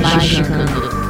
Magicando. 0.00 1.01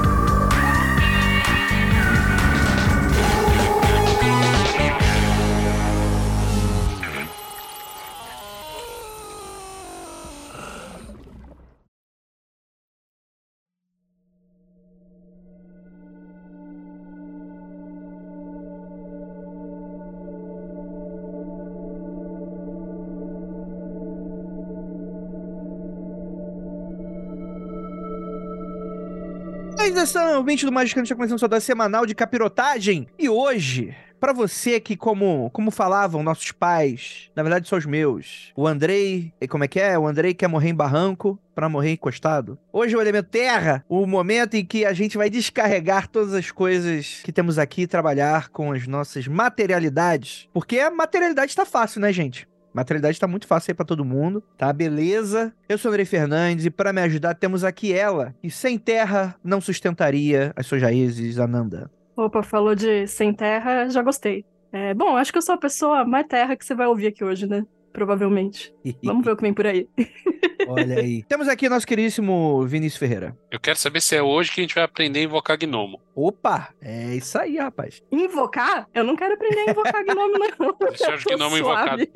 Atenção, 30.02 30.38
ouvinte 30.38 30.66
do 30.66 30.72
Magicano, 30.72 31.04
está 31.04 31.14
começando 31.14 31.38
sua 31.38 31.46
dose 31.46 31.64
semanal 31.64 32.04
de 32.04 32.12
capirotagem. 32.12 33.06
E 33.16 33.28
hoje, 33.28 33.94
pra 34.18 34.32
você 34.32 34.80
que, 34.80 34.96
como, 34.96 35.48
como 35.50 35.70
falavam 35.70 36.24
nossos 36.24 36.50
pais, 36.50 37.30
na 37.36 37.42
verdade 37.44 37.68
são 37.68 37.78
os 37.78 37.86
meus, 37.86 38.50
o 38.56 38.66
Andrei, 38.66 39.32
como 39.48 39.62
é 39.62 39.68
que 39.68 39.78
é? 39.78 39.96
O 39.96 40.04
Andrei 40.04 40.34
quer 40.34 40.48
morrer 40.48 40.70
em 40.70 40.74
barranco 40.74 41.38
pra 41.54 41.68
morrer 41.68 41.92
encostado. 41.92 42.58
Hoje 42.72 42.96
é 42.96 42.98
o 42.98 43.00
elemento 43.00 43.28
terra, 43.28 43.84
o 43.88 44.04
momento 44.04 44.54
em 44.54 44.64
que 44.64 44.84
a 44.84 44.92
gente 44.92 45.16
vai 45.16 45.30
descarregar 45.30 46.08
todas 46.08 46.34
as 46.34 46.50
coisas 46.50 47.20
que 47.22 47.30
temos 47.30 47.56
aqui 47.56 47.82
e 47.82 47.86
trabalhar 47.86 48.48
com 48.48 48.72
as 48.72 48.88
nossas 48.88 49.28
materialidades. 49.28 50.48
Porque 50.52 50.80
a 50.80 50.90
materialidade 50.90 51.54
tá 51.54 51.64
fácil, 51.64 52.00
né, 52.00 52.12
gente? 52.12 52.48
Materialidade 52.72 53.20
tá 53.20 53.26
muito 53.26 53.46
fácil 53.46 53.70
aí 53.70 53.74
pra 53.74 53.84
todo 53.84 54.04
mundo, 54.04 54.42
tá? 54.56 54.72
Beleza? 54.72 55.52
Eu 55.68 55.76
sou 55.76 55.90
Andrei 55.90 56.06
Fernandes 56.06 56.64
e 56.64 56.70
pra 56.70 56.92
me 56.92 57.00
ajudar 57.02 57.34
temos 57.34 57.64
aqui 57.64 57.92
ela, 57.92 58.34
que 58.40 58.50
sem 58.50 58.78
terra 58.78 59.36
não 59.44 59.60
sustentaria 59.60 60.52
as 60.56 60.66
suas 60.66 60.80
raízes, 60.82 61.38
Ananda. 61.38 61.90
Opa, 62.16 62.42
falou 62.42 62.74
de 62.74 63.06
sem 63.06 63.32
terra, 63.32 63.88
já 63.88 64.02
gostei. 64.02 64.44
É, 64.72 64.94
bom, 64.94 65.16
acho 65.16 65.30
que 65.30 65.38
eu 65.38 65.42
sou 65.42 65.54
a 65.54 65.58
pessoa 65.58 66.04
mais 66.04 66.26
terra 66.26 66.56
que 66.56 66.64
você 66.64 66.74
vai 66.74 66.86
ouvir 66.86 67.08
aqui 67.08 67.22
hoje, 67.22 67.46
né? 67.46 67.62
Provavelmente. 67.92 68.74
Vamos 69.02 69.24
ver 69.24 69.32
o 69.32 69.36
que 69.36 69.42
vem 69.42 69.52
por 69.52 69.66
aí. 69.66 69.88
Olha 70.68 71.00
aí. 71.00 71.22
Temos 71.24 71.48
aqui 71.48 71.68
nosso 71.68 71.86
queridíssimo 71.86 72.64
Vinícius 72.66 72.98
Ferreira. 72.98 73.36
Eu 73.50 73.60
quero 73.60 73.78
saber 73.78 74.00
se 74.00 74.16
é 74.16 74.22
hoje 74.22 74.50
que 74.52 74.60
a 74.60 74.64
gente 74.64 74.74
vai 74.74 74.84
aprender 74.84 75.20
a 75.20 75.22
invocar 75.24 75.58
gnomo. 75.58 76.00
Opa, 76.14 76.72
é 76.80 77.16
isso 77.16 77.38
aí, 77.38 77.56
rapaz. 77.58 78.02
Invocar? 78.10 78.88
Eu 78.94 79.04
não 79.04 79.16
quero 79.16 79.34
aprender 79.34 79.60
a 79.60 79.70
invocar 79.70 80.04
gnomo, 80.04 80.38
não. 80.38 80.76
Deixa 80.88 81.16
de 81.16 81.24
Tô 81.24 81.36
gnomo 81.36 81.56
suave. 81.56 82.10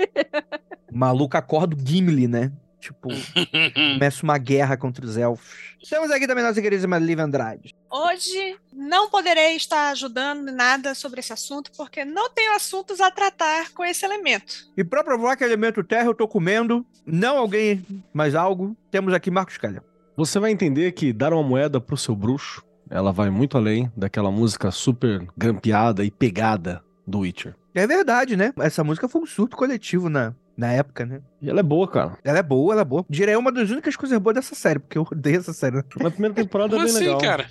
O 0.90 0.96
maluco 0.96 1.36
acorda 1.36 1.74
o 1.76 1.78
Gimli, 1.78 2.28
né? 2.28 2.52
Tipo, 2.86 3.08
começa 3.74 4.22
uma 4.22 4.38
guerra 4.38 4.76
contra 4.76 5.04
os 5.04 5.16
elfos. 5.16 5.74
Temos 5.88 6.08
aqui 6.08 6.24
também 6.26 6.44
nossa 6.44 6.62
queridíssima 6.62 6.98
Liv 6.98 7.18
Andrade. 7.18 7.74
Hoje 7.90 8.56
não 8.72 9.10
poderei 9.10 9.56
estar 9.56 9.90
ajudando 9.90 10.48
em 10.48 10.52
nada 10.52 10.94
sobre 10.94 11.18
esse 11.18 11.32
assunto, 11.32 11.72
porque 11.76 12.04
não 12.04 12.30
tenho 12.30 12.54
assuntos 12.54 13.00
a 13.00 13.10
tratar 13.10 13.72
com 13.72 13.84
esse 13.84 14.04
elemento. 14.04 14.70
E 14.76 14.84
pra 14.84 15.02
provar 15.02 15.36
que 15.36 15.42
é 15.42 15.48
elemento 15.48 15.82
terra 15.82 16.06
eu 16.06 16.14
tô 16.14 16.28
comendo, 16.28 16.86
não 17.04 17.38
alguém, 17.38 17.84
mas 18.12 18.36
algo, 18.36 18.76
temos 18.88 19.12
aqui 19.12 19.30
Marcos 19.30 19.58
Calha. 19.58 19.82
Você 20.16 20.38
vai 20.38 20.52
entender 20.52 20.92
que 20.92 21.12
dar 21.12 21.32
uma 21.32 21.42
moeda 21.42 21.80
pro 21.80 21.96
seu 21.96 22.14
bruxo, 22.14 22.62
ela 22.88 23.12
vai 23.12 23.30
muito 23.30 23.56
além 23.56 23.90
daquela 23.96 24.30
música 24.30 24.70
super 24.70 25.26
grampeada 25.36 26.04
e 26.04 26.10
pegada 26.10 26.84
do 27.04 27.20
Witcher. 27.20 27.56
É 27.74 27.84
verdade, 27.84 28.36
né? 28.36 28.52
Essa 28.60 28.84
música 28.84 29.08
foi 29.08 29.22
um 29.22 29.26
surto 29.26 29.56
coletivo 29.56 30.08
na, 30.08 30.34
na 30.56 30.72
época, 30.72 31.04
né? 31.04 31.20
E 31.40 31.50
ela 31.50 31.60
é 31.60 31.62
boa, 31.62 31.86
cara. 31.88 32.18
Ela 32.24 32.38
é 32.38 32.42
boa, 32.42 32.72
ela 32.74 32.82
é 32.82 32.84
boa. 32.84 33.04
Direi 33.08 33.34
é 33.34 33.38
uma 33.38 33.52
das 33.52 33.70
únicas 33.70 33.94
coisas 33.96 34.18
boas 34.18 34.34
dessa 34.36 34.54
série, 34.54 34.78
porque 34.78 34.98
eu 34.98 35.06
odeio 35.10 35.38
essa 35.38 35.52
série. 35.52 35.76
Na 36.00 36.10
primeira 36.10 36.34
temporada 36.34 36.74
é 36.76 36.78
bem 36.78 36.88
assim, 36.88 36.98
legal. 37.00 37.18
cara? 37.20 37.46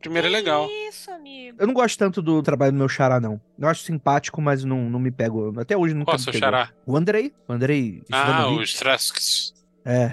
Primeiro 0.00 0.28
é 0.28 0.30
legal. 0.30 0.68
Isso, 0.88 1.10
amigo. 1.10 1.56
Eu 1.60 1.66
não 1.66 1.74
gosto 1.74 1.98
tanto 1.98 2.22
do 2.22 2.40
trabalho 2.42 2.70
do 2.72 2.78
meu 2.78 2.88
xará, 2.88 3.18
não. 3.18 3.40
Eu 3.58 3.66
acho 3.68 3.82
simpático, 3.82 4.40
mas 4.40 4.62
não, 4.62 4.88
não 4.88 5.00
me 5.00 5.10
pego. 5.10 5.58
Até 5.60 5.76
hoje 5.76 5.92
nunca 5.92 6.12
Qual 6.12 6.18
me 6.18 6.22
seu 6.22 6.32
pegou. 6.32 6.46
xará? 6.46 6.70
O 6.86 6.96
Andrei. 6.96 7.32
O 7.48 7.52
Andrei. 7.52 8.02
Ah, 8.12 8.22
Ivanovic. 8.30 8.62
os 8.62 8.74
Trasks. 8.74 9.54
É, 9.84 10.12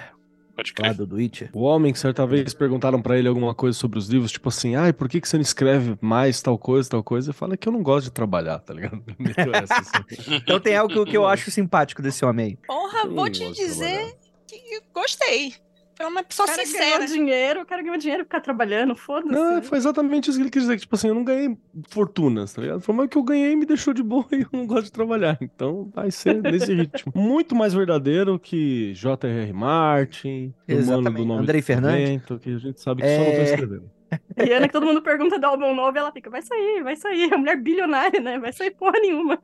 Pode 0.55 0.73
crer. 0.73 0.93
do, 0.93 1.05
do 1.05 1.15
Witcher. 1.15 1.49
O 1.53 1.63
homem 1.63 1.91
que 1.91 1.99
certa 1.99 2.25
vez 2.25 2.53
perguntaram 2.53 3.01
pra 3.01 3.17
ele 3.17 3.27
alguma 3.27 3.53
coisa 3.53 3.77
sobre 3.77 3.99
os 3.99 4.07
livros, 4.07 4.31
tipo 4.31 4.47
assim, 4.49 4.75
ai, 4.75 4.93
por 4.93 5.09
que, 5.09 5.19
que 5.19 5.27
você 5.27 5.37
não 5.37 5.41
escreve 5.41 5.97
mais 5.99 6.41
tal 6.41 6.57
coisa, 6.57 6.89
tal 6.89 7.03
coisa? 7.03 7.29
Eu 7.31 7.33
falo 7.33 7.57
que 7.57 7.67
eu 7.67 7.73
não 7.73 7.83
gosto 7.83 8.05
de 8.05 8.11
trabalhar, 8.11 8.59
tá 8.59 8.73
ligado? 8.73 9.03
Essa, 9.63 9.79
assim. 9.79 10.35
Então 10.35 10.59
tem 10.59 10.75
algo 10.75 11.05
que 11.05 11.17
eu 11.17 11.27
acho 11.27 11.51
simpático 11.51 12.01
desse 12.01 12.23
homem 12.23 12.45
aí. 12.45 12.57
Porra, 12.67 13.07
vou 13.07 13.29
te 13.29 13.51
dizer 13.51 14.15
que 14.47 14.81
gostei. 14.93 15.53
Foi 15.95 16.05
uma 16.05 16.21
O 16.21 16.25
pessoa 16.25 16.45
cara 16.47 16.65
sincera. 16.65 16.85
ganhou 16.99 17.05
dinheiro, 17.07 17.61
o 17.61 17.65
cara 17.65 17.81
ganhou 17.81 17.97
dinheiro 17.97 18.25
pra 18.25 18.37
ficar 18.39 18.41
trabalhando, 18.43 18.95
foda-se. 18.95 19.31
Não, 19.33 19.61
foi 19.61 19.77
exatamente 19.77 20.29
isso 20.29 20.37
que 20.37 20.43
ele 20.43 20.51
quis 20.51 20.63
dizer, 20.63 20.77
tipo 20.79 20.93
assim, 20.95 21.07
eu 21.07 21.15
não 21.15 21.23
ganhei 21.23 21.57
fortunas, 21.89 22.53
tá 22.53 22.61
ligado? 22.61 22.81
Foi 22.81 22.93
mas 22.93 23.05
o 23.05 23.09
que 23.09 23.17
eu 23.17 23.23
ganhei 23.23 23.55
me 23.55 23.65
deixou 23.65 23.93
de 23.93 24.03
boa 24.03 24.25
e 24.33 24.41
eu 24.41 24.47
não 24.51 24.67
gosto 24.67 24.85
de 24.85 24.91
trabalhar. 24.91 25.37
Então 25.41 25.89
vai 25.93 26.11
ser 26.11 26.41
nesse 26.41 26.73
ritmo. 26.75 27.13
Muito 27.15 27.55
mais 27.55 27.73
verdadeiro 27.73 28.37
que 28.37 28.93
J.R.R. 28.93 29.53
Martin, 29.53 30.53
Mano 30.67 30.79
Exatamente. 30.81 31.17
do 31.17 31.25
Nome 31.25 31.41
Andrei 31.43 31.61
do 31.61 31.65
Fernandes. 31.65 32.09
Vento, 32.09 32.39
que 32.39 32.49
a 32.53 32.57
gente 32.57 32.81
sabe 32.81 33.01
que 33.01 33.07
só 33.07 33.21
não 33.21 33.27
É. 33.27 33.35
tô 33.37 33.41
escrevendo. 33.43 33.91
E 34.37 34.51
Ana, 34.53 34.67
que 34.67 34.73
todo 34.73 34.85
mundo 34.85 35.01
pergunta 35.01 35.37
do 35.39 35.45
álbum 35.45 35.73
novo, 35.73 35.97
ela 35.97 36.11
fica, 36.11 36.29
vai 36.29 36.41
sair, 36.41 36.81
vai 36.83 36.95
sair. 36.95 37.33
A 37.33 37.37
mulher 37.37 37.57
bilionária, 37.57 38.19
né? 38.21 38.37
Vai 38.39 38.53
sair 38.53 38.71
porra 38.71 38.97
nenhuma. 38.99 39.37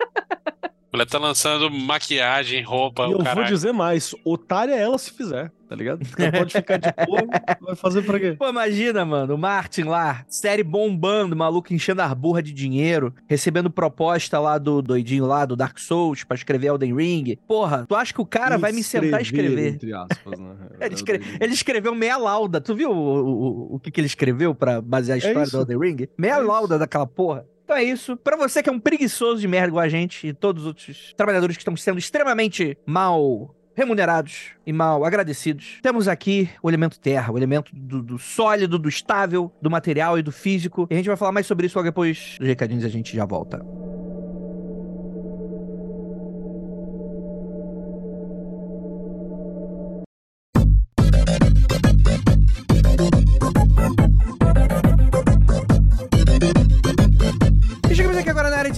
Ela 0.94 1.06
tá 1.06 1.18
lançando 1.18 1.70
maquiagem, 1.72 2.62
roupa, 2.64 3.08
E 3.08 3.12
eu 3.12 3.20
vou 3.24 3.44
dizer 3.46 3.72
mais, 3.72 4.14
otária 4.26 4.74
é 4.74 4.82
ela 4.82 4.98
se 4.98 5.12
fizer, 5.12 5.50
tá 5.70 5.74
ligado? 5.76 6.06
Ela 6.18 6.32
pode 6.34 6.52
ficar 6.54 6.78
de 6.78 6.90
boa, 7.06 7.22
vai 7.62 7.76
fazer 7.78 8.02
pra 8.02 8.20
quê? 8.20 8.36
Pô, 8.38 8.50
imagina, 8.50 9.06
mano, 9.06 9.36
o 9.36 9.38
Martin 9.38 9.84
lá, 9.84 10.26
série 10.28 10.64
bombando, 10.64 11.34
maluco 11.36 11.74
enchendo 11.74 12.02
a 12.02 12.14
burra 12.14 12.44
de 12.44 12.52
dinheiro, 12.52 13.14
recebendo 13.26 13.70
proposta 13.72 14.38
lá 14.38 14.58
do 14.58 14.82
doidinho 14.82 15.26
lá, 15.26 15.46
do 15.46 15.56
Dark 15.56 15.80
Souls, 15.80 16.26
pra 16.26 16.36
escrever 16.36 16.68
Elden 16.68 16.94
Ring. 16.94 17.38
Porra, 17.48 17.86
tu 17.88 17.96
acha 17.96 18.14
que 18.14 18.20
o 18.22 18.26
cara 18.26 18.58
vai 18.58 18.74
me 18.74 18.84
sentar 18.84 19.22
e 19.22 19.24
escrever? 19.24 19.76
Entre 19.76 19.94
aspas, 19.94 20.38
né? 20.40 20.56
Ele, 20.82 20.96
escre- 20.96 21.22
ele 21.40 21.54
escreveu 21.54 21.94
meia 21.96 22.18
lauda. 22.18 22.60
Tu 22.60 22.74
viu 22.76 22.90
o, 22.92 22.96
o, 22.96 23.76
o 23.76 23.80
que, 23.80 23.92
que 23.92 24.02
ele 24.02 24.08
escreveu 24.08 24.54
pra 24.56 24.82
basear 24.82 25.16
a 25.16 25.18
história 25.20 25.40
É 25.40 25.44
isso. 25.44 25.52
do 25.66 25.72
Elden 25.72 25.80
Ring? 25.80 26.08
Meia 26.18 26.34
É 26.34 26.38
isso. 26.40 26.48
lauda 26.48 26.78
daquela 26.80 27.06
porra. 27.06 27.46
Então 27.72 27.80
é 27.80 27.86
isso. 27.86 28.18
Pra 28.18 28.36
você 28.36 28.62
que 28.62 28.70
é 28.70 28.72
um 28.72 28.80
preguiçoso 28.80 29.40
de 29.40 29.48
merda 29.48 29.70
igual 29.70 29.86
a 29.86 29.88
gente 29.88 30.28
e 30.28 30.34
todos 30.34 30.64
os 30.64 30.68
outros 30.68 31.14
trabalhadores 31.16 31.56
que 31.56 31.62
estão 31.62 31.78
sendo 31.78 32.00
extremamente 32.00 32.78
mal 32.86 33.56
remunerados 33.74 34.50
e 34.68 34.74
mal 34.74 35.06
agradecidos, 35.06 35.80
temos 35.82 36.10
aqui 36.10 36.50
o 36.62 36.70
elemento 36.70 37.00
terra, 37.00 37.32
o 37.32 37.38
elemento 37.38 37.72
do, 37.74 38.04
do 38.04 38.20
sólido, 38.20 38.78
do 38.78 38.90
estável, 38.90 39.50
do 39.62 39.72
material 39.72 40.20
e 40.20 40.22
do 40.22 40.34
físico. 40.34 40.86
E 40.90 40.94
a 40.94 40.98
gente 40.98 41.08
vai 41.08 41.16
falar 41.16 41.32
mais 41.32 41.48
sobre 41.48 41.66
isso 41.66 41.78
logo 41.78 41.88
depois 41.88 42.36
dos 42.38 42.46
recadinhos 42.46 42.84
a 42.84 42.90
gente 42.90 43.16
já 43.16 43.24
volta. 43.24 43.66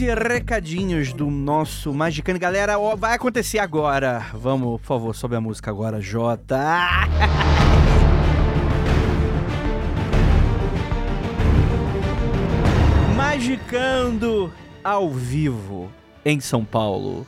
De 0.03 0.13
recadinhos 0.13 1.13
do 1.13 1.31
nosso 1.31 1.93
Magicano. 1.93 2.37
Galera, 2.37 2.77
ó, 2.77 2.93
vai 2.93 3.13
acontecer 3.13 3.59
agora. 3.59 4.25
Vamos, 4.33 4.81
por 4.81 4.87
favor, 4.87 5.15
sobe 5.15 5.37
a 5.37 5.41
música 5.41 5.71
agora, 5.71 6.01
Jota. 6.01 6.59
Magicando 13.15 14.51
ao 14.83 15.09
vivo 15.09 15.89
em 16.25 16.41
São 16.41 16.65
Paulo. 16.65 17.25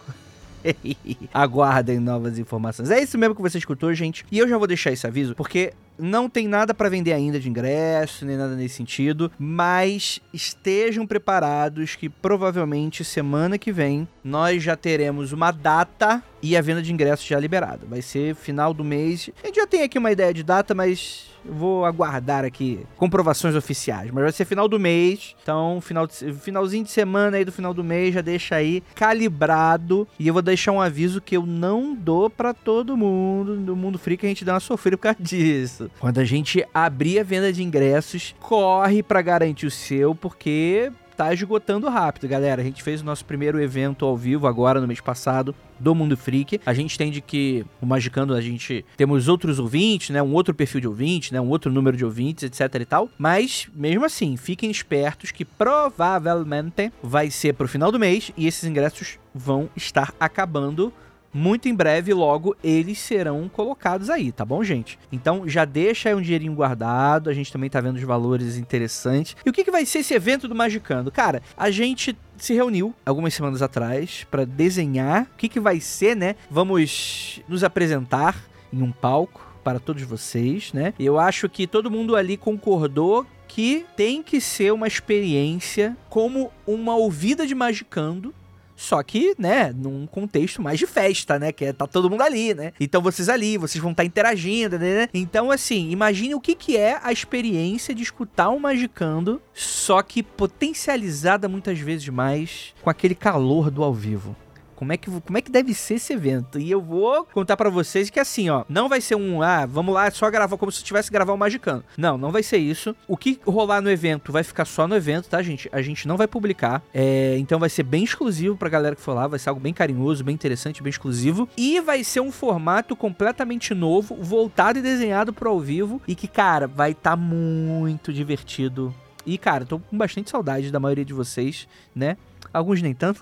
Aguardem 1.33 1.99
novas 1.99 2.37
informações. 2.37 2.91
É 2.91 3.01
isso 3.01 3.17
mesmo 3.17 3.35
que 3.35 3.41
você 3.41 3.57
escutou, 3.57 3.93
gente. 3.93 4.25
E 4.29 4.37
eu 4.37 4.49
já 4.49 4.57
vou 4.57 4.67
deixar 4.67 4.91
esse 4.91 5.07
aviso, 5.07 5.33
porque 5.33 5.71
não 5.97 6.29
tem 6.29 6.47
nada 6.47 6.73
para 6.73 6.89
vender 6.89 7.13
ainda 7.13 7.39
de 7.39 7.49
ingresso, 7.49 8.25
nem 8.25 8.37
nada 8.37 8.55
nesse 8.55 8.75
sentido, 8.75 9.31
mas 9.37 10.19
estejam 10.33 11.05
preparados 11.05 11.95
que 11.95 12.09
provavelmente 12.09 13.03
semana 13.03 13.57
que 13.57 13.71
vem 13.71 14.07
nós 14.23 14.63
já 14.63 14.75
teremos 14.75 15.31
uma 15.31 15.51
data 15.51 16.23
e 16.41 16.55
a 16.55 16.61
venda 16.61 16.81
de 16.81 16.93
ingressos 16.93 17.25
já 17.25 17.39
liberada. 17.39 17.85
Vai 17.87 18.01
ser 18.01 18.35
final 18.35 18.73
do 18.73 18.83
mês. 18.83 19.29
A 19.43 19.47
gente 19.47 19.55
já 19.55 19.65
tem 19.65 19.83
aqui 19.83 19.97
uma 19.97 20.11
ideia 20.11 20.33
de 20.33 20.43
data, 20.43 20.75
mas 20.75 21.27
vou 21.43 21.85
aguardar 21.85 22.43
aqui 22.43 22.85
comprovações 22.97 23.55
oficiais. 23.55 24.11
Mas 24.11 24.23
vai 24.23 24.31
ser 24.31 24.45
final 24.45 24.67
do 24.67 24.79
mês. 24.79 25.35
Então, 25.41 25.79
final 25.81 26.05
de, 26.07 26.33
finalzinho 26.33 26.83
de 26.83 26.91
semana 26.91 27.37
aí 27.37 27.45
do 27.45 27.51
final 27.51 27.73
do 27.73 27.83
mês, 27.83 28.13
já 28.13 28.21
deixa 28.21 28.55
aí 28.55 28.83
calibrado. 28.93 30.07
E 30.19 30.27
eu 30.27 30.33
vou 30.33 30.41
deixar 30.41 30.71
um 30.71 30.81
aviso 30.81 31.21
que 31.21 31.35
eu 31.35 31.45
não 31.45 31.95
dou 31.95 32.29
para 32.29 32.53
todo 32.53 32.97
mundo. 32.97 33.55
No 33.55 33.75
mundo 33.75 33.97
freak 33.97 34.25
a 34.25 34.29
gente 34.29 34.45
dá 34.45 34.53
uma 34.53 34.59
sofrida 34.59 34.97
por 34.97 35.03
causa 35.03 35.17
disso. 35.19 35.84
Quando 35.99 36.19
a 36.19 36.25
gente 36.25 36.65
abrir 36.73 37.19
a 37.19 37.23
venda 37.23 37.51
de 37.51 37.63
ingressos, 37.63 38.35
corre 38.39 39.01
para 39.01 39.21
garantir 39.21 39.65
o 39.65 39.71
seu, 39.71 40.13
porque 40.13 40.91
tá 41.15 41.33
esgotando 41.33 41.87
rápido, 41.87 42.27
galera. 42.27 42.61
A 42.61 42.65
gente 42.65 42.83
fez 42.83 43.01
o 43.01 43.05
nosso 43.05 43.25
primeiro 43.25 43.61
evento 43.61 44.05
ao 44.05 44.15
vivo 44.17 44.47
agora 44.47 44.81
no 44.81 44.87
mês 44.87 44.99
passado 44.99 45.55
do 45.79 45.95
Mundo 45.95 46.15
Freak. 46.17 46.59
A 46.65 46.73
gente 46.73 46.95
entende 46.95 47.21
que 47.21 47.65
o 47.81 47.85
Magicando 47.85 48.33
a 48.33 48.41
gente 48.41 48.85
temos 48.97 49.27
outros 49.27 49.59
ouvintes, 49.59 50.09
né, 50.09 50.21
um 50.21 50.33
outro 50.33 50.53
perfil 50.53 50.81
de 50.81 50.87
ouvintes, 50.87 51.31
né, 51.31 51.39
um 51.39 51.49
outro 51.49 51.71
número 51.71 51.95
de 51.95 52.05
ouvintes, 52.05 52.43
etc 52.43 52.81
e 52.81 52.85
tal. 52.85 53.09
Mas 53.17 53.67
mesmo 53.73 54.05
assim, 54.05 54.35
fiquem 54.37 54.69
espertos 54.69 55.31
que 55.31 55.45
provavelmente 55.45 56.91
vai 57.01 57.29
ser 57.29 57.53
pro 57.53 57.67
final 57.67 57.91
do 57.91 57.99
mês 57.99 58.31
e 58.37 58.47
esses 58.47 58.63
ingressos 58.63 59.17
vão 59.33 59.69
estar 59.75 60.13
acabando 60.19 60.93
muito 61.35 61.67
em 61.67 61.75
breve, 61.75 62.13
logo, 62.13 62.55
eles 62.63 62.97
serão 62.97 63.49
colocados 63.49 64.09
aí, 64.09 64.31
tá 64.31 64.45
bom, 64.45 64.63
gente? 64.63 64.97
Então 65.11 65.45
já 65.45 65.65
deixa 65.65 66.07
aí 66.07 66.15
um 66.15 66.21
dinheirinho 66.21 66.53
guardado, 66.53 67.29
a 67.29 67.33
gente 67.33 67.51
também 67.51 67.69
tá 67.69 67.81
vendo 67.81 67.97
os 67.97 68.03
valores 68.03 68.55
interessantes. 68.55 69.35
E 69.45 69.49
o 69.49 69.51
que, 69.51 69.65
que 69.65 69.69
vai 69.69 69.85
ser 69.85 69.99
esse 69.99 70.13
evento 70.13 70.47
do 70.47 70.55
Magicando? 70.55 71.11
Cara, 71.11 71.41
a 71.57 71.69
gente 71.69 72.17
se 72.37 72.53
reuniu 72.53 72.95
algumas 73.05 73.33
semanas 73.33 73.61
atrás 73.61 74.25
para 74.31 74.45
desenhar 74.45 75.23
o 75.23 75.37
que, 75.37 75.49
que 75.49 75.59
vai 75.59 75.81
ser, 75.81 76.15
né? 76.15 76.37
Vamos 76.49 77.41
nos 77.49 77.65
apresentar 77.65 78.41
em 78.71 78.81
um 78.81 78.93
palco 78.93 79.45
para 79.61 79.77
todos 79.77 80.03
vocês, 80.03 80.71
né? 80.71 80.93
Eu 80.97 81.19
acho 81.19 81.49
que 81.49 81.67
todo 81.67 81.91
mundo 81.91 82.15
ali 82.15 82.37
concordou 82.37 83.25
que 83.45 83.85
tem 83.97 84.23
que 84.23 84.39
ser 84.39 84.71
uma 84.71 84.87
experiência 84.87 85.97
como 86.09 86.51
uma 86.65 86.95
ouvida 86.95 87.45
de 87.45 87.55
Magicando, 87.55 88.33
só 88.75 89.01
que, 89.01 89.33
né, 89.37 89.73
num 89.75 90.05
contexto 90.05 90.61
mais 90.61 90.77
de 90.77 90.85
festa, 90.85 91.39
né? 91.39 91.51
Que 91.51 91.65
é 91.65 91.73
tá 91.73 91.87
todo 91.87 92.09
mundo 92.09 92.21
ali, 92.21 92.53
né? 92.53 92.73
Então 92.79 93.01
vocês 93.01 93.29
ali, 93.29 93.57
vocês 93.57 93.81
vão 93.81 93.91
estar 93.91 94.03
tá 94.03 94.07
interagindo, 94.07 94.77
né? 94.77 95.07
Então, 95.13 95.51
assim, 95.51 95.89
imagine 95.89 96.35
o 96.35 96.41
que, 96.41 96.55
que 96.55 96.77
é 96.77 96.99
a 97.01 97.11
experiência 97.11 97.95
de 97.95 98.03
escutar 98.03 98.49
um 98.49 98.59
Magicando, 98.59 99.41
só 99.53 100.01
que 100.01 100.23
potencializada 100.23 101.47
muitas 101.47 101.79
vezes 101.79 102.09
mais 102.09 102.73
com 102.81 102.89
aquele 102.89 103.15
calor 103.15 103.69
do 103.69 103.83
ao 103.83 103.93
vivo. 103.93 104.35
Como 104.75 104.91
é 104.93 104.97
que, 104.97 105.09
como 105.09 105.37
é 105.37 105.41
que 105.41 105.51
deve 105.51 105.73
ser 105.73 105.95
esse 105.95 106.13
evento? 106.13 106.59
E 106.59 106.69
eu 106.69 106.81
vou 106.81 107.25
contar 107.33 107.57
para 107.57 107.69
vocês 107.69 108.09
que 108.09 108.19
assim, 108.19 108.49
ó, 108.49 108.63
não 108.69 108.89
vai 108.89 109.01
ser 109.01 109.15
um, 109.15 109.41
ah, 109.41 109.65
vamos 109.65 109.93
lá, 109.93 110.09
só 110.11 110.29
gravar 110.29 110.57
como 110.57 110.71
se 110.71 110.83
tivesse 110.83 111.11
gravar 111.11 111.31
o 111.31 111.35
um 111.35 111.39
Magicano. 111.39 111.83
Não, 111.97 112.17
não 112.17 112.31
vai 112.31 112.43
ser 112.43 112.57
isso. 112.57 112.95
O 113.07 113.17
que 113.17 113.39
rolar 113.45 113.81
no 113.81 113.89
evento 113.89 114.31
vai 114.31 114.43
ficar 114.43 114.65
só 114.65 114.87
no 114.87 114.95
evento, 114.95 115.29
tá, 115.29 115.41
gente? 115.41 115.69
A 115.71 115.81
gente 115.81 116.07
não 116.07 116.17
vai 116.17 116.27
publicar. 116.27 116.83
É, 116.93 117.35
então 117.37 117.59
vai 117.59 117.69
ser 117.69 117.83
bem 117.83 118.03
exclusivo 118.03 118.55
pra 118.57 118.69
galera 118.69 118.95
que 118.95 119.01
for 119.01 119.13
lá, 119.13 119.27
vai 119.27 119.39
ser 119.39 119.49
algo 119.49 119.61
bem 119.61 119.73
carinhoso, 119.73 120.23
bem 120.23 120.35
interessante, 120.35 120.83
bem 120.83 120.89
exclusivo. 120.89 121.47
E 121.57 121.79
vai 121.79 122.03
ser 122.03 122.19
um 122.19 122.31
formato 122.31 122.95
completamente 122.95 123.73
novo, 123.73 124.15
voltado 124.15 124.79
e 124.79 124.81
desenhado 124.81 125.33
pro 125.33 125.49
ao 125.49 125.59
vivo 125.59 126.01
e 126.07 126.15
que, 126.15 126.27
cara, 126.27 126.67
vai 126.67 126.91
estar 126.91 127.11
tá 127.11 127.17
muito 127.17 128.11
divertido. 128.11 128.93
E, 129.25 129.37
cara, 129.37 129.65
tô 129.65 129.79
com 129.79 129.97
bastante 129.97 130.29
saudade 130.29 130.71
da 130.71 130.79
maioria 130.79 131.03
de 131.03 131.13
vocês, 131.13 131.67
né? 131.95 132.15
Alguns 132.55 132.81
nem 132.81 132.93
tanto. 132.93 133.21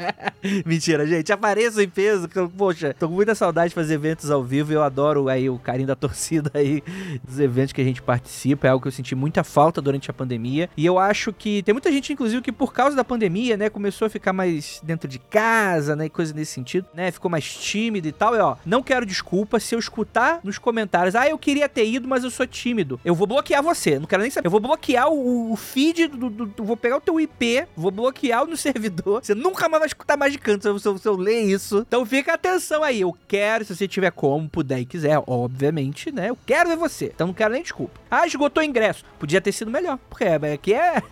Mentira, 0.64 1.06
gente. 1.06 1.30
Apareço 1.30 1.82
em 1.82 1.88
peso. 1.88 2.26
Poxa, 2.56 2.94
tô 2.98 3.08
com 3.08 3.14
muita 3.14 3.34
saudade 3.34 3.68
de 3.68 3.74
fazer 3.74 3.92
eventos 3.92 4.30
ao 4.30 4.42
vivo. 4.42 4.72
Eu 4.72 4.82
adoro 4.82 5.28
aí 5.28 5.50
o 5.50 5.58
carinho 5.58 5.88
da 5.88 5.94
torcida 5.96 6.50
aí 6.54 6.82
dos 7.22 7.38
eventos 7.38 7.74
que 7.74 7.82
a 7.82 7.84
gente 7.84 8.00
participa. 8.00 8.66
É 8.66 8.70
algo 8.70 8.80
que 8.80 8.88
eu 8.88 8.92
senti 8.92 9.14
muita 9.14 9.44
falta 9.44 9.82
durante 9.82 10.10
a 10.10 10.14
pandemia. 10.14 10.70
E 10.78 10.86
eu 10.86 10.98
acho 10.98 11.30
que 11.30 11.62
tem 11.62 11.74
muita 11.74 11.92
gente, 11.92 12.14
inclusive, 12.14 12.40
que 12.40 12.50
por 12.50 12.72
causa 12.72 12.96
da 12.96 13.04
pandemia, 13.04 13.54
né, 13.54 13.68
começou 13.68 14.06
a 14.06 14.08
ficar 14.08 14.32
mais 14.32 14.80
dentro 14.82 15.06
de 15.06 15.18
casa, 15.18 15.94
né, 15.94 16.06
e 16.06 16.10
coisa 16.10 16.32
nesse 16.32 16.52
sentido, 16.52 16.86
né, 16.94 17.10
ficou 17.10 17.30
mais 17.30 17.44
tímido 17.44 18.08
e 18.08 18.12
tal. 18.12 18.34
E 18.34 18.38
ó, 18.38 18.56
não 18.64 18.82
quero 18.82 19.04
desculpa 19.04 19.60
se 19.60 19.74
eu 19.74 19.78
escutar 19.78 20.40
nos 20.42 20.56
comentários, 20.56 21.14
ah, 21.14 21.28
eu 21.28 21.36
queria 21.36 21.68
ter 21.68 21.86
ido, 21.86 22.08
mas 22.08 22.24
eu 22.24 22.30
sou 22.30 22.46
tímido. 22.46 22.98
Eu 23.04 23.14
vou 23.14 23.26
bloquear 23.26 23.62
você. 23.62 23.98
Não 23.98 24.06
quero 24.06 24.22
nem 24.22 24.30
saber. 24.30 24.46
Eu 24.46 24.50
vou 24.50 24.60
bloquear 24.60 25.10
o, 25.10 25.52
o 25.52 25.56
feed 25.56 26.06
do, 26.06 26.30
do, 26.30 26.46
do, 26.46 26.64
Vou 26.64 26.78
pegar 26.78 26.96
o 26.96 27.00
teu 27.00 27.20
IP, 27.20 27.66
vou 27.76 27.90
bloquear 27.90 28.46
no 28.46 28.56
servidor. 28.72 29.24
Você 29.24 29.34
nunca 29.34 29.68
mais 29.68 29.80
vai 29.80 29.86
escutar 29.86 30.16
mais 30.16 30.32
de 30.32 30.38
canto 30.38 30.62
se 30.78 30.88
eu, 30.88 30.98
se 30.98 31.08
eu 31.08 31.16
ler 31.16 31.40
isso. 31.42 31.84
Então 31.86 32.04
fica 32.06 32.34
atenção 32.34 32.82
aí. 32.82 33.00
Eu 33.00 33.16
quero, 33.26 33.64
se 33.64 33.74
você 33.74 33.86
tiver 33.86 34.10
como, 34.10 34.48
puder 34.48 34.80
e 34.80 34.84
quiser, 34.84 35.22
obviamente, 35.26 36.12
né? 36.12 36.30
Eu 36.30 36.38
quero 36.46 36.68
ver 36.68 36.76
você. 36.76 37.06
Então 37.06 37.28
não 37.28 37.34
quero 37.34 37.52
nem 37.52 37.62
desculpa. 37.62 38.00
Ah, 38.10 38.26
esgotou 38.26 38.62
o 38.62 38.66
ingresso. 38.66 39.04
Podia 39.18 39.40
ter 39.40 39.52
sido 39.52 39.70
melhor. 39.70 39.98
Porque 40.08 40.24
aqui 40.24 40.74
é, 40.74 41.02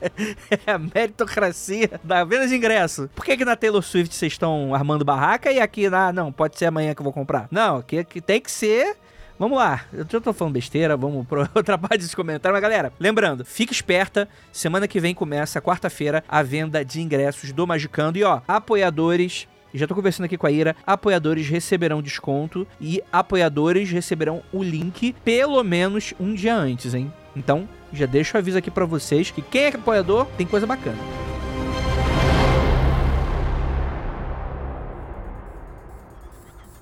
é 0.66 0.70
a 0.72 0.78
meritocracia 0.78 2.00
da 2.02 2.24
venda 2.24 2.46
de 2.46 2.54
ingresso. 2.54 3.08
Por 3.14 3.24
que, 3.24 3.36
que 3.36 3.44
na 3.44 3.56
Taylor 3.56 3.82
Swift 3.82 4.14
vocês 4.14 4.32
estão 4.32 4.74
armando 4.74 5.04
barraca 5.04 5.50
e 5.50 5.60
aqui 5.60 5.88
na. 5.88 6.12
Não, 6.12 6.32
pode 6.32 6.58
ser 6.58 6.66
amanhã 6.66 6.94
que 6.94 7.00
eu 7.00 7.04
vou 7.04 7.12
comprar. 7.12 7.48
Não, 7.50 7.76
aqui, 7.76 7.98
aqui 7.98 8.20
tem 8.20 8.40
que 8.40 8.50
ser 8.50 8.96
Vamos 9.42 9.58
lá, 9.58 9.86
eu 9.92 10.06
já 10.08 10.20
tô 10.20 10.32
falando 10.32 10.54
besteira, 10.54 10.96
vamos 10.96 11.26
pra 11.26 11.50
outra 11.52 11.76
parte 11.76 11.98
desse 11.98 12.14
comentário. 12.14 12.54
Mas 12.54 12.62
galera, 12.62 12.92
lembrando, 13.00 13.44
fica 13.44 13.72
esperta, 13.72 14.28
semana 14.52 14.86
que 14.86 15.00
vem 15.00 15.12
começa, 15.12 15.60
quarta-feira, 15.60 16.22
a 16.28 16.44
venda 16.44 16.84
de 16.84 17.00
ingressos 17.00 17.50
do 17.50 17.66
Magicando. 17.66 18.16
E 18.16 18.22
ó, 18.22 18.40
apoiadores 18.46 19.48
já 19.74 19.84
tô 19.84 19.96
conversando 19.96 20.26
aqui 20.26 20.38
com 20.38 20.46
a 20.46 20.50
Ira. 20.52 20.76
Apoiadores 20.86 21.48
receberão 21.48 22.00
desconto 22.00 22.64
e 22.80 23.02
apoiadores 23.10 23.90
receberão 23.90 24.44
o 24.52 24.62
link 24.62 25.12
pelo 25.24 25.60
menos 25.64 26.14
um 26.20 26.32
dia 26.34 26.54
antes, 26.54 26.94
hein? 26.94 27.12
Então, 27.34 27.68
já 27.92 28.06
deixo 28.06 28.36
o 28.36 28.38
aviso 28.38 28.58
aqui 28.58 28.70
para 28.70 28.86
vocês 28.86 29.32
que 29.32 29.42
quem 29.42 29.64
é 29.64 29.68
apoiador 29.74 30.24
tem 30.38 30.46
coisa 30.46 30.68
bacana. 30.68 30.98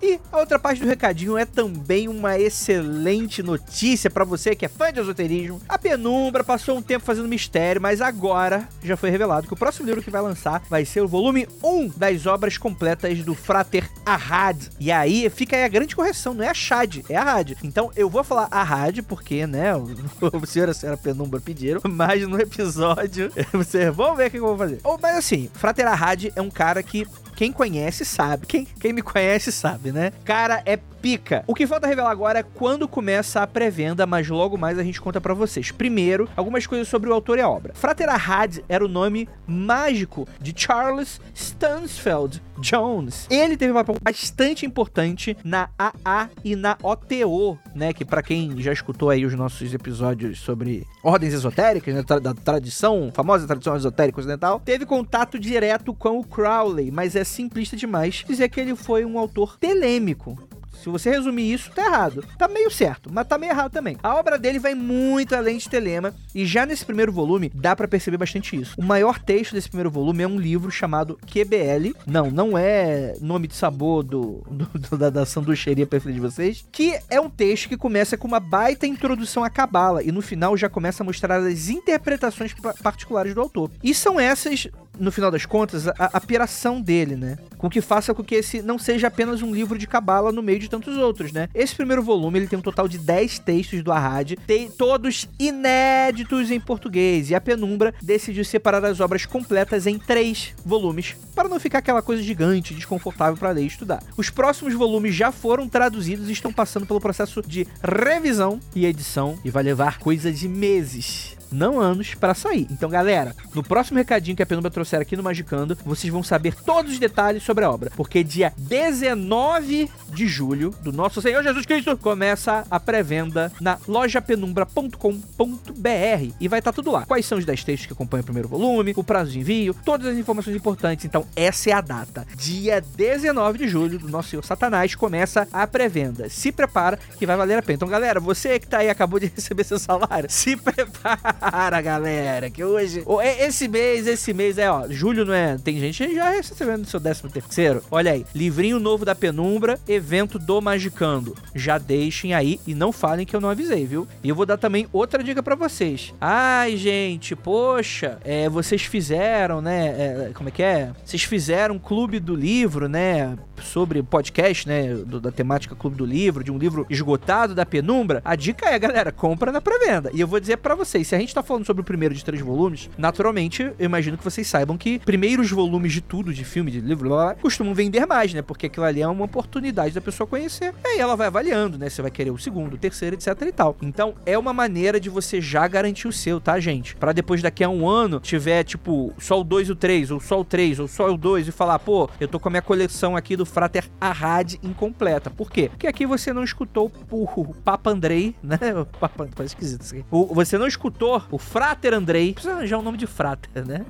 E 0.02 0.18
a 0.32 0.38
outra 0.38 0.58
parte 0.58 0.80
do 0.80 0.88
recadinho 0.88 1.36
é 1.36 1.44
também 1.44 2.08
uma 2.08 2.38
excelente 2.38 3.42
notícia 3.42 4.08
para 4.08 4.24
você 4.24 4.54
que 4.54 4.64
é 4.64 4.68
fã 4.68 4.92
de 4.92 5.00
esoterismo. 5.00 5.60
A 5.68 5.78
Penumbra 5.78 6.42
passou 6.42 6.78
um 6.78 6.82
tempo 6.82 7.04
fazendo 7.04 7.28
mistério, 7.28 7.80
mas 7.80 8.00
agora 8.00 8.66
já 8.82 8.96
foi 8.96 9.10
revelado 9.10 9.46
que 9.46 9.52
o 9.52 9.56
próximo 9.56 9.86
livro 9.86 10.02
que 10.02 10.10
vai 10.10 10.22
lançar 10.22 10.62
vai 10.70 10.84
ser 10.84 11.02
o 11.02 11.08
volume 11.08 11.46
1 11.62 11.88
das 11.96 12.26
obras 12.26 12.56
completas 12.56 13.22
do 13.22 13.34
Frater 13.34 13.90
Ahad. 14.06 14.68
E 14.78 14.90
aí 14.90 15.28
fica 15.28 15.56
aí 15.56 15.64
a 15.64 15.68
grande 15.68 15.94
correção, 15.94 16.32
não 16.32 16.44
é 16.44 16.48
a 16.48 16.54
Shad, 16.54 17.02
é 17.08 17.16
Ahad. 17.16 17.52
Então 17.62 17.90
eu 17.94 18.08
vou 18.08 18.24
falar 18.24 18.48
Ahad 18.50 19.00
porque, 19.02 19.46
né, 19.46 19.76
o, 19.76 19.86
o 20.32 20.46
senhor 20.46 20.68
e 20.68 20.70
a 20.70 20.74
senhora 20.74 20.96
Penumbra 20.96 21.40
pediram, 21.40 21.80
mas 21.88 22.26
no 22.26 22.40
episódio 22.40 23.30
vocês 23.52 23.94
vão 23.94 24.16
ver 24.16 24.28
o 24.28 24.30
que 24.30 24.38
eu 24.38 24.46
vou 24.46 24.56
fazer. 24.56 24.80
Ou, 24.82 24.98
mas 25.00 25.16
assim, 25.16 25.50
Frater 25.54 25.86
Ahad 25.86 26.32
é 26.34 26.40
um 26.40 26.50
cara 26.50 26.82
que 26.82 27.06
quem 27.40 27.52
conhece 27.52 28.04
sabe. 28.04 28.44
Quem, 28.46 28.66
quem 28.66 28.92
me 28.92 29.00
conhece 29.00 29.50
sabe, 29.50 29.90
né? 29.90 30.12
Cara, 30.26 30.60
é 30.66 30.76
pica. 30.76 31.42
O 31.46 31.54
que 31.54 31.66
falta 31.66 31.86
revelar 31.86 32.10
agora 32.10 32.40
é 32.40 32.42
quando 32.42 32.86
começa 32.86 33.40
a 33.40 33.46
pré-venda, 33.46 34.04
mas 34.04 34.28
logo 34.28 34.58
mais 34.58 34.78
a 34.78 34.84
gente 34.84 35.00
conta 35.00 35.22
para 35.22 35.32
vocês. 35.32 35.70
Primeiro, 35.70 36.28
algumas 36.36 36.66
coisas 36.66 36.86
sobre 36.86 37.08
o 37.08 37.14
autor 37.14 37.38
e 37.38 37.40
a 37.40 37.48
obra. 37.48 37.72
Frater 37.72 38.10
Ahad 38.10 38.58
era 38.68 38.84
o 38.84 38.88
nome 38.88 39.26
mágico 39.46 40.28
de 40.38 40.52
Charles 40.54 41.18
Stansfeld 41.34 42.42
Jones. 42.60 43.26
Ele 43.30 43.56
teve 43.56 43.72
um 43.72 43.74
papel 43.74 43.96
bastante 44.02 44.64
importante 44.64 45.36
na 45.44 45.68
AA 45.78 46.28
e 46.44 46.54
na 46.56 46.76
OTO, 46.82 47.58
né? 47.74 47.92
Que 47.92 48.04
para 48.04 48.22
quem 48.22 48.60
já 48.60 48.72
escutou 48.72 49.10
aí 49.10 49.24
os 49.24 49.34
nossos 49.34 49.72
episódios 49.72 50.38
sobre 50.40 50.86
ordens 51.02 51.34
esotéricas, 51.34 51.94
né, 51.94 52.02
da 52.20 52.34
tradição, 52.34 53.10
famosa 53.12 53.46
tradição 53.46 53.76
esotérica 53.76 54.20
ocidental, 54.20 54.60
teve 54.60 54.84
contato 54.86 55.38
direto 55.38 55.94
com 55.94 56.18
o 56.18 56.24
Crowley, 56.24 56.90
mas 56.90 57.16
é 57.16 57.24
simplista 57.24 57.76
demais 57.76 58.24
dizer 58.26 58.48
que 58.48 58.60
ele 58.60 58.76
foi 58.76 59.04
um 59.04 59.18
autor 59.18 59.56
telêmico. 59.58 60.38
Se 60.80 60.88
você 60.88 61.10
resumir 61.10 61.52
isso, 61.52 61.70
tá 61.70 61.84
errado. 61.84 62.24
Tá 62.38 62.48
meio 62.48 62.70
certo, 62.70 63.10
mas 63.12 63.26
tá 63.26 63.36
meio 63.36 63.52
errado 63.52 63.70
também. 63.70 63.96
A 64.02 64.14
obra 64.14 64.38
dele 64.38 64.58
vai 64.58 64.74
muito 64.74 65.34
além 65.34 65.58
de 65.58 65.68
Telema, 65.68 66.14
e 66.34 66.46
já 66.46 66.64
nesse 66.64 66.84
primeiro 66.84 67.12
volume 67.12 67.50
dá 67.54 67.76
para 67.76 67.86
perceber 67.86 68.16
bastante 68.16 68.56
isso. 68.56 68.74
O 68.78 68.82
maior 68.82 69.18
texto 69.18 69.52
desse 69.52 69.68
primeiro 69.68 69.90
volume 69.90 70.22
é 70.22 70.28
um 70.28 70.38
livro 70.38 70.70
chamado 70.70 71.18
QBL. 71.26 71.94
Não, 72.06 72.30
não 72.30 72.56
é 72.56 73.14
nome 73.20 73.46
de 73.46 73.54
sabor 73.54 74.02
do, 74.02 74.42
do, 74.50 74.96
da, 74.96 75.10
da 75.10 75.26
sanduicheria 75.26 75.86
preferida 75.86 76.20
de 76.20 76.32
vocês. 76.32 76.64
Que 76.72 76.98
é 77.08 77.20
um 77.20 77.28
texto 77.28 77.68
que 77.68 77.76
começa 77.76 78.16
com 78.16 78.26
uma 78.26 78.40
baita 78.40 78.86
introdução 78.86 79.44
à 79.44 79.50
cabala 79.50 80.02
e 80.02 80.10
no 80.10 80.22
final 80.22 80.56
já 80.56 80.68
começa 80.68 81.02
a 81.02 81.06
mostrar 81.06 81.40
as 81.40 81.68
interpretações 81.68 82.54
particulares 82.82 83.34
do 83.34 83.40
autor. 83.40 83.70
E 83.82 83.94
são 83.94 84.18
essas 84.18 84.68
no 85.00 85.10
final 85.10 85.30
das 85.30 85.46
contas, 85.46 85.88
a, 85.88 85.94
a 85.98 86.20
piração 86.20 86.80
dele, 86.80 87.16
né? 87.16 87.38
Com 87.56 87.68
que 87.68 87.80
faça 87.80 88.14
com 88.14 88.22
que 88.22 88.34
esse 88.34 88.62
não 88.62 88.78
seja 88.78 89.08
apenas 89.08 89.42
um 89.42 89.52
livro 89.52 89.78
de 89.78 89.86
cabala 89.86 90.30
no 90.30 90.42
meio 90.42 90.58
de 90.58 90.68
tantos 90.68 90.96
outros, 90.96 91.32
né? 91.32 91.48
Esse 91.54 91.74
primeiro 91.74 92.02
volume, 92.02 92.38
ele 92.38 92.46
tem 92.46 92.58
um 92.58 92.62
total 92.62 92.86
de 92.86 92.98
10 92.98 93.38
textos 93.40 93.82
do 93.82 93.90
Arrad, 93.90 94.34
tem 94.46 94.70
todos 94.70 95.28
inéditos 95.38 96.50
em 96.50 96.60
português, 96.60 97.30
e 97.30 97.34
a 97.34 97.40
Penumbra 97.40 97.94
decidiu 98.02 98.44
separar 98.44 98.84
as 98.84 99.00
obras 99.00 99.24
completas 99.24 99.86
em 99.86 99.98
três 99.98 100.54
volumes, 100.64 101.16
para 101.34 101.48
não 101.48 101.58
ficar 101.58 101.78
aquela 101.78 102.02
coisa 102.02 102.22
gigante, 102.22 102.74
desconfortável 102.74 103.36
para 103.36 103.50
ler 103.50 103.62
e 103.62 103.66
estudar. 103.66 104.02
Os 104.16 104.28
próximos 104.28 104.74
volumes 104.74 105.14
já 105.14 105.32
foram 105.32 105.68
traduzidos 105.68 106.28
e 106.28 106.32
estão 106.32 106.52
passando 106.52 106.86
pelo 106.86 107.00
processo 107.00 107.40
de 107.42 107.66
revisão 107.82 108.60
e 108.74 108.84
edição, 108.84 109.38
e 109.44 109.50
vai 109.50 109.62
levar 109.62 109.98
coisa 109.98 110.30
de 110.30 110.46
meses 110.46 111.39
não 111.52 111.80
anos, 111.80 112.14
para 112.14 112.34
sair. 112.34 112.66
Então, 112.70 112.88
galera, 112.88 113.34
no 113.54 113.62
próximo 113.62 113.98
recadinho 113.98 114.36
que 114.36 114.42
a 114.42 114.46
Penumbra 114.46 114.70
trouxer 114.70 115.00
aqui 115.00 115.16
no 115.16 115.22
Magicando, 115.22 115.76
vocês 115.84 116.12
vão 116.12 116.22
saber 116.22 116.54
todos 116.54 116.92
os 116.92 116.98
detalhes 116.98 117.42
sobre 117.42 117.64
a 117.64 117.70
obra. 117.70 117.90
Porque 117.96 118.22
dia 118.22 118.52
19 118.56 119.90
de 120.08 120.26
julho 120.26 120.74
do 120.82 120.92
nosso 120.92 121.22
Senhor 121.22 121.42
Jesus 121.42 121.66
Cristo 121.66 121.96
começa 121.96 122.64
a 122.70 122.80
pré-venda 122.80 123.52
na 123.60 123.78
lojapenumbra.com.br 123.86 126.34
e 126.40 126.48
vai 126.48 126.58
estar 126.58 126.72
tá 126.72 126.76
tudo 126.76 126.90
lá. 126.90 127.04
Quais 127.06 127.26
são 127.26 127.38
os 127.38 127.44
10 127.44 127.64
textos 127.64 127.86
que 127.86 127.92
acompanham 127.92 128.22
o 128.22 128.24
primeiro 128.24 128.48
volume, 128.48 128.92
o 128.96 129.04
prazo 129.04 129.32
de 129.32 129.40
envio, 129.40 129.74
todas 129.84 130.06
as 130.06 130.16
informações 130.16 130.56
importantes. 130.56 131.04
Então, 131.04 131.26
essa 131.34 131.70
é 131.70 131.72
a 131.72 131.80
data. 131.80 132.26
Dia 132.36 132.80
19 132.80 133.58
de 133.58 133.68
julho 133.68 133.98
do 133.98 134.08
nosso 134.08 134.30
Senhor 134.30 134.44
Satanás 134.44 134.94
começa 134.94 135.48
a 135.52 135.66
pré-venda. 135.66 136.28
Se 136.28 136.52
prepara 136.52 136.98
que 137.18 137.26
vai 137.26 137.36
valer 137.36 137.58
a 137.58 137.62
pena. 137.62 137.76
Então, 137.76 137.88
galera, 137.88 138.20
você 138.20 138.58
que 138.58 138.66
tá 138.66 138.78
aí 138.78 138.90
acabou 138.90 139.18
de 139.18 139.26
receber 139.34 139.64
seu 139.64 139.78
salário, 139.78 140.30
se 140.30 140.56
prepara 140.56 141.36
Para, 141.40 141.80
galera, 141.80 142.50
que 142.50 142.62
hoje. 142.62 143.02
Esse 143.38 143.66
mês, 143.66 144.06
esse 144.06 144.34
mês 144.34 144.58
é, 144.58 144.70
ó. 144.70 144.86
Julho 144.88 145.24
não 145.24 145.32
é. 145.32 145.56
Tem 145.56 145.78
gente 145.78 146.14
já 146.14 146.28
recebendo 146.28 146.84
seu 146.84 147.00
13 147.00 147.22
terceiro. 147.30 147.82
Olha 147.90 148.12
aí, 148.12 148.26
livrinho 148.34 148.78
novo 148.78 149.06
da 149.06 149.14
Penumbra, 149.14 149.78
evento 149.88 150.38
do 150.38 150.60
Magicando. 150.60 151.34
Já 151.54 151.78
deixem 151.78 152.34
aí 152.34 152.60
e 152.66 152.74
não 152.74 152.92
falem 152.92 153.24
que 153.24 153.34
eu 153.34 153.40
não 153.40 153.48
avisei, 153.48 153.86
viu? 153.86 154.06
E 154.22 154.28
eu 154.28 154.34
vou 154.34 154.44
dar 154.44 154.58
também 154.58 154.86
outra 154.92 155.24
dica 155.24 155.42
para 155.42 155.54
vocês. 155.54 156.12
Ai, 156.20 156.76
gente, 156.76 157.34
poxa, 157.34 158.18
é, 158.22 158.48
vocês 158.48 158.82
fizeram, 158.82 159.62
né? 159.62 160.28
É, 160.28 160.30
como 160.34 160.50
é 160.50 160.52
que 160.52 160.62
é? 160.62 160.90
Vocês 161.04 161.22
fizeram 161.22 161.76
um 161.76 161.78
clube 161.78 162.20
do 162.20 162.34
livro, 162.34 162.88
né? 162.88 163.36
Sobre 163.62 164.02
podcast, 164.02 164.68
né? 164.68 164.94
Do, 164.94 165.20
da 165.20 165.30
temática 165.30 165.74
Clube 165.74 165.96
do 165.96 166.04
Livro, 166.04 166.44
de 166.44 166.50
um 166.50 166.58
livro 166.58 166.86
esgotado 166.90 167.54
da 167.54 167.64
Penumbra. 167.64 168.20
A 168.24 168.36
dica 168.36 168.68
é, 168.68 168.78
galera, 168.78 169.10
compra 169.10 169.50
na 169.50 169.60
pré-venda. 169.60 170.10
E 170.12 170.20
eu 170.20 170.28
vou 170.28 170.40
dizer 170.40 170.58
para 170.58 170.74
vocês, 170.74 171.06
se 171.08 171.14
a 171.14 171.18
gente 171.18 171.29
gente 171.30 171.34
tá 171.34 171.42
falando 171.42 171.64
sobre 171.64 171.80
o 171.80 171.84
primeiro 171.84 172.14
de 172.14 172.24
três 172.24 172.42
volumes, 172.42 172.90
naturalmente, 172.98 173.62
eu 173.62 173.86
imagino 173.86 174.18
que 174.18 174.24
vocês 174.24 174.46
saibam 174.46 174.76
que 174.76 174.98
primeiros 174.98 175.50
volumes 175.50 175.92
de 175.92 176.00
tudo, 176.00 176.34
de 176.34 176.44
filme, 176.44 176.70
de 176.70 176.80
livro, 176.80 177.08
blá, 177.08 177.26
blá, 177.26 177.34
costumam 177.36 177.72
vender 177.72 178.04
mais, 178.04 178.34
né? 178.34 178.42
Porque 178.42 178.66
aquilo 178.66 178.84
ali 178.84 179.00
é 179.00 179.06
uma 179.06 179.24
oportunidade 179.24 179.94
da 179.94 180.00
pessoa 180.00 180.26
conhecer. 180.26 180.74
E 180.84 180.88
aí 180.88 180.98
ela 180.98 181.14
vai 181.14 181.28
avaliando, 181.28 181.78
né? 181.78 181.88
Você 181.88 182.02
vai 182.02 182.10
querer 182.10 182.30
o 182.30 182.38
segundo, 182.38 182.74
o 182.74 182.78
terceiro, 182.78 183.14
etc 183.14 183.28
e 183.42 183.52
tal. 183.52 183.76
Então, 183.80 184.14
é 184.26 184.36
uma 184.36 184.52
maneira 184.52 184.98
de 184.98 185.08
você 185.08 185.40
já 185.40 185.66
garantir 185.68 186.08
o 186.08 186.12
seu, 186.12 186.40
tá, 186.40 186.58
gente? 186.58 186.96
Para 186.96 187.12
depois 187.12 187.40
daqui 187.40 187.62
a 187.62 187.68
um 187.68 187.88
ano 187.88 188.18
tiver, 188.18 188.64
tipo, 188.64 189.12
só 189.18 189.40
o 189.40 189.44
2 189.44 189.68
e 189.68 189.72
o 189.72 189.76
3, 189.76 190.10
ou 190.10 190.20
só 190.20 190.40
o 190.40 190.44
3, 190.44 190.80
ou 190.80 190.88
só 190.88 191.12
o 191.12 191.16
2 191.16 191.48
e 191.48 191.52
falar, 191.52 191.78
pô, 191.78 192.10
eu 192.18 192.26
tô 192.26 192.40
com 192.40 192.48
a 192.48 192.50
minha 192.50 192.62
coleção 192.62 193.16
aqui 193.16 193.36
do 193.36 193.46
Frater 193.46 193.84
Arrad 194.00 194.54
incompleta. 194.62 195.30
Por 195.30 195.50
quê? 195.50 195.68
Porque 195.68 195.86
aqui 195.86 196.04
você 196.06 196.32
não 196.32 196.42
escutou 196.42 196.90
o 197.10 197.54
Papa 197.54 197.90
Andrei, 197.90 198.34
né? 198.42 198.58
O 198.74 198.86
Papa, 198.98 199.28
parece 199.34 199.54
esquisito 199.54 199.82
isso 199.82 199.94
aqui. 199.94 200.04
O, 200.10 200.34
você 200.34 200.58
não 200.58 200.66
escutou 200.66 201.19
o 201.30 201.38
Frater 201.38 201.94
Andrei. 201.94 202.32
Precisa 202.32 202.54
arranjar 202.54 202.78
o 202.78 202.80
um 202.80 202.84
nome 202.84 202.98
de 202.98 203.06
Frater, 203.06 203.66
né? 203.66 203.84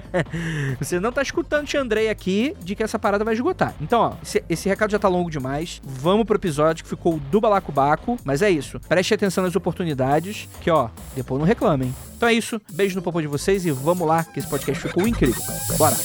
Você 0.78 0.98
não 1.00 1.12
tá 1.12 1.22
escutando 1.22 1.68
o 1.72 1.78
Andrei 1.78 2.08
aqui 2.08 2.56
de 2.60 2.74
que 2.74 2.82
essa 2.82 2.98
parada 2.98 3.24
vai 3.24 3.34
esgotar. 3.34 3.74
Então, 3.80 4.00
ó, 4.00 4.12
esse, 4.22 4.44
esse, 4.48 4.68
recado 4.68 4.90
já 4.90 4.98
tá 4.98 5.08
longo 5.08 5.30
demais. 5.30 5.80
Vamos 5.84 6.26
pro 6.26 6.36
episódio 6.36 6.84
que 6.84 6.90
ficou 6.90 7.18
do 7.18 7.40
balacobaco. 7.40 8.16
Mas 8.24 8.42
é 8.42 8.50
isso. 8.50 8.80
Preste 8.88 9.14
atenção 9.14 9.44
nas 9.44 9.56
oportunidades, 9.56 10.48
que 10.60 10.70
ó, 10.70 10.88
depois 11.14 11.38
não 11.38 11.46
reclamem. 11.46 11.94
Então 12.16 12.28
é 12.28 12.32
isso. 12.32 12.60
Beijo 12.72 12.94
no 12.94 13.02
popô 13.02 13.20
de 13.20 13.26
vocês 13.26 13.66
e 13.66 13.70
vamos 13.70 14.06
lá, 14.06 14.24
que 14.24 14.38
esse 14.38 14.48
podcast 14.48 14.88
ficou 14.88 15.06
incrível. 15.06 15.42
Bora! 15.76 15.96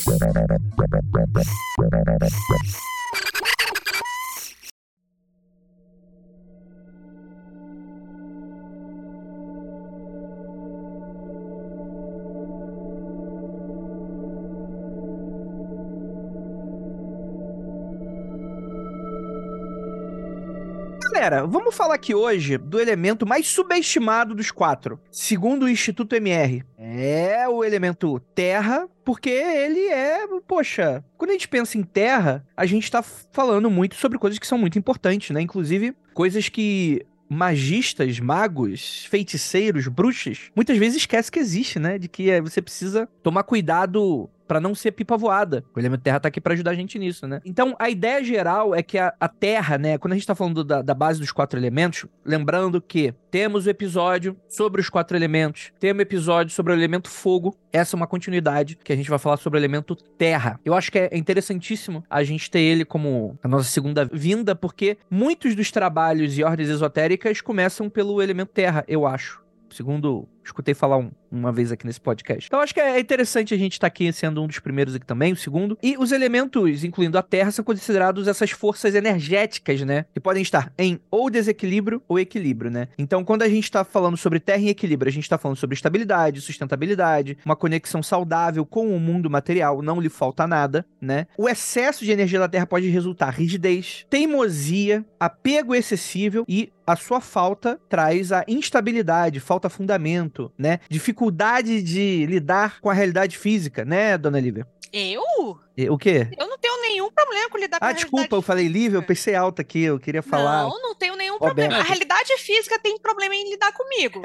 Galera, 21.28 21.46
vamos 21.46 21.76
falar 21.76 21.96
aqui 21.96 22.16
hoje 22.16 22.58
do 22.58 22.80
elemento 22.80 23.28
mais 23.28 23.50
subestimado 23.50 24.34
dos 24.34 24.50
quatro, 24.50 24.98
segundo 25.12 25.64
o 25.64 25.70
Instituto 25.70 26.16
MR. 26.16 26.64
É 26.78 27.46
o 27.50 27.66
elemento 27.66 28.18
terra, 28.34 28.88
porque 29.04 29.30
ele 29.30 29.88
é, 29.88 30.26
poxa, 30.48 31.04
quando 31.18 31.32
a 31.32 31.34
gente 31.34 31.50
pensa 31.50 31.78
em 31.78 31.84
terra, 31.84 32.48
a 32.56 32.66
gente 32.66 32.90
tá 32.90 33.04
falando 33.04 33.70
muito 33.70 33.96
sobre 33.96 34.18
coisas 34.18 34.40
que 34.40 34.48
são 34.48 34.58
muito 34.58 34.80
importantes, 34.80 35.32
né? 35.32 35.42
Inclusive, 35.42 35.94
coisas 36.14 36.48
que 36.48 37.06
magistas, 37.30 38.22
magos, 38.22 39.06
feiticeiros, 39.10 39.90
bruxas, 39.90 40.50
muitas 40.56 40.78
vezes 40.78 41.00
esquece 41.00 41.30
que 41.30 41.40
existe, 41.40 41.78
né? 41.78 42.00
De 42.00 42.08
que 42.08 42.32
é, 42.32 42.40
você 42.40 42.62
precisa 42.62 43.06
tomar 43.22 43.44
cuidado 43.44 44.30
para 44.48 44.60
não 44.60 44.74
ser 44.74 44.92
pipa 44.92 45.18
voada. 45.18 45.64
O 45.76 45.80
elemento 45.80 46.02
terra 46.02 46.20
tá 46.20 46.28
aqui 46.28 46.40
para 46.40 46.54
ajudar 46.54 46.72
a 46.72 46.76
gente 46.76 46.98
nisso, 46.98 47.28
né? 47.28 47.42
Então, 47.46 47.76
a 47.78 47.90
ideia 47.90 48.24
geral 48.24 48.74
é 48.74 48.82
que 48.82 48.98
a, 48.98 49.14
a 49.20 49.28
terra, 49.28 49.78
né, 49.78 49.98
quando 49.98 50.14
a 50.14 50.16
gente 50.16 50.28
tá 50.28 50.36
falando 50.36 50.64
da, 50.64 50.82
da, 50.82 50.94
base 50.94 51.20
dos 51.20 51.32
quatro 51.32 51.60
elementos, 51.60 52.06
lembrando 52.26 52.82
que 52.82 53.14
temos 53.30 53.66
o 53.66 53.70
episódio 53.70 54.36
sobre 54.48 54.82
os 54.82 54.90
quatro 54.90 55.18
elementos, 55.18 55.72
temos 55.80 56.00
o 56.00 56.02
episódio 56.02 56.54
sobre 56.54 56.74
o 56.74 56.76
elemento 56.76 57.10
fogo, 57.10 57.56
essa 57.72 57.96
é 57.96 57.98
uma 57.98 58.08
continuidade 58.08 58.78
que 58.84 58.92
a 58.92 58.96
gente 58.96 59.10
vai 59.10 59.20
falar 59.20 59.38
sobre 59.38 59.58
o 59.58 59.62
elemento 59.62 59.96
terra. 59.96 60.60
Eu 60.66 60.74
acho 60.74 60.92
que 60.92 60.98
é 60.98 61.10
interessantíssimo 61.18 62.04
a 62.10 62.24
gente 62.24 62.50
ter 62.50 62.60
ele 62.60 62.86
como 62.86 63.38
a 63.44 63.48
nossa 63.48 63.70
segunda 63.70 64.06
vinda, 64.12 64.56
porque 64.56 64.98
muitos 65.10 65.54
dos 65.56 65.72
trabalhos 65.72 66.38
e 66.38 66.44
ordens 66.44 66.70
esotéricas 66.70 67.42
começam 67.42 67.90
pelo 67.90 68.22
elemento 68.22 68.52
terra, 68.52 68.84
eu 68.88 69.06
acho. 69.06 69.46
Segundo 69.70 70.28
escutei 70.48 70.74
falar 70.74 70.98
um, 70.98 71.12
uma 71.32 71.52
vez 71.52 71.72
aqui 71.72 71.86
nesse 71.86 72.02
podcast. 72.02 72.48
Então 72.48 72.60
acho 72.60 72.74
que 72.74 72.80
é 72.80 73.00
interessante 73.00 73.54
a 73.54 73.58
gente 73.58 73.74
estar 73.74 73.82
tá 73.82 73.88
aqui 73.88 74.12
sendo 74.12 74.42
um 74.42 74.48
dos 74.48 74.60
primeiros 74.60 74.96
aqui 74.96 75.06
também, 75.06 75.34
o 75.34 75.36
segundo. 75.36 75.78
E 75.82 75.98
os 75.98 76.12
elementos, 76.12 76.84
incluindo 76.84 77.18
a 77.18 77.22
Terra, 77.22 77.52
são 77.52 77.64
considerados 77.64 78.28
essas 78.28 78.52
forças 78.52 78.96
energéticas, 78.96 79.82
né? 79.82 80.06
Que 80.14 80.20
podem 80.20 80.42
estar 80.42 80.72
em 80.78 81.00
ou 81.12 81.30
desequilíbrio 81.30 82.02
ou 82.08 82.20
equilíbrio, 82.20 82.72
né? 82.72 82.88
Então 82.98 83.24
quando 83.24 83.44
a 83.44 83.50
gente 83.50 83.66
está 83.66 83.84
falando 83.84 84.18
sobre 84.18 84.40
Terra 84.40 84.62
em 84.62 84.70
equilíbrio, 84.70 85.10
a 85.10 85.14
gente 85.14 85.24
está 85.24 85.38
falando 85.38 85.58
sobre 85.58 85.76
estabilidade, 85.76 86.42
sustentabilidade, 86.42 87.38
uma 87.46 87.56
conexão 87.56 88.02
saudável 88.02 88.66
com 88.66 88.96
o 88.96 89.00
mundo 89.00 89.30
material, 89.30 89.82
não 89.82 90.00
lhe 90.00 90.10
falta 90.10 90.48
nada, 90.48 90.86
né? 91.02 91.28
O 91.38 91.48
excesso 91.48 92.06
de 92.06 92.12
energia 92.12 92.40
da 92.40 92.48
Terra 92.48 92.66
pode 92.66 92.88
resultar 92.88 93.30
rigidez, 93.30 94.06
teimosia, 94.10 95.06
apego 95.20 95.76
excessivo 95.76 96.46
e 96.48 96.72
a 96.88 96.96
sua 96.96 97.20
falta 97.20 97.78
traz 97.90 98.32
a 98.32 98.46
instabilidade, 98.48 99.42
falta 99.42 99.70
fundamento, 99.70 100.37
né? 100.58 100.80
Dificuldade 100.90 101.82
de 101.82 102.26
lidar 102.26 102.80
com 102.80 102.90
a 102.90 102.94
realidade 102.94 103.38
física, 103.38 103.84
né, 103.86 104.18
dona 104.18 104.40
Lívia? 104.40 104.68
Eu? 104.94 105.60
O 105.92 105.98
quê? 105.98 106.28
Eu 106.38 106.48
não 106.48 106.58
tenho 106.58 106.82
nenhum 106.82 107.12
problema 107.12 107.50
com 107.50 107.58
lidar 107.58 107.80
com 107.80 107.86
ah, 107.86 107.90
a 107.90 107.92
realidade 107.92 108.12
Ah, 108.12 108.18
desculpa, 108.18 108.36
eu 108.36 108.42
falei 108.42 108.68
Lívia, 108.68 108.98
eu 108.98 109.04
pensei 109.04 109.36
alto 109.36 109.62
aqui, 109.62 109.84
eu 109.84 110.00
queria 110.00 110.24
falar. 110.24 110.64
Não, 110.64 110.82
não 110.82 110.96
tenho 110.96 111.16
nenhum 111.16 111.38
problema. 111.38 111.78
A 111.78 111.84
realidade 111.84 112.36
física 112.38 112.80
tem 112.80 112.98
problema 112.98 113.36
em 113.36 113.50
lidar 113.50 113.72
comigo. 113.74 114.22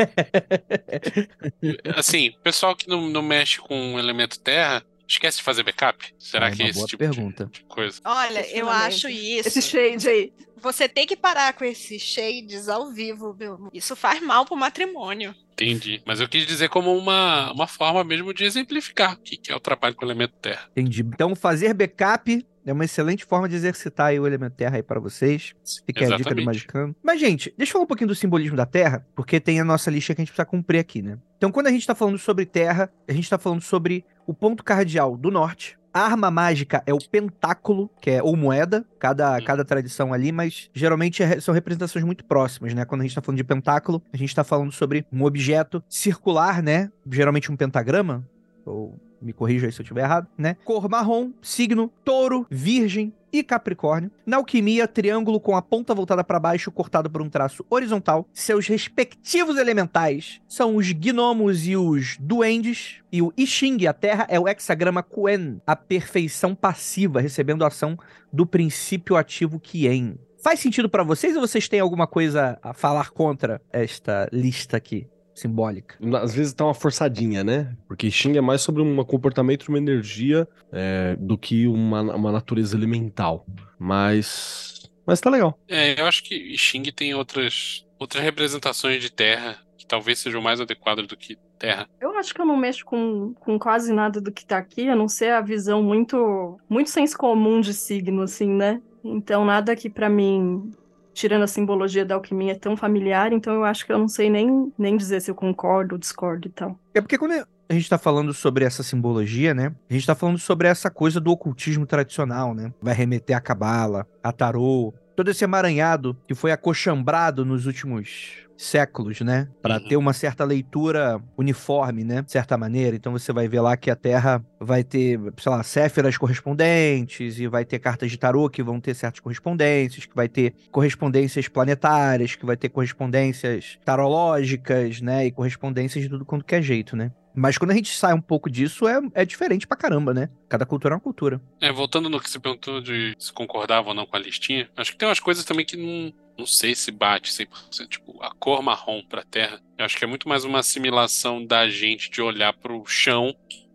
assim, 1.97 2.29
o 2.29 2.41
pessoal 2.41 2.75
que 2.75 2.89
não, 2.89 3.09
não 3.09 3.23
mexe 3.23 3.59
com 3.59 3.95
o 3.95 3.99
elemento 3.99 4.39
terra, 4.41 4.83
esquece 5.13 5.39
de 5.39 5.43
fazer 5.43 5.63
backup? 5.63 6.15
Será 6.19 6.49
é 6.49 6.51
que 6.51 6.63
é 6.63 6.69
esse 6.69 6.87
tipo 6.87 6.99
pergunta. 6.99 7.49
de 7.53 7.65
coisa? 7.65 8.01
Olha, 8.05 8.47
eu 8.57 8.69
acho 8.69 9.09
isso. 9.09 9.49
Esse 9.49 9.63
shade 9.63 10.09
aí. 10.09 10.33
Você 10.63 10.89
tem 10.89 11.07
que 11.07 11.17
parar 11.17 11.53
com 11.55 11.65
esses 11.65 12.01
shades 12.01 12.69
ao 12.69 12.93
vivo, 12.93 13.35
meu. 13.37 13.69
Isso 13.73 13.97
faz 13.97 14.23
mal 14.23 14.47
pro 14.47 14.57
matrimônio. 14.57 15.35
Entendi. 15.53 16.01
Mas 16.07 16.21
eu 16.21 16.29
quis 16.29 16.47
dizer 16.47 16.69
como 16.69 16.97
uma, 16.97 17.53
uma 17.53 17.67
forma 17.67 18.05
mesmo 18.05 18.33
de 18.33 18.45
exemplificar 18.45 19.15
o 19.15 19.17
que, 19.17 19.37
que 19.37 19.53
é 19.53 19.57
o 19.57 19.61
trabalho 19.61 19.95
com 19.95 20.05
o 20.05 20.09
elemento 20.09 20.35
terra. 20.41 20.69
Entendi. 20.71 21.01
Então, 21.03 21.35
fazer 21.35 21.75
backup 21.75 22.47
é 22.65 22.73
uma 22.73 22.85
excelente 22.85 23.25
forma 23.25 23.49
de 23.49 23.57
exercitar 23.57 24.13
o 24.15 24.27
elemento 24.27 24.55
terra 24.55 24.77
aí 24.77 24.83
para 24.83 25.01
vocês. 25.01 25.53
Fica 25.85 26.05
Exatamente. 26.05 26.13
a 26.13 26.17
dica 26.17 26.35
do 26.35 26.45
Magicano. 26.45 26.97
Mas, 27.03 27.21
gente, 27.21 27.53
deixa 27.57 27.71
eu 27.71 27.73
falar 27.75 27.85
um 27.85 27.89
pouquinho 27.89 28.09
do 28.09 28.15
simbolismo 28.15 28.57
da 28.57 28.67
terra, 28.67 29.05
porque 29.15 29.41
tem 29.41 29.61
a 29.61 29.65
nossa 29.65 29.91
lista 29.91 30.15
que 30.15 30.21
a 30.21 30.23
gente 30.23 30.31
precisa 30.31 30.47
cumprir 30.47 30.79
aqui, 30.79 31.03
né? 31.03 31.19
Então, 31.37 31.51
quando 31.51 31.67
a 31.67 31.71
gente 31.71 31.85
tá 31.85 31.95
falando 31.95 32.19
sobre 32.19 32.47
terra, 32.47 32.89
a 33.09 33.13
gente 33.13 33.29
tá 33.29 33.37
falando 33.37 33.63
sobre 33.63 34.05
o 34.27 34.35
ponto 34.35 34.63
cardial 34.63 35.17
do 35.17 35.31
norte, 35.31 35.79
a 35.93 36.01
arma 36.01 36.31
mágica 36.31 36.83
é 36.87 36.95
o 36.95 36.99
pentáculo, 36.99 37.91
que 38.01 38.11
é 38.11 38.23
ou 38.23 38.35
moeda, 38.35 38.85
cada, 38.99 39.41
cada 39.43 39.65
tradição 39.65 40.13
ali, 40.13 40.33
mas 40.33 40.71
geralmente 40.73 41.23
é, 41.23 41.39
são 41.39 41.53
representações 41.53 42.05
muito 42.05 42.25
próximas, 42.25 42.73
né? 42.73 42.85
Quando 42.87 43.03
a 43.03 43.05
gente 43.05 43.15
tá 43.15 43.21
falando 43.21 43.37
de 43.37 43.45
pentáculo, 43.45 44.03
a 44.13 44.17
gente 44.17 44.35
tá 44.35 44.43
falando 44.43 44.73
sobre 44.73 45.05
um 45.13 45.23
objeto 45.25 45.85
circular, 45.89 46.63
né? 46.63 46.91
Geralmente 47.11 47.53
um 47.53 47.57
pentagrama, 47.57 48.27
ou 48.65 48.99
me 49.23 49.33
corrija 49.33 49.67
aí 49.67 49.73
se 49.73 49.81
eu 49.81 49.85
estiver 49.85 50.03
errado, 50.03 50.29
né? 50.37 50.57
Cor 50.65 50.89
marrom, 50.89 51.31
signo 51.41 51.91
touro, 52.05 52.47
virgem, 52.51 53.13
e 53.33 53.43
Capricórnio. 53.43 54.11
Na 54.27 54.37
alquimia, 54.37 54.87
triângulo 54.87 55.41
com 55.41 55.57
a 55.57 55.63
ponta 55.63 55.95
voltada 55.95 56.23
para 56.23 56.39
baixo, 56.39 56.71
cortado 56.71 57.11
por 57.11 57.23
um 57.23 57.31
traço 57.31 57.65
horizontal. 57.71 58.29
Seus 58.33 58.69
respectivos 58.69 59.57
elementais 59.57 60.41
são 60.47 60.77
os 60.77 60.93
gnomos 60.93 61.67
e 61.67 61.75
os 61.75 62.19
duendes. 62.21 63.01
E 63.11 63.23
o 63.23 63.33
I 63.37 63.47
Ching, 63.47 63.87
a 63.87 63.95
terra, 63.95 64.27
é 64.29 64.39
o 64.39 64.47
hexagrama 64.47 65.03
Quen, 65.03 65.61
a 65.67 65.75
perfeição 65.75 66.55
passiva, 66.55 67.21
recebendo 67.21 67.65
a 67.65 67.69
ação 67.69 67.99
do 68.31 68.47
princípio 68.47 69.17
ativo 69.17 69.59
Qien. 69.59 70.19
Faz 70.43 70.61
sentido 70.61 70.89
para 70.89 71.05
vocês 71.05 71.37
ou 71.37 71.41
vocês 71.41 71.69
têm 71.69 71.81
alguma 71.81 72.07
coisa 72.07 72.59
a 72.63 72.75
falar 72.75 73.11
contra 73.11 73.63
esta 73.73 74.29
lista 74.33 74.77
aqui? 74.77 75.07
Simbólica. 75.35 75.97
Às 76.21 76.35
vezes 76.35 76.53
tá 76.53 76.65
uma 76.65 76.75
forçadinha, 76.75 77.43
né? 77.43 77.77
Porque 77.89 78.11
Xing 78.11 78.37
é 78.37 78.41
mais 78.41 78.61
sobre 78.61 78.83
um 78.83 79.05
comportamento 79.05 79.69
uma 79.69 79.79
energia 79.79 80.47
é, 80.71 81.17
do 81.19 81.39
que 81.39 81.67
uma, 81.67 82.03
uma 82.15 82.33
natureza 82.33 82.77
elemental. 82.77 83.47
Mas. 83.79 84.91
Mas 85.07 85.21
tá 85.21 85.31
legal. 85.31 85.59
É, 85.69 86.01
eu 86.01 86.07
acho 86.07 86.23
que 86.23 86.57
Xing 86.57 86.85
tem 86.95 87.15
outras, 87.15 87.85
outras 87.99 88.23
representações 88.23 89.03
de 89.03 89.11
terra 89.11 89.59
que 89.77 89.87
talvez 89.87 90.21
sejam 90.21 90.41
mais 90.41 90.61
adequadas 90.61 91.07
do 91.09 91.17
que 91.17 91.37
terra. 91.59 91.89
Eu 92.01 92.17
acho 92.17 92.33
que 92.33 92.41
eu 92.41 92.47
não 92.47 92.57
mexo 92.57 92.85
com, 92.85 93.35
com 93.35 93.59
quase 93.59 93.93
nada 93.93 94.21
do 94.21 94.31
que 94.31 94.47
tá 94.47 94.59
aqui, 94.59 94.89
a 94.89 94.95
não 94.95 95.09
ser 95.09 95.33
a 95.33 95.41
visão 95.41 95.83
muito, 95.83 96.59
muito 96.69 96.91
senso 96.91 97.19
comum 97.19 97.61
de 97.61 97.75
signo, 97.75 98.23
assim, 98.23 98.49
né? 98.49 98.81
Então, 99.05 99.45
nada 99.45 99.75
que 99.75 99.91
para 99.91 100.09
mim, 100.09 100.71
tirando 101.13 101.43
a 101.43 101.47
simbologia 101.47 102.05
da 102.05 102.15
alquimia, 102.15 102.53
é 102.53 102.57
tão 102.57 102.77
familiar. 102.77 103.33
Então, 103.33 103.55
eu 103.55 103.65
acho 103.65 103.87
que 103.87 103.93
eu 103.93 103.99
não 103.99 104.09
sei 104.09 104.31
nem, 104.31 104.73
nem 104.79 104.97
dizer 104.97 105.21
se 105.21 105.31
eu 105.31 105.35
concordo 105.35 105.95
ou 105.95 105.99
discordo 105.99 106.49
e 106.49 106.51
tal. 106.51 106.79
É 106.95 107.01
porque 107.01 107.19
quando 107.19 107.33
a 107.69 107.75
gente 107.75 107.89
tá 107.89 107.99
falando 107.99 108.35
sobre 108.35 108.65
essa 108.65 108.83
simbologia, 108.83 109.55
né? 109.55 109.73
A 109.89 109.95
gente 109.95 110.07
tá 110.07 110.15
falando 110.15 110.39
sobre 110.39 110.69
essa 110.69 110.91
coisa 110.91 111.21
do 111.21 111.31
ocultismo 111.31 111.87
tradicional, 111.87 112.55
né? 112.55 112.73
Vai 112.81 112.95
remeter 112.95 113.37
a 113.37 113.41
cabala, 113.41 114.07
a 114.23 114.31
tarô, 114.31 114.93
todo 115.17 115.31
esse 115.31 115.45
emaranhado 115.45 116.17
que 116.27 116.35
foi 116.35 116.53
acochambrado 116.53 117.45
nos 117.45 117.67
últimos 117.67 118.47
séculos, 118.65 119.21
né? 119.21 119.49
Para 119.61 119.77
Uhum. 119.79 119.89
ter 119.89 119.97
uma 119.97 120.13
certa 120.13 120.45
leitura 120.45 121.21
uniforme, 121.37 122.05
né? 122.05 122.23
De 122.23 122.31
certa 122.33 122.57
maneira. 122.57 122.95
Então 122.97 123.13
você 123.13 123.33
vai 123.33 123.49
ver 123.49 123.61
lá 123.61 123.77
que 123.77 123.91
a 123.91 123.97
Terra 123.97 124.45
vai 124.61 124.85
ter, 124.85 125.19
sei 125.39 125.51
lá, 125.53 125.63
céferas 125.63 126.17
correspondentes 126.19 127.39
e 127.39 127.47
vai 127.49 127.65
ter 127.65 127.79
cartas 127.79 128.11
de 128.11 128.17
tarô 128.19 128.49
que 128.49 128.63
vão 128.63 128.81
ter 128.81 128.95
certas 128.95 129.21
correspondências, 129.21 130.07
que 130.07 130.15
vai 130.15 130.29
ter 130.29 130.55
correspondências 130.71 131.49
planetárias, 131.49 132.35
que 132.37 132.47
vai 132.47 132.57
ter 132.57 132.69
correspondências 132.69 133.79
tarológicas, 133.85 135.01
né? 135.01 135.27
E 135.27 135.33
correspondências 135.33 136.05
de 136.05 136.11
tudo 136.11 136.25
quanto 136.25 136.45
que 136.45 136.55
é 136.55 136.63
jeito, 136.63 136.97
né? 136.97 137.11
Mas 137.35 137.57
quando 137.57 137.71
a 137.71 137.75
gente 137.75 137.91
sai 137.97 138.13
um 138.13 138.21
pouco 138.21 138.51
disso, 138.51 138.87
é, 138.87 139.01
é 139.15 139.25
diferente 139.25 139.67
pra 139.67 139.75
caramba, 139.77 140.13
né? 140.13 140.29
Cada 140.51 140.67
cultura 140.67 140.93
é 140.93 140.97
uma 140.97 141.01
cultura. 141.01 141.41
É, 141.63 141.73
voltando 141.73 142.11
no 142.11 142.21
que 142.21 142.29
você 142.29 142.39
perguntou 142.39 142.79
de 142.83 143.15
se 143.19 143.33
concordava 143.33 143.89
ou 143.89 143.95
não 143.95 144.05
com 144.05 144.15
a 144.15 144.19
listinha, 144.19 144.69
acho 144.77 144.93
que 144.93 144.99
tem 144.99 145.09
umas 145.09 145.19
coisas 145.19 145.43
também 145.43 145.65
que 145.65 145.75
não, 145.75 146.13
não 146.39 146.47
sei 146.47 146.75
se 146.75 146.91
bate 146.91 147.33
100%. 147.33 147.89
Tipo, 147.89 148.23
a 148.23 148.33
cor 148.35 148.63
marrom 148.63 149.03
pra 149.09 149.23
terra, 149.23 149.61
eu 149.79 149.85
acho 149.85 149.97
que 149.97 150.05
é 150.05 150.09
muito 150.09 150.29
mais 150.29 150.45
uma 150.45 150.59
assimilação 150.61 151.45
da 151.45 151.69
gente 151.69 152.11
de 152.11 152.21
olhar 152.23 152.53
pro 152.55 152.85
chão 152.87 153.35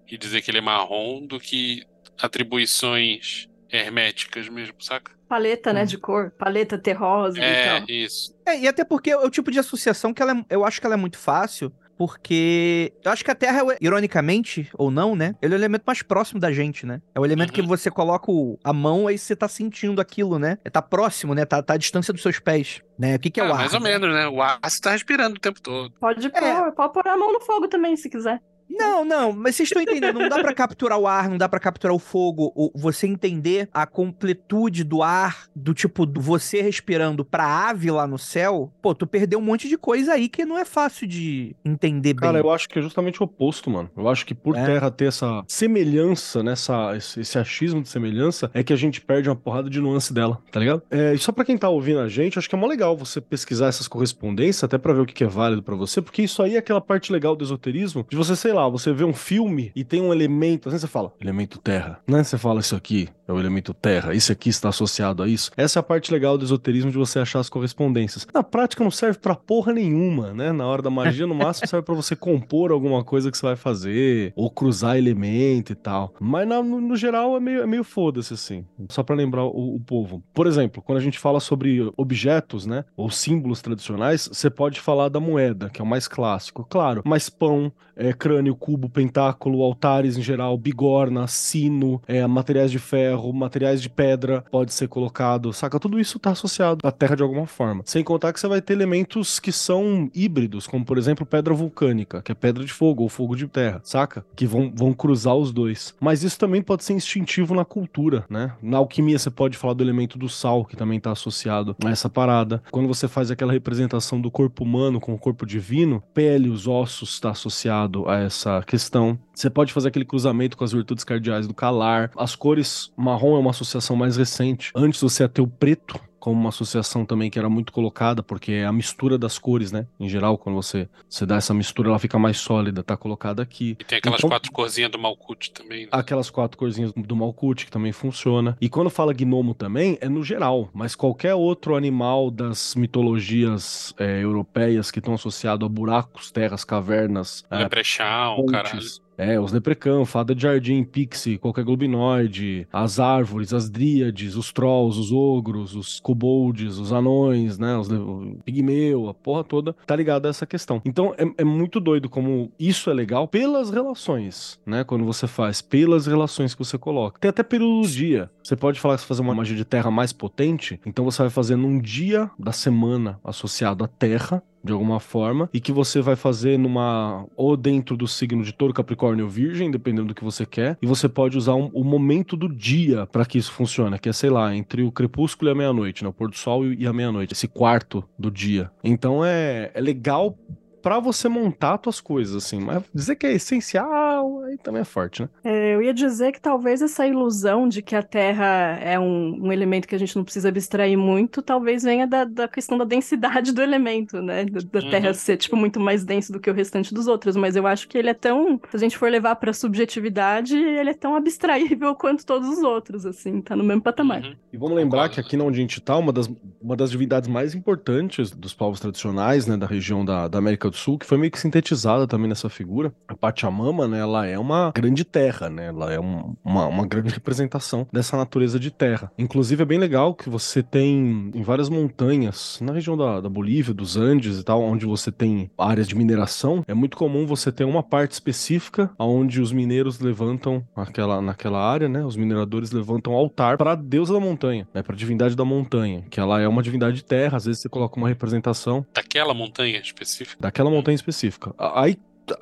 e 0.10 0.18
dizer 0.18 0.42
que 0.42 0.50
ele 0.52 0.58
é 0.60 0.62
marrom 0.62 1.26
do 1.26 1.40
que 1.40 1.86
atribuições 2.20 3.48
herméticas 3.70 4.48
mesmo, 4.50 4.76
saca? 4.82 5.12
Paleta, 5.28 5.74
né, 5.74 5.84
de 5.86 5.98
cor. 5.98 6.32
Paleta 6.32 6.78
terrosa 6.78 7.38
e 7.40 7.44
É, 7.44 7.80
tal. 7.80 7.90
isso. 7.90 8.34
É, 8.48 8.60
e 8.62 8.68
até 8.68 8.86
porque 8.86 9.12
é 9.12 9.18
o 9.18 9.30
tipo 9.30 9.52
de 9.52 9.60
associação 9.60 10.14
que 10.14 10.22
ela 10.22 10.32
é- 10.32 10.46
eu 10.50 10.64
acho 10.64 10.80
que 10.80 10.86
ela 10.88 10.96
é 10.96 10.98
muito 10.98 11.18
fácil, 11.18 11.72
porque 11.98 12.94
eu 13.04 13.12
acho 13.12 13.24
que 13.26 13.32
a 13.32 13.36
Terra, 13.36 13.62
é, 13.74 13.78
ironicamente, 13.82 14.70
ou 14.78 14.92
não, 14.92 15.16
né? 15.16 15.36
Ele 15.42 15.54
é 15.54 15.58
o 15.58 15.60
elemento 15.60 15.84
mais 15.86 16.02
próximo 16.02 16.40
da 16.40 16.52
gente, 16.52 16.86
né? 16.86 17.02
É 17.16 17.20
o 17.20 17.26
elemento 17.26 17.52
que 17.52 17.62
Uhum. 17.62 17.68
você 17.68 17.90
coloca 17.92 18.32
a 18.64 18.72
mão 18.74 19.08
aí 19.08 19.18
você 19.18 19.36
tá 19.36 19.48
sentindo 19.48 20.00
aquilo, 20.00 20.38
né? 20.40 20.58
Tá 20.72 20.82
próximo, 20.82 21.34
né? 21.34 21.46
Tá, 21.46 21.62
tá 21.64 21.74
à 21.74 21.78
distância 21.78 22.14
dos 22.14 22.22
seus 22.22 22.40
pés, 22.40 22.82
né? 22.98 23.16
O 23.16 23.20
que, 23.20 23.30
que 23.30 23.40
é 23.40 23.44
Ah, 23.44 23.50
o 23.50 23.52
ar? 23.54 23.58
mais 23.58 23.74
ou 23.74 23.82
menos, 23.82 24.10
né? 24.14 24.28
O 24.28 24.42
ar 24.42 24.60
você 24.64 24.80
tá 24.82 24.92
respirando 24.92 25.36
o 25.36 25.40
tempo 25.40 25.62
todo. 25.62 25.92
Pode 26.00 26.30
pôr, 26.30 26.72
pode 26.74 26.94
pôr 26.94 27.08
a 27.08 27.18
mão 27.18 27.34
no 27.34 27.40
fogo 27.42 27.68
também, 27.68 27.96
se 27.98 28.10
quiser. 28.10 28.40
Não, 28.70 29.04
não, 29.06 29.32
mas 29.32 29.56
vocês 29.56 29.70
estão 29.70 29.82
entendendo, 29.82 30.20
não 30.20 30.30
dá 30.30 30.40
pra 30.40 30.54
capturar 30.54 31.00
o 31.00 31.08
ar, 31.08 31.30
não 31.30 31.38
dá 31.38 31.48
pra 31.50 31.60
capturar 31.60 31.96
o 31.96 32.00
fogo, 32.00 32.52
o- 32.56 32.72
você 32.76 33.08
entender 33.08 33.70
a 33.74 33.86
completude 33.88 34.84
do 34.84 35.02
ar, 35.02 35.46
do 35.56 35.74
tipo, 35.74 36.06
do 36.06 36.20
você 36.22 36.62
respirando 36.62 37.24
pra 37.26 37.70
ave 37.70 37.90
lá 37.92 38.06
no 38.06 38.18
céu, 38.18 38.72
pô, 38.82 38.94
tu 38.94 39.08
perdeu 39.08 39.40
um 39.40 39.42
monte 39.42 39.68
de 39.70 39.78
coisa 39.78 40.14
aí 40.14 40.28
que 40.30 40.46
não 40.46 40.58
é 40.58 40.66
fácil 40.66 41.08
de 41.08 41.56
entender 41.64 42.14
bem. 42.14 42.22
Cara, 42.22 42.40
eu 42.40 42.52
acho 42.52 42.68
que 42.70 42.78
é 42.78 42.82
justamente 42.82 43.22
o 43.22 43.26
oposto, 43.26 43.70
mano. 43.70 43.90
Eu 43.96 44.08
acho 44.10 44.26
que 44.26 44.34
por 44.36 44.56
É. 44.56 44.66
Terra 44.66 44.92
ter 44.92 45.06
essa 45.06 45.44
semelhança, 45.48 46.42
nessa, 46.44 46.96
esse, 46.96 47.22
esse 47.22 47.38
achismo 47.38 47.82
de 47.82 47.90
semelhança, 47.90 48.50
é 48.54 48.64
que 48.64 48.74
a 48.74 48.76
gente 48.76 49.00
perde 49.02 49.30
uma 49.30 49.36
porrada 49.36 49.70
de 49.70 49.80
nuance 49.80 50.14
dela, 50.14 50.42
tá 50.52 50.60
ligado? 50.60 50.82
É, 50.90 51.14
e 51.14 51.18
só 51.18 51.32
pra 51.32 51.46
quem 51.46 51.58
tá 51.58 51.70
ouvindo 51.70 52.00
a 52.00 52.10
gente, 52.10 52.38
acho 52.40 52.50
que 52.50 52.56
é 52.56 52.58
mó 52.58 52.68
legal 52.68 52.96
você 52.98 53.22
pesquisar 53.22 53.68
essas 53.68 53.88
correspondências, 53.88 54.64
até 54.64 54.78
pra 54.78 54.94
ver 54.94 55.02
o 55.02 55.06
que 55.06 55.14
que 55.14 55.24
é 55.24 55.28
válido 55.28 55.62
pra 55.64 55.76
você, 55.76 56.02
porque 56.02 56.22
isso 56.22 56.42
aí 56.42 56.56
é 56.56 56.60
aquela 56.60 56.82
parte 56.82 57.12
legal 57.12 57.36
do 57.36 57.44
esoterismo, 57.44 58.06
de 58.10 58.18
você, 58.18 58.36
sei 58.36 58.54
lá, 58.54 58.57
você 58.68 58.94
vê 58.94 59.04
um 59.04 59.14
filme 59.14 59.72
e 59.76 59.84
tem 59.84 60.02
um 60.02 60.14
elemento, 60.14 60.70
assim 60.70 60.78
você 60.80 60.88
fala, 60.88 61.12
elemento 61.20 61.60
terra, 61.60 62.00
né? 62.08 62.24
Você 62.24 62.38
fala, 62.38 62.60
isso 62.62 62.76
aqui 62.76 63.10
é 63.28 63.34
o 63.34 63.40
elemento 63.40 63.74
terra, 63.74 64.14
isso 64.14 64.32
aqui 64.32 64.48
está 64.50 64.70
associado 64.70 65.22
a 65.22 65.28
isso. 65.28 65.52
Essa 65.58 65.80
é 65.80 65.82
a 65.82 65.84
parte 65.84 66.14
legal 66.14 66.38
do 66.38 66.46
esoterismo, 66.46 66.90
de 66.90 66.98
você 66.98 67.20
achar 67.20 67.40
as 67.40 67.50
correspondências. 67.50 68.26
Na 68.34 68.42
prática 68.42 68.84
não 68.84 68.92
serve 68.92 69.20
pra 69.20 69.36
porra 69.36 69.74
nenhuma, 69.74 70.34
né? 70.34 70.52
Na 70.54 70.66
hora 70.66 70.82
da 70.82 70.90
magia, 70.90 71.28
no 71.28 71.36
máximo 71.36 71.68
serve 71.68 71.86
pra 71.86 71.94
você 71.96 72.16
compor 72.16 72.72
alguma 72.72 73.04
coisa 73.04 73.30
que 73.30 73.38
você 73.38 73.46
vai 73.46 73.56
fazer, 73.58 74.32
ou 74.36 74.50
cruzar 74.50 74.98
elemento 74.98 75.72
e 75.74 75.76
tal. 75.76 76.14
Mas 76.20 76.48
na- 76.48 76.64
no, 76.64 76.80
no 76.80 76.96
geral 76.96 77.36
é 77.36 77.40
meio, 77.40 77.62
é 77.62 77.68
meio 77.68 77.84
foda-se, 77.84 78.34
assim. 78.34 78.66
Só 78.90 79.04
pra 79.04 79.16
lembrar 79.16 79.44
o, 79.44 79.76
o 79.76 79.80
povo. 79.80 80.24
Por 80.34 80.48
exemplo, 80.48 80.82
quando 80.82 80.98
a 80.98 81.02
gente 81.02 81.20
fala 81.20 81.40
sobre 81.42 81.92
objetos, 81.98 82.66
né? 82.66 82.86
Ou 82.96 83.10
símbolos 83.12 83.62
tradicionais, 83.62 84.30
você 84.32 84.50
pode 84.50 84.80
falar 84.80 85.10
da 85.10 85.20
moeda, 85.20 85.70
que 85.70 85.82
é 85.82 85.84
o 85.84 85.88
mais 85.88 86.08
clássico, 86.08 86.66
claro. 86.70 87.02
Mas 87.06 87.30
pão, 87.30 87.72
é, 87.96 88.14
crânio, 88.14 88.47
cubo, 88.56 88.90
pentáculo, 88.90 89.62
altares 89.62 90.18
em 90.18 90.22
geral, 90.22 90.58
bigorna, 90.58 91.28
sino, 91.28 92.02
é, 92.08 92.26
materiais 92.28 92.72
de 92.72 92.80
ferro, 92.80 93.32
materiais 93.34 93.82
de 93.82 93.90
pedra, 93.90 94.44
pode 94.52 94.74
ser 94.74 94.88
colocado, 94.88 95.52
saca? 95.54 95.80
Tudo 95.80 96.00
isso 96.00 96.20
tá 96.20 96.32
associado 96.32 96.80
à 96.84 96.92
terra 96.92 97.16
de 97.16 97.24
alguma 97.24 97.48
forma. 97.48 97.82
Sem 97.86 98.04
contar 98.04 98.34
que 98.34 98.40
você 98.40 98.48
vai 98.48 98.62
ter 98.62 98.74
elementos 98.74 99.40
que 99.40 99.52
são 99.52 100.10
híbridos, 100.14 100.68
como 100.68 100.86
por 100.86 100.98
exemplo 100.98 101.26
pedra 101.26 101.54
vulcânica, 101.54 102.22
que 102.22 102.32
é 102.32 102.36
pedra 102.36 102.64
de 102.64 102.74
fogo 102.74 103.04
ou 103.04 103.10
fogo 103.10 103.36
de 103.36 103.48
terra, 103.48 103.82
saca? 103.84 104.26
Que 104.36 104.46
vão, 104.46 104.72
vão 104.74 104.94
cruzar 104.94 105.36
os 105.36 105.52
dois. 105.52 105.94
Mas 106.00 106.24
isso 106.24 106.38
também 106.38 106.62
pode 106.62 106.84
ser 106.84 106.94
instintivo 106.94 107.56
na 107.56 107.66
cultura, 107.66 108.26
né? 108.30 108.54
Na 108.62 108.78
alquimia 108.78 109.18
você 109.18 109.30
pode 109.30 109.58
falar 109.58 109.74
do 109.74 109.84
elemento 109.84 110.18
do 110.18 110.30
sal, 110.30 110.66
que 110.66 110.76
também 110.76 111.00
tá 111.00 111.12
associado 111.12 111.76
a 111.84 111.90
essa 111.90 112.10
parada. 112.10 112.62
Quando 112.72 112.88
você 112.88 113.08
faz 113.08 113.32
aquela 113.32 113.54
representação 113.54 114.20
do 114.22 114.30
corpo 114.30 114.64
humano 114.64 115.00
com 115.00 115.14
o 115.14 115.20
corpo 115.20 115.46
divino, 115.46 116.04
pele, 116.14 116.50
os 116.50 116.68
ossos 116.68 117.14
está 117.14 117.32
associado 117.32 118.08
a 118.08 118.20
essa 118.20 118.37
questão. 118.66 119.18
Você 119.34 119.50
pode 119.50 119.74
fazer 119.74 119.88
aquele 119.90 120.06
cruzamento 120.06 120.58
com 120.58 120.64
as 120.64 120.72
virtudes 120.72 121.04
cardeais 121.04 121.48
do 121.48 121.54
calar. 121.54 122.12
As 122.18 122.36
cores 122.36 122.92
marrom 122.98 123.36
é 123.36 123.40
uma 123.40 123.52
associação 123.52 123.96
mais 123.96 124.18
recente. 124.18 124.72
Antes 124.76 125.02
você 125.02 125.24
ia 125.24 125.30
ter 125.30 125.42
o 125.42 125.48
preto 125.48 126.00
como 126.28 126.42
uma 126.42 126.50
associação 126.50 127.06
também 127.06 127.30
que 127.30 127.40
era 127.40 127.48
muito 127.48 127.72
colocada, 127.72 128.22
porque 128.22 128.52
é 128.52 128.66
a 128.66 128.72
mistura 128.74 129.18
das 129.18 129.40
cores, 129.40 129.72
né? 129.72 129.88
Em 129.98 130.10
geral, 130.10 130.38
quando 130.38 130.58
você, 130.58 130.90
você 131.08 131.26
dá 131.26 131.38
essa 131.38 131.54
mistura, 131.54 131.88
ela 131.88 132.00
fica 132.00 132.20
mais 132.20 132.38
sólida, 132.38 132.84
tá 132.84 132.98
colocada 132.98 133.42
aqui. 133.42 133.78
E 133.80 133.84
tem 133.86 133.98
aquelas 134.00 134.20
Então- 134.20 134.30
quatro 134.30 134.52
corzinhas 134.52 134.92
do 134.92 135.00
Malkuth 135.00 135.48
também. 135.54 135.84
né? 135.84 135.90
Aquelas 135.90 136.30
quatro 136.30 136.58
corzinhas 136.58 136.92
do 136.92 137.16
Malkuth, 137.16 137.64
que 137.64 137.72
também 137.72 137.94
funciona. 137.94 138.58
E 138.60 138.68
quando 138.68 138.90
fala 138.90 139.14
gnomo 139.14 139.54
também, 139.54 139.98
é 140.02 140.10
no 140.10 140.22
geral. 140.22 140.70
Mas 140.74 140.96
qualquer 140.96 141.34
outro 141.34 141.78
animal 141.78 142.30
das 142.30 142.76
mitologias 142.76 143.94
é, 143.98 144.22
europeias 144.22 144.92
que 144.92 145.00
estão 145.00 145.14
associados 145.14 145.66
a 145.66 145.70
buracos, 145.70 146.30
terras, 146.30 146.66
cavernas, 146.66 147.46
é, 147.50 147.60
Leprechaun, 147.60 148.46
caralho. 148.48 148.82
É, 149.18 149.40
os 149.40 149.52
leprechaun, 149.52 150.06
fada 150.06 150.36
de 150.36 150.44
jardim, 150.44 150.84
pixie, 150.84 151.38
qualquer 151.38 151.64
globinoide, 151.64 152.68
as 152.72 153.00
árvores, 153.00 153.54
as 153.54 153.70
dríades, 153.70 154.36
os 154.36 154.54
trolls, 154.54 155.00
os 155.00 155.12
ogros, 155.12 155.76
os 155.76 156.00
kobolds, 156.00 156.78
os 156.78 156.92
anões, 156.92 157.58
né, 157.58 157.76
os 157.76 157.88
o 157.90 158.38
pigmeu, 158.46 159.10
a 159.10 159.14
porra 159.14 159.44
toda, 159.44 159.76
tá 159.86 159.96
ligado 159.96 160.28
a 160.28 160.30
essa 160.30 160.46
questão. 160.46 160.82
Então 160.86 161.16
é, 161.18 161.42
é 161.42 161.44
muito 161.44 161.80
doido 161.80 162.08
como 162.10 162.52
isso 162.60 162.90
é 162.90 162.94
legal 162.94 163.28
pelas 163.28 163.72
relações, 163.72 164.60
né, 164.66 164.84
quando 164.84 165.04
você 165.04 165.26
faz, 165.26 165.62
pelas 165.62 166.06
relações 166.06 166.54
que 166.54 166.64
você 166.64 166.78
coloca. 166.78 167.20
Tem 167.20 167.30
até 167.30 167.42
período 167.42 167.82
do 167.82 167.88
dia. 167.88 168.30
Você 168.44 168.56
pode 168.56 168.80
falar 168.80 168.96
que 168.96 169.02
você 169.02 169.08
fazer 169.08 169.22
uma 169.22 169.36
magia 169.36 169.56
de 169.56 169.66
terra 169.66 169.90
mais 169.90 170.14
potente, 170.14 170.80
então 170.86 171.04
você 171.04 171.24
vai 171.24 171.32
fazer 171.32 171.56
num 171.56 171.80
dia 171.80 172.30
da 172.38 172.52
semana 172.52 173.20
associado 173.24 173.84
à 173.84 173.88
terra, 173.88 174.44
de 174.68 174.74
alguma 174.74 175.00
forma, 175.00 175.50
e 175.54 175.60
que 175.60 175.72
você 175.72 176.02
vai 176.02 176.16
fazer 176.16 176.58
numa. 176.60 177.26
ou 177.36 177.58
dentro 177.58 177.98
do 177.98 178.08
signo 178.08 178.44
de 178.44 178.54
touro, 178.54 178.74
capricórnio 178.74 179.26
ou 179.26 179.32
virgem, 179.32 179.72
dependendo 179.72 180.10
do 180.10 180.16
que 180.16 180.24
você 180.24 180.46
quer, 180.46 180.78
e 180.82 180.86
você 180.86 181.10
pode 181.10 181.38
usar 181.38 181.56
um- 181.56 181.72
o 181.74 181.84
momento 181.84 182.36
do 182.38 182.48
dia 182.48 183.06
para 183.08 183.26
que 183.26 183.38
isso 183.38 183.52
funcione, 183.52 183.98
que 184.00 184.10
é, 184.10 184.14
sei 184.14 184.30
lá, 184.30 184.56
entre 184.56 184.84
o 184.84 184.92
crepúsculo 184.92 185.50
e 185.50 185.52
a 185.52 185.56
meia-noite, 185.56 186.04
né? 186.04 186.10
O 186.10 186.14
pôr 186.14 186.30
do 186.30 186.38
sol 186.38 186.66
e 186.66 186.86
a 186.86 186.94
meia-noite, 186.94 187.34
esse 187.34 187.48
quarto 187.48 188.04
do 188.20 188.30
dia. 188.30 188.70
Então 188.84 189.24
é, 189.26 189.72
é 189.74 189.82
legal. 189.82 190.38
Pra 190.82 191.00
você 191.00 191.28
montar 191.28 191.80
suas 191.84 192.00
coisas, 192.00 192.36
assim, 192.36 192.60
mas 192.60 192.84
dizer 192.94 193.16
que 193.16 193.28
é 193.28 193.34
essencial, 193.34 194.42
aí 194.44 194.58
também 194.58 194.82
é 194.82 194.86
forte, 194.86 195.22
né? 195.22 195.30
É, 195.44 195.76
eu 195.76 195.82
ia 195.82 195.94
dizer 195.94 196.32
que 196.32 196.42
talvez 196.42 196.82
essa 196.82 197.06
ilusão 197.06 197.68
de 197.68 197.82
que 197.82 197.96
a 197.96 198.04
Terra 198.04 198.78
é 198.82 199.00
um, 199.00 199.46
um 199.46 199.52
elemento 199.52 199.88
que 199.88 199.96
a 199.96 200.00
gente 200.00 200.16
não 200.16 200.24
precisa 200.24 200.50
abstrair 200.50 200.98
muito, 200.98 201.42
talvez 201.42 201.84
venha 201.84 202.08
da, 202.08 202.24
da 202.24 202.48
questão 202.48 202.78
da 202.78 202.86
densidade 202.86 203.52
do 203.52 203.62
elemento, 203.62 204.22
né? 204.22 204.46
Da, 204.46 204.60
da 204.60 204.88
Uhum. 204.88 204.92
Terra 204.92 205.14
ser, 205.14 205.38
tipo, 205.38 205.56
muito 205.56 205.80
mais 205.80 206.04
denso 206.04 206.32
do 206.32 206.40
que 206.40 206.50
o 206.50 206.54
restante 206.54 206.94
dos 206.94 207.08
outros. 207.08 207.36
Mas 207.36 207.56
eu 207.56 207.68
acho 207.68 207.88
que 207.88 207.98
ele 207.98 208.10
é 208.10 208.14
tão. 208.14 208.60
Se 208.70 208.76
a 208.76 208.80
gente 208.80 208.98
for 208.98 209.10
levar 209.12 209.36
pra 209.36 209.52
subjetividade, 209.54 210.56
ele 210.56 210.90
é 210.90 210.94
tão 210.94 211.16
abstraível 211.16 211.94
quanto 211.96 212.26
todos 212.26 212.48
os 212.48 212.60
outros, 212.64 213.06
assim, 213.06 213.42
tá 213.42 213.56
no 213.56 213.64
mesmo 213.64 213.82
patamar. 213.82 214.22
Uhum. 214.22 214.36
E 214.52 214.58
vamos 214.58 214.76
lembrar 214.76 215.10
que 215.10 215.20
aqui 215.20 215.38
onde 215.38 215.58
a 215.58 215.62
gente 215.62 215.82
tá, 215.82 215.98
uma 215.98 216.14
das, 216.14 216.30
uma 216.62 216.76
das 216.76 216.92
divindades 216.92 217.28
mais 217.30 217.54
importantes 217.54 218.32
dos 218.32 218.54
povos 218.54 218.80
tradicionais, 218.80 219.46
né, 219.48 219.58
da 219.58 219.66
região 219.68 220.04
da, 220.04 220.28
da 220.28 220.38
América 220.38 220.67
do 220.70 220.76
Sul, 220.78 220.98
que 220.98 221.06
foi 221.06 221.18
meio 221.18 221.32
que 221.32 221.40
sintetizada 221.40 222.08
também 222.08 222.28
nessa 222.30 222.50
figura, 222.50 222.94
a 223.08 223.16
Pachamama, 223.16 223.88
né, 223.88 224.00
ela 224.00 224.26
é 224.26 224.38
uma 224.38 224.72
grande 224.76 225.04
terra, 225.04 225.50
né, 225.50 225.68
ela 225.68 225.92
é 225.94 226.00
um- 226.00 226.36
uma, 226.44 226.68
uma 226.68 226.86
grande 226.88 227.14
representação 227.14 227.88
dessa 227.92 228.16
natureza 228.18 228.60
de 228.60 228.72
terra. 228.72 229.12
Inclusive 229.18 229.62
é 229.62 229.66
bem 229.66 229.80
legal 229.80 230.14
que 230.14 230.30
você 230.30 230.62
tem 230.64 231.32
em 231.34 231.42
várias 231.44 231.70
montanhas, 231.70 232.60
na 232.62 232.74
região 232.74 232.96
da, 232.98 233.22
da 233.22 233.30
Bolívia, 233.30 233.74
dos 233.74 233.98
Andes 233.98 234.40
e 234.40 234.44
tal, 234.44 234.62
onde 234.62 234.86
você 234.86 235.12
tem 235.12 235.50
áreas 235.58 235.88
de 235.88 235.96
mineração, 235.96 236.64
é 236.68 236.74
muito 236.74 236.96
comum 236.98 237.26
você 237.26 237.52
ter 237.52 237.64
uma 237.64 237.84
parte 237.84 238.12
específica 238.14 238.90
onde 239.00 239.42
os 239.42 239.52
mineiros 239.52 240.00
levantam 240.00 240.64
aquela, 240.76 241.22
naquela 241.22 241.60
área, 241.60 241.90
né, 241.90 242.04
os 242.04 242.16
mineradores 242.16 242.72
levantam 242.72 243.14
altar 243.14 243.58
para 243.58 243.72
a 243.74 243.76
deusa 243.76 244.14
da 244.14 244.20
montanha, 244.20 244.68
né, 244.74 244.82
para 244.84 244.94
a 244.94 244.98
divindade 244.98 245.36
da 245.36 245.44
montanha, 245.46 246.04
que 246.10 246.20
ela 246.20 246.40
é 246.42 246.48
uma 246.48 246.62
divindade 246.62 246.98
de 246.98 247.04
terra, 247.06 247.38
às 247.38 247.46
vezes 247.46 247.62
você 247.62 247.70
coloca 247.70 247.98
uma 247.98 248.08
representação 248.08 248.86
Daquela 248.94 249.34
montanha 249.34 249.80
específica. 249.80 250.38
Daquela 250.58 250.72
montanha 250.72 250.96
específica. 250.96 251.54
Aí 251.58 251.98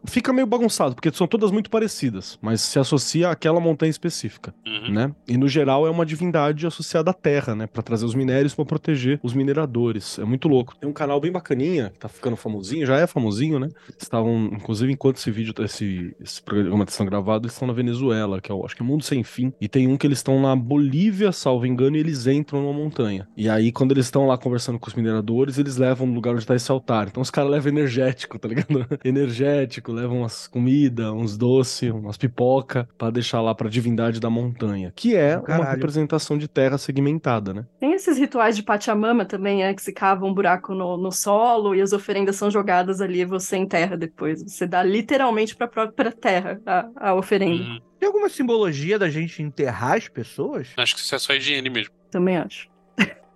fica 0.06 0.32
meio 0.34 0.48
bagunçado, 0.48 0.96
porque 0.96 1.12
são 1.12 1.28
todas 1.28 1.52
muito 1.52 1.70
parecidas, 1.70 2.38
mas 2.42 2.62
se 2.62 2.80
associa 2.80 3.30
àquela 3.30 3.60
montanha 3.60 3.90
específica, 3.90 4.54
Uhum. 4.66 4.92
né? 4.92 5.16
E 5.28 5.38
no 5.38 5.48
geral 5.48 5.86
é 5.88 5.90
uma 5.90 6.06
divindade 6.06 6.66
associada 6.68 7.12
à 7.12 7.14
terra, 7.14 7.56
né, 7.56 7.68
Pra 7.68 7.82
trazer 7.84 8.06
os 8.06 8.16
minérios 8.16 8.54
pra 8.56 8.66
proteger 8.66 9.20
os 9.22 9.34
mineradores. 9.34 10.18
É 10.20 10.26
muito 10.26 10.48
louco. 10.48 10.76
Tem 10.76 10.90
um 10.90 10.94
canal 10.94 11.20
bem 11.20 11.32
bacaninha, 11.32 11.90
que 11.92 12.00
tá 12.00 12.08
ficando 12.08 12.36
famosinho, 12.36 12.86
já 12.86 12.98
é 12.98 13.08
famosinho, 13.08 13.60
né? 13.60 13.70
Estavam, 13.98 14.50
inclusive, 14.54 14.92
enquanto 14.92 15.18
esse 15.18 15.30
vídeo, 15.32 15.54
esse, 15.60 16.16
esse 16.20 16.42
programa 16.42 16.84
está 16.84 16.96
sendo 16.98 17.10
gravado, 17.10 17.46
eles 17.46 17.54
estão 17.54 17.68
na 17.68 17.74
Venezuela, 17.74 18.40
que 18.42 18.52
é 18.52 18.56
o, 18.56 18.66
acho 18.66 18.76
que 18.76 18.82
é 18.82 18.86
Mundo 18.86 19.04
Sem 19.04 19.24
Fim, 19.24 19.54
e 19.60 19.68
tem 19.68 19.88
um 19.88 19.98
que 19.98 20.08
eles 20.08 20.20
estão 20.20 20.42
na 20.42 20.56
Bolívia, 20.56 21.32
salvo 21.32 21.66
engano, 21.66 21.96
e 21.98 22.00
eles 22.00 22.28
entram 22.28 22.62
numa 22.62 22.74
montanha. 22.74 23.28
E 23.36 23.50
aí, 23.50 23.72
quando 23.72 23.92
eles 23.92 24.06
estão 24.06 24.26
lá 24.28 24.38
conversando 24.38 24.80
com 24.80 24.88
os 24.88 24.94
mineradores, 24.94 25.58
eles 25.58 25.78
levam 25.78 26.08
no 26.08 26.14
lugar 26.14 26.34
onde 26.36 26.46
tá 26.46 26.56
esse 26.56 26.72
altar. 26.72 27.08
Então 27.08 27.22
os 27.22 27.30
caras 27.32 27.52
levam 27.52 27.70
energético, 27.72 28.38
tá 28.40 28.48
ligado? 28.48 28.86
energético, 29.04 29.75
levam 29.88 30.20
umas 30.20 30.48
comida, 30.48 31.12
uns 31.14 31.38
doces, 31.38 31.92
umas 31.92 32.18
pipoca, 32.18 32.88
pra 32.98 33.10
deixar 33.10 33.42
lá 33.42 33.54
pra 33.54 33.70
divindade 33.70 34.20
da 34.20 34.30
montanha, 34.30 34.92
que 34.96 35.16
é 35.16 35.38
uma 35.38 35.44
Caralho. 35.44 35.70
representação 35.72 36.38
de 36.38 36.48
terra 36.48 36.78
segmentada, 36.78 37.54
né? 37.54 37.66
Tem 37.80 37.94
esses 37.94 38.18
rituais 38.18 38.56
de 38.56 38.64
Pachamama 38.64 39.26
também, 39.26 39.64
é 39.64 39.74
que 39.74 39.82
se 39.82 39.94
cava 39.94 40.26
um 40.26 40.34
buraco 40.34 40.74
no, 40.74 40.98
no 40.98 41.12
solo 41.12 41.76
e 41.76 41.82
as 41.82 41.94
oferendas 41.94 42.36
são 42.36 42.50
jogadas 42.52 43.02
ali 43.02 43.22
e 43.22 43.26
você 43.26 43.58
enterra 43.58 43.98
depois. 43.98 44.42
Você 44.44 44.66
dá 44.68 44.84
literalmente 44.84 45.56
pra 45.56 45.68
própria 45.68 46.12
terra 46.12 46.60
a, 46.66 47.10
a 47.10 47.16
oferenda. 47.16 47.64
Uhum. 47.64 47.80
Tem 48.00 48.08
alguma 48.08 48.30
simbologia 48.30 49.00
da 49.00 49.10
gente 49.10 49.42
enterrar 49.42 49.98
as 49.98 50.08
pessoas? 50.08 50.70
Acho 50.78 50.96
que 50.96 51.02
isso 51.02 51.16
é 51.16 51.20
só 51.20 51.34
higiene 51.34 51.70
mesmo. 51.70 51.94
Também 52.12 52.38
acho. 52.38 52.75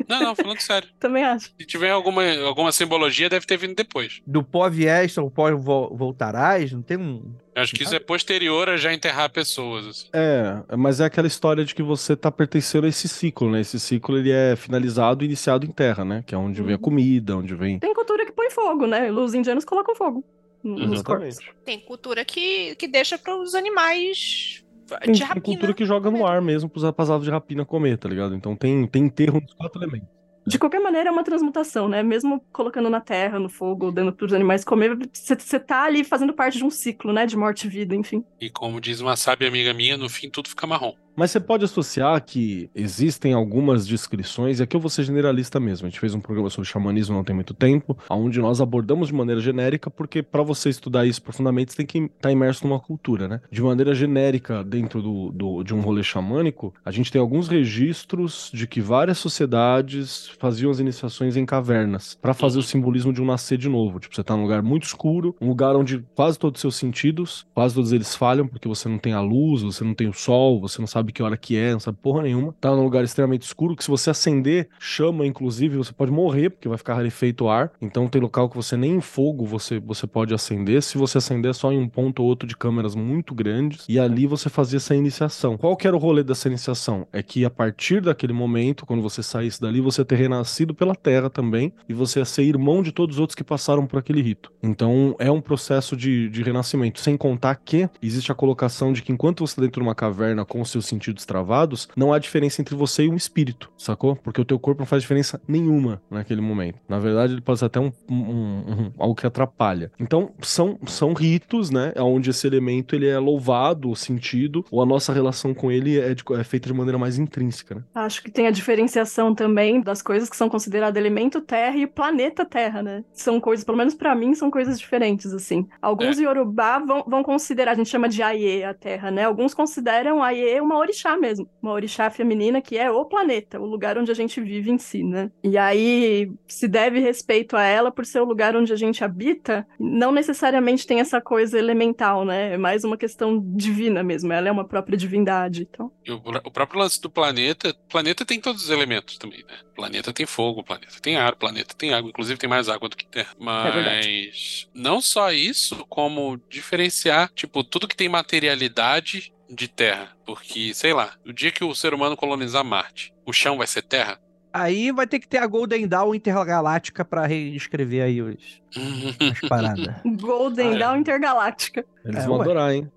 Não, 0.09 0.19
não, 0.21 0.35
falando 0.35 0.59
sério. 0.59 0.89
Também 0.99 1.23
acho. 1.23 1.51
Se 1.59 1.65
tiver 1.67 1.91
alguma, 1.91 2.23
alguma 2.45 2.71
simbologia, 2.71 3.29
deve 3.29 3.45
ter 3.45 3.57
vindo 3.57 3.75
depois. 3.75 4.21
Do 4.25 4.43
pó 4.43 4.67
viés 4.69 5.17
ao 5.17 5.29
pó 5.29 5.55
vo- 5.55 5.95
voltarás? 5.95 6.71
Não 6.71 6.81
tem 6.81 6.97
um. 6.97 7.33
Eu 7.55 7.63
acho 7.63 7.73
que 7.75 7.83
isso 7.83 7.93
é 7.95 7.99
posterior 7.99 8.69
a 8.69 8.77
já 8.77 8.93
enterrar 8.93 9.29
pessoas. 9.29 9.85
assim. 9.85 10.07
É, 10.13 10.63
mas 10.77 10.99
é 10.99 11.05
aquela 11.05 11.27
história 11.27 11.63
de 11.65 11.75
que 11.75 11.83
você 11.83 12.15
tá 12.15 12.31
pertencendo 12.31 12.85
a 12.85 12.89
esse 12.89 13.07
ciclo, 13.07 13.51
né? 13.51 13.61
Esse 13.61 13.79
ciclo 13.79 14.17
ele 14.17 14.31
é 14.31 14.55
finalizado 14.55 15.23
e 15.23 15.27
iniciado 15.27 15.65
em 15.65 15.71
terra, 15.71 16.03
né? 16.05 16.23
Que 16.25 16.33
é 16.33 16.37
onde 16.37 16.61
vem 16.61 16.73
a 16.73 16.75
Uhum. 16.77 16.81
comida, 16.81 17.37
onde 17.37 17.53
vem. 17.53 17.77
Tem 17.79 17.93
cultura 17.93 18.25
que 18.25 18.31
põe 18.31 18.49
fogo, 18.49 18.87
né? 18.87 19.11
Os 19.11 19.33
indianos 19.33 19.65
colocam 19.65 19.93
fogo 19.95 20.23
nos 20.63 21.01
corpos. 21.01 21.37
Tem 21.65 21.79
cultura 21.79 22.23
que, 22.25 22.75
que 22.75 22.87
deixa 22.87 23.17
para 23.17 23.35
os 23.35 23.53
animais 23.55 24.63
Tem, 24.89 25.11
de 25.11 25.19
tem 25.19 25.27
rapina. 25.27 25.45
cultura 25.45 25.73
que 25.73 25.85
joga 25.85 26.09
no 26.09 26.25
ar 26.25 26.41
mesmo 26.41 26.69
pros 26.69 26.83
aves 26.83 27.23
de 27.23 27.31
rapina 27.31 27.65
comer, 27.65 27.97
tá 27.97 28.09
ligado? 28.09 28.35
Então 28.35 28.55
tem, 28.55 28.85
tem 28.87 29.05
enterro 29.05 29.41
nos 29.41 29.53
quatro 29.53 29.81
elementos. 29.81 30.19
De 30.47 30.57
qualquer 30.57 30.79
maneira, 30.79 31.09
é 31.09 31.11
uma 31.11 31.23
transmutação, 31.23 31.87
né? 31.87 32.01
Mesmo 32.01 32.43
colocando 32.51 32.89
na 32.89 32.99
terra, 32.99 33.37
no 33.37 33.49
fogo, 33.49 33.91
dando 33.91 34.11
pros 34.11 34.33
animais 34.33 34.63
comer, 34.63 34.97
você 35.13 35.59
tá 35.59 35.83
ali 35.83 36.03
fazendo 36.03 36.33
parte 36.33 36.57
de 36.57 36.63
um 36.63 36.71
ciclo, 36.71 37.13
né? 37.13 37.27
De 37.27 37.37
morte 37.37 37.67
e 37.67 37.69
vida, 37.69 37.95
enfim. 37.95 38.23
E 38.41 38.49
como 38.49 38.81
diz 38.81 38.99
uma 38.99 39.15
sábia 39.15 39.47
amiga 39.47 39.73
minha, 39.75 39.95
no 39.95 40.09
fim 40.09 40.27
tudo 40.27 40.49
fica 40.49 40.65
marrom. 40.65 40.93
Mas 41.15 41.31
você 41.31 41.39
pode 41.39 41.65
associar 41.65 42.23
que 42.23 42.69
existem 42.73 43.33
algumas 43.33 43.85
descrições, 43.85 44.59
e 44.59 44.63
aqui 44.63 44.75
eu 44.75 44.79
vou 44.79 44.89
ser 44.89 45.03
generalista 45.03 45.59
mesmo. 45.59 45.85
A 45.87 45.89
gente 45.89 45.99
fez 45.99 46.13
um 46.15 46.21
programa 46.21 46.49
sobre 46.49 46.69
xamanismo 46.69 47.15
não 47.15 47.23
tem 47.23 47.35
muito 47.35 47.53
tempo, 47.53 47.97
onde 48.09 48.39
nós 48.39 48.61
abordamos 48.61 49.09
de 49.09 49.13
maneira 49.13 49.41
genérica, 49.41 49.89
porque 49.89 50.23
para 50.23 50.43
você 50.43 50.69
estudar 50.69 51.05
isso 51.05 51.21
profundamente, 51.21 51.71
você 51.71 51.77
tem 51.77 51.85
que 51.85 51.97
estar 52.15 52.31
imerso 52.31 52.65
numa 52.65 52.79
cultura, 52.79 53.27
né? 53.27 53.41
De 53.51 53.61
maneira 53.61 53.93
genérica, 53.93 54.63
dentro 54.63 55.01
do, 55.01 55.31
do- 55.31 55.63
de 55.63 55.73
um 55.73 55.81
rolê 55.81 56.03
xamânico, 56.03 56.73
a 56.85 56.91
gente 56.91 57.11
tem 57.11 57.19
alguns 57.19 57.47
registros 57.47 58.49
de 58.53 58.65
que 58.67 58.79
várias 58.81 59.17
sociedades 59.17 60.29
faziam 60.39 60.71
as 60.71 60.79
iniciações 60.79 61.35
em 61.35 61.45
cavernas, 61.45 62.17
para 62.21 62.33
fazer 62.33 62.59
o 62.59 62.63
simbolismo 62.63 63.11
de 63.11 63.21
um 63.21 63.25
nascer 63.25 63.57
de 63.57 63.67
novo. 63.69 63.99
Tipo, 63.99 64.15
você 64.15 64.23
tá 64.23 64.35
num 64.35 64.43
lugar 64.43 64.61
muito 64.61 64.83
escuro, 64.83 65.35
um 65.41 65.47
lugar 65.49 65.75
onde 65.75 65.99
quase 66.15 66.37
todos 66.37 66.59
os 66.59 66.61
seus 66.61 66.75
sentidos, 66.75 67.45
quase 67.53 67.75
todos 67.75 67.91
eles 67.91 68.15
falham, 68.15 68.47
porque 68.47 68.67
você 68.67 68.87
não 68.87 68.97
tem 68.97 69.13
a 69.13 69.21
luz, 69.21 69.61
você 69.63 69.83
não 69.83 69.93
tem 69.93 70.07
o 70.07 70.13
sol, 70.13 70.59
você 70.61 70.79
não 70.79 70.87
sabe 70.87 70.98
que 71.07 71.23
hora 71.23 71.37
que 71.37 71.55
é, 71.55 71.71
não 71.71 71.79
sabe 71.79 71.97
porra 72.01 72.23
nenhuma. 72.23 72.53
Tá 72.59 72.75
num 72.75 72.83
lugar 72.83 73.03
extremamente 73.03 73.43
escuro, 73.43 73.75
que 73.75 73.83
se 73.83 73.89
você 73.89 74.09
acender 74.09 74.69
chama, 74.79 75.25
inclusive, 75.25 75.77
você 75.77 75.93
pode 75.93 76.11
morrer, 76.11 76.49
porque 76.49 76.67
vai 76.67 76.77
ficar 76.77 76.95
rarefeito 76.95 77.47
ar. 77.47 77.71
Então 77.81 78.07
tem 78.07 78.21
local 78.21 78.49
que 78.49 78.55
você 78.55 78.75
nem 78.75 78.95
em 78.95 79.01
fogo 79.01 79.45
você, 79.45 79.79
você 79.79 80.05
pode 80.05 80.33
acender. 80.33 80.81
Se 80.81 80.97
você 80.97 81.17
acender 81.17 81.53
só 81.53 81.71
em 81.71 81.79
um 81.79 81.87
ponto 81.87 82.21
ou 82.21 82.29
outro 82.29 82.47
de 82.47 82.55
câmeras 82.55 82.95
muito 82.95 83.33
grandes. 83.33 83.85
E 83.87 83.99
ali 83.99 84.25
você 84.25 84.49
fazia 84.49 84.77
essa 84.77 84.95
iniciação. 84.95 85.57
Qual 85.57 85.75
que 85.75 85.87
era 85.87 85.95
o 85.95 85.99
rolê 85.99 86.23
dessa 86.23 86.47
iniciação? 86.47 87.07
É 87.11 87.21
que 87.21 87.45
a 87.45 87.49
partir 87.49 88.01
daquele 88.01 88.33
momento, 88.33 88.85
quando 88.85 89.01
você 89.01 89.23
saísse 89.23 89.61
dali, 89.61 89.81
você 89.81 90.03
ter 90.03 90.15
renascido 90.15 90.73
pela 90.73 90.95
terra 90.95 91.29
também. 91.29 91.73
E 91.87 91.93
você 91.93 92.19
ia 92.19 92.25
ser 92.25 92.43
irmão 92.43 92.83
de 92.83 92.91
todos 92.91 93.15
os 93.15 93.19
outros 93.19 93.35
que 93.35 93.43
passaram 93.43 93.85
por 93.85 93.99
aquele 93.99 94.21
rito. 94.21 94.51
Então 94.61 95.15
é 95.19 95.31
um 95.31 95.41
processo 95.41 95.95
de, 95.95 96.29
de 96.29 96.43
renascimento. 96.43 96.99
Sem 96.99 97.17
contar 97.17 97.55
que 97.55 97.89
existe 98.01 98.31
a 98.31 98.35
colocação 98.35 98.91
de 98.93 99.01
que 99.01 99.11
enquanto 99.11 99.45
você 99.45 99.55
tá 99.55 99.61
dentro 99.61 99.81
de 99.81 99.87
uma 99.87 99.95
caverna 99.95 100.45
com 100.45 100.63
seus 100.65 100.85
sentidos 100.89 101.25
travados, 101.25 101.87
não 101.95 102.11
há 102.13 102.19
diferença 102.19 102.61
entre 102.61 102.75
você 102.75 103.03
e 103.05 103.09
um 103.09 103.15
espírito, 103.15 103.71
sacou? 103.77 104.15
Porque 104.15 104.41
o 104.41 104.45
teu 104.45 104.59
corpo 104.59 104.81
não 104.81 104.85
faz 104.87 105.01
diferença 105.03 105.41
nenhuma 105.47 106.01
naquele 106.09 106.41
momento. 106.41 106.79
Na 106.87 106.99
verdade, 106.99 107.33
ele 107.33 107.41
pode 107.41 107.59
ser 107.59 107.65
até 107.65 107.79
um, 107.79 107.91
um- 108.09 108.13
um- 108.25 108.91
algo 108.97 109.15
que 109.15 109.25
atrapalha. 109.27 109.91
Então, 109.99 110.31
são, 110.41 110.77
são 110.87 111.13
ritos, 111.13 111.69
né? 111.69 111.93
Onde 111.97 112.29
esse 112.31 112.45
elemento 112.47 112.95
ele 112.95 113.07
é 113.07 113.17
louvado, 113.19 113.95
sentido, 113.95 114.65
ou 114.71 114.81
a 114.81 114.85
nossa 114.85 115.13
relação 115.13 115.53
com 115.53 115.71
ele 115.71 115.99
é, 115.99 116.13
de- 116.13 116.23
é 116.37 116.43
feita 116.43 116.67
de 116.67 116.73
maneira 116.73 116.97
mais 116.97 117.17
intrínseca, 117.17 117.75
né? 117.75 117.83
Acho 117.95 118.23
que 118.23 118.31
tem 118.31 118.47
a 118.47 118.51
diferenciação 118.51 119.33
também 119.35 119.81
das 119.81 120.01
coisas 120.01 120.29
que 120.29 120.35
são 120.35 120.49
consideradas 120.49 120.99
elemento 120.99 121.41
terra 121.41 121.77
e 121.77 121.85
planeta 121.87 122.45
terra, 122.45 122.81
né? 122.81 123.03
São 123.13 123.39
coisas, 123.39 123.63
pelo 123.63 123.77
menos 123.77 123.93
pra 123.93 124.15
mim, 124.15 124.33
são 124.33 124.49
coisas 124.49 124.79
diferentes, 124.79 125.33
assim. 125.33 125.67
Alguns 125.81 126.19
Yorubá 126.19 126.79
vão, 126.79 127.03
vão 127.07 127.23
considerar, 127.23 127.71
a 127.71 127.75
gente 127.75 127.89
chama 127.89 128.09
de 128.09 128.21
Aie 128.23 128.63
a 128.63 128.73
terra, 128.73 129.11
né? 129.11 129.25
Alguns 129.25 129.53
consideram 129.53 130.23
Aie 130.23 130.59
uma 130.61 130.77
orixá 130.79 131.17
mesmo. 131.17 131.49
Uma 131.61 131.73
orixá 131.73 132.09
feminina 132.09 132.61
que 132.61 132.77
é 132.77 132.89
o 132.89 133.05
planeta, 133.05 133.59
o 133.59 133.65
lugar 133.65 133.97
onde 133.97 134.11
a 134.11 134.15
gente 134.15 134.39
vive 134.41 134.71
em 134.71 134.77
si, 134.77 135.03
né? 135.03 135.31
E 135.43 135.57
aí 135.57 136.31
se 136.47 136.67
deve 136.67 136.99
respeito 136.99 137.55
a 137.55 137.63
ela 137.63 137.91
por 137.91 138.05
ser 138.05 138.21
o 138.21 138.25
lugar 138.25 138.55
onde 138.55 138.71
a 138.73 138.75
gente 138.75 139.03
habita, 139.03 139.67
não 139.79 140.11
necessariamente 140.11 140.85
tem 140.85 140.99
essa 140.99 141.21
coisa 141.21 141.57
elemental, 141.57 142.25
né? 142.25 142.53
É 142.53 142.57
mais 142.57 142.83
uma 142.83 142.97
questão 142.97 143.41
divina 143.55 144.03
mesmo. 144.03 144.31
Ela 144.31 144.49
é 144.49 144.51
uma 144.51 144.65
própria 144.65 144.97
divindade, 144.97 145.67
então. 145.69 145.91
O, 146.07 146.47
o 146.47 146.51
próprio 146.51 146.79
lance 146.79 147.01
do 147.01 147.09
planeta, 147.09 147.73
planeta 147.89 148.25
tem 148.25 148.39
todos 148.39 148.63
os 148.63 148.69
elementos 148.69 149.17
também, 149.17 149.43
né? 149.47 149.57
Planeta 149.75 150.11
tem 150.11 150.25
fogo, 150.25 150.63
planeta 150.63 150.99
tem 151.01 151.17
ar, 151.17 151.35
planeta 151.35 151.73
tem 151.75 151.93
água, 151.93 152.09
inclusive 152.09 152.39
tem 152.39 152.49
mais 152.49 152.69
água 152.69 152.89
do 152.89 152.97
que 152.97 153.05
terra. 153.05 153.31
É. 153.39 153.43
Mas 153.43 154.67
não 154.73 155.01
só 155.01 155.31
isso, 155.31 155.85
como 155.87 156.39
diferenciar, 156.49 157.31
tipo, 157.33 157.63
tudo 157.63 157.87
que 157.87 157.95
tem 157.95 158.09
materialidade 158.09 159.33
de 159.49 159.67
terra. 159.67 160.09
Porque, 160.25 160.73
sei 160.73 160.93
lá, 160.93 161.11
o 161.25 161.33
dia 161.33 161.51
que 161.51 161.63
o 161.63 161.73
ser 161.75 161.93
humano 161.93 162.15
colonizar 162.15 162.63
Marte, 162.63 163.13
o 163.25 163.33
chão 163.33 163.57
vai 163.57 163.67
ser 163.67 163.81
terra? 163.81 164.19
Aí 164.51 164.91
vai 164.91 165.05
ter 165.05 165.19
que 165.19 165.27
ter 165.27 165.37
a 165.37 165.45
Golden 165.45 165.87
Dawn 165.87 166.15
Intergaláctica 166.15 167.05
pra 167.05 167.27
reescrever 167.27 168.03
aí 168.03 168.19
os, 168.21 168.61
as 169.41 169.47
paradas. 169.47 169.93
Golden 170.19 170.69
Ah, 170.69 170.75
é. 170.75 170.77
Dawn 170.79 170.97
Intergaláctica. 170.97 171.85
Eles 172.03 172.23
É, 172.23 172.27
vão 172.27 172.37
ué. 172.37 172.41
adorar, 172.41 172.73
hein? 172.73 172.91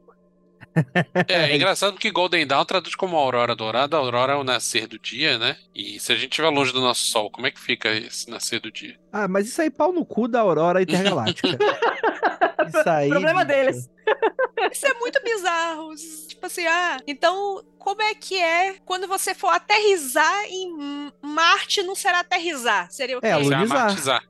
É, 1.29 1.53
é 1.53 1.55
engraçado 1.57 1.93
porque 1.93 2.11
Golden 2.11 2.47
Dawn 2.47 2.65
traduz 2.65 2.95
como 2.95 3.17
aurora 3.17 3.55
dourada, 3.55 3.97
a 3.97 4.01
aurora 4.01 4.33
é 4.33 4.37
o 4.37 4.45
nascer 4.45 4.87
do 4.87 4.99
dia, 4.99 5.39
né? 5.39 5.57
E 5.75 5.99
se 6.01 6.13
a 6.13 6.15
gente 6.15 6.31
estiver 6.31 6.49
longe 6.49 6.73
do 6.73 6.81
nosso 6.81 7.07
sol, 7.07 7.31
como 7.31 7.47
é 7.47 7.51
que 7.51 7.61
fica 7.61 7.91
esse 7.91 8.31
nascer 8.31 8.61
do 8.61 8.71
dia? 8.71 8.97
Ah, 9.13 9.29
mas 9.29 9.49
isso 9.49 9.61
aí 9.61 9.71
pau 9.71 9.93
no 9.93 10.05
cu 10.05 10.27
da 10.29 10.41
aurora 10.41 10.83
intergaláctica. 10.83 11.49
isso 12.67 12.89
aí. 12.89 13.09
Problema 13.09 13.45
bicho. 13.45 13.59
deles. 13.59 13.91
Isso 14.71 14.87
é 14.87 14.95
muito 14.95 15.23
bizarro. 15.23 15.95
Tipo 16.29 16.47
assim, 16.47 16.67
ah, 16.67 16.99
então 17.07 17.63
como 17.79 18.01
é 18.01 18.15
que 18.15 18.39
é 18.39 18.77
quando 18.85 19.07
você 19.09 19.35
for 19.35 19.49
aterrizar 19.49 20.45
em 20.49 21.11
Marte 21.21 21.83
não 21.83 21.95
será 21.95 22.21
aterrizar? 22.21 22.91
Seria 22.91 23.19
o 23.19 23.21
quê? 23.21 23.27
É, 23.27 23.37
Lunizar. 23.37 24.23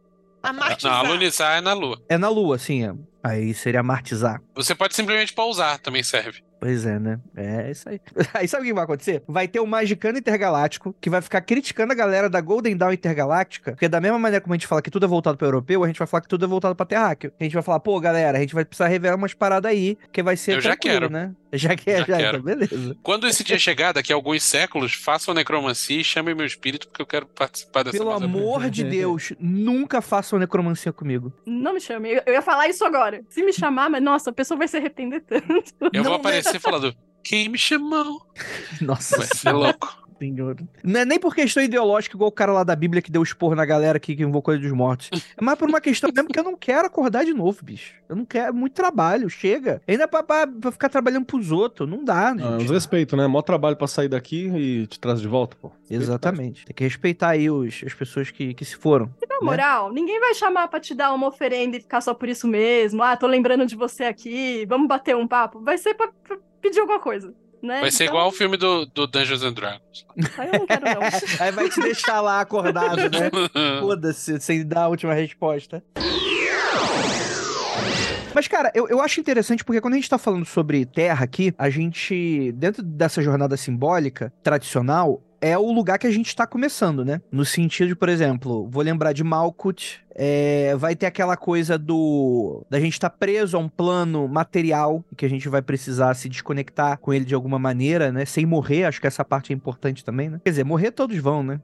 Amartizar. 0.43 1.05
Não, 1.05 1.11
alunizar 1.11 1.59
é 1.59 1.61
na 1.61 1.73
lua. 1.73 2.03
É 2.09 2.19
na 2.19 2.29
lua, 2.29 2.59
sim. 2.59 2.85
é. 2.85 2.95
Aí 3.23 3.55
seria 3.55 3.83
martizar. 3.83 4.41
Você 4.55 4.75
pode 4.75 4.95
simplesmente 4.95 5.33
pausar, 5.33 5.79
também 5.79 6.03
serve. 6.03 6.43
Pois 6.63 6.87
é, 6.87 6.97
né? 6.97 7.19
É 7.37 7.73
isso 7.73 7.89
aí. 7.89 8.01
Aí 8.35 8.47
sabe 8.47 8.63
o 8.63 8.67
que 8.67 8.73
vai 8.73 8.85
acontecer? 8.85 9.21
Vai 9.27 9.49
ter 9.49 9.59
o 9.59 9.67
Magicano 9.67 10.17
Intergaláctico 10.17 10.95
que 11.01 11.11
vai 11.11 11.21
ficar 11.21 11.41
criticando 11.41 11.93
a 11.93 11.97
galera 11.97 12.31
da 12.31 12.41
Golden 12.41 12.77
Dawn 12.77 12.93
Intergaláctica, 12.93 13.73
porque 13.73 13.89
da 13.89 14.01
mesma 14.01 14.17
maneira 14.17 14.41
como 14.41 14.55
a 14.55 14.57
gente 14.57 14.69
fala 14.69 14.81
que 14.81 14.89
tudo 14.91 15.05
é 15.05 15.09
voltado 15.09 15.37
pro 15.37 15.45
europeu, 15.49 15.83
a 15.83 15.89
gente 15.89 15.99
vai 15.99 16.07
falar 16.07 16.21
que 16.21 16.29
tudo 16.29 16.45
é 16.45 16.49
voltado 16.49 16.77
pra 16.77 16.87
terráqueo. 16.87 17.33
A 17.41 17.43
gente 17.43 17.53
vai 17.55 17.65
falar, 17.65 17.81
pô, 17.81 17.99
galera, 17.99 18.39
a 18.39 18.41
gente 18.41 18.55
vai 18.55 18.65
precisar 18.65 18.87
revelar 18.87 19.17
umas 19.17 19.35
paradas 19.35 19.69
aí, 19.73 19.99
que 20.13 20.23
vai 20.23 20.37
ser 20.37 20.53
Eu 20.53 20.61
já 20.61 20.71
tranquilo, 20.71 21.01
quero. 21.01 21.13
né? 21.13 21.33
Já 21.55 21.77
quer, 21.77 21.99
Já 21.99 22.05
já, 22.07 22.17
quero. 22.17 22.39
então, 22.39 22.43
beleza. 22.43 22.97
Quando 23.03 23.27
esse 23.27 23.45
dia 23.45 23.59
chegar, 23.59 23.93
daqui 23.93 24.11
a 24.11 24.17
alguns 24.17 24.43
séculos, 24.43 24.95
façam 24.95 25.35
necromancia 25.35 26.01
e 26.01 26.03
chamem 26.03 26.35
meu 26.35 26.47
espírito, 26.47 26.89
porque 26.89 27.03
eu 27.03 27.07
quero 27.07 27.27
participar 27.27 27.83
dessa 27.83 27.99
Pelo 27.99 28.11
amor 28.11 28.71
de 28.71 28.83
Deus, 28.89 29.35
nunca 29.39 30.01
façam 30.01 30.39
necromancia 30.39 30.95
comigo. 30.95 31.31
Não 31.45 31.75
me 31.75 31.81
chame. 31.81 32.23
Eu- 32.27 32.33
ia 32.33 32.41
falar 32.41 32.69
isso 32.71 32.83
agora. 32.87 33.23
Se 33.29 33.43
me 33.45 33.53
chamar, 33.53 33.91
mas 33.91 34.03
nossa, 34.03 34.31
a 34.31 34.33
pessoa 34.33 34.57
vai 34.57 34.67
se 34.67 34.79
arrepender 34.79 35.21
tanto. 35.21 35.75
Eu 35.93 36.03
vou 36.03 36.13
Não, 36.15 36.21
aparecer 36.57 36.61
falando, 36.61 36.97
quem 37.25 37.49
me 37.49 37.59
chamou? 37.59 38.27
Nossa 38.81 39.19
Vai 39.19 39.27
ser 39.27 39.53
louco. 39.53 40.02
Senhor. 40.23 40.57
Não 40.85 41.01
é 41.01 41.05
nem 41.05 41.19
por 41.19 41.35
questão 41.35 41.63
ideológica, 41.63 42.17
igual 42.17 42.29
o 42.29 42.33
cara 42.33 42.53
lá 42.53 42.63
da 42.63 42.77
Bíblia 42.77 43.03
que 43.03 43.11
deu 43.11 43.23
esporro 43.23 43.55
na 43.55 43.65
galera 43.65 43.99
que, 43.99 44.15
que 44.15 44.23
invocou 44.23 44.55
ele 44.55 44.63
dos 44.63 44.73
mortos. 44.73 45.11
É 45.37 45.43
mais 45.45 45.59
por 45.59 45.69
uma 45.69 45.81
questão 45.81 46.11
mesmo 46.15 46.29
que 46.29 46.39
eu 46.39 46.45
não 46.45 46.57
quero 46.57 46.87
acordar 46.87 47.25
de 47.25 47.35
novo, 47.35 47.65
bicho. 47.65 47.95
Eu 48.09 48.17
não 48.17 48.25
quero. 48.25 48.49
É 48.49 48.53
muito 48.53 48.75
trabalho, 48.75 49.29
chega. 49.29 49.81
Ainda 49.89 50.07
pra, 50.07 50.23
pra, 50.23 50.47
pra 50.47 50.71
ficar 50.73 50.89
trabalhando 50.89 51.25
pros 51.25 51.51
outros. 51.51 51.89
Não 51.89 52.05
dá, 52.05 52.31
Ah, 52.31 52.37
gente. 52.59 52.65
os 52.67 52.71
respeito, 52.71 53.17
né? 53.17 53.27
Mó 53.27 53.43
trabalho 53.43 53.77
pra 53.77 53.87
sair 53.87 54.09
daqui 54.09 54.49
e 54.55 54.87
te 54.87 55.01
trazer 55.01 55.23
de 55.23 55.29
volta, 55.29 55.57
pô. 55.61 55.71
Exatamente. 55.91 56.65
Tem 56.67 56.75
que 56.75 56.85
respeitar 56.85 57.31
aí 57.31 57.51
os, 57.51 57.83
as 57.87 57.95
pessoas 57.95 58.31
que, 58.31 58.55
que 58.55 58.65
se 58.65 58.77
foram. 58.77 59.11
Na 59.29 59.41
moral, 59.41 59.93
ninguém 59.93 60.21
vai 60.21 60.35
chamar 60.35 60.69
pra 60.69 60.79
te 60.81 60.95
dar 60.95 61.13
uma 61.13 61.27
oferenda 61.29 61.77
e 61.77 61.81
ficar 61.81 62.01
só 62.01 62.15
por 62.15 62.29
isso 62.29 62.47
mesmo. 62.47 63.03
Ah, 63.03 63.17
tô 63.17 63.27
lembrando 63.27 63.67
de 63.67 63.75
você 63.75 64.05
aqui, 64.05 64.65
vamos 64.69 64.87
bater 64.89 65.17
um 65.17 65.27
papo. 65.27 65.61
Vai 65.61 65.79
ser 65.79 65.95
pra, 65.95 66.09
pra 66.23 66.37
pedir 66.61 66.81
alguma 66.81 67.01
coisa, 67.01 67.35
né? 67.63 67.81
Vai 67.81 67.91
ser 67.91 68.05
Então, 68.05 68.15
igual 68.17 68.29
o 68.29 68.33
filme 68.33 68.57
do, 68.57 68.85
do 68.87 69.07
Dungeons 69.07 69.43
and 69.43 69.53
Dragons. 69.53 70.07
Aí 70.37 70.49
eu 70.53 70.59
não 70.61 70.67
quero, 70.67 70.85
não. 70.85 71.03
Aí 71.41 71.53
vai 71.53 71.69
te 71.69 71.81
deixar 71.81 72.21
lá 72.21 72.41
acordado, 72.41 72.97
né? 73.03 73.31
Foda-se, 73.81 74.41
sem 74.41 74.67
dar 74.67 74.83
a 74.85 74.89
última 74.89 75.15
resposta. 75.15 75.83
Mas, 78.35 78.49
cara, 78.49 78.73
eu, 78.75 78.89
eu 78.89 79.01
acho 79.01 79.21
interessante 79.21 79.63
porque 79.63 79.81
quando 79.81 79.95
a 79.95 79.97
gente 79.97 80.09
tá 80.09 80.17
falando 80.17 80.47
sobre 80.47 80.87
terra 80.87 81.25
aqui, 81.25 81.55
a 81.59 81.69
gente, 81.69 82.51
dentro 82.53 82.83
dessa 82.83 83.21
jornada 83.21 83.57
simbólica 83.59 84.33
tradicional, 84.43 85.23
é 85.39 85.59
o 85.59 85.71
lugar 85.71 85.99
que 85.99 86.07
a 86.07 86.11
gente 86.11 86.35
tá 86.35 86.47
começando, 86.47 87.05
né? 87.05 87.21
No 87.31 87.45
sentido 87.45 87.89
de, 87.89 87.97
por 87.97 88.09
exemplo, 88.09 88.67
vou 88.71 88.83
lembrar 88.83 89.13
de 89.13 89.23
Malkuth, 89.23 89.99
é, 90.15 90.75
vai 90.77 90.95
ter 90.97 91.07
aquela 91.07 91.37
coisa 91.37 91.79
do 91.79 92.65
da 92.71 92.79
gente 92.81 92.93
estar 92.95 93.11
preso 93.11 93.57
a 93.57 93.61
um 93.61 93.69
plano 93.69 94.27
material 94.29 95.05
e 95.11 95.17
que 95.17 95.25
a 95.25 95.29
gente 95.29 95.49
vai 95.49 95.63
precisar 95.63 96.15
se 96.15 96.29
desconectar 96.29 96.99
com 96.99 97.13
ele 97.13 97.25
de 97.25 97.35
alguma 97.35 97.59
maneira, 97.59 98.11
né? 98.13 98.25
Sem 98.25 98.47
morrer, 98.47 98.85
acho 98.85 99.01
que 99.01 99.07
essa 99.07 99.25
parte 99.25 99.53
é 99.53 99.57
importante 99.57 100.05
também, 100.05 100.29
né? 100.29 100.41
Quer 100.45 100.51
dizer, 100.51 100.65
morrer 100.65 100.91
todos 100.91 101.17
vão, 101.19 101.43
né? 101.43 101.61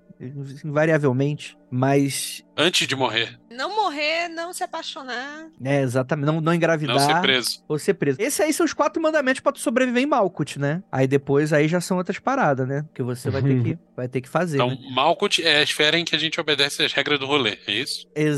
Invariavelmente, 0.65 1.57
mas 1.71 2.45
Antes 2.57 2.89
de 2.89 2.97
morrer, 2.97 3.39
Não 3.53 3.75
morrer, 3.77 4.29
não 4.29 4.53
se 4.53 4.65
apaixonar. 4.65 5.47
é 5.65 5.81
exatamente, 5.81 6.27
não, 6.27 6.41
não 6.41 6.53
engravidar 6.53 6.97
não 6.97 7.07
ser 7.07 7.21
preso. 7.21 7.63
ou 7.69 7.79
ser 7.79 7.95
preso. 7.95 8.21
Esses 8.21 8.41
aí 8.41 8.53
são 8.53 8.67
os 8.67 8.73
quatro 8.73 9.01
mandamentos 9.01 9.41
pra 9.41 9.53
tu 9.53 9.61
sobreviver 9.61 10.03
em 10.03 10.07
Malkuth, 10.07 10.57
né? 10.57 10.83
Aí 10.91 11.07
depois 11.07 11.53
aí 11.53 11.69
já 11.69 11.81
são 11.81 11.97
outras 11.99 12.19
paradas, 12.19 12.67
né? 12.67 12.85
Que 12.93 13.03
você 13.03 13.31
vai 13.31 13.43
ter 13.43 13.63
que 13.63 13.79
vai 13.97 14.09
ter 14.09 14.21
que 14.21 14.29
fazer. 14.29 14.57
Então, 14.57 14.71
né? 14.71 14.79
Malkuth 14.93 15.39
é 15.41 15.59
a 15.59 15.63
esfera 15.63 15.97
em 15.99 16.05
que 16.05 16.17
a 16.17 16.19
gente 16.19 16.41
obedece 16.41 16.83
as 16.85 16.93
regras 16.93 17.19
do 17.21 17.27
rolê, 17.27 17.59
é 17.67 17.73
isso? 17.73 18.09
Exatamente. 18.15 18.38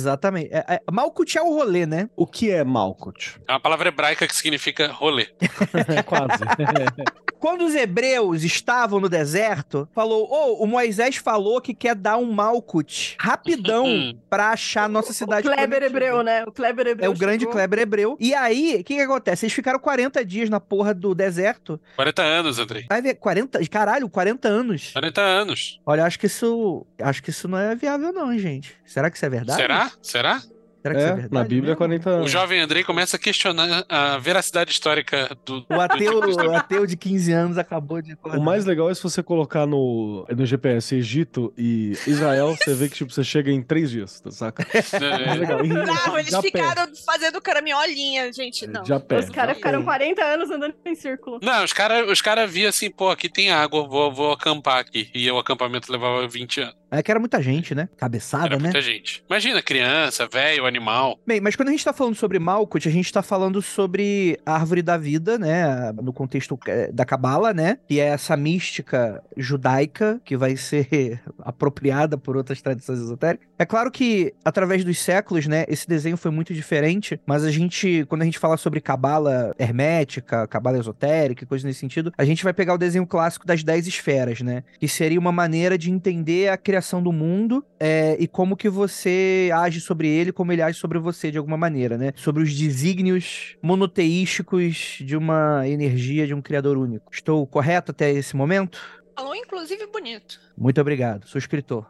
É, 0.50 0.74
é, 0.74 0.82
Malkuth 0.90 1.36
é 1.36 1.42
o 1.42 1.54
rolê, 1.54 1.86
né? 1.86 2.08
O 2.16 2.26
que 2.26 2.50
é 2.50 2.64
Malkuth? 2.64 3.38
É 3.46 3.52
uma 3.52 3.60
palavra 3.60 3.88
hebraica 3.88 4.26
que 4.26 4.34
significa 4.34 4.90
rolê. 4.92 5.28
É 5.96 6.02
quase. 6.02 6.42
Quando 7.40 7.64
os 7.64 7.74
hebreus 7.74 8.44
estavam 8.44 9.00
no 9.00 9.09
deserto, 9.09 9.88
falou: 9.94 10.29
Ô, 10.31 10.62
o 10.62 10.66
Moisés 10.66 11.16
falou 11.16 11.61
que 11.61 11.72
quer 11.74 11.94
dar 11.94 12.18
um 12.18 12.31
Malkuth 12.31 13.16
rapidão 13.18 14.14
pra 14.29 14.50
achar 14.50 14.85
a 14.85 14.88
nossa 14.88 15.12
cidade. 15.14 15.48
o 15.48 15.50
Kleber 15.50 15.66
prometida. 15.81 15.87
hebreu, 15.87 16.22
né? 16.22 16.44
O 16.44 16.53
Kleber 16.53 16.87
hebreu. 16.87 17.07
É 17.07 17.09
o 17.09 17.16
grande 17.16 17.40
chegou. 17.40 17.53
Kleber 17.55 17.79
hebreu. 17.81 18.16
E 18.20 18.35
aí, 18.35 18.76
o 18.81 18.85
que 18.85 18.94
que 18.94 19.00
acontece? 19.00 19.46
Eles 19.46 19.55
ficaram 19.55 19.79
40 19.79 20.24
dias 20.24 20.50
na 20.50 20.61
porra 20.61 20.92
do 20.92 21.14
deserto. 21.14 21.81
40 21.96 22.22
anos, 22.22 22.59
Andrei. 22.59 22.85
Vai 22.88 23.00
ver, 23.00 23.14
40, 23.14 23.66
caralho, 23.68 24.09
40 24.09 24.46
anos. 24.46 24.90
40 24.92 25.20
anos. 25.20 25.81
Olha, 25.87 26.05
acho 26.05 26.18
que 26.18 26.26
isso, 26.26 26.87
acho 27.00 27.22
que 27.22 27.31
isso 27.31 27.48
não 27.48 27.57
é 27.59 27.74
viável 27.74 28.12
não, 28.12 28.37
gente. 28.38 28.76
Será 28.85 29.11
que 29.11 29.16
isso 29.16 29.24
é 29.24 29.31
verdade? 29.31 29.61
Será? 29.61 29.90
Será? 30.03 30.42
Será 30.82 30.94
que 30.94 31.00
isso 31.00 31.08
é 31.08 31.10
É, 31.10 31.14
verdade? 31.14 31.34
na 31.34 31.42
Bíblia 31.42 31.60
é 31.60 31.66
mesmo? 31.66 31.76
40 31.76 32.10
O 32.10 32.12
anos. 32.14 32.30
jovem 32.30 32.60
Andrei 32.60 32.82
começa 32.84 33.16
a 33.16 33.20
questionar 33.20 33.84
a 33.88 34.18
veracidade 34.18 34.70
histórica 34.70 35.36
do. 35.44 35.64
O 35.68 35.80
ateu, 35.80 36.20
o 36.20 36.56
ateu 36.56 36.86
de 36.86 36.96
15 36.96 37.32
anos 37.32 37.58
acabou 37.58 38.00
de 38.00 38.12
acordar. 38.12 38.38
O 38.38 38.42
mais 38.42 38.64
legal 38.64 38.88
é 38.90 38.94
se 38.94 39.02
você 39.02 39.22
colocar 39.22 39.66
no, 39.66 40.26
no 40.34 40.46
GPS 40.46 40.94
Egito 40.94 41.52
e 41.56 41.92
Israel, 42.06 42.56
você 42.56 42.74
vê 42.74 42.88
que 42.88 42.94
tipo, 42.96 43.12
você 43.12 43.22
chega 43.24 43.50
em 43.50 43.62
três 43.62 43.90
dias, 43.90 44.20
tá 44.20 44.30
saca? 44.30 44.66
É 44.94 45.34
legal. 45.34 45.64
E- 45.64 45.68
Não, 45.68 46.18
eles 46.18 46.32
a 46.34 46.40
pé. 46.42 46.48
ficaram 46.48 46.86
fazendo 47.04 47.40
caraminholinha, 47.40 48.32
gente. 48.32 48.66
Não. 48.66 48.82
De 48.82 48.92
a 48.92 49.00
pé. 49.00 49.18
Os 49.18 49.28
caras 49.30 49.56
ficaram 49.56 49.82
40 49.84 50.22
anos 50.24 50.50
andando 50.50 50.74
em 50.84 50.94
círculo. 50.94 51.38
Não, 51.42 51.64
os 51.64 51.72
caras 51.72 52.08
os 52.10 52.20
cara 52.22 52.46
viam 52.46 52.68
assim, 52.68 52.90
pô, 52.90 53.10
aqui 53.10 53.28
tem 53.28 53.50
água, 53.50 53.86
vou, 53.86 54.12
vou 54.12 54.32
acampar 54.32 54.78
aqui. 54.78 55.10
E 55.14 55.30
o 55.30 55.38
acampamento 55.38 55.90
levava 55.92 56.26
20 56.26 56.60
anos. 56.62 56.79
É 56.90 57.03
que 57.03 57.11
era 57.11 57.20
muita 57.20 57.40
gente, 57.40 57.74
né? 57.74 57.88
Cabeçada, 57.96 58.46
Era 58.46 58.57
né? 58.57 58.62
muita 58.64 58.81
gente. 58.81 59.22
Imagina, 59.29 59.62
criança, 59.62 60.26
velho, 60.26 60.66
animal. 60.66 61.18
Bem, 61.26 61.40
mas 61.40 61.55
quando 61.55 61.68
a 61.68 61.70
gente 61.70 61.85
tá 61.85 61.92
falando 61.92 62.16
sobre 62.16 62.38
Malkuth, 62.38 62.87
a 62.87 62.90
gente 62.90 63.12
tá 63.12 63.22
falando 63.22 63.62
sobre 63.62 64.38
a 64.44 64.55
árvore 64.55 64.83
da 64.83 64.96
vida, 64.96 65.38
né? 65.38 65.92
No 65.92 66.12
contexto 66.12 66.59
eh, 66.66 66.90
da 66.92 67.05
Cabala, 67.05 67.55
né? 67.55 67.79
Que 67.88 68.00
é 68.00 68.07
essa 68.07 68.37
mística 68.37 69.22
judaica 69.37 70.20
que 70.24 70.37
vai 70.37 70.57
ser 70.57 71.20
apropriada 71.40 72.18
por 72.18 72.37
outras 72.37 72.61
tradições 72.61 72.98
esotéricas. 72.98 73.46
É 73.57 73.64
claro 73.64 73.90
que, 73.90 74.35
através 74.44 74.85
dos 74.85 74.98
séculos, 74.98 75.46
né? 75.46 75.64
Esse 75.68 75.87
desenho 75.87 76.16
foi 76.16 76.31
muito 76.33 76.53
diferente, 76.53 77.20
mas 77.24 77.44
a 77.44 77.50
gente, 77.53 78.05
quando 78.09 78.22
a 78.22 78.24
gente 78.24 78.38
fala 78.38 78.57
sobre 78.57 78.81
Cabala 78.81 79.55
hermética, 79.59 80.46
Cabala 80.48 80.79
esotérica, 80.79 81.44
e 81.44 81.46
coisas 81.46 81.64
nesse 81.64 81.79
sentido, 81.79 82.12
a 82.18 82.24
gente 82.24 82.42
vai 82.42 82.53
pegar 82.53 82.74
o 82.74 82.79
desenho 82.79 83.07
clássico 83.07 83.46
das 83.46 83.62
10 83.62 83.87
esferas, 83.87 84.40
né? 84.40 84.64
Que 84.81 84.88
seria 84.88 85.20
uma 85.20 85.31
maneira 85.31 85.79
de 85.79 85.90
entender 85.90 86.48
a 86.48 86.57
criação 86.57 86.79
do 87.02 87.12
mundo 87.12 87.64
é, 87.78 88.16
e 88.18 88.26
como 88.26 88.56
que 88.56 88.68
você 88.68 89.50
age 89.54 89.80
sobre 89.80 90.08
ele, 90.08 90.32
como 90.32 90.52
ele 90.52 90.62
age 90.62 90.78
sobre 90.78 90.98
você 90.98 91.30
de 91.30 91.38
alguma 91.38 91.56
maneira, 91.56 91.96
né? 91.98 92.12
Sobre 92.16 92.42
os 92.42 92.54
desígnios 92.54 93.56
monoteísticos 93.62 94.98
de 95.00 95.16
uma 95.16 95.68
energia 95.68 96.26
de 96.26 96.34
um 96.34 96.42
criador 96.42 96.76
único. 96.76 97.12
Estou 97.12 97.46
correto 97.46 97.90
até 97.90 98.10
esse 98.10 98.34
momento? 98.36 98.80
Falou, 99.14 99.34
inclusive, 99.34 99.86
bonito. 99.86 100.40
Muito 100.56 100.80
obrigado, 100.80 101.28
sou 101.28 101.38
escritor. 101.38 101.86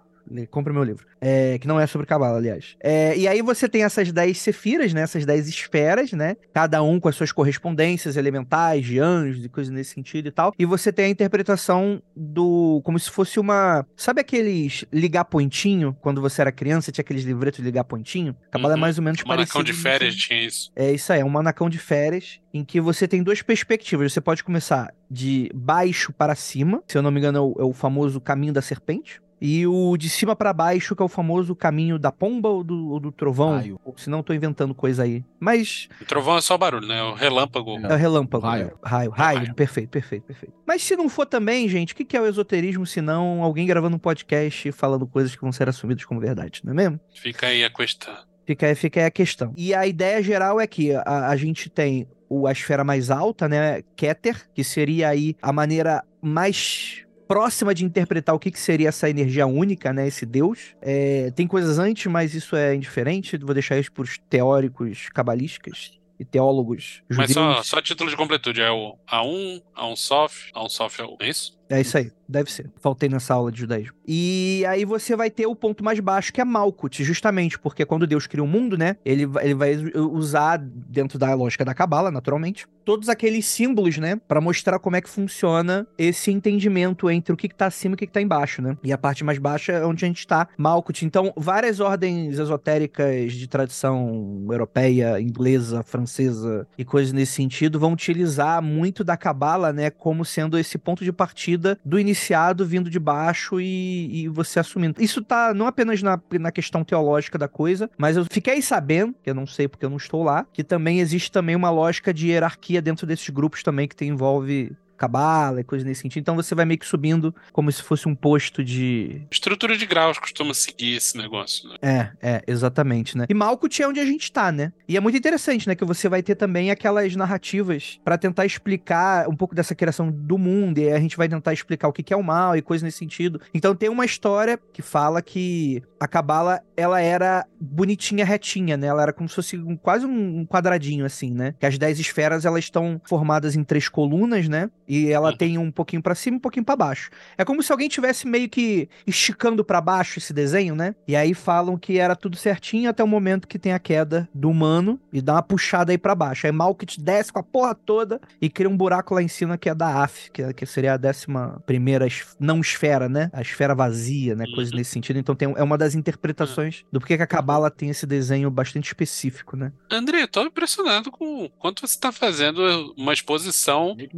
Compre 0.51 0.73
meu 0.73 0.85
livro. 0.85 1.07
É, 1.21 1.59
que 1.59 1.67
não 1.69 1.79
é 1.79 1.87
sobre 1.87 2.07
Cabala, 2.07 2.39
aliás. 2.39 2.77
É, 2.83 3.17
e 3.17 3.29
aí 3.29 3.43
você 3.43 3.69
tem 3.69 3.83
essas 3.85 4.11
10 4.13 4.39
sefiras, 4.39 4.93
né? 4.95 5.03
Essas 5.03 5.25
10 5.27 5.49
esferas, 5.49 6.13
né? 6.13 6.37
Cada 6.53 6.83
um 6.83 6.99
com 6.99 7.09
as 7.09 7.17
suas 7.17 7.31
correspondências 7.33 8.17
elementais, 8.17 8.85
de 8.87 8.99
anjos 8.99 9.45
e 9.45 9.49
coisas 9.49 9.73
nesse 9.73 9.95
sentido 9.95 10.29
e 10.29 10.31
tal. 10.31 10.53
E 10.59 10.65
você 10.65 10.93
tem 10.93 11.07
a 11.07 11.09
interpretação 11.09 12.03
do. 12.17 12.81
como 12.85 12.99
se 12.99 13.11
fosse 13.11 13.39
uma. 13.41 13.87
Sabe 13.97 14.21
aqueles 14.21 14.85
ligar 14.93 15.25
pontinho? 15.25 15.97
Quando 16.01 16.21
você 16.21 16.41
era 16.41 16.53
criança, 16.53 16.91
tinha 16.93 17.03
aqueles 17.03 17.25
livretos 17.25 17.59
de 17.59 17.65
ligar 17.65 17.85
pontinho? 17.85 18.35
Cabala 18.51 18.75
é 18.75 18.77
Uhum. 18.77 18.81
mais 18.81 18.99
ou 18.99 19.05
menos 19.05 19.21
O 19.21 19.29
Manacão 19.29 19.63
parecido. 19.63 19.65
de 19.65 19.73
nisso 19.73 19.83
férias 19.83 20.15
aí. 20.15 20.21
tinha 20.21 20.45
isso. 20.47 20.73
É 20.75 20.93
isso 20.93 21.13
aí, 21.13 21.21
é 21.21 21.25
um 21.25 21.29
manacão 21.29 21.69
de 21.69 21.79
férias 21.79 22.41
em 22.55 22.65
que 22.65 22.81
você 22.81 23.07
tem 23.07 23.23
duas 23.23 23.43
perspectivas. 23.43 24.13
Você 24.13 24.21
pode 24.21 24.43
começar 24.45 24.93
de 25.11 25.51
baixo 25.55 26.13
para 26.13 26.35
cima, 26.35 26.83
se 26.87 26.97
eu 26.97 27.03
não 27.03 27.11
me 27.11 27.19
engano, 27.19 27.39
é 27.39 27.41
o, 27.41 27.57
é 27.61 27.65
o 27.65 27.73
famoso 27.73 28.21
caminho 28.21 28.53
da 28.53 28.63
serpente. 28.63 29.21
E 29.41 29.67
o 29.67 29.97
de 29.97 30.09
cima 30.11 30.37
para 30.37 30.53
baixo, 30.53 30.95
que 30.95 31.03
é 31.03 31.05
o 31.05 31.09
famoso 31.09 31.55
caminho 31.57 31.99
da 31.99 32.13
pomba 32.13 32.49
ou 32.51 32.63
do, 32.63 32.91
ou 32.91 33.01
do 33.01 33.11
trovão. 33.11 33.53
Raio. 33.57 33.81
Ou 33.85 33.95
não, 34.07 34.23
tô 34.23 34.35
inventando 34.35 34.75
coisa 34.75 35.03
aí. 35.05 35.25
Mas 35.39 35.89
O 36.01 36.05
trovão 36.05 36.37
é 36.37 36.41
só 36.43 36.59
barulho, 36.59 36.87
né? 36.87 37.03
O 37.03 37.15
relâmpago. 37.15 37.79
é 37.79 37.95
o 37.95 37.97
relâmpago. 37.97 38.47
Raio. 38.47 38.67
né? 38.67 38.73
Raio, 38.85 39.11
raio. 39.11 39.39
Raio. 39.39 39.55
Perfeito, 39.55 39.89
perfeito, 39.89 40.25
perfeito. 40.25 40.55
Mas 40.67 40.83
se 40.83 40.95
não 40.95 41.09
for 41.09 41.25
também, 41.25 41.69
gente, 41.69 41.93
o 41.95 41.97
que 41.97 42.05
que 42.05 42.17
é 42.17 42.21
o 42.21 42.27
esoterismo 42.27 42.85
se 42.87 43.01
não 43.01 43.43
alguém 43.43 43.67
gravando 43.67 43.97
um 43.97 43.99
podcast 43.99 44.71
falando 44.73 45.07
coisas 45.07 45.35
que 45.35 45.41
vão 45.41 45.53
ser 45.53 45.69
assumidas 45.69 46.05
como 46.05 46.21
verdade, 46.21 46.61
não 46.65 46.73
é 46.73 46.77
mesmo? 46.77 47.01
Fica 47.15 47.47
aí 47.47 47.65
a 47.65 47.71
questão. 47.71 48.15
Fica, 48.47 48.67
aí- 48.67 48.75
fica 48.75 49.01
aí 49.01 49.07
a 49.07 49.11
questão. 49.11 49.53
E 49.57 49.73
a 49.73 49.87
ideia 49.87 50.23
geral 50.23 50.61
é 50.61 50.67
que 50.67 50.93
a, 50.95 51.29
a 51.29 51.37
gente 51.37 51.71
tem 51.71 52.07
o, 52.29 52.47
a 52.47 52.53
esfera 52.53 52.85
mais 52.85 53.11
alta, 53.11 53.49
né? 53.49 53.83
Keter, 53.97 54.49
que 54.55 54.63
seria 54.63 55.09
aí 55.09 55.35
a 55.41 55.53
maneira 55.53 56.05
mais 56.21 57.05
próxima 57.31 57.73
de 57.73 57.85
interpretar 57.85 58.35
o 58.35 58.41
que, 58.41 58.51
que 58.51 58.59
seria 58.59 58.89
essa 58.89 59.09
energia 59.09 59.47
única, 59.47 59.93
né? 59.93 60.09
Esse 60.09 60.27
Deus. 60.27 60.75
É, 60.83 61.31
tem 61.31 61.47
coisas 61.47 61.79
antes, 61.79 62.07
mas 62.07 62.35
isso 62.35 62.57
é 62.57 62.75
indiferente. 62.75 63.37
Vou 63.37 63.55
deixar 63.55 63.79
isso 63.79 63.93
para 63.93 64.03
os 64.03 64.19
teóricos 64.29 65.09
cabalísticos 65.15 66.01
e 66.19 66.25
teólogos 66.25 67.05
Mas 67.09 67.29
judeus. 67.29 67.33
só, 67.33 67.63
só 67.63 67.81
título 67.81 68.11
de 68.11 68.17
completude, 68.17 68.61
é 68.61 68.71
o 68.73 68.97
A1, 69.09 69.63
A1 69.77 69.97
Sof, 69.97 70.51
A1 70.53 70.69
Sof 70.69 71.01
é 71.01 71.05
o. 71.05 71.17
É 71.21 71.29
isso? 71.29 71.57
É 71.71 71.81
isso 71.81 71.97
aí, 71.97 72.11
deve 72.29 72.51
ser. 72.51 72.69
Faltei 72.81 73.09
nessa 73.09 73.33
aula 73.33 73.53
de 73.53 73.61
judaísmo. 73.61 73.95
E 74.07 74.65
aí 74.69 74.85
você 74.85 75.15
vai 75.15 75.31
ter 75.31 75.47
o 75.47 75.55
ponto 75.55 75.85
mais 75.85 76.01
baixo, 76.01 76.33
que 76.33 76.41
é 76.41 76.45
Malkuth, 76.45 76.97
justamente, 77.05 77.57
porque 77.57 77.87
quando 77.87 78.09
Deus 78.09 78.27
cria 78.27 78.43
o 78.43 78.47
mundo, 78.47 78.77
né, 78.77 78.97
ele, 79.05 79.23
ele 79.41 79.55
vai 79.55 79.77
usar, 79.95 80.59
dentro 80.59 81.17
da 81.17 81.33
lógica 81.33 81.65
da 81.65 81.73
Cabala, 81.73 82.11
naturalmente, 82.11 82.67
todos 82.85 83.09
aqueles 83.09 83.47
símbolos, 83.47 83.99
né, 83.99 84.17
Pra 84.27 84.41
mostrar 84.41 84.81
como 84.81 84.97
é 84.97 85.01
que 85.01 85.09
funciona 85.09 85.87
esse 85.97 86.33
entendimento 86.33 87.09
entre 87.09 87.33
o 87.33 87.37
que, 87.37 87.49
que 87.49 87.55
tá 87.55 87.67
acima 87.67 87.93
e 87.93 87.95
o 87.95 87.99
que, 87.99 88.07
que 88.07 88.13
tá 88.13 88.21
embaixo, 88.21 88.61
né. 88.61 88.77
E 88.83 88.93
a 88.93 88.99
parte 88.99 89.23
mais 89.23 89.39
baixa 89.39 89.73
é 89.73 89.87
onde 89.87 90.05
a 90.05 90.09
gente 90.09 90.27
tá, 90.27 90.49
Malkuth. 90.59 91.03
Então, 91.03 91.33
várias 91.37 91.79
ordens 91.79 92.39
esotéricas 92.39 93.33
de 93.33 93.47
tradição 93.47 94.45
europeia, 94.51 95.21
inglesa, 95.21 95.85
francesa 95.85 96.67
e 96.77 96.85
coisas 96.85 97.13
nesse 97.13 97.33
sentido 97.33 97.79
vão 97.79 97.93
utilizar 97.93 98.61
muito 98.61 99.05
da 99.05 99.17
Cabala, 99.17 99.73
né, 99.73 99.91
como 99.91 100.25
sendo 100.25 100.59
esse 100.59 100.77
ponto 100.77 101.05
de 101.05 101.13
partida 101.13 101.60
do 101.85 101.99
iniciado 101.99 102.65
vindo 102.65 102.91
de 102.91 102.99
baixo 102.99 103.61
e, 103.61 104.23
e 104.23 104.29
você 104.29 104.61
assumindo. 104.61 105.03
Isso 105.03 105.23
tá 105.23 105.53
não 105.55 105.67
apenas 105.67 106.03
na, 106.03 106.21
na 106.33 106.51
questão 106.51 106.85
teológica 106.85 107.39
da 107.39 107.49
coisa, 107.49 107.91
mas 107.97 108.17
eu 108.17 108.25
fiquei 108.31 108.61
sabendo, 108.63 109.15
que 109.23 109.31
eu 109.31 109.35
não 109.35 109.47
sei 109.47 109.69
porque 109.69 109.85
eu 109.85 109.91
não 109.91 109.97
estou 109.97 110.23
lá, 110.23 110.47
que 110.53 110.65
também 110.65 111.01
existe 111.01 111.31
também 111.31 111.57
uma 111.57 111.71
lógica 111.71 112.13
de 112.13 112.29
hierarquia 112.29 112.81
dentro 112.81 113.07
desses 113.07 113.29
grupos 113.29 113.63
também 113.63 113.87
que 113.87 114.05
envolve 114.05 114.73
cabala 115.01 115.61
e 115.61 115.65
coisas 115.65 115.87
nesse 115.89 116.03
sentido. 116.03 116.21
Então 116.21 116.37
você 116.37 116.55
vai 116.55 116.67
meio 116.67 116.79
que 116.79 116.87
subindo 116.87 117.35
como 117.53 117.73
se 117.73 117.83
fosse 117.83 118.07
um 118.07 118.15
posto 118.15 118.63
de. 118.63 119.23
Estrutura 119.31 119.77
de 119.77 119.87
graus 119.87 120.19
costuma 120.19 120.53
seguir 120.53 120.97
esse 120.97 121.17
negócio, 121.17 121.69
né? 121.71 121.77
É, 121.81 122.11
é, 122.21 122.43
exatamente, 122.47 123.17
né? 123.17 123.25
E 123.29 123.33
Malkuth 123.35 123.81
é 123.81 123.89
onde 123.89 123.99
a 123.99 124.05
gente 124.05 124.31
tá, 124.31 124.53
né? 124.53 124.73
E 124.87 124.97
é 124.97 125.01
muito 125.01 125.17
interessante, 125.17 125.67
né? 125.67 125.75
Que 125.75 125.85
você 125.87 126.07
vai 126.09 126.23
ter 126.23 126.35
também 126.35 126.71
aquelas 126.71 127.17
narrativas 127.17 127.99
pra 128.05 128.19
tentar 128.19 128.45
explicar 128.45 129.27
um 129.29 129.35
pouco 129.35 129.55
dessa 129.55 129.75
criação 129.75 130.11
do 130.11 130.37
mundo. 130.37 130.79
E 130.79 130.89
aí 130.89 130.93
a 130.93 131.01
gente 131.01 131.17
vai 131.17 131.29
tentar 131.29 131.53
explicar 131.55 131.89
o 131.89 131.93
que 131.93 132.03
que 132.03 132.13
é 132.13 132.17
o 132.17 132.23
mal 132.23 132.55
e 132.57 132.61
coisas 132.63 132.83
nesse 132.83 132.99
sentido. 132.99 133.41
Então 133.55 133.75
tem 133.75 133.89
uma 133.89 134.05
história 134.05 134.59
que 134.73 134.83
fala 134.83 135.23
que 135.23 135.83
a 135.99 136.07
Cabala, 136.07 136.61
ela 136.77 137.01
era 137.01 137.47
bonitinha, 137.61 138.25
retinha, 138.25 138.77
né? 138.77 138.87
Ela 138.89 139.03
era 139.03 139.13
como 139.13 139.29
se 139.29 139.35
fosse 139.35 139.57
um- 139.59 139.77
quase 139.77 140.05
um 140.07 140.45
quadradinho, 140.47 141.05
assim, 141.05 141.31
né? 141.33 141.55
Que 141.59 141.67
as 141.67 141.79
dez 141.79 141.99
esferas, 142.01 142.45
elas 142.45 142.65
estão 142.65 143.01
formadas 143.07 143.55
em 143.55 143.63
três 143.65 143.89
colunas, 143.89 144.49
né? 144.49 144.71
E 144.93 145.09
ela 145.13 145.31
Uhum. 145.31 145.37
tem 145.37 145.57
um 145.57 145.71
pouquinho 145.71 146.03
pra 146.03 146.17
cima 146.17 146.35
e 146.35 146.39
um 146.39 146.41
pouquinho 146.41 146.65
pra 146.65 146.75
baixo. 146.75 147.11
É 147.39 147.45
como 147.45 147.63
se 147.63 147.71
alguém 147.71 147.89
tivesse 147.89 148.27
meio 148.27 148.49
que 148.49 148.89
esticando 149.07 149.65
pra 149.65 149.81
baixo 149.81 150.19
esse 150.19 150.33
desenho, 150.33 150.75
né? 150.75 150.97
E 151.07 151.15
aí 151.15 151.33
falam 151.33 151.79
que 151.79 151.97
era 151.99 152.17
tudo 152.17 152.37
certinho 152.37 152.91
até 152.91 153.05
o 153.05 153.07
momento 153.07 153.47
que 153.47 153.59
tem 153.59 153.73
a 153.73 153.79
queda 153.79 154.29
do 154.35 154.51
humano 154.51 154.99
e 155.13 155.21
dá 155.23 155.35
uma 155.35 155.43
puxada 155.43 155.93
aí 155.93 155.99
pra 155.99 156.15
baixo. 156.15 156.47
Aí 156.47 156.53
Malkit 156.53 157.01
desce 157.01 157.33
com 157.33 157.39
a 157.39 157.43
porra 157.43 157.73
toda 157.75 158.21
e 158.43 158.51
cria 158.51 158.69
um 158.69 158.77
buraco 158.77 159.15
lá 159.15 159.23
em 159.23 159.29
cima 159.29 159.57
que 159.57 159.69
é 159.69 159.75
da 159.75 160.03
Af, 160.03 160.31
que, 160.33 160.43
é- 160.43 160.53
que 160.53 160.67
seria 160.67 160.95
a 160.95 160.97
décima 160.97 161.63
primeira 161.65 162.07
es- 162.07 162.37
não 162.41 162.61
esfera, 162.61 163.09
né? 163.09 163.31
A 163.33 163.41
esfera 163.43 163.75
vazia, 163.77 164.35
né? 164.35 164.45
Coisa 164.55 164.73
Uhum. 164.73 164.79
nesse 164.79 164.91
sentido. 164.91 165.19
Então 165.21 165.35
tem, 165.37 165.53
é 165.57 165.63
uma 165.63 165.79
das 165.79 165.95
interpretações 165.95 166.85
do 166.93 166.99
porquê 166.99 167.17
que 167.17 167.23
a 167.23 167.27
Cabala 167.27 167.71
tem 167.71 167.91
esse 167.91 168.07
desenho 168.07 168.51
bastante 168.51 168.87
específico, 168.89 169.57
né? 169.57 169.73
André, 169.91 170.23
eu 170.23 170.29
tô 170.29 170.43
impressionado 170.43 171.11
com 171.13 171.45
o 171.45 171.51
quanto 171.51 171.87
você 171.87 171.99
tá 171.99 172.11
fazendo 172.11 172.61
uma 172.97 173.13
exposição 173.13 173.95
Muito 173.95 174.17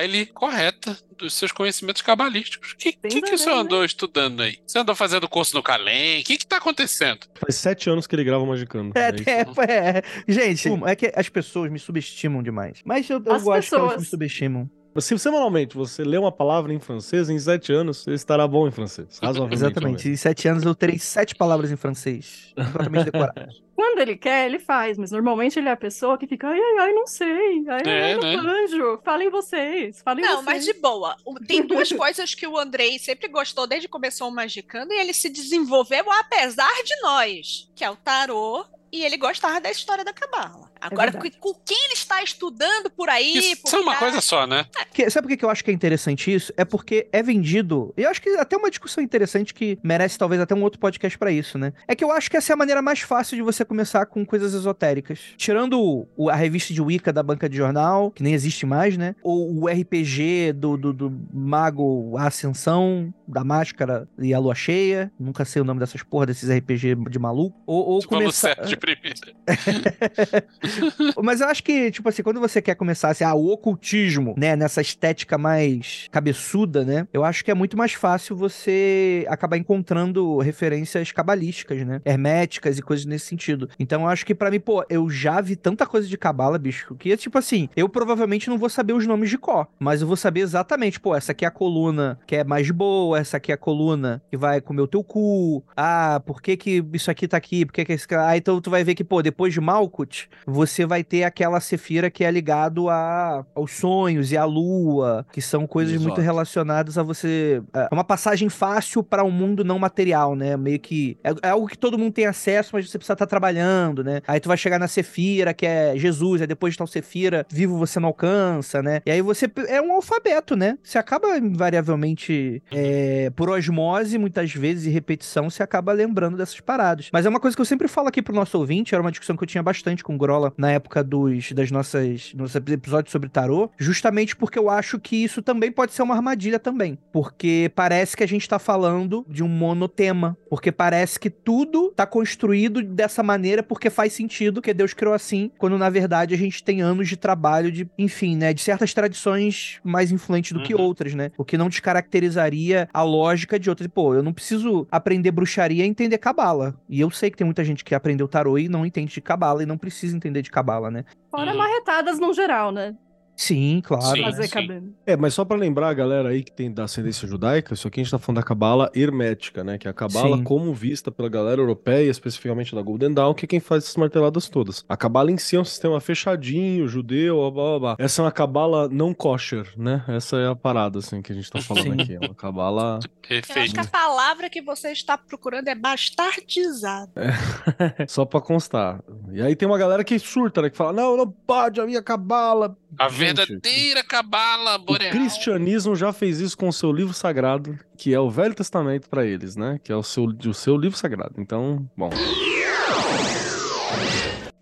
freestyle 0.00 0.26
correta 0.26 0.96
dos 1.18 1.34
seus 1.34 1.52
conhecimentos 1.52 2.02
cabalísticos. 2.02 2.72
O 2.72 2.76
que, 2.76 2.92
que, 2.92 3.20
que 3.22 3.34
o 3.34 3.38
senhor 3.38 3.56
né? 3.56 3.62
andou 3.62 3.84
estudando 3.84 4.42
aí? 4.42 4.58
Você 4.66 4.78
andou 4.78 4.94
fazendo 4.94 5.28
curso 5.28 5.54
no 5.54 5.62
Calem? 5.62 6.20
O 6.20 6.24
que 6.24 6.38
que 6.38 6.46
tá 6.46 6.56
acontecendo? 6.56 7.20
Faz 7.34 7.56
sete 7.56 7.90
anos 7.90 8.06
que 8.06 8.14
ele 8.14 8.24
grava 8.24 8.44
Magicano. 8.44 8.92
É, 8.94 9.00
É 9.00 9.40
até, 9.40 9.62
é, 9.68 10.02
gente, 10.28 10.68
é 10.86 10.96
que 10.96 11.12
as 11.14 11.28
pessoas 11.28 11.70
me 11.70 11.78
subestimam 11.78 12.42
demais. 12.42 12.80
Mas 12.84 13.08
eu, 13.10 13.22
eu 13.24 13.40
gosto 13.40 13.68
que 13.68 13.74
elas 13.74 13.88
me 13.88 13.88
pessoas. 13.90 14.08
subestimam. 14.08 14.70
Se 15.00 15.18
semanalmente 15.18 15.76
você 15.76 16.02
lê 16.04 16.16
uma 16.18 16.32
palavra 16.32 16.72
em 16.72 16.78
francês, 16.80 17.28
em 17.28 17.38
sete 17.38 17.72
anos 17.72 17.98
você 17.98 18.12
estará 18.12 18.46
bom 18.46 18.66
em 18.68 18.70
francês. 18.70 19.18
Razoavelmente. 19.22 19.54
Exatamente. 19.54 20.08
Em 20.08 20.16
sete 20.16 20.48
anos 20.48 20.62
eu 20.64 20.74
terei 20.74 20.98
sete 20.98 21.34
palavras 21.34 21.70
em 21.70 21.76
francês. 21.76 22.52
Completamente 22.56 23.04
decoradas. 23.10 23.54
Quando 23.80 23.98
ele 24.00 24.14
quer, 24.14 24.44
ele 24.44 24.58
faz, 24.58 24.98
mas 24.98 25.10
normalmente 25.10 25.58
ele 25.58 25.66
é 25.68 25.72
a 25.72 25.76
pessoa 25.76 26.18
que 26.18 26.26
fica, 26.26 26.48
ai, 26.48 26.60
ai, 26.60 26.78
ai, 26.80 26.92
não 26.92 27.06
sei. 27.06 27.64
Ai, 27.66 27.80
É, 27.86 28.12
ai, 28.12 28.18
né? 28.20 28.36
não 28.36 28.44
manjo. 28.44 29.00
Falem 29.02 29.30
vocês, 29.30 30.02
falem 30.02 30.22
Não, 30.22 30.32
vocês. 30.42 30.44
mas 30.44 30.64
de 30.66 30.74
boa. 30.74 31.16
Tem 31.48 31.66
duas 31.66 31.90
coisas 31.90 32.34
que 32.34 32.46
o 32.46 32.58
Andrei 32.58 32.98
sempre 32.98 33.26
gostou 33.28 33.66
desde 33.66 33.88
que 33.88 33.92
começou 33.92 34.28
o 34.28 34.30
Magicando 34.34 34.92
e 34.92 35.00
ele 35.00 35.14
se 35.14 35.30
desenvolveu 35.30 36.04
apesar 36.12 36.70
de 36.84 36.94
nós, 37.00 37.70
que 37.74 37.82
é 37.82 37.90
o 37.90 37.96
tarô, 37.96 38.66
e 38.92 39.02
ele 39.02 39.16
gostava 39.16 39.58
da 39.62 39.70
história 39.70 40.04
da 40.04 40.12
Cabala. 40.12 40.69
Agora, 40.80 41.10
verdade. 41.10 41.36
com 41.38 41.54
quem 41.64 41.76
ele 41.84 41.94
está 41.94 42.22
estudando 42.22 42.90
por 42.90 43.08
aí? 43.08 43.36
Isso 43.36 43.62
por 43.62 43.68
são 43.70 43.82
uma 43.82 43.92
cá? 43.94 43.98
coisa 44.00 44.20
só, 44.20 44.46
né? 44.46 44.66
Que- 44.92 45.08
sabe 45.10 45.28
por 45.28 45.36
que 45.36 45.44
eu 45.44 45.50
acho 45.50 45.62
que 45.64 45.70
é 45.70 45.74
interessante 45.74 46.32
isso? 46.32 46.52
É 46.56 46.64
porque 46.64 47.08
é 47.12 47.22
vendido. 47.22 47.92
E 47.96 48.02
eu 48.02 48.10
acho 48.10 48.20
que 48.22 48.30
até 48.30 48.56
uma 48.56 48.70
discussão 48.70 49.02
interessante 49.02 49.52
que 49.54 49.78
merece 49.82 50.18
talvez 50.18 50.40
até 50.40 50.54
um 50.54 50.62
outro 50.62 50.78
podcast 50.80 51.18
pra 51.18 51.30
isso, 51.30 51.58
né? 51.58 51.72
É 51.86 51.94
que 51.94 52.02
eu 52.04 52.10
acho 52.10 52.30
que 52.30 52.36
essa 52.36 52.52
é 52.52 52.54
a 52.54 52.56
maneira 52.56 52.80
mais 52.82 53.00
fácil 53.00 53.36
de 53.36 53.42
você 53.42 53.64
começar 53.64 54.06
com 54.06 54.24
coisas 54.24 54.54
esotéricas. 54.54 55.20
Tirando 55.36 55.80
o- 55.80 56.08
o- 56.16 56.30
a 56.30 56.34
revista 56.34 56.72
de 56.72 56.80
Wicca 56.80 57.12
da 57.12 57.22
banca 57.22 57.48
de 57.48 57.56
jornal, 57.56 58.10
que 58.10 58.22
nem 58.22 58.32
existe 58.34 58.64
mais, 58.66 58.96
né? 58.96 59.14
Ou 59.22 59.62
o 59.62 59.68
RPG 59.68 60.52
do, 60.54 60.76
do, 60.76 60.92
do 60.92 61.20
Mago 61.32 62.16
a 62.16 62.26
Ascensão, 62.26 63.12
da 63.26 63.44
Máscara 63.44 64.08
e 64.18 64.32
a 64.34 64.38
Lua 64.38 64.54
Cheia. 64.54 65.10
Nunca 65.18 65.44
sei 65.44 65.60
o 65.62 65.64
nome 65.64 65.80
dessas 65.80 66.02
porra 66.02 66.26
desses 66.26 66.48
RPG 66.50 66.94
de 67.10 67.18
maluco. 67.18 67.56
Ou, 67.66 67.78
ou 67.78 67.84
Vamos 68.00 68.06
começar. 68.06 68.54
certo 68.54 68.68
de 68.68 68.76
primeira. 68.76 69.34
Mas 71.22 71.40
eu 71.40 71.48
acho 71.48 71.62
que, 71.62 71.90
tipo 71.90 72.08
assim, 72.08 72.22
quando 72.22 72.40
você 72.40 72.60
quer 72.60 72.74
começar 72.74 73.10
assim, 73.10 73.24
ah, 73.24 73.34
o 73.34 73.50
ocultismo, 73.50 74.34
né, 74.36 74.56
nessa 74.56 74.80
estética 74.80 75.36
mais 75.38 76.08
cabeçuda, 76.10 76.84
né, 76.84 77.06
eu 77.12 77.24
acho 77.24 77.44
que 77.44 77.50
é 77.50 77.54
muito 77.54 77.76
mais 77.76 77.92
fácil 77.92 78.36
você 78.36 79.24
acabar 79.28 79.56
encontrando 79.56 80.38
referências 80.38 81.12
cabalísticas, 81.12 81.84
né, 81.84 82.00
herméticas 82.04 82.78
e 82.78 82.82
coisas 82.82 83.06
nesse 83.06 83.26
sentido. 83.26 83.68
Então 83.78 84.02
eu 84.02 84.08
acho 84.08 84.24
que 84.24 84.34
pra 84.34 84.50
mim, 84.50 84.60
pô, 84.60 84.84
eu 84.88 85.08
já 85.08 85.40
vi 85.40 85.56
tanta 85.56 85.86
coisa 85.86 86.08
de 86.08 86.18
cabala, 86.18 86.58
bicho, 86.58 86.94
que 86.96 87.12
é 87.12 87.16
tipo 87.16 87.38
assim, 87.38 87.68
eu 87.76 87.88
provavelmente 87.88 88.48
não 88.48 88.58
vou 88.58 88.68
saber 88.68 88.92
os 88.92 89.06
nomes 89.06 89.30
de 89.30 89.38
cor, 89.38 89.66
mas 89.78 90.00
eu 90.00 90.06
vou 90.06 90.16
saber 90.16 90.40
exatamente, 90.40 91.00
pô, 91.00 91.14
essa 91.14 91.32
aqui 91.32 91.44
é 91.44 91.48
a 91.48 91.50
coluna 91.50 92.18
que 92.26 92.36
é 92.36 92.44
mais 92.44 92.70
boa, 92.70 93.18
essa 93.18 93.36
aqui 93.36 93.50
é 93.52 93.54
a 93.54 93.58
coluna 93.58 94.22
que 94.30 94.36
vai 94.36 94.60
comer 94.60 94.82
o 94.82 94.86
teu 94.86 95.02
cu, 95.02 95.62
ah, 95.76 96.20
por 96.24 96.40
que 96.40 96.56
que 96.56 96.84
isso 96.92 97.10
aqui 97.10 97.26
tá 97.26 97.36
aqui, 97.36 97.64
por 97.64 97.72
que 97.72 97.84
que 97.84 97.92
esse 97.92 98.06
cara... 98.06 98.28
Ah, 98.28 98.36
então 98.36 98.60
tu 98.60 98.70
vai 98.70 98.84
ver 98.84 98.94
que, 98.94 99.04
pô, 99.04 99.22
depois 99.22 99.52
de 99.52 99.60
Malkuth, 99.60 100.28
você 100.60 100.84
vai 100.84 101.02
ter 101.02 101.24
aquela 101.24 101.58
Sefira 101.58 102.10
que 102.10 102.22
é 102.22 102.30
ligado 102.30 102.90
a, 102.90 103.46
aos 103.54 103.72
sonhos 103.72 104.30
e 104.30 104.36
à 104.36 104.44
lua, 104.44 105.24
que 105.32 105.40
são 105.40 105.66
coisas 105.66 105.94
Exato. 105.94 106.06
muito 106.06 106.20
relacionadas 106.20 106.98
a 106.98 107.02
você. 107.02 107.62
É 107.72 107.88
uma 107.90 108.04
passagem 108.04 108.50
fácil 108.50 109.02
para 109.02 109.24
um 109.24 109.30
mundo 109.30 109.64
não 109.64 109.78
material, 109.78 110.36
né? 110.36 110.58
Meio 110.58 110.78
que. 110.78 111.16
É, 111.24 111.48
é 111.48 111.50
algo 111.50 111.66
que 111.66 111.78
todo 111.78 111.98
mundo 111.98 112.12
tem 112.12 112.26
acesso, 112.26 112.70
mas 112.74 112.90
você 112.90 112.98
precisa 112.98 113.14
estar 113.14 113.26
trabalhando, 113.26 114.04
né? 114.04 114.20
Aí 114.28 114.38
tu 114.38 114.48
vai 114.48 114.56
chegar 114.58 114.78
na 114.78 114.86
Sefira, 114.86 115.54
que 115.54 115.64
é 115.64 115.96
Jesus, 115.96 116.42
aí 116.42 116.46
depois 116.46 116.74
de 116.74 116.78
tal 116.78 116.86
Sefira, 116.86 117.46
vivo 117.50 117.78
você 117.78 117.98
não 117.98 118.08
alcança, 118.08 118.82
né? 118.82 119.00
E 119.06 119.10
aí 119.10 119.22
você. 119.22 119.50
É 119.66 119.80
um 119.80 119.94
alfabeto, 119.94 120.56
né? 120.56 120.76
Você 120.82 120.98
acaba 120.98 121.38
invariavelmente, 121.38 122.62
é, 122.70 123.30
por 123.30 123.48
osmose, 123.48 124.18
muitas 124.18 124.52
vezes, 124.52 124.84
e 124.84 124.90
repetição, 124.90 125.48
você 125.48 125.62
acaba 125.62 125.90
lembrando 125.92 126.36
dessas 126.36 126.60
paradas. 126.60 127.08
Mas 127.10 127.24
é 127.24 127.30
uma 127.30 127.40
coisa 127.40 127.56
que 127.56 127.62
eu 127.62 127.66
sempre 127.66 127.88
falo 127.88 128.08
aqui 128.08 128.20
pro 128.20 128.34
nosso 128.34 128.58
ouvinte, 128.58 128.94
era 128.94 129.00
uma 129.00 129.10
discussão 129.10 129.38
que 129.38 129.42
eu 129.42 129.48
tinha 129.48 129.62
bastante 129.62 130.04
com 130.04 130.14
o 130.14 130.18
Grola 130.18 130.49
na 130.56 130.70
época 130.72 131.02
dos, 131.02 131.52
das 131.52 131.70
nossas 131.70 132.32
nossos 132.34 132.54
episódios 132.56 133.12
sobre 133.12 133.28
tarô, 133.28 133.70
justamente 133.78 134.34
porque 134.36 134.58
eu 134.58 134.68
acho 134.70 134.98
que 134.98 135.16
isso 135.16 135.42
também 135.42 135.70
pode 135.72 135.92
ser 135.92 136.02
uma 136.02 136.14
armadilha 136.14 136.58
também. 136.58 136.98
Porque 137.12 137.70
parece 137.74 138.16
que 138.16 138.22
a 138.24 138.28
gente 138.28 138.48
tá 138.48 138.58
falando 138.58 139.24
de 139.28 139.42
um 139.42 139.48
monotema. 139.48 140.36
Porque 140.48 140.72
parece 140.72 141.18
que 141.18 141.30
tudo 141.30 141.90
tá 141.94 142.06
construído 142.06 142.82
dessa 142.82 143.22
maneira 143.22 143.62
porque 143.62 143.90
faz 143.90 144.12
sentido 144.12 144.60
que 144.62 144.72
Deus 144.74 144.92
criou 144.94 145.14
assim, 145.14 145.50
quando 145.58 145.78
na 145.78 145.88
verdade 145.90 146.34
a 146.34 146.38
gente 146.38 146.62
tem 146.62 146.80
anos 146.80 147.08
de 147.08 147.16
trabalho 147.16 147.70
de, 147.70 147.88
enfim, 147.98 148.36
né, 148.36 148.52
de 148.52 148.60
certas 148.60 148.92
tradições 148.94 149.78
mais 149.84 150.10
influentes 150.12 150.52
do 150.52 150.62
que 150.62 150.74
Uhum. 150.74 150.80
outras, 150.82 151.14
né? 151.14 151.30
O 151.36 151.44
que 151.44 151.56
não 151.58 151.68
descaracterizaria 151.68 152.88
a 152.92 153.02
lógica 153.02 153.58
de 153.58 153.68
outras. 153.70 153.88
Pô, 153.92 154.14
eu 154.14 154.22
não 154.22 154.32
preciso 154.32 154.86
aprender 154.90 155.30
bruxaria 155.30 155.84
e 155.84 155.88
entender 155.88 156.18
cabala. 156.18 156.74
E 156.88 157.00
eu 157.00 157.10
sei 157.10 157.30
que 157.30 157.36
tem 157.36 157.44
muita 157.44 157.64
gente 157.64 157.84
que 157.84 157.94
aprendeu 157.94 158.26
tarô 158.28 158.58
e 158.58 158.68
não 158.68 158.84
entende 158.84 159.12
de 159.12 159.20
cabala 159.20 159.62
e 159.62 159.66
não 159.66 159.78
precisa 159.78 160.16
entender 160.16 160.39
de 160.42 160.50
cabala, 160.50 160.90
né? 160.90 161.04
Fora 161.30 161.52
Hum. 161.52 161.56
marretadas 161.58 162.18
no 162.18 162.32
geral, 162.34 162.70
né? 162.72 162.94
Sim, 163.40 163.80
claro. 163.82 164.04
Sim. 164.04 164.22
Fazer 164.22 164.48
caber. 164.48 164.82
É, 165.06 165.16
mas 165.16 165.32
só 165.32 165.46
pra 165.46 165.56
lembrar 165.56 165.88
a 165.88 165.94
galera 165.94 166.28
aí 166.28 166.42
que 166.42 166.52
tem 166.52 166.70
da 166.70 166.84
ascendência 166.84 167.26
judaica, 167.26 167.72
isso 167.72 167.88
aqui 167.88 167.98
a 167.98 168.04
gente 168.04 168.10
tá 168.10 168.18
falando 168.18 168.36
da 168.36 168.42
cabala 168.42 168.90
hermética, 168.94 169.64
né? 169.64 169.78
Que 169.78 169.88
é 169.88 169.90
a 169.90 169.94
cabala 169.94 170.42
como 170.42 170.74
vista 170.74 171.10
pela 171.10 171.26
galera 171.26 171.58
europeia, 171.58 172.10
especificamente 172.10 172.74
da 172.74 172.82
Golden 172.82 173.14
Dawn, 173.14 173.32
que 173.32 173.46
é 173.46 173.48
quem 173.48 173.58
faz 173.58 173.84
essas 173.84 173.96
marteladas 173.96 174.50
todas. 174.50 174.84
A 174.86 174.94
cabala 174.94 175.32
em 175.32 175.38
si 175.38 175.56
é 175.56 175.60
um 175.60 175.64
sistema 175.64 175.98
fechadinho, 176.02 176.86
judeu, 176.86 177.50
blá, 177.50 177.50
blá, 177.50 177.78
blá. 177.78 177.96
Essa 177.98 178.20
é 178.20 178.24
uma 178.26 178.30
cabala 178.30 178.90
não 178.90 179.14
kosher, 179.14 179.72
né? 179.74 180.04
Essa 180.06 180.36
é 180.36 180.46
a 180.46 180.54
parada, 180.54 180.98
assim, 180.98 181.22
que 181.22 181.32
a 181.32 181.34
gente 181.34 181.50
tá 181.50 181.62
falando 181.62 181.84
Sim. 181.94 182.02
aqui. 182.02 182.14
É 182.16 182.18
uma 182.18 182.34
cabala... 182.34 182.98
Eu 183.30 183.38
acho 183.38 183.46
Perfeito. 183.46 183.74
que 183.74 183.80
a 183.80 183.84
palavra 183.84 184.50
que 184.50 184.60
você 184.60 184.90
está 184.90 185.16
procurando 185.16 185.68
é 185.68 185.74
bastardizado. 185.74 187.12
Só 188.08 188.24
pra 188.24 188.40
constar. 188.40 189.00
E 189.32 189.40
aí 189.40 189.54
tem 189.54 189.68
uma 189.68 189.78
galera 189.78 190.02
que 190.02 190.18
surta, 190.18 190.60
né? 190.60 190.68
Que 190.68 190.76
fala, 190.76 190.92
não, 190.92 191.16
não 191.16 191.30
pode, 191.30 191.80
a 191.80 191.86
minha 191.86 192.02
cabala... 192.02 192.76
A 192.98 193.08
Gente, 193.29 193.29
verdadeira 193.34 194.02
cabala 194.04 194.76
O 194.76 194.78
boreal. 194.78 195.10
cristianismo 195.10 195.94
já 195.96 196.12
fez 196.12 196.40
isso 196.40 196.56
com 196.56 196.68
o 196.68 196.72
seu 196.72 196.92
livro 196.92 197.12
sagrado, 197.14 197.78
que 197.96 198.12
é 198.14 198.20
o 198.20 198.30
Velho 198.30 198.54
Testamento 198.54 199.08
pra 199.08 199.24
eles, 199.24 199.56
né? 199.56 199.78
Que 199.82 199.92
é 199.92 199.96
o 199.96 200.02
seu, 200.02 200.24
o 200.24 200.54
seu 200.54 200.76
livro 200.76 200.96
sagrado. 200.98 201.34
Então, 201.38 201.88
bom. 201.96 202.10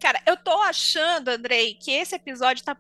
Cara, 0.01 0.21
eu 0.27 0.37
tô 0.37 0.57
achando, 0.63 1.29
Andrei, 1.29 1.75
que 1.75 1.91
esse 1.91 2.15
episódio 2.15 2.65
tá 2.65 2.77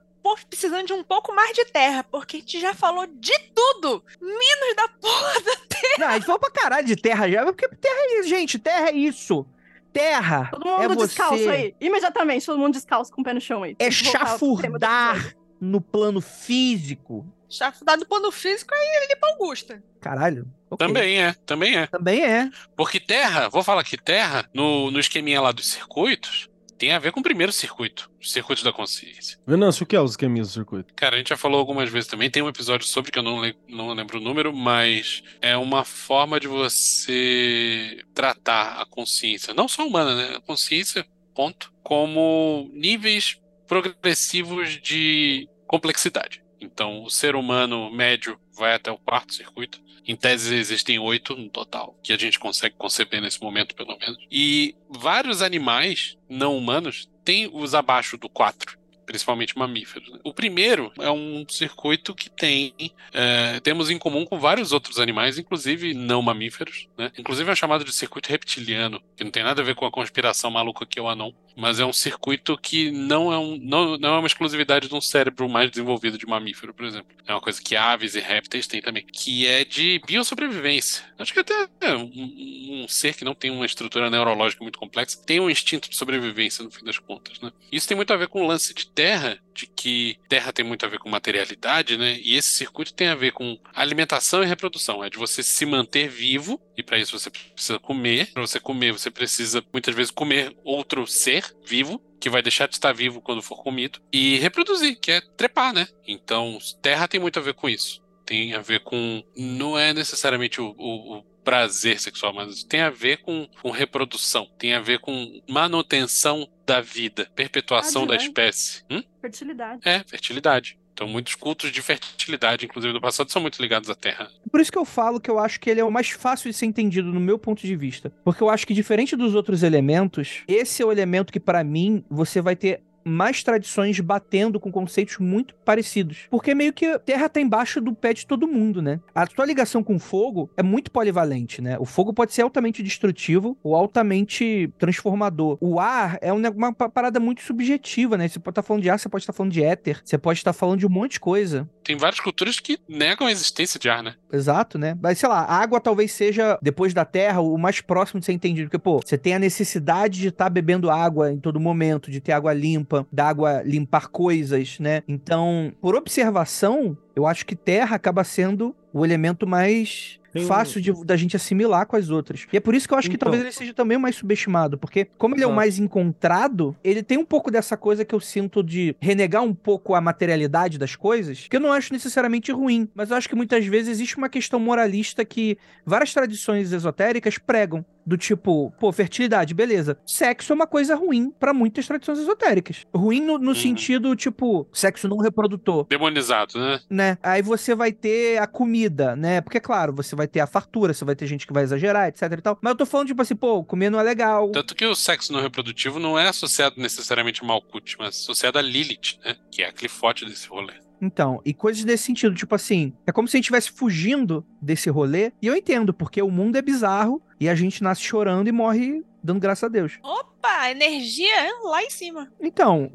precisando 0.48 0.86
de 0.86 0.92
um 0.92 1.02
pouco 1.02 1.34
mais 1.34 1.54
de 1.54 1.64
terra, 1.64 2.04
porque 2.04 2.36
a 2.36 2.40
gente 2.40 2.60
já 2.60 2.74
falou 2.74 3.06
de 3.06 3.32
tudo, 3.54 4.04
menos 4.20 4.76
da 4.76 4.88
porra 4.88 5.40
da 5.40 5.52
Não, 5.98 6.08
a 6.08 6.12
gente 6.14 6.26
falou 6.26 6.38
pra 6.38 6.50
caralho 6.50 6.86
de 6.86 6.96
terra 6.96 7.30
já, 7.30 7.44
porque 7.44 7.66
terra 7.68 7.94
é 7.98 8.20
isso, 8.20 8.28
gente. 8.28 8.58
Terra 8.58 8.88
é 8.90 8.94
isso. 8.94 9.46
Terra 9.90 10.48
Todo 10.52 10.66
mundo 10.66 10.82
é 10.82 10.88
você 10.88 11.06
descalço 11.06 11.48
aí. 11.48 11.74
Imediatamente, 11.80 12.44
todo 12.44 12.58
mundo 12.58 12.74
descalço 12.74 13.10
com 13.10 13.22
o 13.22 13.24
pé 13.24 13.32
no 13.32 13.40
chão 13.40 13.62
aí. 13.62 13.74
é 13.78 13.90
chafurdar. 13.90 15.34
No 15.60 15.80
plano 15.80 16.20
físico. 16.20 17.26
chafurdar 17.50 17.98
do 17.98 18.06
plano 18.06 18.30
físico 18.30 18.74
aí 18.74 19.02
ele 19.04 19.16
pra 19.16 19.30
Augusta. 19.30 19.82
Caralho. 20.00 20.46
ok. 20.70 20.86
Também 20.86 21.22
é, 21.22 21.32
também 21.46 21.76
é. 21.76 21.86
Também 21.86 22.24
é. 22.24 22.50
Porque 22.76 23.00
terra, 23.00 23.48
vou 23.48 23.62
falar 23.64 23.82
que 23.84 23.96
terra, 23.96 24.48
no, 24.54 24.90
no 24.90 25.00
esqueminha 25.00 25.40
lá 25.40 25.50
dos 25.52 25.66
circuitos, 25.70 26.48
tem 26.76 26.92
a 26.92 26.98
ver 27.00 27.10
com 27.10 27.18
o 27.18 27.22
primeiro 27.24 27.50
circuito, 27.52 28.08
os 28.20 28.30
circuitos 28.30 28.62
da 28.62 28.72
consciência. 28.72 29.36
Venâncio, 29.44 29.82
o 29.82 29.86
que 29.86 29.96
é 29.96 30.00
os 30.00 30.12
esqueminhas 30.12 30.46
do 30.48 30.52
circuito? 30.54 30.94
Cara, 30.94 31.16
a 31.16 31.18
gente 31.18 31.30
já 31.30 31.36
falou 31.36 31.58
algumas 31.58 31.90
vezes 31.90 32.08
também, 32.08 32.30
tem 32.30 32.40
um 32.40 32.48
episódio 32.48 32.86
sobre 32.86 33.10
que 33.10 33.18
eu 33.18 33.22
não, 33.24 33.40
le- 33.40 33.56
não 33.68 33.92
lembro 33.92 34.18
o 34.18 34.22
número, 34.22 34.54
mas 34.54 35.22
é 35.42 35.56
uma 35.56 35.84
forma 35.84 36.38
de 36.38 36.46
você 36.46 38.00
tratar 38.14 38.80
a 38.80 38.86
consciência, 38.86 39.52
não 39.54 39.66
só 39.68 39.86
humana, 39.86 40.14
né? 40.14 40.36
A 40.36 40.40
consciência, 40.40 41.04
ponto, 41.34 41.72
como 41.82 42.70
níveis 42.72 43.40
progressivos 43.68 44.80
de 44.80 45.48
complexidade. 45.66 46.42
Então, 46.60 47.04
o 47.04 47.10
ser 47.10 47.36
humano 47.36 47.90
médio 47.92 48.40
vai 48.56 48.74
até 48.74 48.90
o 48.90 48.98
quarto 48.98 49.32
circuito. 49.32 49.80
Em 50.04 50.16
tese, 50.16 50.54
existem 50.54 50.98
oito 50.98 51.36
no 51.36 51.50
total, 51.50 51.96
que 52.02 52.12
a 52.12 52.16
gente 52.16 52.38
consegue 52.38 52.74
conceber 52.76 53.20
nesse 53.20 53.40
momento, 53.40 53.74
pelo 53.74 53.96
menos. 53.98 54.18
E 54.30 54.74
vários 54.88 55.42
animais 55.42 56.16
não 56.28 56.56
humanos 56.56 57.08
têm 57.22 57.48
os 57.52 57.74
abaixo 57.74 58.16
do 58.16 58.28
quatro 58.28 58.77
principalmente 59.08 59.56
mamíferos. 59.56 60.10
né? 60.10 60.18
O 60.22 60.34
primeiro 60.34 60.92
é 61.00 61.10
um 61.10 61.46
circuito 61.48 62.14
que 62.14 62.28
tem 62.28 62.74
é, 63.10 63.58
temos 63.60 63.88
em 63.88 63.98
comum 63.98 64.26
com 64.26 64.38
vários 64.38 64.70
outros 64.70 64.98
animais, 64.98 65.38
inclusive 65.38 65.94
não 65.94 66.20
mamíferos, 66.20 66.86
né? 66.96 67.10
Inclusive 67.16 67.50
é 67.50 67.54
chamado 67.54 67.84
de 67.84 67.92
circuito 67.92 68.28
reptiliano, 68.28 69.02
que 69.16 69.24
não 69.24 69.30
tem 69.30 69.42
nada 69.42 69.62
a 69.62 69.64
ver 69.64 69.74
com 69.74 69.86
a 69.86 69.90
conspiração 69.90 70.50
maluca 70.50 70.84
que 70.84 70.98
é 70.98 71.02
o 71.02 71.08
anão, 71.08 71.34
mas 71.56 71.80
é 71.80 71.86
um 71.86 71.92
circuito 71.92 72.58
que 72.58 72.90
não 72.90 73.32
é, 73.32 73.38
um, 73.38 73.56
não, 73.56 73.96
não 73.96 74.14
é 74.14 74.18
uma 74.18 74.26
exclusividade 74.26 74.88
de 74.88 74.94
um 74.94 75.00
cérebro 75.00 75.48
mais 75.48 75.70
desenvolvido 75.70 76.18
de 76.18 76.26
mamífero, 76.26 76.74
por 76.74 76.84
exemplo. 76.84 77.16
É 77.26 77.32
uma 77.32 77.40
coisa 77.40 77.62
que 77.62 77.74
aves 77.74 78.14
e 78.14 78.20
répteis 78.20 78.66
têm 78.66 78.82
também, 78.82 79.04
que 79.04 79.46
é 79.46 79.64
de 79.64 80.00
biossobrevivência. 80.06 81.02
Acho 81.18 81.32
que 81.32 81.40
até 81.40 81.66
é 81.80 81.96
um, 81.96 82.84
um 82.84 82.88
ser 82.88 83.14
que 83.14 83.24
não 83.24 83.34
tem 83.34 83.50
uma 83.50 83.66
estrutura 83.66 84.10
neurológica 84.10 84.62
muito 84.62 84.78
complexa 84.78 85.18
tem 85.24 85.40
um 85.40 85.50
instinto 85.50 85.88
de 85.88 85.96
sobrevivência 85.96 86.64
no 86.64 86.70
fim 86.70 86.84
das 86.84 86.98
contas, 86.98 87.40
né? 87.40 87.52
Isso 87.70 87.86
tem 87.86 87.96
muito 87.96 88.12
a 88.12 88.16
ver 88.16 88.28
com 88.28 88.42
o 88.42 88.46
lance 88.46 88.72
de 88.74 88.86
terra, 88.98 89.38
de 89.54 89.64
que 89.68 90.16
terra 90.28 90.52
tem 90.52 90.64
muito 90.64 90.84
a 90.84 90.88
ver 90.88 90.98
com 90.98 91.08
materialidade, 91.08 91.96
né? 91.96 92.18
E 92.20 92.34
esse 92.36 92.48
circuito 92.48 92.92
tem 92.92 93.06
a 93.06 93.14
ver 93.14 93.30
com 93.30 93.56
alimentação 93.72 94.42
e 94.42 94.46
reprodução. 94.46 95.04
É 95.04 95.08
de 95.08 95.16
você 95.16 95.40
se 95.40 95.64
manter 95.64 96.08
vivo, 96.08 96.60
e 96.76 96.82
para 96.82 96.98
isso 96.98 97.16
você 97.16 97.30
precisa 97.30 97.78
comer. 97.78 98.32
Para 98.32 98.44
você 98.44 98.58
comer, 98.58 98.90
você 98.92 99.08
precisa 99.08 99.64
muitas 99.72 99.94
vezes 99.94 100.10
comer 100.10 100.52
outro 100.64 101.06
ser 101.06 101.44
vivo, 101.64 102.02
que 102.20 102.28
vai 102.28 102.42
deixar 102.42 102.66
de 102.66 102.74
estar 102.74 102.92
vivo 102.92 103.20
quando 103.20 103.40
for 103.40 103.62
comido, 103.62 104.00
e 104.12 104.36
reproduzir, 104.38 104.98
que 105.00 105.12
é 105.12 105.20
trepar, 105.36 105.72
né? 105.72 105.86
Então, 106.04 106.58
terra 106.82 107.06
tem 107.06 107.20
muito 107.20 107.38
a 107.38 107.42
ver 107.42 107.54
com 107.54 107.68
isso. 107.68 108.02
Tem 108.26 108.52
a 108.54 108.60
ver 108.60 108.80
com. 108.80 109.22
Não 109.36 109.78
é 109.78 109.94
necessariamente 109.94 110.60
o, 110.60 110.74
o- 110.76 111.18
o 111.18 111.24
prazer 111.48 111.98
sexual, 111.98 112.34
mas 112.34 112.62
tem 112.62 112.82
a 112.82 112.90
ver 112.90 113.22
com, 113.22 113.48
com 113.62 113.70
reprodução, 113.70 114.46
tem 114.58 114.74
a 114.74 114.80
ver 114.80 114.98
com 114.98 115.40
manutenção 115.48 116.46
da 116.66 116.82
vida, 116.82 117.26
perpetuação 117.34 118.06
da 118.06 118.16
espécie. 118.16 118.84
Hum? 118.90 119.02
Fertilidade. 119.18 119.80
É, 119.82 120.04
fertilidade. 120.06 120.78
Então, 120.92 121.08
muitos 121.08 121.36
cultos 121.36 121.72
de 121.72 121.80
fertilidade, 121.80 122.66
inclusive 122.66 122.92
do 122.92 123.00
passado, 123.00 123.32
são 123.32 123.40
muito 123.40 123.62
ligados 123.62 123.88
à 123.88 123.94
terra. 123.94 124.28
Por 124.50 124.60
isso 124.60 124.70
que 124.70 124.76
eu 124.76 124.84
falo 124.84 125.18
que 125.18 125.30
eu 125.30 125.38
acho 125.38 125.58
que 125.58 125.70
ele 125.70 125.80
é 125.80 125.84
o 125.84 125.90
mais 125.90 126.10
fácil 126.10 126.50
de 126.50 126.56
ser 126.56 126.66
entendido 126.66 127.10
no 127.10 127.20
meu 127.20 127.38
ponto 127.38 127.62
de 127.62 127.76
vista. 127.76 128.12
Porque 128.22 128.42
eu 128.42 128.50
acho 128.50 128.66
que 128.66 128.74
diferente 128.74 129.16
dos 129.16 129.34
outros 129.34 129.62
elementos, 129.62 130.42
esse 130.46 130.82
é 130.82 130.84
o 130.84 130.92
elemento 130.92 131.32
que 131.32 131.40
pra 131.40 131.64
mim 131.64 132.04
você 132.10 132.42
vai 132.42 132.56
ter 132.56 132.82
mais 133.08 133.42
tradições 133.42 133.98
batendo 134.00 134.60
com 134.60 134.70
conceitos 134.70 135.18
muito 135.18 135.54
parecidos. 135.64 136.26
Porque 136.30 136.54
meio 136.54 136.72
que 136.72 136.98
terra 137.00 137.28
tá 137.28 137.40
embaixo 137.40 137.80
do 137.80 137.94
pé 137.94 138.12
de 138.12 138.26
todo 138.26 138.46
mundo, 138.48 138.80
né? 138.82 139.00
A 139.14 139.26
sua 139.26 139.44
ligação 139.46 139.82
com 139.82 139.98
fogo 139.98 140.50
é 140.56 140.62
muito 140.62 140.90
polivalente, 140.90 141.60
né? 141.62 141.76
O 141.78 141.84
fogo 141.84 142.12
pode 142.12 142.32
ser 142.32 142.42
altamente 142.42 142.82
destrutivo 142.82 143.56
ou 143.62 143.74
altamente 143.74 144.72
transformador. 144.78 145.56
O 145.60 145.78
ar 145.80 146.18
é 146.20 146.32
um 146.32 146.38
uma 146.48 146.72
pa- 146.72 146.88
parada 146.88 147.20
muito 147.20 147.42
subjetiva, 147.42 148.16
né? 148.16 148.26
Você 148.28 148.38
pode 148.38 148.52
estar 148.52 148.62
falando 148.62 148.82
de 148.82 148.90
ar, 148.90 148.98
você 148.98 149.08
pode 149.08 149.22
estar 149.22 149.32
falando 149.32 149.52
de 149.52 149.62
éter, 149.62 150.00
você 150.04 150.16
pode 150.16 150.38
estar 150.38 150.52
falando 150.52 150.78
de 150.78 150.86
um 150.86 150.90
monte 150.90 151.12
de 151.12 151.20
coisa. 151.20 151.68
Tem 151.88 151.96
várias 151.96 152.20
culturas 152.20 152.60
que 152.60 152.78
negam 152.86 153.26
a 153.26 153.32
existência 153.32 153.80
de 153.80 153.88
ar, 153.88 154.02
né? 154.02 154.14
Exato, 154.30 154.78
né? 154.78 154.94
Mas 155.00 155.16
sei 155.16 155.26
lá, 155.26 155.38
a 155.38 155.54
água 155.54 155.80
talvez 155.80 156.12
seja, 156.12 156.58
depois 156.60 156.92
da 156.92 157.02
terra, 157.02 157.40
o 157.40 157.56
mais 157.56 157.80
próximo 157.80 158.20
de 158.20 158.26
ser 158.26 158.34
entendido. 158.34 158.68
Porque, 158.68 158.78
pô, 158.78 159.00
você 159.02 159.16
tem 159.16 159.34
a 159.34 159.38
necessidade 159.38 160.20
de 160.20 160.28
estar 160.28 160.50
bebendo 160.50 160.90
água 160.90 161.32
em 161.32 161.40
todo 161.40 161.58
momento, 161.58 162.10
de 162.10 162.20
ter 162.20 162.32
água 162.32 162.52
limpa, 162.52 163.06
da 163.10 163.26
água 163.26 163.62
limpar 163.64 164.08
coisas, 164.08 164.78
né? 164.78 165.02
Então, 165.08 165.72
por 165.80 165.96
observação, 165.96 166.94
eu 167.16 167.26
acho 167.26 167.46
que 167.46 167.56
terra 167.56 167.96
acaba 167.96 168.22
sendo 168.22 168.76
o 168.92 169.02
elemento 169.02 169.46
mais 169.46 170.17
Tem 170.32 170.42
um- 170.42 170.46
fácil 170.46 170.80
de, 170.80 170.92
da 171.04 171.16
gente 171.16 171.34
assimilar 171.36 171.86
com 171.86 171.96
as 171.96 172.10
outras. 172.10 172.46
E 172.52 172.56
é 172.56 172.60
por 172.60 172.74
isso 172.74 172.86
que 172.86 172.94
eu 172.94 172.98
acho 172.98 173.08
que 173.08 173.16
Então. 173.16 173.26
talvez 173.26 173.42
ele 173.42 173.52
seja 173.52 173.72
também 173.72 173.96
o 173.96 174.00
mais 174.00 174.16
subestimado, 174.16 174.76
porque 174.76 175.06
como 175.16 175.34
ele 175.34 175.42
é 175.44 175.46
o 175.46 175.52
mais 175.54 175.78
encontrado, 175.78 176.76
ele 176.82 177.02
tem 177.02 177.18
um 177.18 177.24
pouco 177.24 177.50
dessa 177.50 177.76
coisa 177.76 178.04
que 178.04 178.14
eu 178.14 178.20
sinto 178.20 178.62
de 178.62 178.94
renegar 179.00 179.42
um 179.42 179.54
pouco 179.54 179.94
a 179.94 180.00
materialidade 180.00 180.78
das 180.78 180.94
coisas, 180.96 181.46
que 181.48 181.56
eu 181.56 181.60
não 181.60 181.72
acho 181.72 181.92
necessariamente 181.92 182.52
ruim, 182.52 182.88
mas 182.94 183.10
eu 183.10 183.16
acho 183.16 183.28
que 183.28 183.34
muitas 183.36 183.64
vezes 183.66 183.88
existe 183.88 184.16
uma 184.16 184.28
questão 184.28 184.58
moralista 184.60 185.24
que 185.24 185.56
várias 185.84 186.12
tradições 186.12 186.72
esotéricas 186.72 187.38
pregam. 187.38 187.84
Do 188.08 188.16
tipo, 188.16 188.72
pô, 188.80 188.90
fertilidade, 188.90 189.52
beleza. 189.52 189.98
Sexo 190.06 190.50
é 190.50 190.54
uma 190.54 190.66
coisa 190.66 190.94
ruim 190.94 191.30
pra 191.30 191.52
muitas 191.52 191.86
tradições 191.86 192.18
esotéricas. 192.18 192.86
Ruim 192.94 193.20
no, 193.20 193.36
no 193.38 193.48
Uhum. 193.48 193.54
sentido, 193.54 194.16
tipo, 194.16 194.66
sexo 194.72 195.06
não 195.06 195.18
reprodutor 195.18 195.86
Demonizado, 195.90 196.58
né? 196.58 196.80
né? 196.88 197.18
Aí 197.22 197.42
você 197.42 197.74
vai 197.74 197.92
ter 197.92 198.38
a 198.38 198.46
comida, 198.46 199.14
né? 199.14 199.42
Porque, 199.42 199.60
claro, 199.60 199.92
você 199.92 200.16
vai 200.16 200.26
ter 200.26 200.40
a 200.40 200.46
fartura, 200.46 200.94
você 200.94 201.04
vai 201.04 201.14
ter 201.14 201.26
gente 201.26 201.46
que 201.46 201.52
vai 201.52 201.64
exagerar, 201.64 202.08
etc 202.08 202.22
e 202.32 202.40
tal. 202.40 202.58
Mas 202.62 202.70
eu 202.70 202.76
tô 202.78 202.86
falando, 202.86 203.08
tipo 203.08 203.20
assim, 203.20 203.36
pô, 203.36 203.62
comer 203.62 203.90
não 203.90 204.00
é 204.00 204.02
legal. 204.02 204.50
Tanto 204.52 204.74
que 204.74 204.86
o 204.86 204.94
sexo 204.94 205.30
não 205.30 205.42
reprodutivo 205.42 205.98
não 205.98 206.18
é 206.18 206.28
associado 206.28 206.76
necessariamente 206.80 207.42
a 207.44 207.46
Malkuth, 207.46 207.96
mas 207.98 208.16
associado 208.16 208.58
a 208.58 208.62
Lilith, 208.62 209.18
né? 209.22 209.36
Que 209.50 209.62
é 209.62 209.68
a 209.68 209.72
clifote 209.72 210.24
desse 210.24 210.48
rolê. 210.48 210.72
Então, 211.00 211.40
e 211.44 211.54
coisas 211.54 211.84
desse 211.84 212.04
sentido, 212.04 212.34
tipo 212.34 212.54
assim, 212.54 212.92
é 213.06 213.12
como 213.12 213.28
se 213.28 213.36
a 213.36 213.38
gente 213.38 213.44
estivesse 213.44 213.70
fugindo 213.70 214.44
desse 214.60 214.90
rolê. 214.90 215.32
E 215.40 215.46
eu 215.46 215.56
entendo, 215.56 215.94
porque 215.94 216.20
o 216.20 216.30
mundo 216.30 216.56
é 216.56 216.62
bizarro 216.62 217.22
e 217.40 217.48
a 217.48 217.54
gente 217.54 217.82
nasce 217.82 218.02
chorando 218.02 218.48
e 218.48 218.52
morre 218.52 219.02
dando 219.22 219.40
graças 219.40 219.64
a 219.64 219.68
Deus. 219.68 219.98
Opa, 220.02 220.70
energia 220.70 221.34
é 221.34 221.50
lá 221.64 221.82
em 221.82 221.90
cima. 221.90 222.32
Então, 222.40 222.90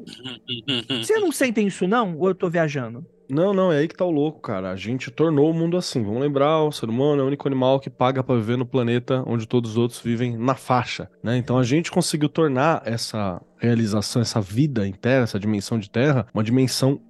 vocês 0.88 1.20
não 1.20 1.32
sentem 1.32 1.66
isso 1.66 1.86
não? 1.86 2.18
Ou 2.18 2.28
eu 2.28 2.34
tô 2.34 2.48
viajando? 2.48 3.06
Não, 3.28 3.54
não, 3.54 3.72
é 3.72 3.78
aí 3.78 3.88
que 3.88 3.96
tá 3.96 4.04
o 4.04 4.10
louco, 4.10 4.40
cara. 4.40 4.70
A 4.70 4.76
gente 4.76 5.10
tornou 5.10 5.50
o 5.50 5.54
mundo 5.54 5.76
assim. 5.76 6.02
Vamos 6.02 6.20
lembrar, 6.20 6.62
o 6.62 6.72
ser 6.72 6.88
humano 6.88 7.22
é 7.22 7.24
o 7.24 7.26
único 7.26 7.48
animal 7.48 7.80
que 7.80 7.88
paga 7.88 8.22
pra 8.22 8.36
viver 8.36 8.58
no 8.58 8.66
planeta 8.66 9.22
onde 9.26 9.48
todos 9.48 9.72
os 9.72 9.76
outros 9.78 10.00
vivem 10.00 10.36
na 10.36 10.54
faixa, 10.54 11.10
né? 11.22 11.36
Então 11.36 11.58
a 11.58 11.62
gente 11.62 11.90
conseguiu 11.90 12.28
tornar 12.28 12.82
essa 12.84 13.40
realização, 13.56 14.20
essa 14.20 14.40
vida 14.40 14.86
em 14.86 14.92
terra, 14.92 15.24
essa 15.24 15.40
dimensão 15.40 15.78
de 15.78 15.88
terra, 15.88 16.26
uma 16.34 16.44
dimensão 16.44 17.00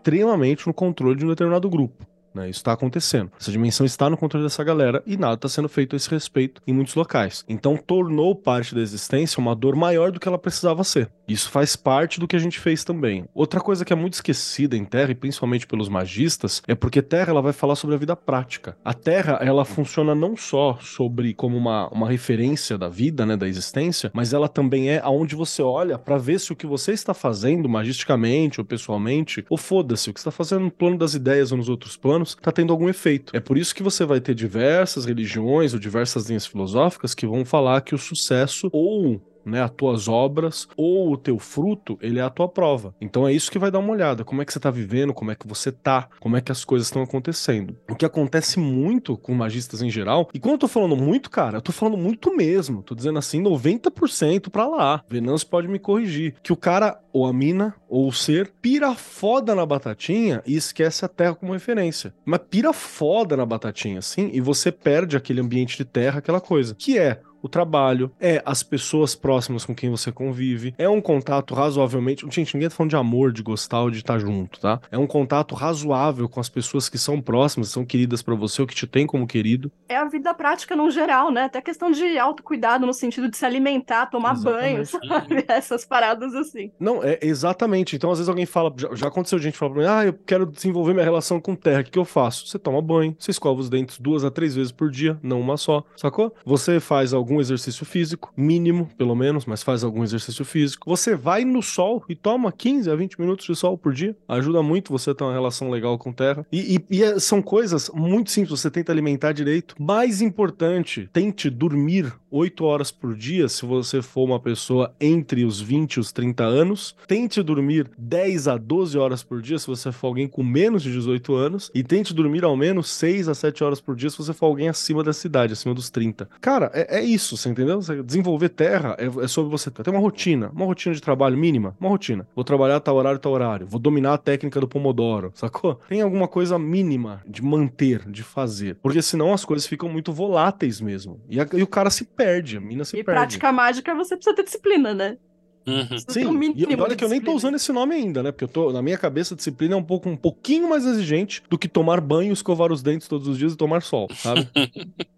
extremamente 0.00 0.66
no 0.66 0.72
controle 0.72 1.14
de 1.14 1.24
um 1.24 1.28
determinado 1.28 1.68
grupo. 1.68 2.06
Né? 2.34 2.48
Isso 2.48 2.60
está 2.60 2.72
acontecendo. 2.72 3.30
Essa 3.40 3.50
dimensão 3.50 3.84
está 3.84 4.08
no 4.08 4.16
controle 4.16 4.44
dessa 4.44 4.62
galera 4.62 5.02
e 5.06 5.16
nada 5.16 5.34
está 5.34 5.48
sendo 5.48 5.68
feito 5.68 5.94
a 5.94 5.96
esse 5.96 6.10
respeito 6.10 6.62
em 6.66 6.72
muitos 6.72 6.94
locais. 6.94 7.44
Então 7.48 7.76
tornou 7.76 8.34
parte 8.34 8.74
da 8.74 8.80
existência 8.80 9.40
uma 9.40 9.54
dor 9.54 9.76
maior 9.76 10.10
do 10.12 10.20
que 10.20 10.28
ela 10.28 10.38
precisava 10.38 10.84
ser. 10.84 11.10
Isso 11.26 11.48
faz 11.48 11.76
parte 11.76 12.18
do 12.18 12.26
que 12.26 12.34
a 12.34 12.40
gente 12.40 12.58
fez 12.58 12.82
também. 12.82 13.24
Outra 13.32 13.60
coisa 13.60 13.84
que 13.84 13.92
é 13.92 13.96
muito 13.96 14.14
esquecida 14.14 14.76
em 14.76 14.84
Terra, 14.84 15.12
e 15.12 15.14
principalmente 15.14 15.66
pelos 15.66 15.88
magistas, 15.88 16.60
é 16.66 16.74
porque 16.74 17.00
Terra 17.00 17.30
ela 17.30 17.40
vai 17.40 17.52
falar 17.52 17.76
sobre 17.76 17.94
a 17.94 17.98
vida 17.98 18.16
prática. 18.16 18.76
A 18.84 18.92
Terra 18.92 19.38
ela 19.40 19.64
funciona 19.64 20.12
não 20.12 20.36
só 20.36 20.76
sobre 20.80 21.32
como 21.32 21.56
uma, 21.56 21.88
uma 21.88 22.08
referência 22.08 22.76
da 22.76 22.88
vida, 22.88 23.24
né, 23.24 23.36
da 23.36 23.46
existência, 23.46 24.10
mas 24.12 24.32
ela 24.32 24.48
também 24.48 24.90
é 24.90 25.00
aonde 25.04 25.36
você 25.36 25.62
olha 25.62 25.96
para 25.98 26.18
ver 26.18 26.40
se 26.40 26.52
o 26.52 26.56
que 26.56 26.66
você 26.66 26.92
está 26.92 27.14
fazendo 27.14 27.68
magisticamente 27.68 28.60
ou 28.60 28.64
pessoalmente, 28.64 29.44
ou 29.48 29.56
foda-se, 29.56 30.10
o 30.10 30.12
que 30.12 30.18
está 30.18 30.32
fazendo 30.32 30.64
no 30.64 30.70
plano 30.70 30.98
das 30.98 31.14
ideias 31.14 31.52
ou 31.52 31.58
nos 31.58 31.68
outros 31.68 31.96
planos, 31.96 32.19
está 32.22 32.52
tendo 32.52 32.72
algum 32.72 32.88
efeito. 32.88 33.34
É 33.36 33.40
por 33.40 33.56
isso 33.58 33.74
que 33.74 33.82
você 33.82 34.04
vai 34.04 34.20
ter 34.20 34.34
diversas 34.34 35.04
religiões 35.04 35.72
ou 35.72 35.78
diversas 35.78 36.28
linhas 36.28 36.46
filosóficas 36.46 37.14
que 37.14 37.26
vão 37.26 37.44
falar 37.44 37.80
que 37.80 37.94
o 37.94 37.98
sucesso 37.98 38.68
ou 38.72 39.20
né, 39.44 39.62
as 39.62 39.70
tuas 39.70 40.08
obras 40.08 40.68
ou 40.76 41.12
o 41.12 41.16
teu 41.16 41.38
fruto, 41.38 41.98
ele 42.00 42.18
é 42.18 42.22
a 42.22 42.30
tua 42.30 42.48
prova. 42.48 42.94
Então 43.00 43.26
é 43.26 43.32
isso 43.32 43.50
que 43.50 43.58
vai 43.58 43.70
dar 43.70 43.78
uma 43.78 43.92
olhada, 43.92 44.24
como 44.24 44.42
é 44.42 44.44
que 44.44 44.52
você 44.52 44.60
tá 44.60 44.70
vivendo, 44.70 45.14
como 45.14 45.30
é 45.30 45.34
que 45.34 45.46
você 45.46 45.72
tá, 45.72 46.08
como 46.18 46.36
é 46.36 46.40
que 46.40 46.52
as 46.52 46.64
coisas 46.64 46.88
estão 46.88 47.02
acontecendo. 47.02 47.76
O 47.88 47.94
que 47.94 48.04
acontece 48.04 48.58
muito 48.58 49.16
com 49.16 49.34
magistas 49.34 49.82
em 49.82 49.90
geral, 49.90 50.28
e 50.34 50.38
quando 50.38 50.52
eu 50.52 50.58
tô 50.58 50.68
falando 50.68 50.96
muito, 50.96 51.30
cara, 51.30 51.58
eu 51.58 51.62
tô 51.62 51.72
falando 51.72 51.96
muito 51.96 52.34
mesmo, 52.34 52.82
tô 52.82 52.94
dizendo 52.94 53.18
assim 53.18 53.42
90% 53.42 54.50
para 54.50 54.66
lá. 54.66 55.04
Venâncio 55.08 55.48
pode 55.48 55.68
me 55.68 55.78
corrigir, 55.78 56.34
que 56.42 56.52
o 56.52 56.56
cara 56.56 57.00
ou 57.12 57.26
a 57.26 57.32
mina 57.32 57.74
ou 57.88 58.08
o 58.08 58.12
ser 58.12 58.52
pira 58.62 58.94
foda 58.94 59.54
na 59.54 59.66
batatinha 59.66 60.42
e 60.46 60.56
esquece 60.56 61.04
a 61.04 61.08
terra 61.08 61.34
como 61.34 61.52
referência. 61.52 62.14
Mas 62.24 62.40
pira 62.48 62.72
foda 62.72 63.36
na 63.36 63.44
batatinha, 63.44 63.98
assim, 63.98 64.30
e 64.32 64.40
você 64.40 64.70
perde 64.70 65.16
aquele 65.16 65.40
ambiente 65.40 65.76
de 65.76 65.84
terra, 65.84 66.18
aquela 66.18 66.40
coisa, 66.40 66.74
que 66.74 66.98
é 66.98 67.20
o 67.42 67.48
trabalho, 67.48 68.10
é 68.20 68.42
as 68.44 68.62
pessoas 68.62 69.14
próximas 69.14 69.64
com 69.64 69.74
quem 69.74 69.90
você 69.90 70.12
convive, 70.12 70.74
é 70.78 70.88
um 70.88 71.00
contato 71.00 71.54
razoavelmente. 71.54 72.24
Gente, 72.30 72.54
ninguém 72.54 72.68
tá 72.68 72.74
falando 72.76 72.90
de 72.90 72.96
amor, 72.96 73.32
de 73.32 73.42
gostar 73.42 73.82
ou 73.82 73.90
de 73.90 73.98
estar 73.98 74.18
junto, 74.18 74.60
tá? 74.60 74.80
É 74.90 74.98
um 74.98 75.06
contato 75.06 75.54
razoável 75.54 76.28
com 76.28 76.40
as 76.40 76.48
pessoas 76.48 76.88
que 76.88 76.98
são 76.98 77.20
próximas, 77.20 77.68
são 77.68 77.84
queridas 77.84 78.22
para 78.22 78.34
você, 78.34 78.60
ou 78.60 78.68
que 78.68 78.74
te 78.74 78.86
tem 78.86 79.06
como 79.06 79.26
querido. 79.26 79.70
É 79.88 79.96
a 79.96 80.04
vida 80.04 80.32
prática 80.34 80.76
no 80.76 80.90
geral, 80.90 81.30
né? 81.30 81.44
Até 81.44 81.60
questão 81.60 81.90
de 81.90 82.18
autocuidado 82.18 82.86
no 82.86 82.94
sentido 82.94 83.28
de 83.28 83.36
se 83.36 83.44
alimentar, 83.44 84.06
tomar 84.06 84.38
banho, 84.38 84.84
sabe? 84.86 85.44
Essas 85.48 85.84
paradas 85.84 86.34
assim. 86.34 86.70
Não, 86.78 87.02
é 87.02 87.18
exatamente. 87.22 87.96
Então, 87.96 88.10
às 88.10 88.18
vezes 88.18 88.28
alguém 88.28 88.46
fala, 88.46 88.72
já, 88.76 88.94
já 88.94 89.08
aconteceu 89.08 89.38
gente 89.38 89.56
falar 89.56 89.72
pra 89.72 89.82
mim, 89.82 89.88
ah, 89.88 90.06
eu 90.06 90.12
quero 90.12 90.46
desenvolver 90.46 90.92
minha 90.92 91.04
relação 91.04 91.40
com 91.40 91.54
terra, 91.54 91.80
o 91.80 91.84
que, 91.84 91.90
que 91.90 91.98
eu 91.98 92.04
faço? 92.04 92.46
Você 92.46 92.58
toma 92.58 92.80
banho, 92.80 93.16
você 93.18 93.30
escova 93.30 93.60
os 93.60 93.68
dentes 93.68 93.98
duas 93.98 94.24
a 94.24 94.30
três 94.30 94.54
vezes 94.54 94.72
por 94.72 94.90
dia, 94.90 95.18
não 95.22 95.40
uma 95.40 95.56
só, 95.56 95.84
sacou? 95.96 96.34
Você 96.44 96.78
faz 96.80 97.12
algum 97.12 97.29
algum 97.30 97.40
exercício 97.40 97.86
físico, 97.86 98.32
mínimo, 98.36 98.90
pelo 98.98 99.14
menos, 99.14 99.46
mas 99.46 99.62
faz 99.62 99.84
algum 99.84 100.02
exercício 100.02 100.44
físico. 100.44 100.90
Você 100.90 101.14
vai 101.14 101.44
no 101.44 101.62
sol 101.62 102.04
e 102.08 102.16
toma 102.16 102.50
15 102.50 102.90
a 102.90 102.96
20 102.96 103.20
minutos 103.20 103.46
de 103.46 103.54
sol 103.54 103.78
por 103.78 103.94
dia. 103.94 104.16
Ajuda 104.26 104.62
muito 104.62 104.90
você 104.90 105.10
a 105.10 105.14
ter 105.14 105.22
uma 105.22 105.32
relação 105.32 105.70
legal 105.70 105.96
com 105.96 106.12
terra. 106.12 106.44
E, 106.50 106.76
e, 106.90 106.96
e 106.98 107.04
é, 107.04 107.18
são 107.20 107.40
coisas 107.40 107.88
muito 107.94 108.32
simples. 108.32 108.60
Você 108.60 108.70
tenta 108.70 108.90
alimentar 108.90 109.32
direito. 109.32 109.76
Mais 109.78 110.20
importante, 110.20 111.08
tente 111.12 111.48
dormir 111.48 112.12
8 112.30 112.64
horas 112.64 112.90
por 112.90 113.14
dia, 113.14 113.48
se 113.48 113.66
você 113.66 114.00
for 114.00 114.24
uma 114.24 114.40
pessoa 114.40 114.94
entre 115.00 115.44
os 115.44 115.60
20 115.60 115.94
e 115.94 116.00
os 116.00 116.12
30 116.12 116.44
anos. 116.44 116.96
Tente 117.06 117.42
dormir 117.42 117.90
10 117.98 118.48
a 118.48 118.56
12 118.56 118.98
horas 118.98 119.22
por 119.22 119.40
dia, 119.40 119.58
se 119.58 119.66
você 119.66 119.92
for 119.92 120.08
alguém 120.08 120.28
com 120.28 120.42
menos 120.42 120.82
de 120.82 120.92
18 120.92 121.34
anos. 121.34 121.70
E 121.74 121.82
tente 121.82 122.12
dormir 122.12 122.44
ao 122.44 122.56
menos 122.56 122.88
6 122.90 123.28
a 123.28 123.34
7 123.34 123.62
horas 123.62 123.80
por 123.80 123.94
dia, 123.94 124.10
se 124.10 124.18
você 124.18 124.32
for 124.32 124.46
alguém 124.46 124.68
acima 124.68 125.04
dessa 125.04 125.26
idade, 125.26 125.52
acima 125.52 125.74
dos 125.74 125.90
30. 125.90 126.28
Cara, 126.40 126.70
é, 126.74 126.98
é 126.98 127.02
isso, 127.02 127.19
você 127.28 127.48
entendeu? 127.48 127.80
Você 127.80 128.02
desenvolver 128.02 128.50
terra 128.50 128.96
é, 128.98 129.06
é, 129.24 129.28
sobre 129.28 129.50
você 129.50 129.70
ter 129.70 129.90
uma 129.90 129.98
rotina, 129.98 130.50
uma 130.54 130.64
rotina 130.64 130.94
de 130.94 131.00
trabalho 131.00 131.36
mínima, 131.36 131.76
uma 131.80 131.88
rotina. 131.88 132.26
Vou 132.34 132.44
trabalhar 132.44 132.80
tal 132.80 132.96
horário, 132.96 133.18
tal 133.18 133.32
horário. 133.32 133.66
Vou 133.66 133.80
dominar 133.80 134.14
a 134.14 134.18
técnica 134.18 134.60
do 134.60 134.68
Pomodoro, 134.68 135.32
sacou? 135.34 135.80
Tem 135.88 136.00
alguma 136.00 136.28
coisa 136.28 136.58
mínima 136.58 137.22
de 137.26 137.42
manter, 137.42 138.08
de 138.08 138.22
fazer. 138.22 138.76
Porque 138.82 139.02
senão 139.02 139.32
as 139.32 139.44
coisas 139.44 139.66
ficam 139.66 139.88
muito 139.88 140.12
voláteis 140.12 140.80
mesmo. 140.80 141.20
E, 141.28 141.40
a, 141.40 141.46
e 141.52 141.62
o 141.62 141.66
cara 141.66 141.90
se 141.90 142.04
perde, 142.04 142.56
a 142.56 142.60
mina 142.60 142.84
se 142.84 142.96
e 142.96 143.04
perde. 143.04 143.10
E 143.10 143.20
prática 143.20 143.52
mágica 143.52 143.94
você 143.94 144.16
precisa 144.16 144.34
ter 144.34 144.44
disciplina, 144.44 144.94
né? 144.94 145.18
Uhum. 145.66 145.98
Sim, 146.08 146.54
e 146.56 146.64
olha 146.76 146.96
que 146.96 147.04
eu 147.04 147.08
nem 147.08 147.20
tô 147.20 147.32
usando 147.32 147.54
esse 147.56 147.72
nome 147.72 147.94
ainda, 147.94 148.22
né? 148.22 148.32
Porque 148.32 148.44
eu 148.44 148.48
tô, 148.48 148.72
na 148.72 148.82
minha 148.82 148.98
cabeça, 148.98 149.36
disciplina 149.36 149.74
é 149.74 149.76
um 149.76 149.84
pouco 149.84 150.08
um 150.08 150.16
pouquinho 150.16 150.68
mais 150.68 150.84
exigente 150.84 151.42
do 151.48 151.58
que 151.58 151.68
tomar 151.68 152.00
banho, 152.00 152.32
escovar 152.32 152.72
os 152.72 152.82
dentes 152.82 153.08
todos 153.08 153.28
os 153.28 153.38
dias 153.38 153.52
e 153.52 153.56
tomar 153.56 153.82
sol, 153.82 154.08
sabe? 154.14 154.48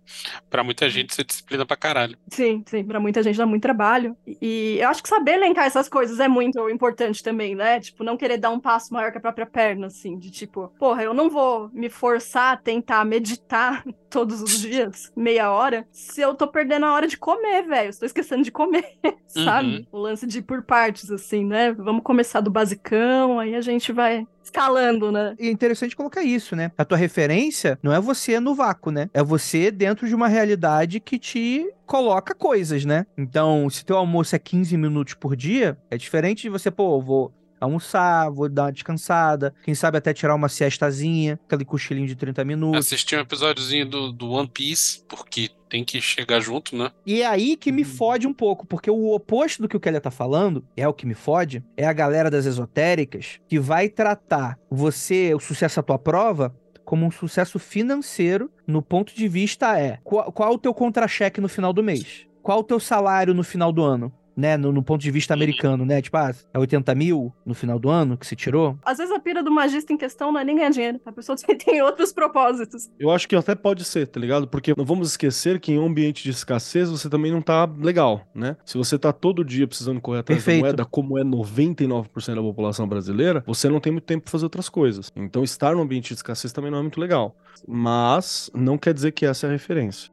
pra 0.51 0.65
muita 0.65 0.89
gente, 0.91 1.11
isso 1.11 1.21
é 1.21 1.25
disciplina 1.25 1.65
pra 1.65 1.77
caralho. 1.77 2.17
Sim, 2.29 2.63
sim, 2.67 2.85
pra 2.85 3.01
muita 3.01 3.23
gente 3.23 3.39
dá 3.39 3.47
muito 3.47 3.63
trabalho. 3.63 4.17
E 4.41 4.79
eu 4.81 4.89
acho 4.89 5.03
que 5.03 5.09
saber 5.09 5.33
elencar 5.35 5.65
essas 5.65 5.89
coisas 5.89 6.21
é 6.21 6.29
muito 6.29 6.69
importante 6.69 7.23
também, 7.23 7.55
né? 7.55 7.81
Tipo, 7.81 8.05
não 8.05 8.17
querer 8.17 8.39
dar 8.39 8.51
um 8.51 8.61
passo 8.61 8.93
maior 8.93 9.11
que 9.13 9.19
a 9.19 9.21
própria 9.21 9.47
perna, 9.47 9.87
assim, 9.87 10.19
de 10.19 10.31
tipo, 10.31 10.73
porra, 10.79 11.03
eu 11.03 11.15
não 11.15 11.31
vou 11.31 11.71
me 11.73 11.89
forçar 11.89 12.55
a 12.55 12.57
tentar 12.57 13.05
meditar 13.05 13.85
todos 14.11 14.43
os 14.43 14.61
dias, 14.61 15.11
meia 15.17 15.51
hora, 15.51 15.87
se 15.91 16.21
eu 16.21 16.35
tô 16.35 16.47
perdendo 16.47 16.85
a 16.85 16.93
hora 16.93 17.07
de 17.07 17.17
comer, 17.17 17.63
velho. 17.63 17.89
Estou 17.89 18.07
esquecendo 18.07 18.43
de 18.43 18.51
comer, 18.51 18.85
sabe? 19.27 19.69
Uhum. 19.69 19.87
O 19.93 19.99
lance 19.99 20.27
de 20.27 20.32
ir 20.35 20.43
por 20.43 20.63
partes, 20.63 21.11
assim, 21.11 21.45
né? 21.45 21.73
Vamos 21.73 22.03
começar 22.03 22.41
do 22.41 22.51
basicão, 22.51 23.39
aí 23.39 23.55
a 23.55 23.61
gente 23.61 23.93
vai 23.93 24.27
escalando, 24.43 25.13
né? 25.13 25.35
E 25.39 25.49
é 25.49 25.51
interessante 25.51 25.97
colocar 25.97 26.23
isso, 26.23 26.57
né? 26.57 26.73
A 26.77 26.85
tua 26.85 26.99
referência 26.99 27.79
não 27.83 27.93
é 27.93 28.01
você 28.01 28.41
no 28.41 28.55
vácuo, 28.55 28.91
né? 28.91 29.09
É 29.15 29.23
você 29.23 29.71
dentro 29.71 30.07
de 30.07 30.15
uma 30.15 30.29
realidade 30.29 31.01
que 31.01 31.19
te 31.19 31.71
coloca 31.87 32.35
coisas, 32.35 32.85
né? 32.85 33.07
Então, 33.17 33.69
se 33.71 33.85
teu 33.85 33.97
almoço 33.97 34.35
é 34.35 34.39
15 34.39 34.77
minutos 34.77 35.15
por 35.15 35.37
dia, 35.37 35.79
é 35.91 35.97
diferente 35.97 36.43
de 36.43 36.49
você, 36.49 36.71
pô, 36.71 37.01
vou 37.01 37.33
almoçar, 37.65 38.31
vou 38.31 38.49
dar 38.49 38.65
uma 38.65 38.73
descansada, 38.73 39.55
quem 39.63 39.75
sabe 39.75 39.99
até 39.99 40.13
tirar 40.13 40.35
uma 40.35 40.49
siestazinha, 40.49 41.39
aquele 41.47 41.65
cochilinho 41.65 42.07
de 42.07 42.17
30 42.17 42.45
minutos. 42.45 42.87
Assistir 42.87 43.17
um 43.17 43.21
episódiozinho 43.21 43.87
do, 43.87 44.13
do 44.13 44.31
One 44.31 44.49
Piece, 44.49 45.05
porque 45.09 45.51
tem 45.69 45.85
que 45.85 46.01
chegar 46.01 46.41
junto, 46.41 46.77
né? 46.77 46.91
E 47.07 47.23
é 47.23 47.27
aí 47.27 47.57
que 47.57 47.73
me 47.73 47.85
fode 47.85 48.27
um 48.27 48.35
pouco, 48.35 48.67
porque 48.67 48.91
o 48.91 49.15
oposto 49.15 49.63
do 49.63 49.69
que 49.69 49.77
o 49.77 49.81
Kelly 49.81 50.01
tá 50.01 50.11
falando, 50.11 50.65
é 50.77 50.87
o 50.87 50.93
que 50.93 51.07
me 51.07 51.15
fode, 51.15 51.65
é 51.77 51.87
a 51.87 51.93
galera 51.93 52.31
das 52.31 52.45
esotéricas 52.45 53.41
que 53.49 53.59
vai 53.59 53.89
tratar 53.89 54.59
você, 54.71 55.35
o 55.35 55.41
sucesso 55.41 55.81
à 55.81 55.83
tua 55.83 55.99
prova, 55.99 56.55
como 56.85 57.07
um 57.07 57.11
sucesso 57.11 57.59
financeiro, 57.59 58.51
no 58.67 58.83
ponto 58.83 59.15
de 59.15 59.29
vista 59.29 59.79
é 59.79 59.99
qual, 60.03 60.31
qual 60.33 60.53
o 60.55 60.59
teu 60.59 60.75
contra-cheque 60.75 61.41
no 61.41 61.49
final 61.49 61.73
do 61.73 61.83
mês? 61.83 62.27
Qual 62.43 62.59
o 62.59 62.65
teu 62.65 62.81
salário 62.81 63.33
no 63.33 63.45
final 63.45 63.73
do 63.73 63.83
ano? 63.83 64.13
Né, 64.37 64.57
no, 64.57 64.73
no, 64.73 64.83
ponto 64.83 65.01
de 65.01 65.11
vista 65.11 65.35
americano, 65.35 65.85
né? 65.85 66.01
Tipo, 66.01 66.17
ah, 66.17 66.35
é 66.53 66.59
80 66.59 66.95
mil 66.95 67.33
no 67.45 67.55
final 67.55 67.79
do 67.79 67.89
ano 67.89 68.17
que 68.17 68.27
se 68.27 68.37
tirou? 68.37 68.79
Às 68.85 68.99
vezes 68.99 69.13
a 69.13 69.21
pira 69.21 69.43
do 69.43 69.51
magista 69.51 69.93
em 69.93 69.97
questão 69.97 70.33
não 70.33 70.41
é 70.41 70.45
nem 70.45 70.57
ganhar 70.57 70.71
dinheiro, 70.71 71.01
a 71.05 71.13
pessoa 71.13 71.37
tem 71.65 71.83
outros 71.83 72.13
propósitos. 72.13 72.91
Eu 72.99 73.11
acho 73.11 73.29
que 73.29 73.37
até 73.37 73.55
pode 73.55 73.85
ser, 73.85 74.07
tá 74.07 74.19
ligado? 74.19 74.47
Porque 74.47 74.75
não 74.77 74.85
vamos 74.85 75.11
esquecer 75.11 75.61
que 75.61 75.73
em 75.73 75.79
um 75.79 75.87
ambiente 75.87 76.23
de 76.23 76.31
escassez 76.31 76.91
você 76.91 77.09
também 77.09 77.33
não 77.33 77.43
tá 77.43 77.69
legal, 77.79 78.27
né? 78.35 78.57
Se 78.65 78.77
você 78.79 78.99
tá 78.99 79.13
todo 79.13 79.45
dia 79.45 79.67
precisando 79.67 80.01
correr 80.01 80.21
atrás 80.21 80.43
Perfeito. 80.43 80.63
da 80.63 80.69
moeda, 80.69 80.85
como 80.85 81.19
é 81.19 81.23
99% 81.23 82.35
da 82.35 82.43
população 82.43 82.89
brasileira, 82.89 83.43
você 83.47 83.69
não 83.69 83.81
tem 83.81 83.93
muito 83.93 84.05
tempo 84.05 84.25
pra 84.25 84.31
fazer 84.31 84.45
outras 84.45 84.69
coisas. 84.69 85.11
Então 85.15 85.43
estar 85.43 85.75
num 85.75 85.83
ambiente 85.83 86.09
de 86.09 86.15
escassez 86.15 86.53
também 86.53 86.71
não 86.71 86.79
é 86.79 86.83
muito 86.83 87.01
legal. 87.01 87.37
Mas 87.67 88.51
não 88.55 88.77
quer 88.79 88.95
dizer 88.95 89.13
que 89.13 89.27
essa 89.27 89.47
é 89.47 89.49
a 89.49 89.53
referência. 89.53 90.11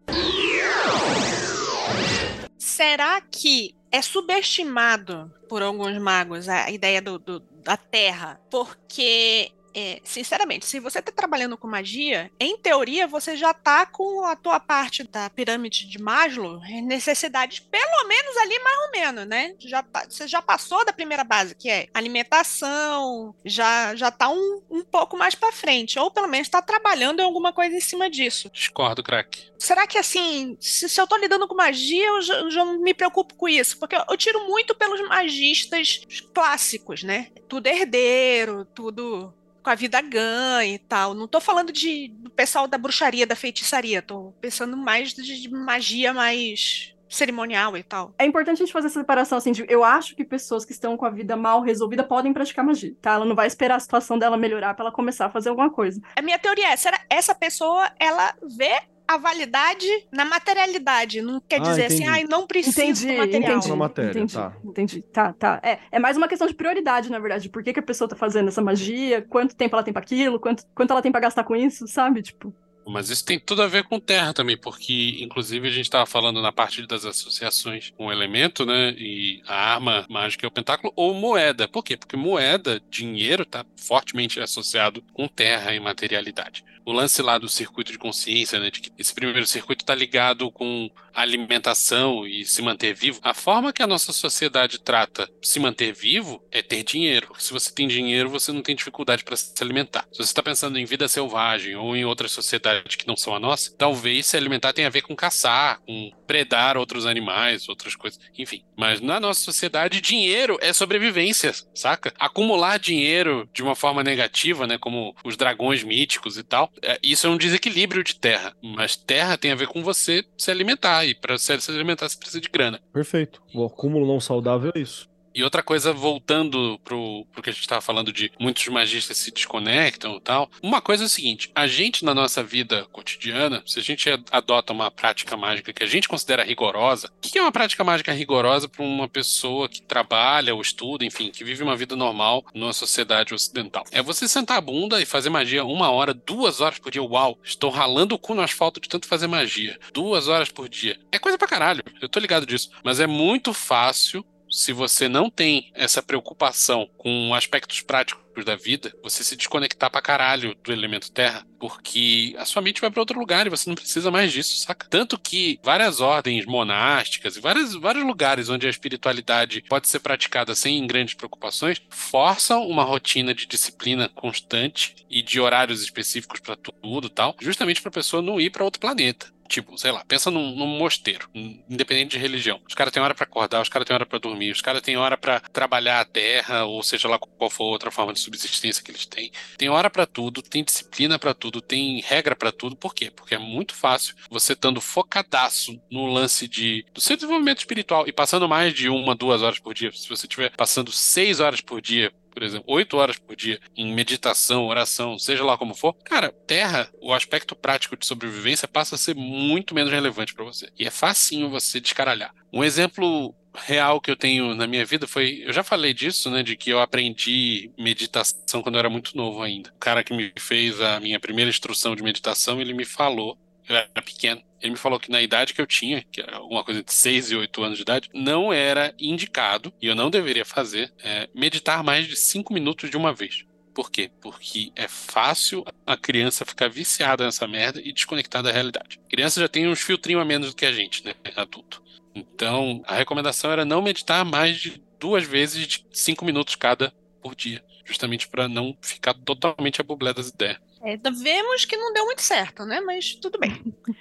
Será 2.57 3.21
que 3.21 3.75
é 3.91 4.01
subestimado 4.01 5.31
por 5.47 5.61
alguns 5.61 5.97
magos 5.97 6.47
a 6.47 6.69
ideia 6.69 7.01
do, 7.01 7.17
do, 7.17 7.39
da 7.63 7.75
Terra, 7.77 8.39
porque 8.49 9.51
é, 9.73 9.99
sinceramente, 10.03 10.65
se 10.65 10.79
você 10.79 10.99
está 10.99 11.11
trabalhando 11.11 11.57
com 11.57 11.67
magia, 11.67 12.31
em 12.39 12.57
teoria 12.57 13.07
você 13.07 13.35
já 13.35 13.51
está 13.51 13.85
com 13.85 14.25
a 14.25 14.35
tua 14.35 14.59
parte 14.59 15.03
da 15.03 15.29
pirâmide 15.29 15.87
de 15.87 16.01
Maslow, 16.01 16.59
necessidades 16.83 17.59
pelo 17.59 18.07
menos 18.07 18.37
ali 18.37 18.59
mais 18.59 18.77
ou 18.79 18.91
menos, 18.91 19.25
né? 19.27 19.55
Já 19.59 19.83
tá, 19.83 20.05
você 20.09 20.27
já 20.27 20.41
passou 20.41 20.85
da 20.85 20.93
primeira 20.93 21.23
base, 21.23 21.55
que 21.55 21.69
é 21.69 21.87
alimentação, 21.93 23.35
já 23.45 23.95
já 23.95 24.11
tá 24.11 24.29
um, 24.29 24.61
um 24.69 24.83
pouco 24.83 25.17
mais 25.17 25.35
para 25.35 25.51
frente, 25.51 25.99
ou 25.99 26.11
pelo 26.11 26.27
menos 26.27 26.47
está 26.47 26.61
trabalhando 26.61 27.19
em 27.19 27.23
alguma 27.23 27.53
coisa 27.53 27.75
em 27.75 27.81
cima 27.81 28.09
disso. 28.09 28.49
Discordo, 28.51 29.03
crack. 29.03 29.49
Será 29.57 29.85
que 29.85 29.97
assim, 29.97 30.57
se, 30.59 30.87
se 30.87 30.99
eu 30.99 31.03
estou 31.03 31.17
lidando 31.17 31.47
com 31.47 31.55
magia, 31.55 32.07
eu 32.07 32.21
já, 32.21 32.33
eu 32.35 32.51
já 32.51 32.65
não 32.65 32.79
me 32.79 32.93
preocupo 32.93 33.35
com 33.35 33.47
isso, 33.47 33.77
porque 33.77 33.95
eu, 33.95 34.03
eu 34.09 34.17
tiro 34.17 34.47
muito 34.47 34.73
pelos 34.73 35.01
magistas 35.07 36.01
clássicos, 36.33 37.03
né? 37.03 37.27
Tudo 37.47 37.67
herdeiro, 37.67 38.65
tudo 38.65 39.33
com 39.63 39.69
a 39.69 39.75
vida 39.75 40.01
ganha 40.01 40.73
e 40.73 40.79
tal. 40.79 41.13
Não 41.13 41.27
tô 41.27 41.39
falando 41.39 41.71
de, 41.71 42.09
do 42.09 42.29
pessoal 42.29 42.67
da 42.67 42.77
bruxaria, 42.77 43.27
da 43.27 43.35
feitiçaria. 43.35 44.01
Tô 44.01 44.33
pensando 44.41 44.75
mais 44.77 45.13
de, 45.13 45.41
de 45.41 45.49
magia 45.49 46.13
mais 46.13 46.95
cerimonial 47.09 47.75
e 47.75 47.83
tal. 47.83 48.13
É 48.17 48.25
importante 48.25 48.57
a 48.61 48.65
gente 48.65 48.71
fazer 48.71 48.87
essa 48.87 48.99
separação, 48.99 49.37
assim, 49.37 49.51
de, 49.51 49.65
eu 49.67 49.83
acho 49.83 50.15
que 50.15 50.23
pessoas 50.23 50.63
que 50.63 50.71
estão 50.71 50.95
com 50.95 51.05
a 51.05 51.09
vida 51.09 51.35
mal 51.35 51.61
resolvida 51.61 52.03
podem 52.03 52.31
praticar 52.31 52.63
magia, 52.63 52.95
tá? 53.01 53.13
Ela 53.13 53.25
não 53.25 53.35
vai 53.35 53.47
esperar 53.47 53.75
a 53.75 53.79
situação 53.79 54.17
dela 54.17 54.37
melhorar 54.37 54.73
pra 54.75 54.85
ela 54.85 54.93
começar 54.93 55.25
a 55.25 55.29
fazer 55.29 55.49
alguma 55.49 55.71
coisa. 55.71 55.99
A 56.15 56.21
minha 56.21 56.37
teoria 56.37 56.71
é, 56.71 56.75
será 56.77 56.99
essa 57.09 57.33
pessoa, 57.33 57.91
ela 57.99 58.35
vê 58.55 58.81
a 59.09 59.17
validade 59.17 59.87
na 60.11 60.23
materialidade, 60.23 61.19
não 61.21 61.41
quer 61.41 61.59
Ah, 61.59 61.63
dizer 61.63 61.85
assim, 61.85 62.05
ai, 62.07 62.25
não 62.25 62.45
preciso 62.45 62.79
Entendi, 62.79 63.07
do 63.07 63.17
material. 63.17 63.57
entendi, 63.57 63.75
matéria, 63.75 64.09
entendi, 64.11 64.33
tá. 64.35 64.53
entendi. 64.63 65.01
Tá, 65.01 65.33
tá. 65.33 65.59
É, 65.63 65.79
é 65.91 65.97
mais 65.99 66.15
uma 66.15 66.27
questão 66.27 66.45
de 66.47 66.53
prioridade, 66.53 67.09
na 67.09 67.17
verdade. 67.17 67.49
Por 67.49 67.63
que, 67.63 67.73
que 67.73 67.79
a 67.79 67.83
pessoa 67.83 68.07
tá 68.07 68.15
fazendo 68.15 68.49
essa 68.49 68.61
magia? 68.61 69.21
Quanto 69.27 69.55
tempo 69.55 69.75
ela 69.75 69.81
tem 69.83 69.91
pra 69.93 70.01
aquilo? 70.03 70.39
Quanto, 70.39 70.63
quanto 70.75 70.91
ela 70.91 71.01
tem 71.01 71.11
pra 71.11 71.21
gastar 71.21 71.43
com 71.43 71.55
isso, 71.55 71.87
sabe? 71.87 72.21
Tipo, 72.21 72.53
Mas 72.85 73.09
isso 73.09 73.25
tem 73.25 73.39
tudo 73.39 73.61
a 73.63 73.67
ver 73.67 73.83
com 73.83 73.99
terra 73.99 74.33
também, 74.33 74.57
porque 74.57 75.17
inclusive 75.21 75.67
a 75.67 75.71
gente 75.71 75.85
estava 75.85 76.05
falando 76.05 76.39
na 76.41 76.51
parte 76.51 76.85
das 76.87 77.03
associações 77.05 77.91
com 77.97 78.07
o 78.07 78.11
elemento, 78.11 78.65
né? 78.65 78.91
E 78.97 79.41
a 79.47 79.73
arma 79.73 80.05
mágica 80.09 80.45
é 80.45 80.47
o 80.47 80.51
pentáculo 80.51 80.91
ou 80.95 81.13
moeda. 81.13 81.67
Por 81.67 81.83
quê? 81.83 81.97
Porque 81.97 82.15
moeda, 82.17 82.79
dinheiro, 82.89 83.41
está 83.43 83.65
fortemente 83.75 84.39
associado 84.39 85.03
com 85.13 85.27
terra 85.27 85.73
e 85.73 85.79
materialidade. 85.79 86.63
O 86.89 86.91
lance 86.91 87.21
lá 87.21 87.37
do 87.37 87.47
circuito 87.47 87.91
de 87.91 87.99
consciência, 87.99 88.59
né? 88.59 88.71
De 88.71 88.81
que 88.81 88.91
esse 88.97 89.13
primeiro 89.13 89.45
circuito 89.45 89.83
está 89.83 89.93
ligado 89.93 90.49
com 90.49 90.89
alimentação 91.21 92.25
e 92.27 92.45
se 92.45 92.61
manter 92.61 92.93
vivo. 92.93 93.19
A 93.23 93.33
forma 93.33 93.73
que 93.73 93.83
a 93.83 93.87
nossa 93.87 94.11
sociedade 94.13 94.79
trata 94.79 95.29
se 95.41 95.59
manter 95.59 95.93
vivo 95.93 96.43
é 96.51 96.61
ter 96.61 96.83
dinheiro. 96.83 97.33
Se 97.37 97.53
você 97.53 97.71
tem 97.71 97.87
dinheiro, 97.87 98.29
você 98.29 98.51
não 98.51 98.61
tem 98.61 98.75
dificuldade 98.75 99.23
para 99.23 99.35
se 99.35 99.53
alimentar. 99.61 100.05
Se 100.11 100.17
você 100.17 100.29
está 100.29 100.43
pensando 100.43 100.77
em 100.77 100.85
vida 100.85 101.07
selvagem 101.07 101.75
ou 101.75 101.95
em 101.95 102.05
outras 102.05 102.31
sociedades 102.31 102.95
que 102.95 103.07
não 103.07 103.15
são 103.15 103.35
a 103.35 103.39
nossa, 103.39 103.73
talvez 103.77 104.25
se 104.25 104.37
alimentar 104.37 104.73
tenha 104.73 104.87
a 104.87 104.91
ver 104.91 105.01
com 105.01 105.15
caçar, 105.15 105.79
com 105.85 106.11
predar 106.25 106.77
outros 106.77 107.05
animais, 107.05 107.67
outras 107.67 107.95
coisas, 107.95 108.19
enfim. 108.37 108.63
Mas 108.77 109.01
na 109.01 109.19
nossa 109.19 109.41
sociedade, 109.41 110.01
dinheiro 110.01 110.57
é 110.61 110.71
sobrevivência, 110.71 111.51
saca? 111.73 112.13
Acumular 112.19 112.77
dinheiro 112.77 113.49
de 113.53 113.63
uma 113.63 113.75
forma 113.75 114.03
negativa, 114.03 114.67
né, 114.67 114.77
como 114.77 115.15
os 115.23 115.35
dragões 115.35 115.83
míticos 115.83 116.37
e 116.37 116.43
tal, 116.43 116.71
é, 116.83 116.99
isso 117.01 117.27
é 117.27 117.29
um 117.29 117.37
desequilíbrio 117.37 118.03
de 118.03 118.15
terra. 118.15 118.55
Mas 118.61 118.95
terra 118.95 119.37
tem 119.37 119.51
a 119.51 119.55
ver 119.55 119.67
com 119.67 119.83
você 119.83 120.23
se 120.37 120.51
alimentar 120.51 121.05
e 121.09 121.15
para 121.15 121.37
se 121.37 121.51
alimentar 121.71 122.07
você 122.07 122.17
precisa 122.17 122.41
de 122.41 122.49
grana. 122.49 122.79
Perfeito. 122.93 123.41
O 123.53 123.65
acúmulo 123.65 124.07
não 124.07 124.19
saudável 124.19 124.71
é 124.75 124.79
isso. 124.79 125.09
E 125.39 125.43
outra 125.43 125.63
coisa, 125.63 125.93
voltando 125.93 126.77
pro, 126.83 127.25
pro 127.31 127.41
que 127.41 127.49
a 127.49 127.53
gente 127.53 127.61
estava 127.61 127.79
falando 127.79 128.11
de 128.11 128.29
muitos 128.37 128.67
magistas 128.67 129.15
se 129.19 129.31
desconectam 129.31 130.17
e 130.17 130.19
tal. 130.19 130.51
Uma 130.61 130.81
coisa 130.81 131.03
é 131.03 131.05
o 131.05 131.09
seguinte: 131.09 131.49
a 131.55 131.65
gente, 131.65 132.03
na 132.03 132.13
nossa 132.13 132.43
vida 132.43 132.85
cotidiana, 132.91 133.63
se 133.65 133.79
a 133.79 133.81
gente 133.81 134.09
adota 134.31 134.73
uma 134.73 134.91
prática 134.91 135.37
mágica 135.37 135.71
que 135.71 135.81
a 135.81 135.87
gente 135.87 136.09
considera 136.09 136.43
rigorosa, 136.43 137.07
o 137.07 137.21
que 137.21 137.39
é 137.39 137.41
uma 137.41 137.53
prática 137.53 137.85
mágica 137.85 138.11
rigorosa 138.11 138.67
para 138.67 138.83
uma 138.83 139.07
pessoa 139.07 139.69
que 139.69 139.81
trabalha 139.81 140.53
ou 140.53 140.61
estuda, 140.61 141.05
enfim, 141.05 141.31
que 141.31 141.45
vive 141.45 141.63
uma 141.63 141.77
vida 141.77 141.95
normal 141.95 142.45
numa 142.53 142.73
sociedade 142.73 143.33
ocidental? 143.33 143.85
É 143.93 144.01
você 144.01 144.27
sentar 144.27 144.57
a 144.57 144.61
bunda 144.61 145.01
e 145.01 145.05
fazer 145.05 145.29
magia 145.29 145.63
uma 145.63 145.89
hora, 145.89 146.13
duas 146.13 146.59
horas 146.59 146.79
por 146.79 146.91
dia. 146.91 147.01
Uau, 147.01 147.39
estou 147.41 147.69
ralando 147.69 148.13
o 148.13 148.19
cu 148.19 148.35
no 148.35 148.41
asfalto 148.41 148.81
de 148.81 148.89
tanto 148.89 149.07
fazer 149.07 149.27
magia. 149.27 149.79
Duas 149.93 150.27
horas 150.27 150.51
por 150.51 150.67
dia. 150.67 150.99
É 151.13 151.17
coisa 151.17 151.37
pra 151.37 151.47
caralho, 151.47 151.81
eu 152.01 152.09
tô 152.09 152.19
ligado 152.19 152.45
disso. 152.45 152.71
Mas 152.83 152.99
é 152.99 153.07
muito 153.07 153.53
fácil 153.53 154.25
se 154.49 154.73
você 154.73 155.07
não 155.07 155.29
tem 155.29 155.71
essa 155.73 156.01
preocupação 156.01 156.89
com 156.97 157.33
aspectos 157.33 157.81
práticos 157.81 158.23
da 158.43 158.55
vida, 158.55 158.93
você 159.03 159.23
se 159.23 159.35
desconectar 159.35 159.89
pra 159.89 160.01
caralho 160.01 160.55
do 160.63 160.71
elemento 160.71 161.11
terra, 161.11 161.45
porque 161.59 162.35
a 162.37 162.45
sua 162.45 162.61
mente 162.61 162.81
vai 162.81 162.89
pra 162.89 163.01
outro 163.01 163.19
lugar 163.19 163.45
e 163.45 163.49
você 163.49 163.69
não 163.69 163.75
precisa 163.75 164.09
mais 164.09 164.31
disso, 164.31 164.57
saca? 164.57 164.87
Tanto 164.89 165.19
que 165.19 165.59
várias 165.63 165.99
ordens 165.99 166.45
monásticas 166.45 167.35
e 167.35 167.41
várias, 167.41 167.73
vários 167.73 168.05
lugares 168.05 168.49
onde 168.49 168.67
a 168.67 168.69
espiritualidade 168.69 169.63
pode 169.67 169.87
ser 169.87 169.99
praticada 169.99 170.55
sem 170.55 170.85
grandes 170.87 171.13
preocupações, 171.13 171.81
forçam 171.89 172.67
uma 172.67 172.83
rotina 172.83 173.33
de 173.33 173.45
disciplina 173.45 174.09
constante 174.09 174.95
e 175.09 175.21
de 175.21 175.39
horários 175.39 175.81
específicos 175.81 176.39
pra 176.39 176.55
tudo 176.55 177.07
e 177.07 177.11
tal, 177.11 177.35
justamente 177.41 177.81
pra 177.81 177.91
pessoa 177.91 178.21
não 178.21 178.39
ir 178.39 178.49
pra 178.49 178.63
outro 178.63 178.79
planeta. 178.79 179.31
Tipo, 179.49 179.75
sei 179.79 179.91
lá, 179.91 180.05
pensa 180.07 180.29
num, 180.29 180.55
num 180.55 180.67
mosteiro, 180.67 181.27
independente 181.33 182.11
de 182.11 182.19
religião. 182.19 182.61
Os 182.67 182.75
caras 182.75 182.93
têm 182.93 183.01
hora 183.01 183.15
pra 183.15 183.23
acordar, 183.23 183.59
os 183.59 183.67
caras 183.67 183.87
têm 183.87 183.95
hora 183.95 184.05
pra 184.05 184.19
dormir, 184.19 184.51
os 184.51 184.61
caras 184.61 184.79
têm 184.79 184.95
hora 184.95 185.17
pra 185.17 185.39
trabalhar 185.39 186.01
a 186.01 186.05
terra, 186.05 186.65
ou 186.65 186.83
seja 186.83 187.07
lá 187.07 187.17
qual 187.17 187.49
for 187.49 187.63
outra 187.63 187.89
forma 187.89 188.13
de 188.13 188.19
subsistência 188.37 188.83
que 188.83 188.91
eles 188.91 189.05
têm. 189.05 189.31
Tem 189.57 189.69
hora 189.69 189.89
pra 189.89 190.05
tudo, 190.05 190.41
tem 190.41 190.63
disciplina 190.63 191.17
pra 191.17 191.33
tudo, 191.33 191.61
tem 191.61 192.01
regra 192.01 192.35
pra 192.35 192.51
tudo. 192.51 192.75
Por 192.75 192.93
quê? 192.93 193.11
Porque 193.11 193.35
é 193.35 193.39
muito 193.39 193.73
fácil 193.73 194.15
você 194.29 194.53
estando 194.53 194.81
focadaço 194.81 195.79
no 195.89 196.05
lance 196.05 196.47
de 196.47 196.85
do 196.93 197.01
seu 197.01 197.15
desenvolvimento 197.15 197.59
espiritual 197.59 198.07
e 198.07 198.11
passando 198.11 198.47
mais 198.47 198.73
de 198.73 198.89
uma, 198.89 199.15
duas 199.15 199.41
horas 199.41 199.59
por 199.59 199.73
dia. 199.73 199.91
Se 199.91 200.07
você 200.09 200.25
estiver 200.25 200.55
passando 200.55 200.91
seis 200.91 201.39
horas 201.39 201.61
por 201.61 201.81
dia 201.81 202.11
por 202.39 202.45
exemplo, 202.45 202.73
oito 202.73 202.95
horas 202.95 203.17
por 203.17 203.35
dia 203.35 203.59
em 203.75 203.93
meditação, 203.93 204.65
oração, 204.65 205.19
seja 205.19 205.43
lá 205.43 205.57
como 205.57 205.75
for, 205.75 205.91
cara, 205.93 206.31
terra, 206.47 206.89
o 207.01 207.13
aspecto 207.13 207.53
prático 207.53 207.97
de 207.97 208.05
sobrevivência 208.05 208.65
passa 208.65 208.95
a 208.95 208.97
ser 208.97 209.13
muito 209.13 209.75
menos 209.75 209.91
relevante 209.91 210.33
para 210.33 210.45
você. 210.45 210.69
E 210.79 210.87
é 210.87 210.89
facinho 210.89 211.49
você 211.49 211.81
descaralhar. 211.81 212.33
Um 212.53 212.63
exemplo 212.63 213.35
real 213.53 213.99
que 213.99 214.09
eu 214.09 214.15
tenho 214.15 214.55
na 214.55 214.67
minha 214.67 214.85
vida 214.85 215.05
foi, 215.05 215.43
eu 215.45 215.51
já 215.51 215.63
falei 215.63 215.93
disso, 215.93 216.31
né, 216.31 216.41
de 216.41 216.55
que 216.55 216.69
eu 216.69 216.79
aprendi 216.79 217.73
meditação 217.77 218.61
quando 218.61 218.75
eu 218.75 218.79
era 218.79 218.89
muito 218.89 219.17
novo 219.17 219.41
ainda. 219.41 219.69
O 219.75 219.77
cara 219.79 220.01
que 220.01 220.13
me 220.13 220.31
fez 220.39 220.79
a 220.79 220.97
minha 221.01 221.19
primeira 221.19 221.49
instrução 221.49 221.93
de 221.93 222.01
meditação, 222.01 222.61
ele 222.61 222.73
me 222.73 222.85
falou 222.85 223.37
eu 223.69 223.77
era 223.77 224.01
pequeno. 224.01 224.41
Ele 224.61 224.71
me 224.71 224.77
falou 224.77 224.99
que 224.99 225.11
na 225.11 225.21
idade 225.21 225.53
que 225.53 225.61
eu 225.61 225.67
tinha, 225.67 226.03
que 226.11 226.21
era 226.21 226.37
alguma 226.37 226.63
coisa 226.63 226.83
de 226.83 226.91
6 226.91 227.31
e 227.31 227.35
8 227.35 227.63
anos 227.63 227.77
de 227.77 227.83
idade, 227.83 228.09
não 228.13 228.51
era 228.51 228.93
indicado, 228.99 229.73
e 229.81 229.87
eu 229.87 229.95
não 229.95 230.09
deveria 230.09 230.43
fazer, 230.43 230.91
é, 231.01 231.29
meditar 231.33 231.83
mais 231.83 232.07
de 232.07 232.15
5 232.15 232.53
minutos 232.53 232.89
de 232.89 232.97
uma 232.97 233.13
vez. 233.13 233.45
Por 233.73 233.89
quê? 233.89 234.11
Porque 234.19 234.73
é 234.75 234.87
fácil 234.87 235.63
a 235.85 235.95
criança 235.95 236.45
ficar 236.45 236.69
viciada 236.69 237.23
nessa 237.23 237.47
merda 237.47 237.79
e 237.81 237.93
desconectar 237.93 238.43
da 238.43 238.51
realidade. 238.51 238.99
A 239.05 239.09
criança 239.09 239.39
já 239.39 239.47
tem 239.47 239.67
uns 239.67 239.79
filtrinhos 239.79 240.21
a 240.21 240.25
menos 240.25 240.49
do 240.49 240.55
que 240.55 240.65
a 240.65 240.71
gente, 240.71 241.05
né? 241.05 241.13
Adulto. 241.35 241.81
Então, 242.13 242.81
a 242.85 242.95
recomendação 242.95 243.51
era 243.51 243.63
não 243.63 243.81
meditar 243.81 244.25
mais 244.25 244.57
de 244.57 244.81
duas 244.99 245.23
vezes 245.23 245.65
de 245.65 245.85
5 245.93 246.25
minutos 246.25 246.55
cada 246.55 246.91
por 247.21 247.35
dia. 247.35 247.63
Justamente 247.89 248.27
para 248.27 248.47
não 248.47 248.77
ficar 248.79 249.15
totalmente 249.15 249.81
a 249.81 249.83
bublé 249.83 250.13
das 250.13 250.29
ideias. 250.29 250.57
É, 250.81 250.95
vemos 250.95 251.65
que 251.65 251.75
não 251.75 251.91
deu 251.91 252.05
muito 252.05 252.21
certo, 252.21 252.63
né? 252.65 252.79
Mas 252.79 253.15
tudo 253.15 253.37
bem. 253.39 253.51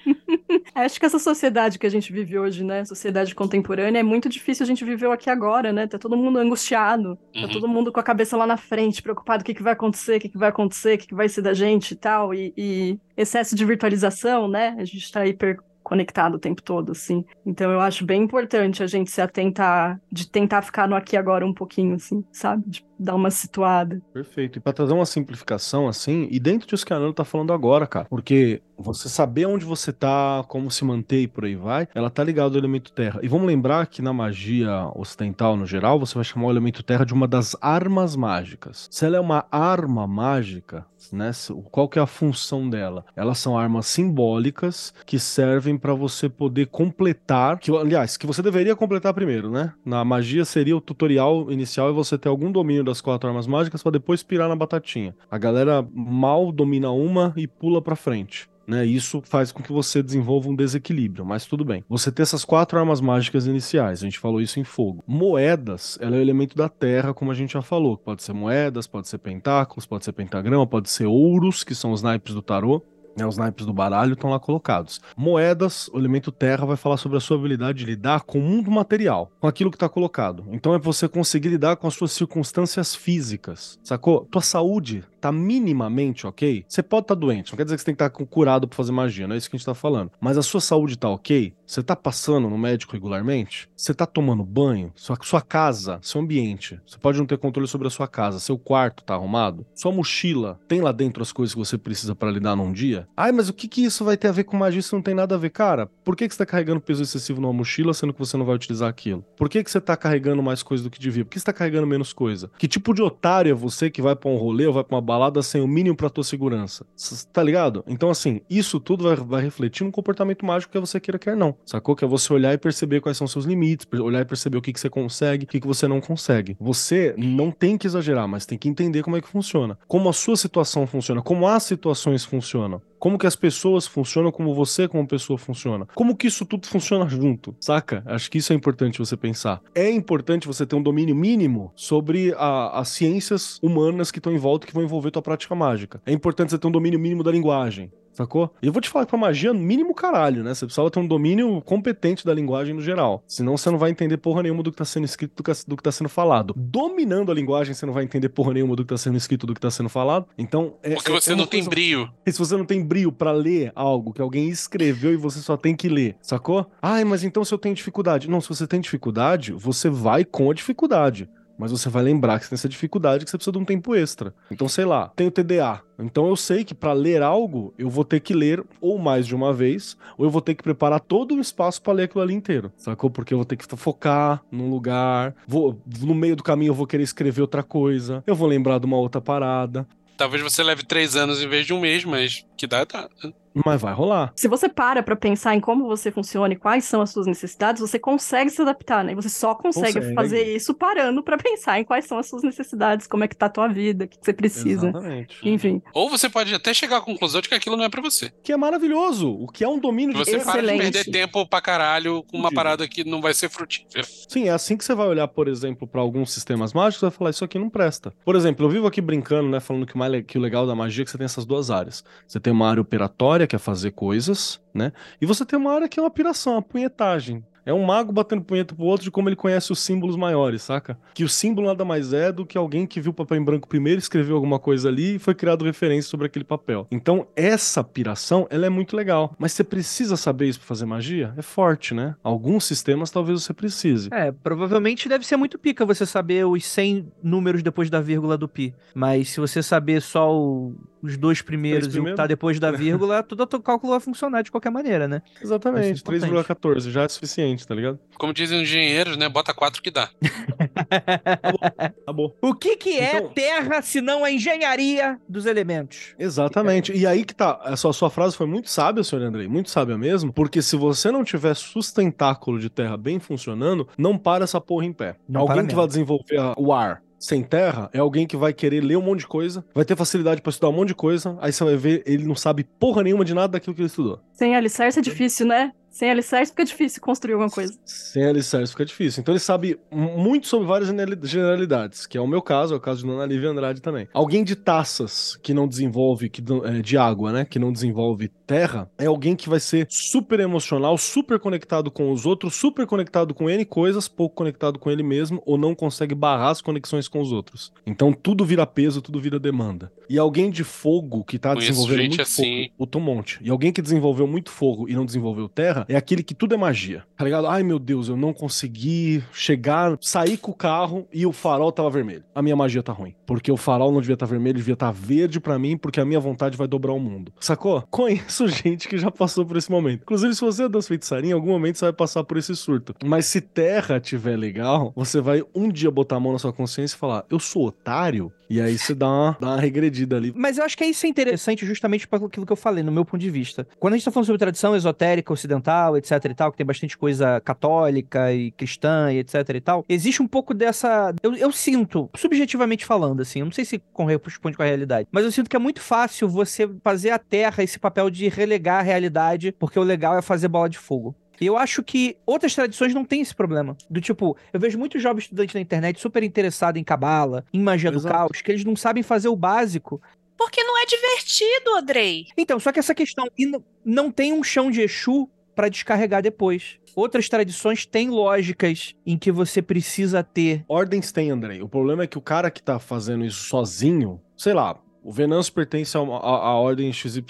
Acho 0.74 1.00
que 1.00 1.06
essa 1.06 1.18
sociedade 1.18 1.78
que 1.78 1.86
a 1.86 1.90
gente 1.90 2.12
vive 2.12 2.38
hoje, 2.38 2.62
né? 2.62 2.84
Sociedade 2.84 3.34
contemporânea, 3.34 4.00
é 4.00 4.02
muito 4.02 4.28
difícil 4.28 4.62
a 4.62 4.66
gente 4.66 4.84
viver 4.84 5.10
aqui 5.10 5.30
agora, 5.30 5.72
né? 5.72 5.86
Tá 5.86 5.98
todo 5.98 6.16
mundo 6.16 6.38
angustiado, 6.38 7.16
tá 7.34 7.40
Uhum. 7.40 7.48
todo 7.48 7.66
mundo 7.66 7.90
com 7.90 7.98
a 7.98 8.02
cabeça 8.02 8.36
lá 8.36 8.46
na 8.46 8.56
frente, 8.56 9.02
preocupado 9.02 9.42
o 9.42 9.44
que, 9.44 9.54
que 9.54 9.62
vai 9.62 9.72
acontecer, 9.72 10.18
o 10.18 10.20
que, 10.20 10.28
que 10.28 10.38
vai 10.38 10.50
acontecer, 10.50 10.96
o 10.96 10.98
que, 10.98 11.06
que 11.08 11.14
vai 11.14 11.28
ser 11.28 11.42
da 11.42 11.54
gente 11.54 11.92
e 11.92 11.96
tal. 11.96 12.32
E, 12.34 12.52
e 12.56 12.98
excesso 13.16 13.56
de 13.56 13.64
virtualização, 13.64 14.46
né? 14.46 14.76
A 14.78 14.84
gente 14.84 15.10
tá 15.10 15.26
hiper 15.26 15.58
conectado 15.82 16.34
o 16.34 16.38
tempo 16.38 16.62
todo, 16.62 16.92
assim. 16.92 17.24
Então 17.46 17.72
eu 17.72 17.80
acho 17.80 18.04
bem 18.04 18.22
importante 18.22 18.82
a 18.82 18.86
gente 18.86 19.10
se 19.10 19.22
atentar, 19.22 19.98
de 20.12 20.28
tentar 20.28 20.60
ficar 20.60 20.86
no 20.86 20.94
aqui 20.94 21.16
e 21.16 21.18
agora 21.18 21.46
um 21.46 21.54
pouquinho, 21.54 21.94
assim, 21.96 22.22
sabe? 22.30 22.62
De 22.68 22.84
dar 22.98 23.14
uma 23.14 23.30
situada. 23.30 24.00
Perfeito. 24.12 24.58
E 24.58 24.60
pra 24.60 24.72
trazer 24.72 24.92
uma 24.92 25.06
simplificação 25.06 25.88
assim, 25.88 26.28
e 26.30 26.40
dentro 26.40 26.68
disso 26.68 26.84
que 26.84 26.92
a 26.92 26.98
Nana 26.98 27.12
tá 27.12 27.24
falando 27.24 27.52
agora, 27.52 27.86
cara, 27.86 28.06
porque 28.08 28.62
você 28.76 29.08
saber 29.08 29.46
onde 29.46 29.64
você 29.64 29.92
tá, 29.92 30.44
como 30.48 30.70
se 30.70 30.84
manter 30.84 31.22
e 31.22 31.28
por 31.28 31.44
aí 31.44 31.56
vai, 31.56 31.88
ela 31.94 32.08
tá 32.08 32.22
ligada 32.22 32.54
ao 32.54 32.58
elemento 32.58 32.92
terra. 32.92 33.20
E 33.22 33.28
vamos 33.28 33.46
lembrar 33.46 33.86
que 33.86 34.00
na 34.00 34.12
magia 34.12 34.90
ocidental, 34.94 35.56
no 35.56 35.66
geral, 35.66 35.98
você 35.98 36.14
vai 36.14 36.24
chamar 36.24 36.46
o 36.46 36.50
elemento 36.50 36.82
terra 36.82 37.04
de 37.04 37.12
uma 37.12 37.26
das 37.26 37.56
armas 37.60 38.14
mágicas. 38.14 38.88
Se 38.90 39.04
ela 39.04 39.16
é 39.16 39.20
uma 39.20 39.46
arma 39.50 40.06
mágica, 40.06 40.86
né, 41.12 41.30
qual 41.70 41.88
que 41.88 41.98
é 41.98 42.02
a 42.02 42.06
função 42.06 42.68
dela? 42.68 43.04
Elas 43.16 43.38
são 43.38 43.58
armas 43.58 43.86
simbólicas 43.86 44.94
que 45.06 45.18
servem 45.18 45.76
pra 45.76 45.94
você 45.94 46.28
poder 46.28 46.66
completar, 46.66 47.58
que, 47.58 47.74
aliás, 47.76 48.16
que 48.16 48.26
você 48.26 48.42
deveria 48.42 48.76
completar 48.76 49.14
primeiro, 49.14 49.50
né? 49.50 49.72
Na 49.84 50.04
magia 50.04 50.44
seria 50.44 50.76
o 50.76 50.80
tutorial 50.80 51.50
inicial 51.50 51.90
e 51.90 51.94
você 51.94 52.16
ter 52.16 52.28
algum 52.28 52.52
domínio 52.52 52.84
das 52.88 53.00
quatro 53.00 53.28
armas 53.28 53.46
mágicas 53.46 53.82
pra 53.82 53.92
depois 53.92 54.22
pirar 54.22 54.48
na 54.48 54.56
batatinha. 54.56 55.14
A 55.30 55.38
galera 55.38 55.86
mal 55.92 56.50
domina 56.50 56.90
uma 56.90 57.32
e 57.36 57.46
pula 57.46 57.80
pra 57.80 57.96
frente. 57.96 58.48
Né, 58.66 58.84
isso 58.84 59.22
faz 59.24 59.50
com 59.50 59.62
que 59.62 59.72
você 59.72 60.02
desenvolva 60.02 60.50
um 60.50 60.54
desequilíbrio, 60.54 61.24
mas 61.24 61.46
tudo 61.46 61.64
bem. 61.64 61.82
Você 61.88 62.12
ter 62.12 62.20
essas 62.20 62.44
quatro 62.44 62.78
armas 62.78 63.00
mágicas 63.00 63.46
iniciais, 63.46 64.02
a 64.02 64.04
gente 64.04 64.18
falou 64.18 64.42
isso 64.42 64.60
em 64.60 64.64
fogo. 64.64 65.02
Moedas, 65.06 65.98
ela 66.02 66.16
é 66.16 66.18
o 66.18 66.20
elemento 66.20 66.54
da 66.54 66.68
terra, 66.68 67.14
como 67.14 67.30
a 67.30 67.34
gente 67.34 67.54
já 67.54 67.62
falou. 67.62 67.96
Pode 67.96 68.22
ser 68.22 68.34
moedas, 68.34 68.86
pode 68.86 69.08
ser 69.08 69.16
pentáculos, 69.16 69.86
pode 69.86 70.04
ser 70.04 70.12
pentagrama, 70.12 70.66
pode 70.66 70.90
ser 70.90 71.06
ouros, 71.06 71.64
que 71.64 71.74
são 71.74 71.92
os 71.92 72.02
naipes 72.02 72.34
do 72.34 72.42
tarô. 72.42 72.82
Né, 73.18 73.26
os 73.26 73.36
naipes 73.36 73.66
do 73.66 73.72
baralho 73.72 74.14
estão 74.14 74.30
lá 74.30 74.38
colocados. 74.38 75.00
Moedas, 75.16 75.88
o 75.88 75.98
elemento 75.98 76.30
terra 76.30 76.64
vai 76.64 76.76
falar 76.76 76.96
sobre 76.96 77.18
a 77.18 77.20
sua 77.20 77.36
habilidade 77.36 77.78
de 77.78 77.84
lidar 77.84 78.22
com 78.22 78.38
o 78.38 78.42
mundo 78.42 78.70
material, 78.70 79.30
com 79.40 79.46
aquilo 79.46 79.70
que 79.70 79.76
está 79.76 79.88
colocado. 79.88 80.46
Então 80.52 80.72
é 80.74 80.78
você 80.78 81.08
conseguir 81.08 81.48
lidar 81.48 81.76
com 81.76 81.86
as 81.86 81.94
suas 81.94 82.12
circunstâncias 82.12 82.94
físicas, 82.94 83.78
sacou? 83.82 84.26
Tua 84.30 84.42
saúde 84.42 85.04
tá 85.20 85.32
minimamente 85.32 86.26
ok. 86.26 86.64
Você 86.68 86.82
pode 86.82 87.04
estar 87.04 87.14
tá 87.14 87.20
doente, 87.20 87.52
não 87.52 87.56
quer 87.56 87.64
dizer 87.64 87.76
que 87.76 87.80
você 87.80 87.86
tem 87.86 87.94
que 87.94 88.02
estar 88.02 88.16
tá 88.16 88.26
curado 88.26 88.68
para 88.68 88.76
fazer 88.76 88.92
magia, 88.92 89.26
não 89.26 89.34
é 89.34 89.38
isso 89.38 89.50
que 89.50 89.56
a 89.56 89.58
gente 89.58 89.66
tá 89.66 89.74
falando. 89.74 90.12
Mas 90.20 90.38
a 90.38 90.42
sua 90.42 90.60
saúde 90.60 90.96
tá 90.96 91.08
ok? 91.08 91.52
Você 91.66 91.82
tá 91.82 91.96
passando 91.96 92.48
no 92.48 92.56
médico 92.56 92.92
regularmente? 92.92 93.68
Você 93.76 93.92
tá 93.92 94.06
tomando 94.06 94.44
banho? 94.44 94.92
Sua, 94.94 95.18
sua 95.22 95.40
casa, 95.40 95.98
seu 96.02 96.20
ambiente. 96.20 96.80
Você 96.86 96.98
pode 96.98 97.18
não 97.18 97.26
ter 97.26 97.38
controle 97.38 97.68
sobre 97.68 97.88
a 97.88 97.90
sua 97.90 98.06
casa, 98.06 98.38
seu 98.38 98.58
quarto 98.58 99.02
tá 99.02 99.14
arrumado? 99.14 99.66
Sua 99.74 99.92
mochila 99.92 100.60
tem 100.68 100.80
lá 100.80 100.92
dentro 100.92 101.22
as 101.22 101.32
coisas 101.32 101.54
que 101.54 101.58
você 101.58 101.76
precisa 101.76 102.14
para 102.14 102.30
lidar 102.30 102.54
num 102.54 102.72
dia? 102.72 103.07
Ai, 103.16 103.32
mas 103.32 103.48
o 103.48 103.52
que 103.52 103.66
que 103.66 103.84
isso 103.84 104.04
vai 104.04 104.16
ter 104.16 104.28
a 104.28 104.32
ver 104.32 104.44
com 104.44 104.56
magia? 104.56 104.80
Isso 104.80 104.94
não 104.94 105.02
tem 105.02 105.14
nada 105.14 105.34
a 105.34 105.38
ver, 105.38 105.50
cara. 105.50 105.86
Por 106.04 106.14
que, 106.16 106.26
que 106.28 106.34
você 106.34 106.38
tá 106.38 106.46
carregando 106.46 106.80
peso 106.80 107.02
excessivo 107.02 107.40
numa 107.40 107.52
mochila, 107.52 107.92
sendo 107.92 108.12
que 108.12 108.18
você 108.18 108.36
não 108.36 108.44
vai 108.44 108.54
utilizar 108.54 108.88
aquilo? 108.88 109.24
Por 109.36 109.48
que, 109.48 109.62
que 109.64 109.70
você 109.70 109.80
tá 109.80 109.96
carregando 109.96 110.42
mais 110.42 110.62
coisa 110.62 110.84
do 110.84 110.90
que 110.90 111.00
devia? 111.00 111.24
Por 111.24 111.30
que 111.30 111.40
você 111.40 111.44
tá 111.44 111.52
carregando 111.52 111.86
menos 111.86 112.12
coisa? 112.12 112.50
Que 112.58 112.68
tipo 112.68 112.94
de 112.94 113.02
otário 113.02 113.50
é 113.50 113.54
você 113.54 113.90
que 113.90 114.00
vai 114.00 114.14
pra 114.14 114.30
um 114.30 114.36
rolê 114.36 114.66
ou 114.66 114.72
vai 114.72 114.84
pra 114.84 114.96
uma 114.96 115.02
balada 115.02 115.42
sem 115.42 115.60
o 115.60 115.66
mínimo 115.66 115.96
pra 115.96 116.08
tua 116.08 116.24
segurança? 116.24 116.86
Tá 117.32 117.42
ligado? 117.42 117.84
Então, 117.86 118.10
assim, 118.10 118.40
isso 118.48 118.78
tudo 118.78 119.04
vai, 119.04 119.16
vai 119.16 119.42
refletir 119.42 119.84
no 119.84 119.90
comportamento 119.90 120.46
mágico 120.46 120.72
que 120.72 120.78
você 120.78 121.00
queira 121.00 121.18
quer 121.18 121.36
não. 121.36 121.56
Sacou? 121.66 121.96
Que 121.96 122.04
é 122.04 122.08
você 122.08 122.32
olhar 122.32 122.52
e 122.52 122.58
perceber 122.58 123.00
quais 123.00 123.16
são 123.16 123.26
seus 123.26 123.44
limites, 123.44 123.86
olhar 124.00 124.20
e 124.20 124.24
perceber 124.24 124.58
o 124.58 124.62
que, 124.62 124.72
que 124.72 124.80
você 124.80 124.88
consegue, 124.88 125.44
o 125.44 125.48
que, 125.48 125.60
que 125.60 125.66
você 125.66 125.88
não 125.88 126.00
consegue. 126.00 126.56
Você 126.60 127.14
não 127.18 127.50
tem 127.50 127.76
que 127.76 127.86
exagerar, 127.86 128.28
mas 128.28 128.46
tem 128.46 128.56
que 128.56 128.68
entender 128.68 129.02
como 129.02 129.16
é 129.16 129.20
que 129.20 129.28
funciona. 129.28 129.78
Como 129.86 130.08
a 130.08 130.12
sua 130.12 130.36
situação 130.36 130.86
funciona, 130.86 131.20
como 131.20 131.46
as 131.46 131.62
situações 131.64 132.24
funcionam. 132.24 132.80
Como 132.98 133.18
que 133.18 133.26
as 133.26 133.36
pessoas 133.36 133.86
funcionam, 133.86 134.32
como 134.32 134.54
você 134.54 134.88
como 134.88 135.06
pessoa 135.06 135.38
funciona. 135.38 135.86
Como 135.94 136.16
que 136.16 136.26
isso 136.26 136.44
tudo 136.44 136.66
funciona 136.66 137.08
junto, 137.08 137.54
saca? 137.60 138.02
Acho 138.06 138.30
que 138.30 138.38
isso 138.38 138.52
é 138.52 138.56
importante 138.56 138.98
você 138.98 139.16
pensar. 139.16 139.60
É 139.74 139.90
importante 139.90 140.46
você 140.46 140.66
ter 140.66 140.76
um 140.76 140.82
domínio 140.82 141.14
mínimo 141.14 141.72
sobre 141.74 142.34
a, 142.36 142.80
as 142.80 142.88
ciências 142.88 143.58
humanas 143.62 144.10
que 144.10 144.18
estão 144.18 144.32
em 144.32 144.38
volta 144.38 144.66
que 144.66 144.74
vão 144.74 144.82
envolver 144.82 145.10
tua 145.10 145.22
prática 145.22 145.54
mágica. 145.54 146.00
É 146.04 146.12
importante 146.12 146.50
você 146.50 146.58
ter 146.58 146.66
um 146.66 146.72
domínio 146.72 146.98
mínimo 146.98 147.22
da 147.22 147.30
linguagem. 147.30 147.90
Sacou? 148.18 148.52
E 148.60 148.66
eu 148.66 148.72
vou 148.72 148.82
te 148.82 148.88
falar 148.88 149.04
que 149.04 149.10
pra 149.10 149.18
magia, 149.18 149.54
mínimo 149.54 149.94
caralho, 149.94 150.42
né? 150.42 150.52
Você 150.52 150.66
precisava 150.66 150.90
ter 150.90 150.98
um 150.98 151.06
domínio 151.06 151.62
competente 151.62 152.26
da 152.26 152.34
linguagem 152.34 152.74
no 152.74 152.80
geral. 152.80 153.22
Senão 153.28 153.56
você 153.56 153.70
não 153.70 153.78
vai 153.78 153.92
entender 153.92 154.16
porra 154.16 154.42
nenhuma 154.42 154.60
do 154.60 154.72
que 154.72 154.76
tá 154.76 154.84
sendo 154.84 155.04
escrito, 155.04 155.36
do 155.36 155.42
que, 155.44 155.52
do 155.68 155.76
que 155.76 155.82
tá 155.84 155.92
sendo 155.92 156.08
falado. 156.08 156.52
Dominando 156.56 157.30
a 157.30 157.34
linguagem, 157.34 157.74
você 157.74 157.86
não 157.86 157.92
vai 157.92 158.02
entender 158.02 158.28
porra 158.30 158.54
nenhuma 158.54 158.74
do 158.74 158.82
que 158.82 158.88
tá 158.88 158.98
sendo 158.98 159.16
escrito, 159.16 159.46
do 159.46 159.54
que 159.54 159.60
tá 159.60 159.70
sendo 159.70 159.88
falado. 159.88 160.26
Então. 160.36 160.74
É, 160.82 160.94
Porque 160.94 161.12
você 161.12 161.32
é 161.32 161.36
não 161.36 161.46
tem 161.46 161.62
brio. 161.62 162.10
E 162.26 162.32
se 162.32 162.40
você 162.40 162.56
não 162.56 162.64
tem 162.64 162.84
brio 162.84 163.12
para 163.12 163.30
ler 163.30 163.70
algo 163.72 164.12
que 164.12 164.20
alguém 164.20 164.48
escreveu 164.48 165.12
e 165.12 165.16
você 165.16 165.38
só 165.38 165.56
tem 165.56 165.76
que 165.76 165.88
ler, 165.88 166.16
sacou? 166.20 166.68
Ai, 166.82 167.04
mas 167.04 167.22
então 167.22 167.44
se 167.44 167.54
eu 167.54 167.58
tenho 167.58 167.76
dificuldade. 167.76 168.28
Não, 168.28 168.40
se 168.40 168.48
você 168.48 168.66
tem 168.66 168.80
dificuldade, 168.80 169.52
você 169.52 169.88
vai 169.88 170.24
com 170.24 170.50
a 170.50 170.54
dificuldade 170.54 171.30
mas 171.58 171.72
você 171.72 171.88
vai 171.88 172.02
lembrar 172.02 172.38
que 172.38 172.44
você 172.44 172.50
tem 172.50 172.56
essa 172.56 172.68
dificuldade 172.68 173.24
que 173.24 173.30
você 173.30 173.36
precisa 173.36 173.52
de 173.52 173.58
um 173.58 173.64
tempo 173.64 173.94
extra. 173.94 174.32
Então, 174.50 174.68
sei 174.68 174.84
lá, 174.84 175.08
tenho 175.16 175.30
TDA. 175.30 175.82
Então 175.98 176.28
eu 176.28 176.36
sei 176.36 176.64
que 176.64 176.74
para 176.74 176.92
ler 176.92 177.22
algo, 177.22 177.74
eu 177.76 177.90
vou 177.90 178.04
ter 178.04 178.20
que 178.20 178.32
ler 178.32 178.62
ou 178.80 178.98
mais 178.98 179.26
de 179.26 179.34
uma 179.34 179.52
vez, 179.52 179.96
ou 180.16 180.24
eu 180.24 180.30
vou 180.30 180.40
ter 180.40 180.54
que 180.54 180.62
preparar 180.62 181.00
todo 181.00 181.34
um 181.34 181.40
espaço 181.40 181.82
para 181.82 181.92
ler 181.92 182.04
aquilo 182.04 182.22
ali 182.22 182.34
inteiro. 182.34 182.72
Sacou? 182.76 183.10
Porque 183.10 183.34
eu 183.34 183.38
vou 183.38 183.44
ter 183.44 183.56
que 183.56 183.64
focar 183.76 184.42
num 184.50 184.70
lugar, 184.70 185.34
vou 185.46 185.80
no 186.00 186.14
meio 186.14 186.36
do 186.36 186.42
caminho 186.42 186.70
eu 186.70 186.74
vou 186.74 186.86
querer 186.86 187.02
escrever 187.02 187.40
outra 187.42 187.64
coisa, 187.64 188.22
eu 188.26 188.34
vou 188.36 188.46
lembrar 188.46 188.78
de 188.78 188.86
uma 188.86 188.96
outra 188.96 189.20
parada. 189.20 189.86
Talvez 190.16 190.42
você 190.42 190.62
leve 190.64 190.84
três 190.84 191.14
anos 191.14 191.40
em 191.40 191.48
vez 191.48 191.64
de 191.64 191.72
um 191.72 191.80
mês, 191.80 192.04
mas 192.04 192.44
que 192.56 192.66
dá, 192.66 192.84
dá. 192.84 193.08
Mas 193.54 193.80
vai 193.80 193.92
rolar. 193.92 194.32
Se 194.36 194.48
você 194.48 194.68
para 194.68 195.02
pra 195.02 195.16
pensar 195.16 195.54
em 195.54 195.60
como 195.60 195.86
você 195.86 196.10
funciona 196.10 196.54
e 196.54 196.56
quais 196.56 196.84
são 196.84 197.00
as 197.00 197.10
suas 197.10 197.26
necessidades, 197.26 197.80
você 197.80 197.98
consegue 197.98 198.50
se 198.50 198.62
adaptar, 198.62 199.04
né? 199.04 199.12
E 199.12 199.14
você 199.14 199.28
só 199.28 199.54
consegue, 199.54 199.94
consegue. 199.94 200.14
fazer 200.14 200.54
isso 200.54 200.74
parando 200.74 201.22
para 201.22 201.36
pensar 201.36 201.80
em 201.80 201.84
quais 201.84 202.06
são 202.06 202.18
as 202.18 202.28
suas 202.28 202.42
necessidades, 202.42 203.06
como 203.06 203.24
é 203.24 203.28
que 203.28 203.36
tá 203.36 203.46
a 203.46 203.50
tua 203.50 203.68
vida, 203.68 204.04
o 204.04 204.08
que 204.08 204.18
você 204.20 204.32
precisa. 204.32 204.88
Exatamente. 204.88 205.48
Enfim. 205.48 205.82
Ou 205.92 206.08
você 206.08 206.28
pode 206.28 206.54
até 206.54 206.72
chegar 206.72 206.98
à 206.98 207.00
conclusão 207.00 207.40
de 207.40 207.48
que 207.48 207.54
aquilo 207.54 207.76
não 207.76 207.84
é 207.84 207.88
para 207.88 208.02
você. 208.02 208.32
Que 208.42 208.52
é 208.52 208.56
maravilhoso. 208.56 209.30
O 209.30 209.46
que 209.46 209.64
é 209.64 209.68
um 209.68 209.78
domínio 209.78 210.14
de 210.14 210.18
Você 210.18 210.36
excelente. 210.36 210.66
para 210.66 210.90
de 210.90 210.92
perder 210.92 211.10
tempo 211.10 211.46
pra 211.46 211.60
caralho 211.60 212.22
com 212.24 212.36
uma 212.36 212.52
parada 212.52 212.86
que 212.86 213.04
não 213.04 213.20
vai 213.20 213.34
ser 213.34 213.48
frutífera. 213.48 214.06
Sim, 214.28 214.48
é 214.48 214.50
assim 214.50 214.76
que 214.76 214.84
você 214.84 214.94
vai 214.94 215.06
olhar, 215.06 215.28
por 215.28 215.48
exemplo, 215.48 215.86
para 215.86 216.00
alguns 216.00 216.32
sistemas 216.32 216.72
mágicos, 216.72 217.02
vai 217.02 217.10
falar, 217.10 217.30
isso 217.30 217.44
aqui 217.44 217.58
não 217.58 217.70
presta. 217.70 218.12
Por 218.24 218.36
exemplo, 218.36 218.66
eu 218.66 218.70
vivo 218.70 218.86
aqui 218.86 219.00
brincando, 219.00 219.48
né, 219.48 219.60
falando 219.60 219.86
que 219.86 219.96
mais, 219.96 220.24
que 220.26 220.38
o 220.38 220.40
legal 220.40 220.66
da 220.66 220.74
magia 220.74 221.02
é 221.02 221.04
que 221.04 221.10
você 221.10 221.18
tem 221.18 221.24
essas 221.24 221.46
duas 221.46 221.70
áreas. 221.70 222.04
Você 222.26 222.40
tem 222.40 222.52
uma 222.52 222.68
área 222.68 222.80
operatória, 222.80 223.37
que 223.46 223.56
é 223.56 223.58
fazer 223.58 223.92
coisas, 223.92 224.60
né? 224.74 224.92
E 225.20 225.26
você 225.26 225.44
tem 225.44 225.58
uma 225.58 225.72
área 225.72 225.88
que 225.88 225.98
é 225.98 226.02
uma 226.02 226.10
piração, 226.10 226.54
uma 226.54 226.62
punhetagem. 226.62 227.44
É 227.68 227.74
um 227.74 227.84
mago 227.84 228.10
batendo 228.10 228.42
punheta 228.42 228.74
pro 228.74 228.86
outro 228.86 229.04
de 229.04 229.10
como 229.10 229.28
ele 229.28 229.36
conhece 229.36 229.70
os 229.70 229.80
símbolos 229.80 230.16
maiores, 230.16 230.62
saca? 230.62 230.98
Que 231.12 231.22
o 231.22 231.28
símbolo 231.28 231.66
nada 231.66 231.84
mais 231.84 232.14
é 232.14 232.32
do 232.32 232.46
que 232.46 232.56
alguém 232.56 232.86
que 232.86 232.98
viu 232.98 233.10
o 233.10 233.14
papel 233.14 233.36
em 233.36 233.44
branco 233.44 233.68
primeiro, 233.68 233.98
escreveu 233.98 234.36
alguma 234.36 234.58
coisa 234.58 234.88
ali 234.88 235.16
e 235.16 235.18
foi 235.18 235.34
criado 235.34 235.66
referência 235.66 236.08
sobre 236.08 236.24
aquele 236.24 236.46
papel. 236.46 236.86
Então, 236.90 237.26
essa 237.36 237.84
piração, 237.84 238.46
ela 238.48 238.64
é 238.64 238.70
muito 238.70 238.96
legal. 238.96 239.36
Mas 239.38 239.52
você 239.52 239.62
precisa 239.62 240.16
saber 240.16 240.48
isso 240.48 240.60
pra 240.60 240.66
fazer 240.66 240.86
magia? 240.86 241.34
É 241.36 241.42
forte, 241.42 241.92
né? 241.92 242.14
Alguns 242.22 242.64
sistemas 242.64 243.10
talvez 243.10 243.42
você 243.42 243.52
precise. 243.52 244.08
É, 244.14 244.32
provavelmente 244.32 245.06
deve 245.06 245.26
ser 245.26 245.36
muito 245.36 245.58
pica 245.58 245.84
você 245.84 246.06
saber 246.06 246.46
os 246.46 246.64
100 246.64 247.12
números 247.22 247.62
depois 247.62 247.90
da 247.90 248.00
vírgula 248.00 248.38
do 248.38 248.48
pi. 248.48 248.74
Mas 248.94 249.28
se 249.28 249.40
você 249.40 249.62
saber 249.62 250.00
só 250.00 250.34
o 250.34 250.74
os 251.02 251.16
dois 251.16 251.42
primeiros 251.42 251.94
e 251.94 252.00
o 252.00 252.04
que 252.04 252.14
tá 252.14 252.26
depois 252.26 252.58
da 252.58 252.70
vírgula, 252.72 253.22
todo 253.22 253.42
o 253.42 253.60
cálculo 253.60 253.92
vai 253.92 254.00
funcionar 254.00 254.42
de 254.42 254.50
qualquer 254.50 254.70
maneira, 254.70 255.08
né? 255.08 255.22
Exatamente, 255.42 256.02
3,14 256.02 256.90
já 256.90 257.02
é 257.02 257.08
suficiente, 257.08 257.66
tá 257.66 257.74
ligado? 257.74 257.98
Como 258.18 258.32
dizem 258.32 258.58
os 258.58 258.64
engenheiros, 258.64 259.16
né? 259.16 259.28
Bota 259.28 259.54
4 259.54 259.82
que 259.82 259.90
dá. 259.90 260.10
Acabou. 261.78 262.36
O 262.40 262.54
que 262.54 262.76
que 262.76 262.98
é 262.98 263.16
então... 263.16 263.28
terra 263.30 263.82
se 263.82 264.00
não 264.00 264.24
a 264.24 264.30
engenharia 264.30 265.18
dos 265.28 265.46
elementos? 265.46 266.14
Exatamente. 266.18 266.92
E 266.92 267.06
aí 267.06 267.24
que 267.24 267.34
tá, 267.34 267.58
a 267.62 267.76
sua, 267.76 267.90
a 267.90 267.94
sua 267.94 268.10
frase 268.10 268.36
foi 268.36 268.46
muito 268.46 268.68
sábia, 268.70 269.04
senhor 269.04 269.22
Andrei, 269.24 269.48
muito 269.48 269.70
sábia 269.70 269.96
mesmo, 269.96 270.32
porque 270.32 270.62
se 270.62 270.76
você 270.76 271.10
não 271.10 271.24
tiver 271.24 271.54
sustentáculo 271.54 272.58
de 272.58 272.70
terra 272.70 272.96
bem 272.96 273.18
funcionando, 273.18 273.88
não 273.96 274.16
para 274.18 274.44
essa 274.44 274.60
porra 274.60 274.84
em 274.84 274.92
pé. 274.92 275.16
Não 275.28 275.42
Alguém 275.42 275.66
que 275.66 275.74
vai 275.74 275.86
desenvolver 275.86 276.38
o 276.56 276.72
ar, 276.72 277.02
sem 277.18 277.42
terra 277.42 277.90
é 277.92 277.98
alguém 277.98 278.26
que 278.26 278.36
vai 278.36 278.52
querer 278.52 278.82
ler 278.82 278.96
um 278.96 279.02
monte 279.02 279.20
de 279.20 279.26
coisa, 279.26 279.64
vai 279.74 279.84
ter 279.84 279.96
facilidade 279.96 280.40
para 280.40 280.50
estudar 280.50 280.68
um 280.68 280.72
monte 280.72 280.88
de 280.88 280.94
coisa, 280.94 281.36
aí 281.40 281.52
você 281.52 281.64
vai 281.64 281.76
ver, 281.76 282.02
ele 282.06 282.24
não 282.24 282.34
sabe 282.34 282.64
porra 282.64 283.02
nenhuma 283.02 283.24
de 283.24 283.34
nada 283.34 283.48
daquilo 283.48 283.74
que 283.74 283.82
ele 283.82 283.88
estudou. 283.88 284.20
Sem 284.32 284.54
alicerce 284.54 284.98
é 284.98 285.02
difícil, 285.02 285.46
né? 285.46 285.72
Sem 285.90 286.10
alicerce 286.10 286.52
fica 286.52 286.64
difícil 286.64 287.00
construir 287.02 287.32
alguma 287.32 287.50
coisa. 287.50 287.76
Sem 287.84 288.24
alicerce 288.24 288.72
fica 288.72 288.84
difícil. 288.84 289.20
Então 289.20 289.32
ele 289.32 289.40
sabe 289.40 289.80
muito 289.90 290.46
sobre 290.46 290.66
várias 290.66 290.88
generalidades, 291.24 292.06
que 292.06 292.16
é 292.16 292.20
o 292.20 292.26
meu 292.26 292.40
caso, 292.40 292.74
é 292.74 292.76
o 292.76 292.80
caso 292.80 293.00
de 293.02 293.08
Dona 293.08 293.26
Lívia 293.26 293.50
Andrade 293.50 293.82
também. 293.82 294.06
Alguém 294.12 294.44
de 294.44 294.54
taças 294.54 295.36
que 295.42 295.52
não 295.52 295.66
desenvolve, 295.66 296.28
que, 296.28 296.42
é, 296.64 296.80
de 296.82 296.96
água, 296.96 297.32
né? 297.32 297.44
Que 297.44 297.58
não 297.58 297.72
desenvolve 297.72 298.30
terra, 298.48 298.90
é 298.96 299.04
alguém 299.04 299.36
que 299.36 299.46
vai 299.46 299.60
ser 299.60 299.86
super 299.90 300.40
emocional, 300.40 300.96
super 300.96 301.38
conectado 301.38 301.90
com 301.90 302.10
os 302.10 302.24
outros, 302.24 302.54
super 302.54 302.86
conectado 302.86 303.34
com 303.34 303.50
N 303.50 303.62
coisas, 303.66 304.08
pouco 304.08 304.36
conectado 304.36 304.78
com 304.78 304.90
ele 304.90 305.02
mesmo, 305.02 305.42
ou 305.44 305.58
não 305.58 305.74
consegue 305.74 306.14
barrar 306.14 306.48
as 306.48 306.62
conexões 306.62 307.06
com 307.06 307.20
os 307.20 307.30
outros. 307.30 307.70
Então 307.86 308.10
tudo 308.10 308.46
vira 308.46 308.66
peso, 308.66 309.02
tudo 309.02 309.20
vira 309.20 309.38
demanda. 309.38 309.92
E 310.08 310.18
alguém 310.18 310.50
de 310.50 310.64
fogo 310.64 311.22
que 311.22 311.38
tá 311.38 311.50
Conheço 311.52 311.72
desenvolvendo 311.72 312.08
muito 312.08 312.22
assim. 312.22 312.70
fogo, 312.78 312.88
o 312.96 313.00
monte. 313.00 313.38
E 313.42 313.50
alguém 313.50 313.70
que 313.70 313.82
desenvolveu 313.82 314.26
muito 314.26 314.50
fogo 314.50 314.88
e 314.88 314.94
não 314.94 315.04
desenvolveu 315.04 315.46
terra, 315.46 315.84
é 315.86 315.96
aquele 315.96 316.22
que 316.22 316.34
tudo 316.34 316.54
é 316.54 316.56
magia. 316.56 317.04
Tá 317.18 317.24
ligado? 317.24 317.46
Ai 317.46 317.62
meu 317.62 317.78
Deus, 317.78 318.08
eu 318.08 318.16
não 318.16 318.32
consegui 318.32 319.22
chegar, 319.30 319.98
sair 320.00 320.38
com 320.38 320.52
o 320.52 320.54
carro 320.54 321.06
e 321.12 321.26
o 321.26 321.32
farol 321.32 321.70
tava 321.70 321.90
vermelho. 321.90 322.24
A 322.34 322.40
minha 322.40 322.56
magia 322.56 322.82
tá 322.82 322.92
ruim. 322.92 323.14
Porque 323.26 323.52
o 323.52 323.58
farol 323.58 323.92
não 323.92 324.00
devia 324.00 324.14
estar 324.14 324.26
tá 324.26 324.30
vermelho, 324.30 324.56
devia 324.56 324.72
estar 324.72 324.86
tá 324.86 324.92
verde 324.92 325.38
para 325.38 325.58
mim, 325.58 325.76
porque 325.76 326.00
a 326.00 326.04
minha 326.06 326.18
vontade 326.18 326.56
vai 326.56 326.66
dobrar 326.66 326.94
o 326.94 326.98
mundo. 326.98 327.30
Sacou? 327.38 327.84
Conheço 327.90 328.37
gente 328.48 328.88
que 328.88 328.98
já 328.98 329.10
passou 329.10 329.44
por 329.44 329.56
esse 329.56 329.70
momento. 329.70 330.02
Inclusive, 330.02 330.34
se 330.34 330.40
você 330.40 330.64
é 330.64 330.68
das 330.68 330.86
feitiçaria, 330.86 331.30
em 331.30 331.34
algum 331.34 331.48
momento 331.48 331.78
você 331.78 331.86
vai 331.86 331.92
passar 331.92 332.22
por 332.24 332.36
esse 332.36 332.54
surto. 332.54 332.94
Mas 333.04 333.26
se 333.26 333.40
terra 333.40 333.98
tiver 333.98 334.36
legal, 334.36 334.92
você 334.94 335.20
vai 335.20 335.42
um 335.54 335.68
dia 335.68 335.90
botar 335.90 336.16
a 336.16 336.20
mão 336.20 336.32
na 336.32 336.38
sua 336.38 336.52
consciência 336.52 336.94
e 336.94 336.98
falar: 336.98 337.24
Eu 337.30 337.38
sou 337.38 337.66
otário? 337.66 338.32
E 338.50 338.60
aí 338.60 338.78
você 338.78 338.94
dá 338.94 339.06
uma, 339.06 339.36
dá 339.38 339.46
uma 339.48 339.60
regredida 339.60 340.16
ali. 340.16 340.32
Mas 340.34 340.58
eu 340.58 340.64
acho 340.64 340.76
que 340.76 340.84
isso 340.84 341.04
é 341.04 341.08
interessante 341.08 341.66
justamente 341.66 342.08
para 342.08 342.24
aquilo 342.24 342.46
que 342.46 342.52
eu 342.52 342.56
falei, 342.56 342.82
no 342.82 342.90
meu 342.90 343.04
ponto 343.04 343.20
de 343.20 343.30
vista. 343.30 343.66
Quando 343.78 343.94
a 343.94 343.96
gente 343.96 344.04
tá 344.04 344.10
falando 344.10 344.26
sobre 344.26 344.38
tradição 344.38 344.74
esotérica 344.74 345.32
ocidental, 345.32 345.96
etc 345.96 346.24
e 346.24 346.34
tal, 346.34 346.50
que 346.50 346.58
tem 346.58 346.66
bastante 346.66 346.96
coisa 346.96 347.40
católica 347.40 348.32
e 348.32 348.50
cristã 348.52 349.12
e 349.12 349.18
etc 349.18 349.34
e 349.54 349.60
tal, 349.60 349.84
existe 349.88 350.22
um 350.22 350.26
pouco 350.26 350.54
dessa... 350.54 351.14
Eu, 351.22 351.34
eu 351.34 351.52
sinto, 351.52 352.08
subjetivamente 352.16 352.84
falando, 352.84 353.20
assim, 353.20 353.40
eu 353.40 353.44
não 353.44 353.52
sei 353.52 353.64
se 353.64 353.78
corresponde 353.92 354.56
com 354.56 354.62
a 354.62 354.66
realidade, 354.66 355.08
mas 355.12 355.24
eu 355.24 355.32
sinto 355.32 355.50
que 355.50 355.56
é 355.56 355.58
muito 355.58 355.80
fácil 355.80 356.28
você 356.28 356.68
fazer 356.82 357.10
a 357.10 357.18
Terra 357.18 357.62
esse 357.62 357.78
papel 357.78 358.08
de 358.10 358.28
relegar 358.28 358.80
a 358.80 358.82
realidade, 358.82 359.52
porque 359.52 359.78
o 359.78 359.82
legal 359.82 360.16
é 360.16 360.22
fazer 360.22 360.48
bola 360.48 360.68
de 360.68 360.78
fogo. 360.78 361.14
E 361.40 361.46
eu 361.46 361.56
acho 361.56 361.82
que 361.82 362.16
outras 362.26 362.54
tradições 362.54 362.92
não 362.94 363.04
têm 363.04 363.20
esse 363.20 363.34
problema. 363.34 363.76
Do 363.88 364.00
tipo, 364.00 364.36
eu 364.52 364.58
vejo 364.60 364.78
muitos 364.78 365.02
jovens 365.02 365.24
estudantes 365.24 365.54
na 365.54 365.60
internet 365.60 366.00
super 366.00 366.22
interessados 366.22 366.80
em 366.80 366.84
cabala, 366.84 367.44
em 367.52 367.60
magia 367.60 367.90
Exato. 367.90 368.06
do 368.06 368.10
caos, 368.10 368.42
que 368.42 368.50
eles 368.50 368.64
não 368.64 368.74
sabem 368.76 369.02
fazer 369.02 369.28
o 369.28 369.36
básico 369.36 370.00
Porque 370.36 370.62
não 370.62 370.80
é 370.80 370.86
divertido, 370.86 371.74
Andrei. 371.76 372.26
Então, 372.36 372.58
só 372.60 372.70
que 372.72 372.78
essa 372.78 372.94
questão. 372.94 373.26
E 373.38 373.50
não, 373.84 374.10
tem 374.10 374.32
um 374.32 374.42
chão 374.42 374.70
de 374.70 374.80
Exu 374.82 375.28
pra 375.54 375.68
descarregar 375.68 376.22
depois. 376.22 376.78
Outras 376.94 377.28
tradições 377.28 377.84
têm 377.86 378.08
lógicas 378.10 378.94
em 379.06 379.18
que 379.18 379.30
você 379.32 379.60
precisa 379.60 380.22
ter. 380.22 380.64
Ordens 380.68 381.10
tem, 381.12 381.30
Andrei. 381.30 381.60
O 381.62 381.68
problema 381.68 382.04
é 382.04 382.06
que 382.06 382.18
o 382.18 382.20
cara 382.22 382.50
que 382.50 382.62
tá 382.62 382.78
fazendo 382.78 383.24
isso 383.24 383.44
sozinho, 383.48 384.20
sei 384.36 384.52
lá, 384.54 384.78
o 385.02 385.12
Venâncio 385.12 385.52
pertence 385.52 385.96
a, 385.96 386.00
uma- 386.00 386.18
a- 386.18 386.48
a 386.50 386.54
ordem 386.54 386.92
XYZ 386.92 387.22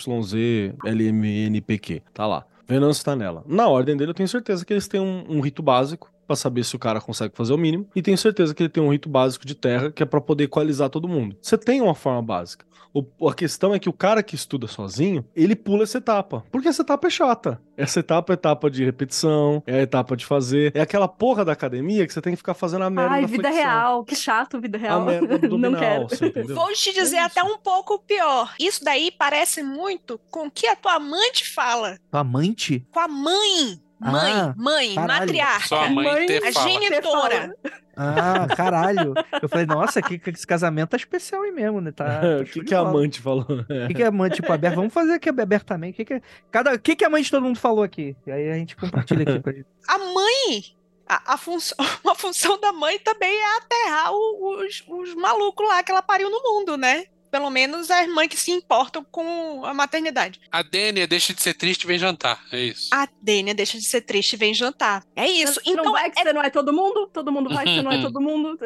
LMNPQ, 0.84 2.02
tá 2.12 2.26
lá. 2.26 2.44
Venâncio 2.69 3.05
tá 3.05 3.16
nela. 3.16 3.43
Na 3.47 3.66
ordem 3.66 3.97
dele, 3.97 4.11
eu 4.11 4.14
tenho 4.14 4.29
certeza 4.29 4.64
que 4.64 4.73
eles 4.73 4.87
têm 4.87 5.01
um, 5.01 5.25
um 5.29 5.41
rito 5.41 5.62
básico 5.62 6.12
pra 6.29 6.37
saber 6.37 6.62
se 6.62 6.76
o 6.76 6.79
cara 6.79 7.01
consegue 7.01 7.35
fazer 7.35 7.53
o 7.55 7.59
mínimo, 7.59 7.89
e 7.97 8.03
tenho 8.03 8.16
certeza 8.18 8.55
que 8.55 8.62
ele 8.62 8.68
tem 8.70 8.83
um 8.83 8.93
rito 8.93 9.09
básico 9.09 9.45
de 9.47 9.55
terra 9.57 9.91
que 9.91 10.03
é 10.03 10.07
pra 10.07 10.20
poder 10.20 10.45
equalizar 10.45 10.91
todo 10.91 11.09
mundo. 11.09 11.37
Você 11.43 11.59
tem 11.59 11.81
uma 11.81 11.95
forma 11.95 12.22
básica. 12.22 12.68
O- 12.95 13.29
a 13.29 13.35
questão 13.35 13.74
é 13.74 13.79
que 13.79 13.89
o 13.89 13.93
cara 13.93 14.22
que 14.22 14.35
estuda 14.35 14.66
sozinho, 14.66 15.22
ele 15.37 15.55
pula 15.55 15.83
essa 15.83 15.99
etapa. 15.99 16.43
Porque 16.51 16.68
essa 16.68 16.81
etapa 16.83 17.07
é 17.07 17.11
chata. 17.11 17.61
Essa 17.76 18.01
etapa 18.01 18.33
é 18.33 18.35
a 18.35 18.35
etapa 18.35 18.70
de 18.70 18.83
repetição, 18.83 19.62
é 19.66 19.81
a 19.81 19.83
etapa 19.83 20.16
de 20.16 20.24
fazer. 20.24 20.72
É 20.74 20.81
aquela 20.81 21.07
porra 21.07 21.45
da 21.45 21.53
academia 21.53 22.07
que 22.07 22.12
você 22.12 22.20
tem 22.22 22.33
que 22.33 22.39
ficar 22.39 22.55
fazendo 22.55 22.85
a 22.85 22.91
merda 22.91 23.12
Ai, 23.14 23.20
da 23.22 23.26
vida 23.26 23.43
flexão. 23.51 23.62
real. 23.62 24.05
Que 24.05 24.16
chato, 24.16 24.59
vida 24.61 24.79
A 24.79 24.81
real. 24.81 25.05
merda 25.05 25.35
abdominal, 25.37 25.70
Não 25.72 25.79
quero. 25.79 26.09
você 26.09 26.26
entendeu? 26.26 26.57
Vou 26.57 26.72
te 26.72 26.93
dizer 26.95 27.16
É 27.16 27.24
até 27.24 27.43
um 27.43 27.59
pouco 27.59 27.99
pior. 28.01 28.55
Isso 28.59 28.83
daí 28.83 29.11
parece 29.16 29.62
muito 29.62 30.18
com 30.31 30.47
o 30.47 30.51
que 30.51 30.66
a 30.66 30.74
tua 30.74 30.95
amante 30.95 31.47
fala. 31.53 31.99
Tua 32.11 32.20
amante? 32.20 32.87
Com 32.91 33.01
a 33.01 33.07
mãe. 33.09 33.79
Mãe, 34.01 34.32
Ah, 34.32 34.55
mãe, 34.57 34.94
caralho. 34.94 35.20
matriarca. 35.20 35.66
Sua 35.66 35.88
mãe, 35.90 36.05
Mãe, 36.07 36.26
A 36.38 36.53
fala. 36.53 36.68
genitora. 36.68 37.57
Ah, 37.96 38.46
caralho. 38.57 39.12
Eu 39.42 39.49
falei, 39.49 39.66
nossa, 39.66 40.01
que, 40.01 40.18
que 40.18 40.30
esse 40.30 40.46
casamento 40.46 40.90
tá 40.90 40.96
especial 40.96 41.42
aí 41.42 41.51
mesmo, 41.51 41.80
né? 41.80 41.90
Tá, 41.90 42.05
tá 42.20 42.26
O 42.42 42.46
show 42.46 42.62
que, 42.62 42.68
que 42.68 42.74
a 42.74 42.78
amante 42.80 43.20
falou? 43.20 43.44
O 43.49 43.88
que, 43.88 43.94
que 43.94 44.03
é 44.03 44.07
amante, 44.07 44.36
tipo, 44.36 44.53
aberto? 44.53 44.76
Vamos 44.76 44.94
fazer 44.94 45.14
aqui 45.14 45.28
abertamente. 45.28 45.94
O 45.94 45.96
que, 45.96 46.05
que, 46.05 46.14
é- 46.14 46.22
cada, 46.51 46.74
o 46.74 46.78
que, 46.78 46.94
que 46.94 47.05
a 47.05 47.11
mãe 47.11 47.22
de 47.22 47.30
todo 47.30 47.42
mundo 47.42 47.59
falou 47.59 47.82
aqui? 47.82 48.16
E 48.24 48.30
aí 48.30 48.51
a 48.51 48.55
gente 48.55 48.76
compartilha 48.76 49.22
aqui 49.22 49.40
com 49.42 49.51
a 49.51 49.53
gente. 49.53 49.66
A 49.88 49.99
mãe, 49.99 50.64
a, 51.09 51.34
a 51.34 51.36
função, 51.36 51.76
uma 52.05 52.14
função 52.14 52.61
da 52.61 52.72
mãe 52.72 53.01
também 53.01 53.36
é 53.36 53.57
aterrar 53.57 54.12
os, 54.12 54.84
os 54.86 55.14
malucos 55.16 55.66
lá 55.66 55.82
que 55.82 55.90
ela 55.90 56.03
pariu 56.03 56.30
no 56.30 56.40
mundo, 56.40 56.76
né? 56.76 57.07
Pelo 57.31 57.51
menos 57.51 57.91
as 57.91 58.09
mães 58.09 58.29
que 58.29 58.37
se 58.37 58.51
importam 58.51 59.05
com 59.11 59.64
a 59.64 59.74
maternidade. 59.74 60.41
A 60.51 60.62
Dênia 60.62 61.07
deixa 61.07 61.35
de 61.35 61.43
ser 61.43 61.55
triste 61.55 61.85
e 61.85 61.87
vem 61.87 61.99
jantar. 61.99 62.43
É 62.53 62.61
isso. 62.61 62.89
A 62.93 63.09
Dênia 63.20 63.55
deixa 63.55 63.79
de 63.79 63.85
ser 63.85 64.01
triste 64.03 64.33
e 64.35 64.37
vem 64.37 64.55
jantar. 64.55 65.05
É 65.14 65.29
isso. 65.29 65.55
Você 65.55 65.74
não 65.74 65.81
Então, 65.81 65.93
vai 65.93 66.11
que 66.11 66.20
você 66.22 66.33
não 66.33 66.43
é 66.43 66.51
todo 66.51 66.72
mundo? 66.72 67.11
Todo 67.12 67.33
mundo 67.33 67.49
vai 67.49 67.64
que 67.64 67.74
você 67.74 67.83
não 67.83 67.93
é 67.93 68.01
todo 68.03 68.20
mundo? 68.20 68.59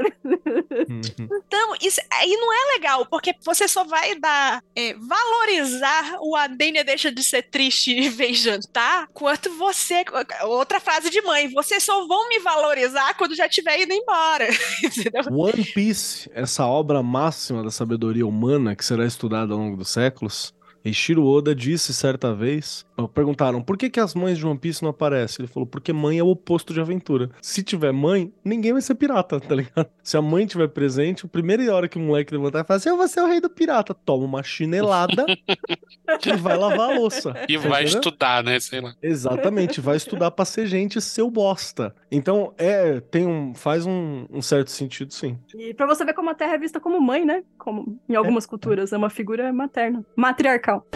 Então, 1.47 1.75
isso 1.81 2.01
aí 2.11 2.31
não 2.37 2.53
é 2.53 2.75
legal, 2.75 3.07
porque 3.07 3.35
você 3.45 3.67
só 3.67 3.85
vai 3.85 4.19
dar 4.19 4.63
é, 4.77 4.95
valorizar 4.95 6.19
o 6.21 6.37
a 6.37 6.47
Dênia 6.47 6.85
deixa 6.85 7.11
de 7.11 7.23
ser 7.23 7.43
triste 7.43 7.93
e 7.93 8.09
vem 8.09 8.35
jantar, 8.35 9.09
quanto 9.13 9.51
você. 9.57 10.05
Outra 10.45 10.81
frase 10.81 11.11
de 11.11 11.21
mãe, 11.23 11.49
vocês 11.53 11.83
só 11.83 12.07
vão 12.07 12.29
me 12.29 12.39
valorizar 12.39 13.15
quando 13.15 13.35
já 13.35 13.49
tiver 13.49 13.81
ido 13.81 13.93
embora. 13.93 14.49
One 15.31 15.65
Piece, 15.65 16.31
essa 16.35 16.67
obra 16.67 17.03
máxima 17.03 17.63
da 17.63 17.71
sabedoria 17.71 18.27
humana 18.27 18.52
que 18.77 18.85
será 18.85 19.05
estudada 19.05 19.53
ao 19.53 19.59
longo 19.59 19.77
dos 19.77 19.89
séculos, 19.89 20.55
Eiichiro 20.85 21.25
Oda 21.25 21.55
disse 21.55 21.95
certa 21.95 22.35
vez, 22.35 22.85
perguntaram 23.13 23.63
por 23.63 23.77
que, 23.77 23.91
que 23.91 24.01
as 24.01 24.15
mães 24.15 24.39
de 24.39 24.47
One 24.47 24.59
Piece 24.59 24.83
não 24.83 24.91
aparecem? 24.91 25.45
Ele 25.45 25.53
falou, 25.53 25.67
porque 25.67 25.93
mãe 25.93 26.19
é 26.19 26.23
o 26.23 26.29
oposto 26.29 26.73
de 26.73 26.81
aventura. 26.81 27.31
Se 27.41 27.63
tiver 27.63 27.93
mãe, 27.93 28.33
ninguém 28.45 28.73
vai 28.73 28.83
ser 28.83 28.95
pirata, 28.95 29.41
tá 29.41 29.55
ligado? 29.55 29.89
Se 30.03 30.17
a 30.17 30.23
mãe 30.23 30.47
tiver 30.47 30.69
presente, 30.69 31.25
a 31.25 31.29
primeira 31.29 31.75
hora 31.75 31.89
que 31.89 31.99
o 31.99 32.01
moleque 32.01 32.35
levantar 32.35 32.61
e 32.61 32.65
falar 32.65 32.77
assim, 32.77 32.89
eu 32.89 32.97
vou 32.97 33.09
ser 33.09 33.21
o 33.21 33.27
rei 33.27 33.41
do 33.41 33.49
pirata, 33.49 33.95
toma 33.95 34.25
uma 34.25 34.43
chinelada 34.43 35.25
e 36.27 36.37
vai 36.37 36.57
lavar 36.57 36.91
a 36.91 36.95
louça. 36.95 37.35
E 37.49 37.57
vai 37.57 37.83
entendeu? 37.83 38.01
estudar, 38.01 38.43
né? 38.43 38.59
Sei 38.61 38.81
lá. 38.81 38.95
Exatamente, 39.03 39.81
vai 39.81 39.97
estudar 39.97 40.31
pra 40.31 40.45
ser 40.45 40.67
gente 40.67 41.01
seu 41.01 41.31
bosta. 41.31 41.95
Então, 42.11 42.53
é, 42.59 43.01
tem 43.01 43.27
um, 43.27 43.55
faz 43.55 43.87
um, 43.87 44.27
um 44.31 44.43
certo 44.43 44.71
sentido, 44.71 45.13
sim. 45.13 45.39
E 45.55 45.73
pra 45.75 45.87
você 45.87 46.05
ver 46.05 46.15
como 46.15 46.31
a 46.31 46.35
Terra 46.35 46.55
é 46.55 46.59
vista 46.59 46.81
como 46.81 47.01
mãe, 47.01 47.25
né? 47.25 47.43
Como 47.59 47.99
em 48.09 48.15
algumas 48.15 48.47
culturas, 48.47 48.93
é 48.93 48.97
uma 48.97 49.11
figura 49.11 49.53
materna. 49.53 50.05
Matriarcal. 50.17 50.87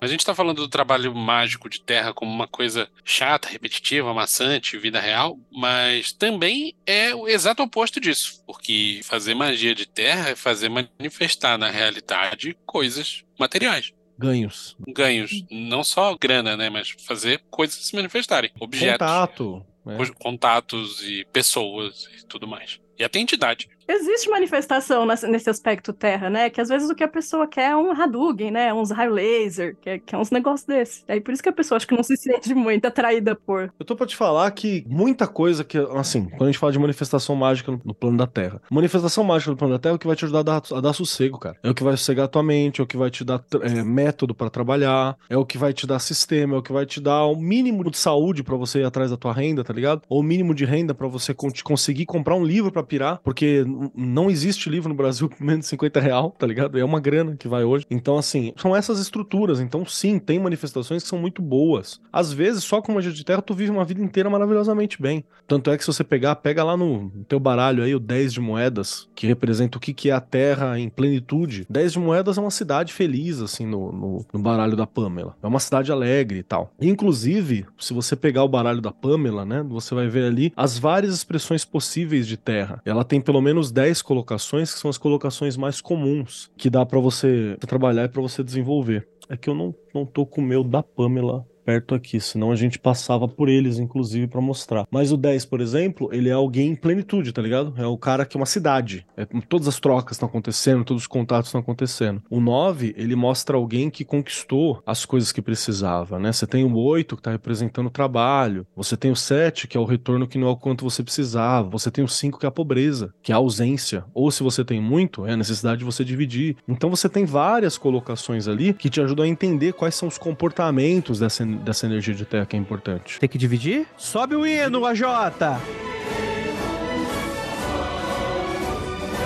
A 0.00 0.06
gente 0.06 0.24
tá 0.24 0.34
falando 0.34 0.56
do 0.62 0.68
trabalho 0.68 1.14
mágico 1.14 1.68
de 1.68 1.80
terra 1.82 2.14
como 2.14 2.32
uma 2.32 2.48
coisa 2.48 2.88
chata, 3.04 3.48
repetitiva, 3.48 4.14
maçante, 4.14 4.78
vida 4.78 4.98
real, 4.98 5.38
mas 5.52 6.10
também 6.12 6.74
é 6.86 7.14
o 7.14 7.28
exato 7.28 7.62
oposto 7.62 8.00
disso, 8.00 8.42
porque 8.46 9.00
fazer 9.04 9.34
magia 9.34 9.74
de 9.74 9.86
terra 9.86 10.30
é 10.30 10.34
fazer 10.36 10.70
manifestar 10.70 11.58
na 11.58 11.68
realidade 11.70 12.56
coisas 12.64 13.24
materiais, 13.38 13.92
Ganhos. 14.18 14.76
ganhos, 14.88 15.44
não 15.50 15.84
só 15.84 16.16
grana, 16.18 16.56
né, 16.56 16.70
mas 16.70 16.90
fazer 17.06 17.42
coisas 17.50 17.76
se 17.84 17.94
manifestarem, 17.94 18.50
objetos, 18.58 19.06
Contato. 19.06 19.66
né? 19.84 19.96
co- 19.98 20.14
contatos 20.14 21.02
e 21.02 21.26
pessoas 21.32 22.08
e 22.18 22.24
tudo 22.26 22.46
mais. 22.48 22.80
E 22.98 23.04
até 23.04 23.18
entidade. 23.18 23.68
Existe 23.90 24.30
manifestação 24.30 25.04
nesse, 25.04 25.50
aspecto 25.50 25.92
terra, 25.92 26.30
né? 26.30 26.48
Que 26.48 26.60
às 26.60 26.68
vezes 26.68 26.88
o 26.88 26.94
que 26.94 27.02
a 27.02 27.08
pessoa 27.08 27.46
quer 27.46 27.70
é 27.72 27.76
um 27.76 27.90
Hadouken, 27.90 28.50
né? 28.50 28.72
Uns 28.72 28.90
raio 28.90 29.12
laser, 29.12 29.76
que 29.80 29.90
é, 29.90 30.00
é 30.12 30.16
uns 30.16 30.30
negócios 30.30 30.64
desses. 30.66 31.04
Aí 31.08 31.20
por 31.20 31.32
isso 31.32 31.42
que 31.42 31.48
a 31.48 31.52
pessoa 31.52 31.76
acho 31.76 31.86
que 31.86 31.96
não 31.96 32.02
se 32.02 32.16
sente 32.16 32.54
muito 32.54 32.86
atraída 32.86 33.34
por. 33.34 33.72
Eu 33.78 33.84
tô 33.84 33.96
pra 33.96 34.06
te 34.06 34.16
falar 34.16 34.50
que 34.52 34.84
muita 34.88 35.26
coisa 35.26 35.64
que, 35.64 35.76
assim, 35.96 36.28
quando 36.28 36.44
a 36.44 36.46
gente 36.46 36.58
fala 36.58 36.72
de 36.72 36.78
manifestação 36.78 37.34
mágica 37.34 37.72
no, 37.72 37.80
no 37.84 37.94
plano 37.94 38.16
da 38.16 38.26
Terra, 38.26 38.62
manifestação 38.70 39.24
mágica 39.24 39.50
no 39.50 39.56
plano 39.56 39.74
da 39.74 39.78
Terra 39.78 39.94
é 39.94 39.96
o 39.96 39.98
que 39.98 40.06
vai 40.06 40.16
te 40.16 40.24
ajudar 40.24 40.40
a 40.40 40.42
dar, 40.42 40.62
a 40.72 40.80
dar 40.80 40.92
sossego, 40.92 41.38
cara. 41.38 41.56
É 41.62 41.70
o 41.70 41.74
que 41.74 41.82
vai 41.82 41.96
sossegar 41.96 42.26
a 42.26 42.28
tua 42.28 42.42
mente, 42.42 42.80
é 42.80 42.84
o 42.84 42.86
que 42.86 42.96
vai 42.96 43.10
te 43.10 43.24
dar 43.24 43.42
é, 43.62 43.82
método 43.82 44.34
pra 44.34 44.48
trabalhar, 44.50 45.16
é 45.28 45.36
o 45.36 45.44
que 45.44 45.58
vai 45.58 45.72
te 45.72 45.86
dar 45.86 45.98
sistema, 45.98 46.54
é 46.54 46.58
o 46.58 46.62
que 46.62 46.72
vai 46.72 46.86
te 46.86 47.00
dar 47.00 47.24
o 47.26 47.36
mínimo 47.36 47.90
de 47.90 47.98
saúde 47.98 48.42
pra 48.42 48.56
você 48.56 48.80
ir 48.80 48.84
atrás 48.84 49.10
da 49.10 49.16
tua 49.16 49.32
renda, 49.32 49.64
tá 49.64 49.72
ligado? 49.72 50.02
Ou 50.08 50.20
o 50.20 50.22
mínimo 50.22 50.54
de 50.54 50.64
renda 50.64 50.94
pra 50.94 51.08
você 51.08 51.34
con- 51.34 51.50
conseguir 51.64 52.06
comprar 52.06 52.34
um 52.36 52.44
livro 52.44 52.70
pra 52.70 52.82
pirar, 52.82 53.20
porque 53.24 53.64
não 53.94 54.30
existe 54.30 54.68
livro 54.68 54.88
no 54.88 54.94
Brasil 54.94 55.28
por 55.28 55.40
menos 55.42 55.64
de 55.64 55.70
50 55.70 56.00
real, 56.00 56.30
tá 56.38 56.46
ligado? 56.46 56.78
É 56.78 56.84
uma 56.84 57.00
grana 57.00 57.36
que 57.36 57.48
vai 57.48 57.64
hoje. 57.64 57.86
Então, 57.90 58.18
assim, 58.18 58.52
são 58.56 58.74
essas 58.74 58.98
estruturas. 58.98 59.60
Então, 59.60 59.84
sim, 59.86 60.18
tem 60.18 60.38
manifestações 60.38 61.02
que 61.02 61.08
são 61.08 61.18
muito 61.18 61.42
boas. 61.42 62.00
Às 62.12 62.32
vezes, 62.32 62.64
só 62.64 62.80
com 62.80 62.92
magia 62.92 63.12
de 63.12 63.24
terra, 63.24 63.42
tu 63.42 63.54
vive 63.54 63.70
uma 63.70 63.84
vida 63.84 64.02
inteira 64.02 64.30
maravilhosamente 64.30 65.00
bem. 65.00 65.24
Tanto 65.46 65.70
é 65.70 65.76
que 65.76 65.84
se 65.84 65.92
você 65.92 66.04
pegar, 66.04 66.36
pega 66.36 66.62
lá 66.62 66.76
no 66.76 67.10
teu 67.28 67.40
baralho 67.40 67.82
aí 67.82 67.94
o 67.94 68.00
10 68.00 68.32
de 68.32 68.40
moedas, 68.40 69.08
que 69.14 69.26
representa 69.26 69.78
o 69.78 69.80
que 69.80 69.92
que 69.92 70.10
é 70.10 70.12
a 70.12 70.20
terra 70.20 70.78
em 70.78 70.88
plenitude. 70.88 71.66
10 71.68 71.92
de 71.92 71.98
moedas 71.98 72.38
é 72.38 72.40
uma 72.40 72.50
cidade 72.50 72.92
feliz, 72.92 73.40
assim, 73.40 73.66
no, 73.66 73.92
no, 73.92 74.26
no 74.32 74.40
baralho 74.40 74.76
da 74.76 74.86
Pamela. 74.86 75.36
É 75.42 75.46
uma 75.46 75.60
cidade 75.60 75.90
alegre 75.90 76.38
e 76.38 76.42
tal. 76.42 76.72
Inclusive, 76.80 77.66
se 77.78 77.92
você 77.92 78.14
pegar 78.14 78.44
o 78.44 78.48
baralho 78.48 78.80
da 78.80 78.92
Pamela, 78.92 79.44
né, 79.44 79.64
você 79.68 79.94
vai 79.94 80.08
ver 80.08 80.24
ali 80.24 80.52
as 80.56 80.78
várias 80.78 81.14
expressões 81.14 81.64
possíveis 81.64 82.26
de 82.26 82.36
terra. 82.36 82.80
Ela 82.84 83.04
tem 83.04 83.20
pelo 83.20 83.40
menos 83.40 83.59
10 83.68 84.00
colocações, 84.00 84.72
que 84.72 84.78
são 84.78 84.88
as 84.88 84.96
colocações 84.96 85.56
mais 85.56 85.80
comuns, 85.80 86.48
que 86.56 86.70
dá 86.70 86.86
pra 86.86 87.00
você 87.00 87.56
trabalhar 87.58 88.04
e 88.04 88.08
pra 88.08 88.22
você 88.22 88.44
desenvolver. 88.44 89.08
É 89.28 89.36
que 89.36 89.50
eu 89.50 89.54
não, 89.56 89.74
não 89.92 90.06
tô 90.06 90.24
com 90.24 90.40
o 90.40 90.44
meu 90.44 90.62
da 90.62 90.84
Pamela 90.84 91.44
perto 91.70 91.94
aqui, 91.94 92.18
senão 92.18 92.50
a 92.50 92.56
gente 92.56 92.80
passava 92.80 93.28
por 93.28 93.48
eles, 93.48 93.78
inclusive, 93.78 94.26
pra 94.26 94.40
mostrar. 94.40 94.88
Mas 94.90 95.12
o 95.12 95.16
10, 95.16 95.44
por 95.44 95.60
exemplo, 95.60 96.08
ele 96.12 96.28
é 96.28 96.32
alguém 96.32 96.70
em 96.70 96.74
plenitude, 96.74 97.32
tá 97.32 97.40
ligado? 97.40 97.72
É 97.76 97.86
o 97.86 97.96
cara 97.96 98.26
que 98.26 98.36
é 98.36 98.40
uma 98.40 98.46
cidade. 98.46 99.06
É, 99.16 99.24
todas 99.48 99.68
as 99.68 99.78
trocas 99.78 100.16
estão 100.16 100.28
acontecendo, 100.28 100.84
todos 100.84 101.04
os 101.04 101.06
contatos 101.06 101.46
estão 101.46 101.60
acontecendo. 101.60 102.20
O 102.28 102.40
9, 102.40 102.92
ele 102.96 103.14
mostra 103.14 103.56
alguém 103.56 103.88
que 103.88 104.04
conquistou 104.04 104.82
as 104.84 105.06
coisas 105.06 105.30
que 105.30 105.40
precisava, 105.40 106.18
né? 106.18 106.32
Você 106.32 106.44
tem 106.44 106.64
o 106.64 106.76
8, 106.76 107.16
que 107.16 107.22
tá 107.22 107.30
representando 107.30 107.86
o 107.86 107.90
trabalho. 107.90 108.66
Você 108.74 108.96
tem 108.96 109.12
o 109.12 109.16
7, 109.16 109.68
que 109.68 109.76
é 109.76 109.80
o 109.80 109.84
retorno 109.84 110.26
que 110.26 110.38
não 110.38 110.48
é 110.48 110.50
o 110.50 110.56
quanto 110.56 110.82
você 110.82 111.04
precisava. 111.04 111.70
Você 111.70 111.88
tem 111.88 112.02
o 112.02 112.08
5, 112.08 112.36
que 112.36 112.46
é 112.46 112.48
a 112.48 112.52
pobreza, 112.52 113.14
que 113.22 113.30
é 113.30 113.34
a 113.36 113.38
ausência. 113.38 114.04
Ou 114.12 114.28
se 114.32 114.42
você 114.42 114.64
tem 114.64 114.80
muito, 114.80 115.24
é 115.24 115.34
a 115.34 115.36
necessidade 115.36 115.78
de 115.78 115.84
você 115.84 116.04
dividir. 116.04 116.56
Então 116.66 116.90
você 116.90 117.08
tem 117.08 117.24
várias 117.24 117.78
colocações 117.78 118.48
ali 118.48 118.74
que 118.74 118.90
te 118.90 119.00
ajudam 119.00 119.24
a 119.24 119.28
entender 119.28 119.72
quais 119.72 119.94
são 119.94 120.08
os 120.08 120.18
comportamentos 120.18 121.20
dessa, 121.20 121.44
dessa 121.60 121.86
energia 121.86 122.14
de 122.14 122.24
terra 122.24 122.46
que 122.46 122.56
é 122.56 122.58
importante. 122.58 123.18
Tem 123.18 123.28
que 123.28 123.38
dividir? 123.38 123.86
Sobe 123.96 124.34
o 124.34 124.46
hino, 124.46 124.84
AJ! 124.84 125.02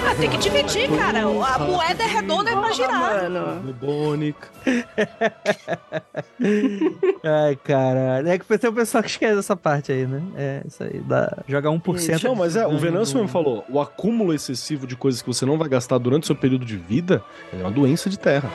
Ah, 0.06 0.14
tem 0.14 0.28
que 0.28 0.36
dividir, 0.36 0.86
cara. 0.90 1.22
A 1.22 1.58
moeda 1.58 2.02
é 2.02 2.06
redonda 2.06 2.50
é 2.50 2.54
pra 2.54 2.72
girar. 2.72 3.00
Mano. 3.00 3.72
Bubônica. 3.72 4.48
Ai, 7.24 7.56
caralho. 7.56 8.28
É 8.28 8.38
que 8.38 8.58
tem 8.58 8.68
o 8.68 8.72
pessoal 8.74 9.02
que 9.02 9.08
esquece 9.08 9.38
essa 9.38 9.56
parte 9.56 9.90
aí, 9.90 10.06
né? 10.06 10.22
É, 10.36 10.62
isso 10.66 10.82
aí. 10.82 11.00
Dá... 11.00 11.38
Joga 11.48 11.70
1%. 11.70 12.22
Não, 12.22 12.34
mas 12.34 12.54
é, 12.54 12.66
o 12.66 12.76
Venâncio 12.76 13.16
mesmo 13.16 13.28
falou, 13.28 13.64
o 13.68 13.80
acúmulo 13.80 14.34
excessivo 14.34 14.86
de 14.86 14.94
coisas 14.94 15.22
que 15.22 15.26
você 15.26 15.46
não 15.46 15.56
vai 15.56 15.70
gastar 15.70 15.96
durante 15.96 16.24
o 16.24 16.26
seu 16.26 16.36
período 16.36 16.66
de 16.66 16.76
vida 16.76 17.24
é 17.50 17.56
uma 17.56 17.70
doença 17.70 18.10
de 18.10 18.18
terra. 18.18 18.50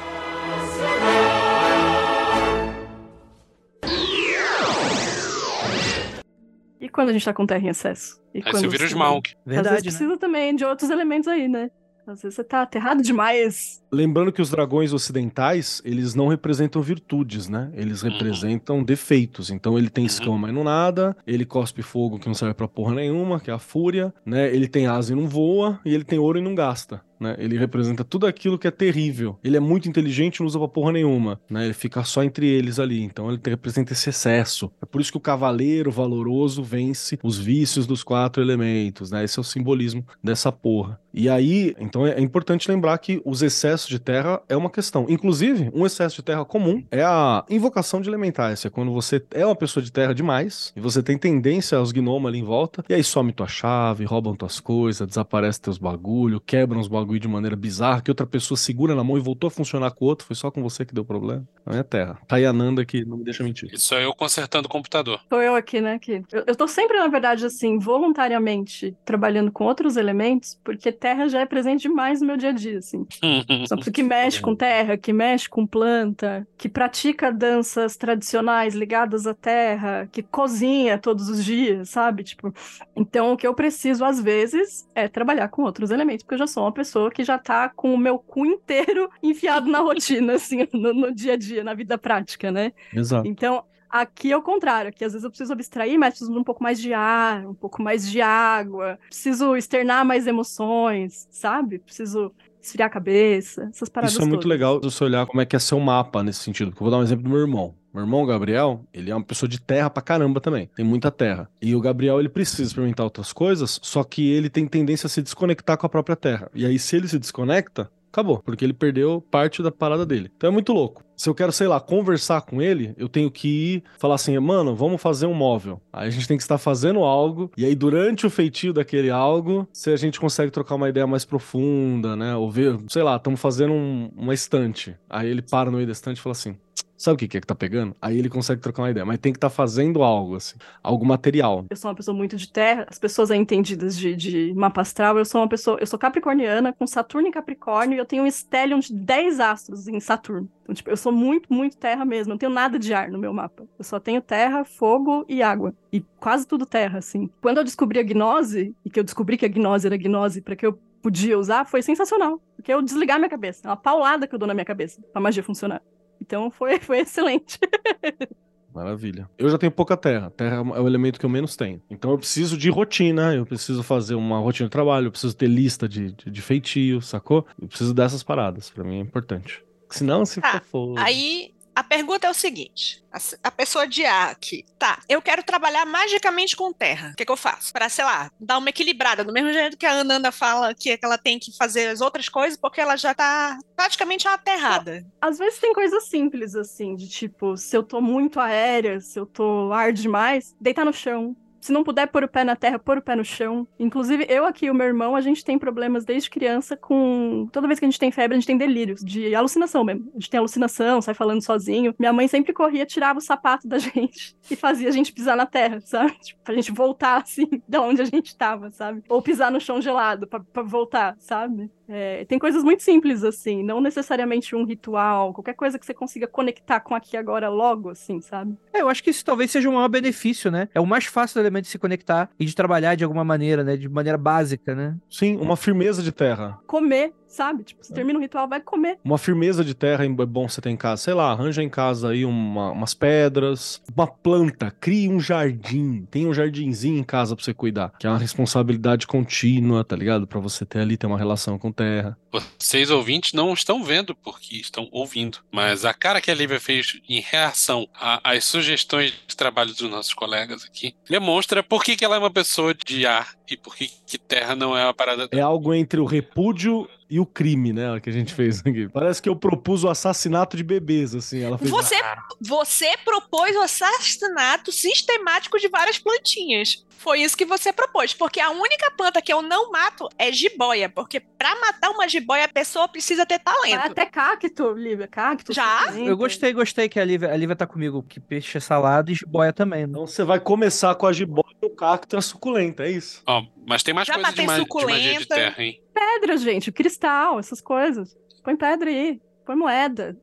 E 6.89 6.91
quando 6.91 7.09
a 7.09 7.13
gente 7.13 7.23
tá 7.23 7.31
com 7.33 7.45
terra 7.45 7.63
em 7.63 7.69
excesso? 7.69 8.19
E 8.33 8.39
Aí 8.39 8.43
quando 8.43 8.61
você 8.61 8.67
vira 8.67 8.83
os 8.83 8.89
você- 8.91 8.97
Malk. 8.97 9.29
Às 9.29 9.35
vezes 9.35 9.45
Verdade, 9.45 9.75
né? 9.75 9.81
precisa 9.91 10.17
também 10.17 10.55
de 10.55 10.65
outros 10.65 10.89
elementos 10.89 11.27
aí, 11.27 11.47
né? 11.47 11.69
Às 12.07 12.23
vezes 12.23 12.35
você 12.37 12.43
tá 12.43 12.63
aterrado 12.63 13.03
demais. 13.03 13.83
Lembrando 13.91 14.31
que 14.31 14.41
os 14.41 14.49
dragões 14.49 14.91
ocidentais, 14.91 15.79
eles 15.85 16.15
não 16.15 16.27
representam 16.27 16.81
virtudes, 16.81 17.47
né? 17.47 17.69
Eles 17.75 18.01
Uhum. 18.01 18.09
representam 18.09 18.83
defeitos. 18.83 19.51
Então 19.51 19.77
ele 19.77 19.91
tem 19.91 20.05
Uhum. 20.05 20.07
escama, 20.07 20.37
mas 20.39 20.53
não 20.53 20.63
nada. 20.63 21.15
Ele 21.27 21.45
cospe 21.45 21.83
fogo 21.83 22.17
que 22.17 22.25
não 22.25 22.33
serve 22.33 22.55
pra 22.55 22.67
porra 22.67 22.95
nenhuma, 22.95 23.39
que 23.39 23.51
é 23.51 23.53
a 23.53 23.59
fúria, 23.59 24.11
né? 24.25 24.47
Ele 24.51 24.67
tem 24.67 24.87
asa 24.87 25.13
e 25.13 25.15
não 25.15 25.27
voa. 25.27 25.79
E 25.85 25.93
ele 25.93 26.03
tem 26.03 26.17
ouro 26.17 26.39
e 26.39 26.41
não 26.41 26.55
gasta. 26.55 26.99
Né? 27.19 27.35
Ele 27.37 27.57
representa 27.57 28.03
tudo 28.03 28.25
aquilo 28.25 28.57
que 28.57 28.67
é 28.67 28.71
terrível. 28.71 29.37
Ele 29.43 29.57
é 29.57 29.59
muito 29.59 29.89
inteligente 29.89 30.39
não 30.39 30.47
usa 30.47 30.57
pra 30.57 30.67
porra 30.67 30.91
nenhuma. 30.91 31.39
Né? 31.49 31.65
Ele 31.65 31.73
fica 31.73 32.03
só 32.03 32.23
entre 32.23 32.47
eles 32.47 32.79
ali. 32.79 33.01
Então 33.01 33.29
ele 33.29 33.39
representa 33.45 33.93
esse 33.93 34.09
excesso. 34.09 34.71
É 34.81 34.85
por 34.85 35.01
isso 35.01 35.11
que 35.11 35.17
o 35.17 35.21
cavaleiro 35.21 35.91
valoroso 35.91 36.63
vence 36.63 37.19
os 37.23 37.37
vícios 37.37 37.85
dos 37.85 38.03
quatro 38.03 38.41
elementos. 38.41 39.11
Né? 39.11 39.23
Esse 39.23 39.39
é 39.39 39.41
o 39.41 39.43
simbolismo 39.43 40.05
dessa 40.23 40.51
porra. 40.51 40.99
E 41.13 41.27
aí, 41.27 41.75
então 41.79 42.05
é 42.05 42.21
importante 42.21 42.69
lembrar 42.69 42.97
que 42.99 43.21
os 43.25 43.41
excessos 43.41 43.89
de 43.89 43.99
terra 43.99 44.41
é 44.47 44.55
uma 44.55 44.69
questão. 44.69 45.05
Inclusive, 45.09 45.71
um 45.73 45.85
excesso 45.85 46.17
de 46.17 46.23
terra 46.23 46.45
comum 46.45 46.83
é 46.91 47.03
a 47.03 47.43
invocação 47.49 47.99
de 47.99 48.07
elementais. 48.09 48.63
É 48.65 48.69
quando 48.69 48.91
você 48.91 49.23
é 49.31 49.45
uma 49.45 49.55
pessoa 49.55 49.83
de 49.83 49.91
terra 49.91 50.13
demais 50.13 50.71
e 50.75 50.79
você 50.79 51.01
tem 51.01 51.17
tendência 51.17 51.77
aos 51.77 51.91
gnomos 51.91 52.29
ali 52.29 52.39
em 52.39 52.43
volta. 52.43 52.83
E 52.87 52.93
aí 52.93 53.03
some 53.03 53.33
tua 53.33 53.47
chave, 53.47 54.05
roubam 54.05 54.35
tuas 54.35 54.59
coisas, 54.59 55.07
desaparece 55.07 55.61
teus 55.61 55.77
bagulho, 55.77 56.39
quebram 56.39 56.79
os 56.79 56.87
bagulho 57.09 57.19
de 57.19 57.27
maneira 57.27 57.55
bizarra, 57.55 58.01
que 58.01 58.11
outra 58.11 58.25
pessoa 58.25 58.57
segura 58.57 58.93
na 58.93 59.03
mão 59.03 59.17
e 59.17 59.21
voltou 59.21 59.47
a 59.47 59.51
funcionar 59.51 59.91
com 59.91 60.05
o 60.05 60.07
outro. 60.07 60.27
Foi 60.27 60.35
só 60.35 60.51
com 60.51 60.61
você 60.61 60.85
que 60.85 60.93
deu 60.93 61.03
problema. 61.03 61.47
Não 61.65 61.77
é 61.77 61.83
terra. 61.83 62.19
Tá 62.27 62.35
aí 62.35 62.45
a 62.45 62.53
Nanda 62.53 62.85
que 62.85 63.03
não 63.03 63.17
me 63.17 63.23
deixa 63.23 63.43
mentir. 63.43 63.69
Isso 63.73 63.95
é 63.95 64.05
eu 64.05 64.13
consertando 64.13 64.67
o 64.67 64.69
computador. 64.69 65.19
Sou 65.27 65.41
eu 65.41 65.55
aqui, 65.55 65.81
né? 65.81 65.97
Que 65.97 66.23
eu, 66.31 66.43
eu 66.45 66.55
tô 66.55 66.67
sempre, 66.67 66.97
na 66.97 67.07
verdade, 67.07 67.45
assim, 67.45 67.79
voluntariamente 67.79 68.95
trabalhando 69.03 69.51
com 69.51 69.65
outros 69.65 69.97
elementos, 69.97 70.59
porque 70.63 70.91
terra 70.91 71.27
já 71.27 71.41
é 71.41 71.45
presente 71.45 71.83
demais 71.83 72.21
no 72.21 72.27
meu 72.27 72.37
dia 72.37 72.49
a 72.49 72.51
dia, 72.51 72.77
assim. 72.77 73.05
Só 73.67 73.75
pessoa 73.75 73.93
que 73.93 74.03
mexe 74.03 74.39
com 74.39 74.55
terra, 74.55 74.97
que 74.97 75.11
mexe 75.11 75.49
com 75.49 75.65
planta, 75.65 76.47
que 76.57 76.69
pratica 76.69 77.31
danças 77.31 77.97
tradicionais 77.97 78.75
ligadas 78.75 79.25
à 79.25 79.33
terra, 79.33 80.07
que 80.11 80.21
cozinha 80.21 80.97
todos 80.97 81.29
os 81.29 81.43
dias, 81.43 81.89
sabe? 81.89 82.23
Tipo, 82.23 82.53
então 82.95 83.33
o 83.33 83.37
que 83.37 83.47
eu 83.47 83.53
preciso 83.53 84.05
às 84.05 84.21
vezes 84.21 84.87
é 84.93 85.07
trabalhar 85.07 85.47
com 85.47 85.63
outros 85.63 85.91
elementos, 85.91 86.23
porque 86.23 86.35
eu 86.35 86.39
já 86.39 86.47
sou 86.47 86.63
uma 86.63 86.71
pessoa 86.71 86.98
que 87.11 87.23
já 87.23 87.37
tá 87.37 87.69
com 87.69 87.93
o 87.93 87.97
meu 87.97 88.17
cu 88.17 88.45
inteiro 88.45 89.09
enfiado 89.21 89.69
na 89.69 89.79
rotina, 89.79 90.33
assim, 90.33 90.67
no, 90.73 90.93
no 90.93 91.13
dia 91.13 91.33
a 91.33 91.37
dia, 91.37 91.63
na 91.63 91.73
vida 91.73 91.97
prática, 91.97 92.51
né? 92.51 92.73
Exato. 92.93 93.27
Então, 93.27 93.63
aqui 93.89 94.31
é 94.31 94.37
o 94.37 94.41
contrário, 94.41 94.91
que 94.91 95.05
às 95.05 95.13
vezes 95.13 95.23
eu 95.23 95.29
preciso 95.29 95.53
abstrair, 95.53 95.97
mas 95.97 96.09
preciso 96.11 96.31
de 96.31 96.37
um 96.37 96.43
pouco 96.43 96.61
mais 96.63 96.79
de 96.79 96.93
ar, 96.93 97.45
um 97.45 97.53
pouco 97.53 97.81
mais 97.81 98.09
de 98.09 98.21
água, 98.21 98.99
preciso 99.07 99.55
externar 99.55 100.05
mais 100.05 100.27
emoções, 100.27 101.27
sabe? 101.31 101.79
Preciso 101.79 102.31
esfriar 102.61 102.87
a 102.87 102.91
cabeça, 102.91 103.69
essas 103.73 103.89
paradas 103.89 104.13
Isso 104.13 104.21
é 104.21 104.25
muito 104.25 104.41
todas. 104.41 104.49
legal 104.49 104.81
você 104.81 105.03
olhar 105.03 105.25
como 105.25 105.41
é 105.41 105.45
que 105.45 105.55
é 105.55 105.59
seu 105.59 105.79
mapa 105.79 106.21
nesse 106.21 106.39
sentido. 106.39 106.71
Porque 106.71 106.83
eu 106.83 106.85
vou 106.85 106.91
dar 106.91 106.97
um 106.97 107.03
exemplo 107.03 107.23
do 107.23 107.29
meu 107.29 107.39
irmão. 107.39 107.73
Meu 107.93 108.03
irmão, 108.03 108.25
Gabriel, 108.25 108.83
ele 108.93 109.09
é 109.09 109.15
uma 109.15 109.23
pessoa 109.23 109.49
de 109.49 109.59
terra 109.59 109.89
pra 109.89 110.01
caramba 110.01 110.39
também. 110.39 110.69
Tem 110.75 110.85
muita 110.85 111.09
terra. 111.09 111.49
E 111.61 111.75
o 111.75 111.81
Gabriel, 111.81 112.19
ele 112.19 112.29
precisa 112.29 112.63
experimentar 112.63 113.03
outras 113.03 113.33
coisas, 113.33 113.79
só 113.81 114.03
que 114.03 114.29
ele 114.29 114.49
tem 114.49 114.67
tendência 114.67 115.07
a 115.07 115.09
se 115.09 115.21
desconectar 115.21 115.77
com 115.77 115.85
a 115.85 115.89
própria 115.89 116.15
terra. 116.15 116.49
E 116.53 116.65
aí, 116.65 116.77
se 116.77 116.95
ele 116.95 117.07
se 117.07 117.17
desconecta, 117.17 117.89
acabou. 118.11 118.39
Porque 118.39 118.63
ele 118.63 118.73
perdeu 118.73 119.21
parte 119.31 119.63
da 119.63 119.71
parada 119.71 120.05
dele. 120.05 120.31
Então 120.37 120.49
é 120.49 120.53
muito 120.53 120.71
louco. 120.73 121.03
Se 121.15 121.27
eu 121.29 121.35
quero, 121.35 121.51
sei 121.51 121.67
lá, 121.67 121.79
conversar 121.81 122.41
com 122.43 122.61
ele, 122.61 122.93
eu 122.97 123.09
tenho 123.09 123.29
que 123.29 123.47
ir 123.75 123.83
falar 123.97 124.15
assim, 124.15 124.37
mano, 124.39 124.73
vamos 124.75 125.01
fazer 125.01 125.25
um 125.25 125.33
móvel. 125.33 125.81
Aí 125.91 126.07
a 126.07 126.11
gente 126.11 126.27
tem 126.27 126.37
que 126.37 126.43
estar 126.43 126.57
fazendo 126.57 126.99
algo, 127.03 127.51
e 127.57 127.65
aí 127.65 127.75
durante 127.75 128.25
o 128.25 128.29
feitio 128.29 128.71
daquele 128.71 129.09
algo, 129.09 129.67
se 129.73 129.89
a 129.91 129.97
gente 129.97 130.17
consegue 130.19 130.49
trocar 130.51 130.75
uma 130.75 130.87
ideia 130.87 131.05
mais 131.05 131.25
profunda, 131.25 132.15
né? 132.15 132.35
Ou 132.35 132.49
ver, 132.49 132.77
sei 132.87 133.03
lá, 133.03 133.17
estamos 133.17 133.39
fazendo 133.41 133.73
um- 133.73 134.09
uma 134.15 134.33
estante. 134.33 134.95
Aí 135.09 135.27
ele 135.29 135.41
para 135.41 135.69
no 135.69 135.75
meio 135.77 135.87
da 135.87 135.91
estante 135.93 136.17
e 136.17 136.21
fala 136.21 136.31
assim. 136.31 136.55
Sabe 136.99 137.15
o 137.15 137.17
que 137.17 137.29
que 137.29 137.37
é 137.37 137.39
que 137.39 137.47
tá 137.47 137.55
pegando? 137.55 137.95
Aí 138.01 138.19
ele 138.19 138.27
consegue 138.27 138.61
trocar 138.61 138.83
uma 138.83 138.91
ideia, 138.91 139.05
mas 139.05 139.17
tem 139.19 139.31
que 139.31 139.37
estar 139.37 139.49
fazendo 139.49 140.03
algo, 140.03 140.35
assim, 140.35 140.57
algo 140.83 141.05
material. 141.05 141.65
Eu 141.69 141.77
sou 141.77 141.89
uma 141.89 141.95
pessoa 141.95 142.15
muito 142.15 142.35
de 142.35 142.51
terra, 142.51 142.85
as 142.89 142.99
pessoas 142.99 143.31
entendidas 143.31 143.97
de, 143.97 144.13
de 144.13 144.53
mapa 144.53 144.81
astral, 144.81 145.17
eu 145.17 145.23
sou 145.23 145.39
uma 145.39 145.47
pessoa, 145.47 145.77
eu 145.79 145.87
sou 145.87 145.97
capricorniana, 145.97 146.73
com 146.73 146.85
Saturno 146.85 147.29
em 147.29 147.31
Capricórnio, 147.31 147.95
e 147.95 147.99
eu 147.99 148.05
tenho 148.05 148.23
um 148.23 148.27
stellium 148.27 148.79
de 148.79 148.93
10 148.93 149.39
astros 149.39 149.87
em 149.87 149.97
Saturno. 150.01 150.49
Então, 150.63 150.75
tipo, 150.75 150.89
eu 150.89 150.97
sou 150.97 151.13
muito, 151.13 151.53
muito 151.53 151.77
terra 151.77 152.03
mesmo, 152.03 152.31
não 152.31 152.37
tenho 152.37 152.51
nada 152.51 152.77
de 152.77 152.93
ar 152.93 153.09
no 153.09 153.17
meu 153.17 153.31
mapa. 153.31 153.65
Eu 153.77 153.85
só 153.85 153.97
tenho 153.97 154.21
terra, 154.21 154.65
fogo 154.65 155.23
e 155.29 155.41
água. 155.41 155.73
E 155.93 156.01
quase 156.19 156.45
tudo 156.45 156.65
terra, 156.65 156.99
assim. 156.99 157.29
Quando 157.41 157.59
eu 157.59 157.63
descobri 157.63 157.97
a 157.97 158.03
gnose, 158.03 158.75
e 158.83 158.89
que 158.89 158.99
eu 158.99 159.05
descobri 159.05 159.37
que 159.37 159.45
a 159.45 159.49
gnose 159.49 159.87
era 159.87 159.95
gnose 159.95 160.41
para 160.41 160.53
que 160.53 160.65
eu 160.65 160.77
podia 161.01 161.39
usar, 161.39 161.65
foi 161.65 161.81
sensacional. 161.81 162.41
Porque 162.57 162.73
eu 162.73 162.81
desligar 162.81 163.17
minha 163.17 163.29
cabeça. 163.29 163.61
É 163.63 163.69
uma 163.69 163.77
paulada 163.77 164.27
que 164.27 164.35
eu 164.35 164.39
dou 164.39 164.47
na 164.49 164.53
minha 164.53 164.65
cabeça 164.65 165.01
pra 165.13 165.21
magia 165.21 165.41
funcionar. 165.41 165.81
Então 166.21 166.49
foi, 166.51 166.79
foi 166.79 166.99
excelente. 166.99 167.57
Maravilha. 168.73 169.27
Eu 169.37 169.49
já 169.49 169.57
tenho 169.57 169.71
pouca 169.71 169.97
terra. 169.97 170.29
Terra 170.29 170.57
é 170.57 170.61
o 170.61 170.87
elemento 170.87 171.19
que 171.19 171.25
eu 171.25 171.29
menos 171.29 171.55
tenho. 171.55 171.81
Então 171.89 172.11
eu 172.11 172.17
preciso 172.17 172.55
de 172.57 172.69
rotina, 172.69 173.33
eu 173.33 173.45
preciso 173.45 173.81
fazer 173.81 174.13
uma 174.15 174.37
rotina 174.39 174.67
de 174.67 174.71
trabalho, 174.71 175.07
eu 175.07 175.11
preciso 175.11 175.35
ter 175.35 175.47
lista 175.47 175.89
de, 175.89 176.11
de, 176.11 176.29
de 176.29 176.41
feitio, 176.41 177.01
sacou? 177.01 177.45
Eu 177.59 177.67
preciso 177.67 177.93
dessas 177.93 178.21
paradas. 178.21 178.69
Pra 178.69 178.83
mim 178.83 178.97
é 178.97 179.01
importante. 179.01 179.63
Senão, 179.89 180.23
se 180.23 180.39
Tá, 180.39 180.61
for. 180.61 180.97
Aí 180.99 181.51
a 181.79 181.83
pergunta 181.83 182.27
é 182.27 182.29
o 182.29 182.33
seguinte: 182.33 183.01
a, 183.41 183.49
pessoa 183.49 183.87
de 183.87 184.05
A 184.05 184.25
aqui, 184.25 184.65
tá, 184.77 185.01
eu 185.07 185.21
quero 185.21 185.41
trabalhar 185.43 185.85
magicamente 185.85 186.55
com 186.55 186.73
terra. 186.73 187.11
O 187.13 187.15
que, 187.15 187.25
que 187.25 187.31
eu 187.31 187.37
faço? 187.37 187.71
Pra, 187.71 187.87
sei 187.87 188.03
lá, 188.03 188.29
dar 188.37 188.57
uma 188.57 188.69
equilibrada, 188.69 189.23
do 189.23 189.31
mesmo 189.31 189.53
jeito 189.53 189.77
que 189.77 189.85
a 189.85 189.93
Ananda 189.93 190.29
fala 190.29 190.73
que 190.73 190.99
ela 191.01 191.17
tem 191.17 191.39
que 191.39 191.55
fazer 191.55 191.87
as 191.87 192.01
outras 192.01 192.27
coisas, 192.27 192.59
porque 192.59 192.81
ela 192.81 192.97
já 192.97 193.13
tá 193.13 193.57
praticamente 193.77 194.27
uma 194.27 194.37
terrada. 194.37 195.05
Às 195.21 195.37
vezes 195.37 195.59
tem 195.59 195.73
coisas 195.73 196.09
simples, 196.09 196.53
assim, 196.53 196.95
de 196.95 197.07
tipo, 197.07 197.55
se 197.55 197.77
eu 197.77 197.83
tô 197.83 198.01
muito 198.01 198.41
aérea, 198.41 198.99
se 198.99 199.17
eu 199.17 199.25
tô 199.25 199.71
ar 199.71 199.93
demais, 199.93 200.53
deitar 200.59 200.83
no 200.83 200.93
chão. 200.93 201.33
Se 201.61 201.71
não 201.71 201.83
puder 201.83 202.07
pôr 202.07 202.23
o 202.23 202.27
pé 202.27 202.43
na 202.43 202.55
terra, 202.55 202.79
pôr 202.79 202.97
o 202.97 203.01
pé 203.01 203.15
no 203.15 203.23
chão. 203.25 203.67
Inclusive, 203.77 204.25
eu 204.29 204.45
aqui 204.45 204.67
e 204.67 204.71
o 204.71 204.73
meu 204.73 204.87
irmão, 204.87 205.15
a 205.15 205.21
gente 205.21 205.43
tem 205.43 205.57
problemas 205.57 206.05
desde 206.05 206.29
criança 206.29 206.75
com. 206.77 207.47
Toda 207.51 207.67
vez 207.67 207.79
que 207.79 207.85
a 207.85 207.89
gente 207.89 207.99
tem 207.99 208.11
febre, 208.11 208.35
a 208.35 208.39
gente 208.39 208.47
tem 208.47 208.57
delírios, 208.57 209.01
de 209.01 209.33
alucinação 209.35 209.83
mesmo. 209.83 210.09
A 210.11 210.19
gente 210.19 210.29
tem 210.29 210.37
alucinação, 210.37 211.01
sai 211.01 211.13
falando 211.13 211.41
sozinho. 211.41 211.93
Minha 211.99 212.13
mãe 212.13 212.27
sempre 212.27 212.53
corria, 212.53 212.85
tirava 212.85 213.19
o 213.19 213.21
sapato 213.21 213.67
da 213.67 213.77
gente 213.79 214.35
e 214.49 214.55
fazia 214.55 214.89
a 214.89 214.91
gente 214.91 215.11
pisar 215.13 215.35
na 215.35 215.45
terra, 215.45 215.81
sabe? 215.81 216.17
Tipo, 216.29 216.41
pra 216.43 216.53
gente 216.53 216.71
voltar, 216.71 217.21
assim, 217.21 217.47
da 217.67 217.81
onde 217.81 218.01
a 218.01 218.05
gente 218.05 218.35
tava, 218.35 218.71
sabe? 218.71 219.03
Ou 219.09 219.21
pisar 219.21 219.51
no 219.51 219.59
chão 219.59 219.81
gelado 219.81 220.27
pra, 220.27 220.39
pra 220.39 220.63
voltar, 220.63 221.15
sabe? 221.19 221.69
É, 221.89 222.23
tem 222.25 222.37
coisas 222.37 222.63
muito 222.63 222.83
simples, 222.83 223.23
assim, 223.23 223.63
não 223.63 223.81
necessariamente 223.81 224.55
um 224.55 224.63
ritual, 224.63 225.33
qualquer 225.33 225.55
coisa 225.55 225.79
que 225.79 225.85
você 225.85 225.93
consiga 225.93 226.27
conectar 226.27 226.79
com 226.79 226.93
aqui 226.93 227.17
agora 227.17 227.49
logo, 227.49 227.89
assim, 227.89 228.21
sabe? 228.21 228.55
É, 228.71 228.81
eu 228.81 228.89
acho 228.89 229.03
que 229.03 229.09
isso 229.09 229.25
talvez 229.25 229.49
seja 229.49 229.69
o 229.69 229.73
maior 229.73 229.89
benefício, 229.89 230.51
né? 230.51 230.69
É 230.73 230.79
o 230.79 230.85
mais 230.85 231.05
fácil 231.05 231.35
do 231.35 231.43
elemento 231.43 231.65
de 231.65 231.71
se 231.71 231.79
conectar 231.79 232.29
e 232.39 232.45
de 232.45 232.55
trabalhar 232.55 232.93
de 232.93 233.03
alguma 233.03 233.23
maneira, 233.23 233.63
né? 233.63 233.75
De 233.75 233.89
maneira 233.89 234.17
básica, 234.17 234.75
né? 234.75 234.95
Sim, 235.09 235.37
uma 235.37 235.57
firmeza 235.57 236.03
de 236.03 236.11
terra. 236.11 236.59
Comer, 236.67 237.11
sabe? 237.29 237.63
Tipo, 237.63 237.83
você 237.85 237.93
termina 237.93 238.19
o 238.19 238.21
ritual, 238.21 238.47
vai 238.47 238.59
comer. 238.59 238.97
Uma 239.03 239.17
firmeza 239.17 239.63
de 239.63 239.73
terra 239.73 240.03
é 240.05 240.09
bom 240.09 240.49
você 240.49 240.59
ter 240.59 240.69
em 240.69 240.75
casa. 240.75 241.01
Sei 241.03 241.13
lá, 241.13 241.31
arranja 241.31 241.63
em 241.63 241.69
casa 241.69 242.09
aí 242.09 242.25
uma- 242.25 242.71
umas 242.71 242.93
pedras, 242.93 243.81
uma 243.95 244.07
planta, 244.07 244.71
crie 244.79 245.07
um 245.07 245.19
jardim. 245.19 246.05
Tem 246.11 246.27
um 246.27 246.33
jardinzinho 246.33 246.97
em 246.99 247.03
casa 247.03 247.35
pra 247.35 247.45
você 247.45 247.53
cuidar. 247.53 247.93
Que 247.99 248.07
é 248.07 248.09
uma 248.09 248.17
responsabilidade 248.19 249.07
contínua, 249.07 249.83
tá 249.83 249.95
ligado? 249.95 250.27
Pra 250.27 250.39
você 250.39 250.65
ter 250.65 250.79
ali, 250.79 250.97
ter 250.97 251.07
uma 251.07 251.17
relação 251.17 251.57
com 251.57 251.71
terra. 251.71 252.17
Vocês 252.57 252.89
ouvintes 252.91 253.33
não 253.33 253.53
estão 253.53 253.83
vendo 253.83 254.13
porque 254.15 254.55
estão 254.57 254.87
ouvindo, 254.91 255.39
mas 255.51 255.85
a 255.85 255.93
cara 255.93 256.19
que 256.21 256.29
a 256.29 256.35
Lívia 256.35 256.59
fez 256.59 256.99
em 257.07 257.21
reação 257.21 257.87
às 258.23 258.43
sugestões 258.45 259.13
de 259.27 259.35
trabalho 259.35 259.71
dos 259.73 259.89
nossos 259.89 260.13
colegas 260.13 260.63
aqui 260.63 260.93
demonstra 261.09 261.63
por 261.63 261.83
que, 261.83 261.95
que 261.95 262.03
ela 262.05 262.15
é 262.15 262.19
uma 262.19 262.29
pessoa 262.31 262.73
de 262.73 263.05
ar 263.05 263.29
e 263.49 263.57
por 263.57 263.75
que, 263.75 263.89
que 264.05 264.17
terra 264.17 264.55
não 264.55 264.77
é 264.77 264.83
uma 264.83 264.93
parada. 264.93 265.27
É 265.31 265.39
algo 265.41 265.73
entre 265.73 265.99
o 265.99 266.05
repúdio 266.05 266.87
e 267.09 267.19
o 267.19 267.25
crime, 267.25 267.73
né? 267.73 267.99
Que 267.99 268.09
a 268.09 268.13
gente 268.13 268.33
fez 268.33 268.59
aqui. 268.59 268.87
Parece 268.87 269.21
que 269.21 269.27
eu 269.27 269.35
propus 269.35 269.83
o 269.83 269.89
assassinato 269.89 270.55
de 270.55 270.63
bebês, 270.63 271.15
assim. 271.15 271.41
Ela 271.41 271.57
fez. 271.57 271.71
Você, 271.71 271.95
você 272.39 272.95
propôs 273.03 273.55
o 273.55 273.61
assassinato 273.61 274.71
sistemático 274.71 275.57
de 275.57 275.67
várias 275.67 275.97
plantinhas. 275.97 276.85
Foi 276.99 277.21
isso 277.21 277.37
que 277.37 277.45
você 277.45 277.71
propôs, 277.71 278.13
porque 278.13 278.41
a 278.41 278.49
única 278.49 278.91
planta 278.91 279.21
que 279.21 279.31
eu 279.31 279.41
não 279.41 279.71
mato 279.71 280.09
é 280.17 280.33
jiboia, 280.33 280.89
porque 280.89 281.21
pra 281.21 281.57
matar 281.61 281.91
uma 281.91 282.09
jiboia 282.09 282.43
a 282.43 282.49
pessoa 282.49 282.89
precisa 282.89 283.25
ter 283.25 283.39
talento. 283.39 283.79
até 283.79 284.05
cacto, 284.05 284.73
Lívia, 284.73 285.07
cacto. 285.07 285.53
Já? 285.53 285.93
Eu 285.97 286.17
gostei, 286.17 286.51
gostei 286.51 286.89
que 286.89 286.99
a 286.99 287.05
Lívia, 287.05 287.31
a 287.31 287.37
Lívia 287.37 287.55
tá 287.55 287.65
comigo, 287.65 288.03
que 288.03 288.19
peixe 288.19 288.57
é 288.57 288.59
salado 288.59 289.11
e 289.11 289.15
jiboia 289.15 289.53
também, 289.53 289.83
né? 289.83 289.91
Então 289.91 290.05
você 290.05 290.25
vai 290.25 290.41
começar 290.41 290.93
com 290.95 291.07
a 291.07 291.13
jiboia 291.13 291.55
e 291.61 291.65
o 291.65 291.69
cacto 291.69 292.17
e 292.17 292.19
a 292.19 292.21
suculenta, 292.21 292.83
é 292.83 292.91
isso? 292.91 293.23
Ó, 293.25 293.45
mas 293.69 293.83
tem 293.83 293.93
mais 293.93 294.07
Já 294.07 294.15
coisa 294.15 294.31
de, 294.33 294.41
ma- 294.41 294.53
de 294.57 294.63
magia 294.65 295.13
de 295.13 295.19
suculenta. 295.19 295.35
terra, 295.35 295.63
hein? 295.63 295.81
Pedra, 295.93 296.35
gente, 296.37 296.71
cristal, 296.71 297.39
essas 297.39 297.61
coisas. 297.61 298.17
Põe 298.43 298.57
pedra 298.57 298.89
aí, 298.89 299.21
põe 299.45 299.55
moeda. 299.55 300.17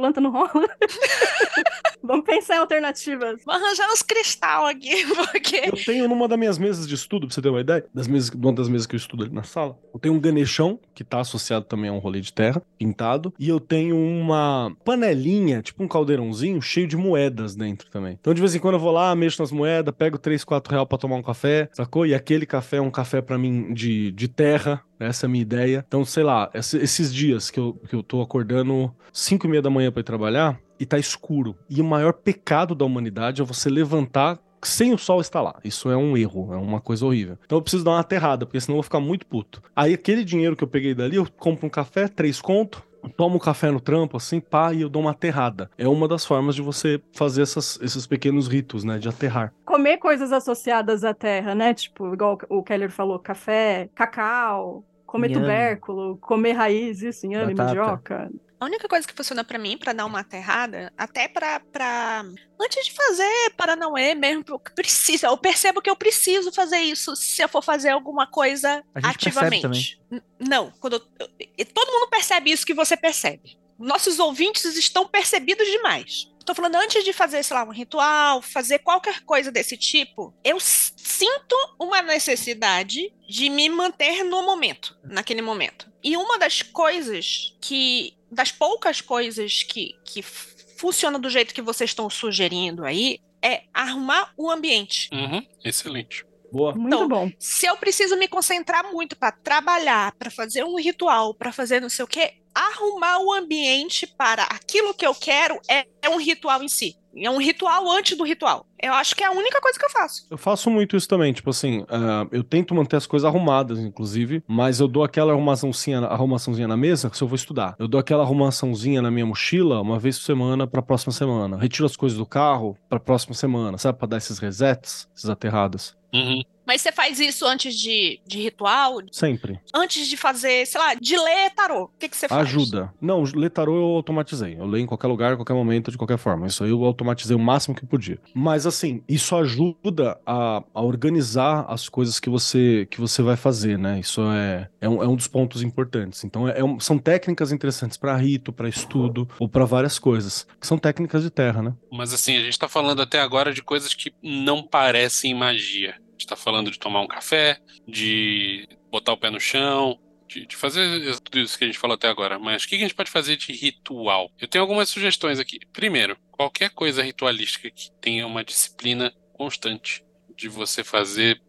Planta 0.00 0.18
não 0.18 0.30
rola. 0.30 0.48
Vamos 2.02 2.24
pensar 2.24 2.56
em 2.56 2.58
alternativas. 2.58 3.42
Vou 3.44 3.54
arranjar 3.54 3.86
uns 3.92 4.02
cristal 4.02 4.64
aqui, 4.64 5.04
porque. 5.14 5.56
Eu 5.66 5.84
tenho 5.84 6.08
numa 6.08 6.26
das 6.26 6.38
minhas 6.38 6.58
mesas 6.58 6.88
de 6.88 6.94
estudo, 6.94 7.26
pra 7.26 7.34
você 7.34 7.42
ter 7.42 7.50
uma 7.50 7.60
ideia, 7.60 7.84
das 7.94 8.08
mesas, 8.08 8.30
uma 8.30 8.52
das 8.54 8.70
mesas 8.70 8.86
que 8.86 8.94
eu 8.94 8.98
estudo 8.98 9.24
ali 9.24 9.34
na 9.34 9.42
sala, 9.42 9.78
eu 9.92 10.00
tenho 10.00 10.14
um 10.14 10.18
ganechão, 10.18 10.80
que 10.94 11.04
tá 11.04 11.20
associado 11.20 11.66
também 11.66 11.90
a 11.90 11.92
um 11.92 11.98
rolê 11.98 12.20
de 12.22 12.32
terra, 12.32 12.62
pintado, 12.78 13.34
e 13.38 13.46
eu 13.46 13.60
tenho 13.60 13.94
uma 13.94 14.74
panelinha, 14.82 15.60
tipo 15.60 15.84
um 15.84 15.88
caldeirãozinho, 15.88 16.62
cheio 16.62 16.88
de 16.88 16.96
moedas 16.96 17.54
dentro 17.54 17.90
também. 17.90 18.16
Então 18.18 18.32
de 18.32 18.40
vez 18.40 18.54
em 18.54 18.58
quando 18.58 18.74
eu 18.74 18.80
vou 18.80 18.92
lá, 18.92 19.14
mexo 19.14 19.42
nas 19.42 19.52
moedas, 19.52 19.94
pego 19.94 20.16
3, 20.16 20.42
4 20.42 20.72
reais 20.72 20.88
pra 20.88 20.96
tomar 20.96 21.16
um 21.16 21.22
café, 21.22 21.68
sacou? 21.74 22.06
E 22.06 22.14
aquele 22.14 22.46
café 22.46 22.78
é 22.78 22.82
um 22.82 22.90
café 22.90 23.20
pra 23.20 23.36
mim 23.36 23.74
de, 23.74 24.10
de 24.12 24.26
terra, 24.26 24.82
essa 25.00 25.24
é 25.24 25.28
a 25.28 25.30
minha 25.30 25.42
ideia. 25.42 25.84
Então, 25.86 26.04
sei 26.04 26.22
lá, 26.22 26.50
esse- 26.54 26.78
esses 26.78 27.12
dias 27.12 27.50
que 27.50 27.58
eu, 27.58 27.74
que 27.88 27.94
eu 27.94 28.02
tô 28.02 28.20
acordando 28.22 28.94
5 29.12 29.46
e 29.46 29.50
meia 29.50 29.62
da 29.62 29.70
manhã 29.70 29.90
pra 29.90 30.00
ir 30.00 30.04
trabalhar 30.04 30.58
e 30.78 30.86
tá 30.86 30.98
escuro. 30.98 31.56
E 31.68 31.80
o 31.80 31.84
maior 31.84 32.12
pecado 32.12 32.74
da 32.74 32.84
humanidade 32.84 33.42
é 33.42 33.44
você 33.44 33.68
levantar 33.68 34.38
sem 34.62 34.92
o 34.92 34.98
sol 34.98 35.20
estar 35.20 35.40
lá. 35.40 35.58
Isso 35.64 35.90
é 35.90 35.96
um 35.96 36.16
erro, 36.16 36.52
é 36.52 36.56
uma 36.56 36.80
coisa 36.80 37.06
horrível. 37.06 37.38
Então 37.44 37.56
eu 37.58 37.62
preciso 37.62 37.82
dar 37.84 37.92
uma 37.92 38.00
aterrada, 38.00 38.44
porque 38.44 38.60
senão 38.60 38.74
eu 38.74 38.78
vou 38.78 38.82
ficar 38.84 39.00
muito 39.00 39.26
puto. 39.26 39.62
Aí 39.74 39.94
aquele 39.94 40.22
dinheiro 40.22 40.54
que 40.54 40.62
eu 40.62 40.68
peguei 40.68 40.94
dali, 40.94 41.16
eu 41.16 41.26
compro 41.38 41.66
um 41.66 41.70
café, 41.70 42.06
três 42.08 42.40
conto, 42.42 42.82
tomo 43.16 43.36
um 43.36 43.38
café 43.38 43.70
no 43.70 43.80
trampo, 43.80 44.18
assim, 44.18 44.38
pá, 44.38 44.74
e 44.74 44.82
eu 44.82 44.90
dou 44.90 45.00
uma 45.00 45.12
aterrada. 45.12 45.70
É 45.78 45.88
uma 45.88 46.06
das 46.06 46.26
formas 46.26 46.54
de 46.54 46.60
você 46.60 47.00
fazer 47.14 47.40
essas- 47.40 47.78
esses 47.80 48.06
pequenos 48.06 48.46
ritos, 48.46 48.84
né, 48.84 48.98
de 48.98 49.08
aterrar. 49.08 49.54
Comer 49.64 49.96
coisas 49.96 50.30
associadas 50.30 51.02
à 51.04 51.14
terra, 51.14 51.54
né? 51.54 51.72
Tipo, 51.72 52.12
igual 52.12 52.36
o 52.50 52.62
Keller 52.62 52.90
falou, 52.90 53.18
café, 53.18 53.88
cacau, 53.94 54.84
comer 55.10 55.30
Inhame. 55.30 55.42
tubérculo, 55.44 56.16
comer 56.18 56.52
raiz, 56.52 57.02
isso, 57.02 57.26
inhame, 57.26 57.52
Batata. 57.54 57.76
mandioca. 57.80 58.30
A 58.60 58.64
única 58.66 58.86
coisa 58.86 59.08
que 59.08 59.14
funciona 59.14 59.42
pra 59.42 59.58
mim, 59.58 59.76
pra 59.78 59.92
dar 59.94 60.04
uma 60.04 60.20
aterrada, 60.20 60.92
até 60.96 61.26
pra, 61.26 61.58
pra. 61.60 62.22
Antes 62.60 62.84
de 62.84 62.92
fazer 62.92 63.50
Paranauê 63.56 64.14
mesmo, 64.14 64.44
porque 64.44 64.70
precisa. 64.74 65.28
Eu 65.28 65.36
percebo 65.38 65.80
que 65.80 65.88
eu 65.90 65.96
preciso 65.96 66.52
fazer 66.52 66.76
isso 66.78 67.16
se 67.16 67.42
eu 67.42 67.48
for 67.48 67.62
fazer 67.62 67.88
alguma 67.88 68.26
coisa 68.26 68.84
A 68.94 69.00
gente 69.00 69.24
percebe 69.24 69.46
ativamente. 69.56 70.00
Não, 70.38 70.70
quando 70.78 70.94
eu- 71.18 71.28
eu- 71.58 71.66
todo 71.74 71.90
mundo 71.90 72.10
percebe 72.10 72.50
isso 72.52 72.66
que 72.66 72.74
você 72.74 72.96
percebe. 72.98 73.58
Nossos 73.78 74.18
ouvintes 74.18 74.62
estão 74.76 75.08
percebidos 75.08 75.66
demais. 75.66 76.29
Tô 76.44 76.54
falando 76.54 76.76
antes 76.76 77.04
de 77.04 77.12
fazer, 77.12 77.42
sei 77.42 77.54
lá, 77.54 77.64
um 77.64 77.72
ritual, 77.72 78.42
fazer 78.42 78.80
qualquer 78.80 79.20
coisa 79.20 79.52
desse 79.52 79.76
tipo, 79.76 80.34
eu 80.42 80.58
sinto 80.58 81.54
uma 81.78 82.02
necessidade 82.02 83.12
de 83.28 83.50
me 83.50 83.68
manter 83.68 84.24
no 84.24 84.42
momento, 84.42 84.96
naquele 85.04 85.42
momento. 85.42 85.90
E 86.02 86.16
uma 86.16 86.38
das 86.38 86.62
coisas 86.62 87.54
que, 87.60 88.14
das 88.30 88.50
poucas 88.50 89.00
coisas 89.00 89.62
que, 89.62 89.94
que 90.04 90.22
funciona 90.22 91.18
do 91.18 91.28
jeito 91.28 91.54
que 91.54 91.62
vocês 91.62 91.90
estão 91.90 92.08
sugerindo 92.08 92.84
aí, 92.84 93.20
é 93.42 93.64
arrumar 93.72 94.32
o 94.36 94.50
ambiente. 94.50 95.08
Uhum, 95.12 95.46
excelente. 95.64 96.24
Boa. 96.52 96.74
Muito 96.74 96.94
Então, 96.94 97.08
bom. 97.08 97.30
Se 97.38 97.66
eu 97.66 97.76
preciso 97.76 98.16
me 98.16 98.28
concentrar 98.28 98.90
muito 98.92 99.16
para 99.16 99.32
trabalhar, 99.32 100.12
para 100.18 100.30
fazer 100.30 100.64
um 100.64 100.76
ritual, 100.76 101.34
para 101.34 101.52
fazer 101.52 101.80
não 101.80 101.88
sei 101.88 102.04
o 102.04 102.08
quê, 102.08 102.34
arrumar 102.54 103.18
o 103.20 103.32
ambiente 103.32 104.06
para 104.06 104.44
aquilo 104.44 104.94
que 104.94 105.06
eu 105.06 105.14
quero 105.14 105.60
é, 105.68 105.86
é 106.02 106.08
um 106.08 106.16
ritual 106.16 106.62
em 106.62 106.68
si. 106.68 106.96
É 107.16 107.30
um 107.30 107.38
ritual 107.38 107.90
antes 107.90 108.16
do 108.16 108.24
ritual. 108.24 108.66
Eu 108.82 108.92
acho 108.94 109.14
que 109.14 109.22
é 109.22 109.26
a 109.26 109.32
única 109.32 109.60
coisa 109.60 109.78
que 109.78 109.84
eu 109.84 109.90
faço. 109.90 110.26
Eu 110.30 110.38
faço 110.38 110.70
muito 110.70 110.96
isso 110.96 111.08
também, 111.08 111.32
tipo 111.32 111.50
assim, 111.50 111.84
ah, 111.88 112.26
eu 112.30 112.42
tento 112.42 112.74
manter 112.74 112.96
as 112.96 113.06
coisas 113.06 113.26
arrumadas, 113.26 113.78
inclusive, 113.78 114.42
mas 114.46 114.80
eu 114.80 114.88
dou 114.88 115.02
aquela 115.02 115.32
arrumaçãozinha, 115.32 116.00
arrumaçãozinha 116.00 116.68
na 116.68 116.76
mesa 116.76 117.10
se 117.12 117.22
eu 117.22 117.28
vou 117.28 117.36
estudar. 117.36 117.74
Eu 117.78 117.88
dou 117.88 118.00
aquela 118.00 118.22
arrumaçãozinha 118.22 119.02
na 119.02 119.10
minha 119.10 119.26
mochila 119.26 119.80
uma 119.80 119.98
vez 119.98 120.18
por 120.18 120.24
semana 120.24 120.66
pra 120.66 120.82
próxima 120.82 121.12
semana. 121.12 121.58
Retiro 121.58 121.86
as 121.86 121.96
coisas 121.96 122.16
do 122.16 122.26
carro 122.26 122.76
pra 122.88 123.00
próxima 123.00 123.34
semana, 123.34 123.76
sabe? 123.76 123.98
Pra 123.98 124.06
dar 124.08 124.16
esses 124.16 124.38
resets, 124.38 125.08
esses 125.14 125.28
aterrados. 125.28 125.96
Uhum. 126.12 126.42
Mas 126.70 126.82
você 126.82 126.92
faz 126.92 127.18
isso 127.18 127.44
antes 127.44 127.74
de, 127.74 128.20
de 128.24 128.38
ritual? 128.40 128.98
Sempre. 129.10 129.58
Antes 129.74 130.06
de 130.06 130.16
fazer, 130.16 130.64
sei 130.68 130.80
lá, 130.80 130.94
de 130.94 131.16
ler 131.18 131.50
tarô? 131.50 131.86
O 131.86 131.90
que, 131.98 132.08
que 132.08 132.16
você 132.16 132.28
faz? 132.28 132.46
Ajuda. 132.46 132.94
Não, 133.00 133.24
ler 133.24 133.50
tarô 133.50 133.74
eu 133.76 133.96
automatizei. 133.96 134.54
Eu 134.56 134.66
leio 134.66 134.84
em 134.84 134.86
qualquer 134.86 135.08
lugar, 135.08 135.32
em 135.32 135.36
qualquer 135.36 135.54
momento, 135.54 135.90
de 135.90 135.98
qualquer 135.98 136.16
forma. 136.16 136.46
Isso 136.46 136.62
aí 136.62 136.70
eu 136.70 136.84
automatizei 136.84 137.34
o 137.34 137.40
máximo 137.40 137.74
que 137.74 137.84
podia. 137.84 138.20
Mas 138.32 138.66
assim, 138.66 139.02
isso 139.08 139.34
ajuda 139.34 140.16
a, 140.24 140.62
a 140.72 140.80
organizar 140.80 141.66
as 141.68 141.88
coisas 141.88 142.20
que 142.20 142.30
você 142.30 142.86
que 142.88 143.00
você 143.00 143.20
vai 143.20 143.34
fazer, 143.34 143.76
né? 143.76 143.98
Isso 143.98 144.20
é, 144.30 144.68
é, 144.80 144.88
um, 144.88 145.02
é 145.02 145.08
um 145.08 145.16
dos 145.16 145.26
pontos 145.26 145.62
importantes. 145.64 146.22
Então, 146.22 146.46
é, 146.48 146.60
é 146.60 146.64
um- 146.64 146.78
são 146.78 146.96
técnicas 146.98 147.50
interessantes 147.50 147.96
pra 147.96 148.16
rito, 148.16 148.52
pra 148.52 148.68
estudo 148.68 149.28
ou 149.40 149.48
pra 149.48 149.64
várias 149.64 149.98
coisas. 149.98 150.46
Que 150.60 150.66
são 150.68 150.78
técnicas 150.78 151.24
de 151.24 151.30
terra, 151.30 151.62
né? 151.62 151.74
Mas 151.90 152.12
assim, 152.14 152.36
a 152.36 152.40
gente 152.44 152.56
tá 152.56 152.68
falando 152.68 153.02
até 153.02 153.18
agora 153.20 153.52
de 153.52 153.60
coisas 153.60 153.92
que 153.92 154.12
não 154.22 154.62
parecem 154.62 155.34
magia. 155.34 155.96
A 156.20 156.22
gente 156.22 156.26
tá 156.26 156.36
falando 156.36 156.70
de 156.70 156.78
tomar 156.78 157.00
um 157.00 157.06
café, 157.06 157.58
de 157.88 158.68
botar 158.90 159.14
o 159.14 159.16
pé 159.16 159.30
no 159.30 159.40
chão, 159.40 159.98
de, 160.28 160.44
de 160.44 160.54
fazer 160.54 161.18
tudo 161.20 161.40
isso 161.40 161.56
que 161.56 161.64
a 161.64 161.66
gente 161.66 161.78
falou 161.78 161.94
até 161.94 162.08
agora. 162.08 162.38
Mas 162.38 162.62
o 162.62 162.68
que 162.68 162.74
a 162.74 162.78
gente 162.78 162.94
pode 162.94 163.10
fazer 163.10 163.36
de 163.36 163.54
ritual? 163.54 164.30
Eu 164.38 164.46
tenho 164.46 164.60
algumas 164.60 164.90
sugestões 164.90 165.38
aqui. 165.38 165.58
Primeiro, 165.72 166.18
qualquer 166.30 166.68
coisa 166.70 167.02
ritualística 167.02 167.70
que 167.70 167.90
tenha 168.02 168.26
uma 168.26 168.44
disciplina 168.44 169.10
constante 169.32 170.04
de 170.36 170.46
você 170.46 170.84
fazer 170.84 171.40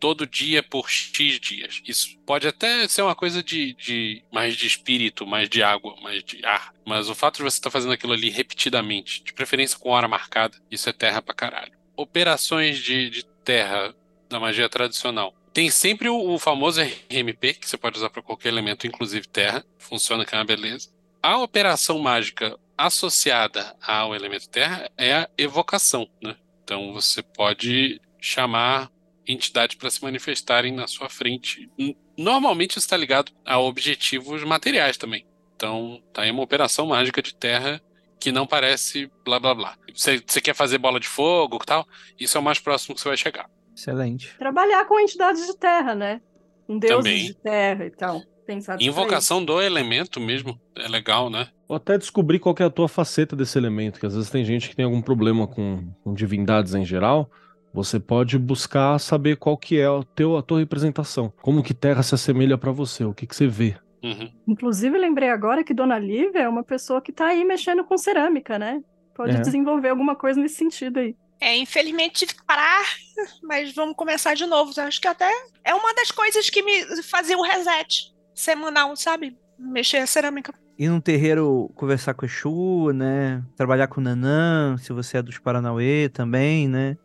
todo 0.00 0.26
dia 0.26 0.60
por 0.60 0.90
X 0.90 1.38
dias. 1.38 1.80
Isso 1.86 2.18
pode 2.26 2.48
até 2.48 2.88
ser 2.88 3.02
uma 3.02 3.14
coisa 3.14 3.44
de, 3.44 3.74
de 3.74 4.24
mais 4.32 4.56
de 4.56 4.66
espírito, 4.66 5.24
mais 5.24 5.48
de 5.48 5.62
água, 5.62 5.94
mais 6.02 6.24
de 6.24 6.44
ar. 6.44 6.74
Mas 6.84 7.08
o 7.08 7.14
fato 7.14 7.36
de 7.36 7.44
você 7.44 7.58
estar 7.58 7.70
fazendo 7.70 7.92
aquilo 7.92 8.12
ali 8.12 8.28
repetidamente, 8.28 9.22
de 9.22 9.32
preferência 9.32 9.78
com 9.78 9.90
hora 9.90 10.08
marcada, 10.08 10.58
isso 10.68 10.90
é 10.90 10.92
terra 10.92 11.22
pra 11.22 11.32
caralho. 11.32 11.72
Operações 11.96 12.80
de, 12.80 13.08
de 13.08 13.24
terra 13.44 13.94
da 14.28 14.40
magia 14.40 14.68
tradicional. 14.68 15.34
Tem 15.52 15.70
sempre 15.70 16.08
o, 16.08 16.34
o 16.34 16.38
famoso 16.38 16.80
RMP, 16.82 17.54
que 17.54 17.68
você 17.68 17.76
pode 17.76 17.96
usar 17.96 18.10
para 18.10 18.22
qualquer 18.22 18.50
elemento, 18.50 18.86
inclusive 18.86 19.26
terra. 19.26 19.64
Funciona 19.78 20.24
que 20.24 20.34
é 20.34 20.38
uma 20.38 20.44
beleza. 20.44 20.90
A 21.22 21.38
operação 21.38 21.98
mágica 21.98 22.58
associada 22.76 23.74
ao 23.80 24.14
elemento 24.14 24.48
terra 24.48 24.90
é 24.96 25.14
a 25.14 25.30
evocação, 25.38 26.08
né? 26.22 26.36
Então 26.62 26.92
você 26.92 27.22
pode 27.22 28.00
chamar 28.20 28.90
entidades 29.26 29.76
para 29.76 29.90
se 29.90 30.02
manifestarem 30.02 30.72
na 30.72 30.86
sua 30.86 31.08
frente. 31.08 31.70
Normalmente 32.16 32.78
está 32.78 32.96
ligado 32.96 33.32
a 33.44 33.58
objetivos 33.58 34.44
materiais 34.44 34.96
também. 34.96 35.26
Então, 35.56 36.02
tá 36.12 36.22
aí 36.22 36.30
uma 36.30 36.42
operação 36.42 36.86
mágica 36.86 37.22
de 37.22 37.34
terra 37.34 37.80
que 38.20 38.30
não 38.30 38.46
parece 38.46 39.10
blá 39.24 39.38
blá 39.38 39.54
blá. 39.54 39.78
Você, 39.94 40.22
você 40.24 40.40
quer 40.40 40.54
fazer 40.54 40.78
bola 40.78 41.00
de 41.00 41.08
fogo 41.08 41.58
e 41.62 41.66
tal? 41.66 41.86
Isso 42.18 42.36
é 42.36 42.40
o 42.40 42.44
mais 42.44 42.58
próximo 42.58 42.94
que 42.94 43.00
você 43.00 43.08
vai 43.08 43.16
chegar. 43.16 43.48
Excelente. 43.76 44.34
Trabalhar 44.38 44.84
com 44.86 44.98
entidades 44.98 45.46
de 45.46 45.56
terra, 45.56 45.94
né? 45.94 46.20
Com 46.66 46.78
deuses 46.78 46.96
Também. 46.96 47.24
de 47.26 47.34
terra 47.34 47.84
e 47.86 47.90
tal. 47.90 48.22
Pensado. 48.46 48.82
Invocação 48.82 49.44
do 49.44 49.60
elemento 49.60 50.20
mesmo 50.20 50.58
é 50.76 50.86
legal, 50.88 51.28
né? 51.28 51.48
Ou 51.68 51.76
até 51.76 51.98
descobrir 51.98 52.38
qual 52.38 52.54
que 52.54 52.62
é 52.62 52.66
a 52.66 52.70
tua 52.70 52.88
faceta 52.88 53.34
desse 53.34 53.58
elemento, 53.58 53.98
que 53.98 54.06
às 54.06 54.14
vezes 54.14 54.30
tem 54.30 54.44
gente 54.44 54.68
que 54.70 54.76
tem 54.76 54.84
algum 54.84 55.02
problema 55.02 55.48
com, 55.48 55.88
com 56.02 56.14
divindades 56.14 56.74
em 56.74 56.84
geral. 56.84 57.28
Você 57.74 57.98
pode 57.98 58.38
buscar 58.38 58.98
saber 59.00 59.36
qual 59.36 59.56
que 59.58 59.78
é 59.78 59.86
a, 59.86 60.00
teu, 60.14 60.36
a 60.36 60.42
tua 60.42 60.60
representação. 60.60 61.32
Como 61.42 61.62
que 61.62 61.74
terra 61.74 62.02
se 62.02 62.14
assemelha 62.14 62.56
pra 62.56 62.70
você, 62.70 63.04
o 63.04 63.12
que 63.12 63.26
que 63.26 63.34
você 63.36 63.48
vê. 63.48 63.76
Uhum. 64.02 64.30
Inclusive, 64.46 64.96
lembrei 64.96 65.28
agora 65.28 65.64
que 65.64 65.74
Dona 65.74 65.98
Lívia 65.98 66.42
é 66.42 66.48
uma 66.48 66.62
pessoa 66.62 67.02
que 67.02 67.12
tá 67.12 67.26
aí 67.26 67.44
mexendo 67.44 67.82
com 67.84 67.98
cerâmica, 67.98 68.58
né? 68.58 68.80
Pode 69.14 69.36
É. 69.36 69.40
desenvolver 69.40 69.88
alguma 69.88 70.14
coisa 70.14 70.40
nesse 70.40 70.54
sentido 70.54 70.98
aí. 71.00 71.16
É, 71.40 71.56
infelizmente 71.56 72.20
tive 72.20 72.34
que 72.34 72.44
parar, 72.44 72.84
mas 73.42 73.74
vamos 73.74 73.96
começar 73.96 74.34
de 74.34 74.46
novo. 74.46 74.72
Eu 74.76 74.84
Acho 74.84 75.00
que 75.00 75.08
até 75.08 75.30
é 75.64 75.74
uma 75.74 75.94
das 75.94 76.10
coisas 76.10 76.48
que 76.48 76.62
me 76.62 77.02
fazia 77.02 77.36
o 77.36 77.42
reset 77.42 78.14
semanal, 78.34 78.94
sabe? 78.96 79.36
Mexer 79.58 79.98
a 79.98 80.06
cerâmica. 80.06 80.54
Ir 80.78 80.88
num 80.88 81.00
terreiro 81.00 81.70
conversar 81.74 82.14
com 82.14 82.26
o 82.26 82.28
Exu, 82.28 82.92
né? 82.92 83.42
Trabalhar 83.56 83.86
com 83.88 84.00
o 84.00 84.04
Nanã, 84.04 84.76
se 84.78 84.92
você 84.92 85.18
é 85.18 85.22
dos 85.22 85.38
Paranauê 85.38 86.10
também, 86.10 86.68
né? 86.68 86.96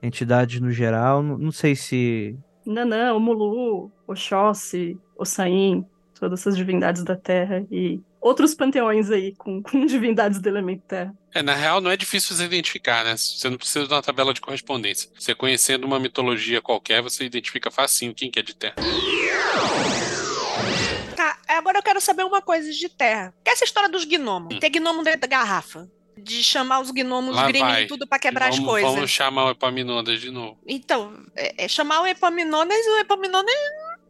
Entidades 0.00 0.60
no 0.60 0.70
geral. 0.70 1.22
Não, 1.22 1.36
não 1.36 1.52
sei 1.52 1.74
se. 1.74 2.38
Nanã, 2.64 3.14
Omulu, 3.14 3.90
Oxóssi, 4.06 4.96
Ossain, 5.16 5.84
todas 6.18 6.40
essas 6.40 6.56
divindades 6.56 7.02
da 7.02 7.16
terra 7.16 7.66
e 7.70 8.00
outros 8.20 8.54
panteões 8.54 9.10
aí 9.10 9.34
com, 9.36 9.62
com 9.62 9.86
divindades 9.86 10.40
do 10.40 10.48
elemento 10.48 10.82
terra. 10.86 11.14
É, 11.34 11.42
na 11.42 11.54
real, 11.54 11.80
não 11.80 11.90
é 11.90 11.96
difícil 11.96 12.34
você 12.34 12.44
identificar, 12.44 13.04
né? 13.04 13.16
Você 13.16 13.48
não 13.48 13.56
precisa 13.56 13.86
de 13.86 13.92
uma 13.92 14.02
tabela 14.02 14.32
de 14.32 14.40
correspondência. 14.40 15.10
Você 15.18 15.34
conhecendo 15.34 15.86
uma 15.86 16.00
mitologia 16.00 16.60
qualquer, 16.60 17.02
você 17.02 17.24
identifica 17.24 17.70
facinho 17.70 18.14
quem 18.14 18.30
que 18.30 18.38
é 18.38 18.42
de 18.42 18.54
terra. 18.54 18.76
Tá, 21.14 21.38
agora 21.48 21.78
eu 21.78 21.82
quero 21.82 22.00
saber 22.00 22.24
uma 22.24 22.40
coisa 22.40 22.70
de 22.70 22.88
terra. 22.88 23.34
Que 23.44 23.50
é 23.50 23.52
essa 23.52 23.64
história 23.64 23.88
dos 23.88 24.04
gnomos? 24.04 24.54
Hum. 24.54 24.58
Ter 24.58 24.70
gnomo 24.70 25.02
dentro 25.02 25.20
da 25.20 25.26
garrafa. 25.26 25.88
De 26.16 26.42
chamar 26.42 26.80
os 26.80 26.90
gnomos 26.90 27.36
vai. 27.36 27.84
e 27.84 27.86
tudo 27.86 28.04
pra 28.04 28.18
quebrar 28.18 28.50
vamos, 28.50 28.58
as 28.58 28.64
coisas. 28.64 28.92
Vamos 28.92 29.10
chamar 29.10 29.46
o 29.46 29.50
Epaminondas 29.50 30.20
de 30.20 30.32
novo. 30.32 30.58
Então, 30.66 31.12
é, 31.36 31.64
é 31.64 31.68
chamar 31.68 32.00
o 32.02 32.06
Epaminondas 32.08 32.76
e 32.76 32.90
o 32.90 32.98
Epaminondas 32.98 33.54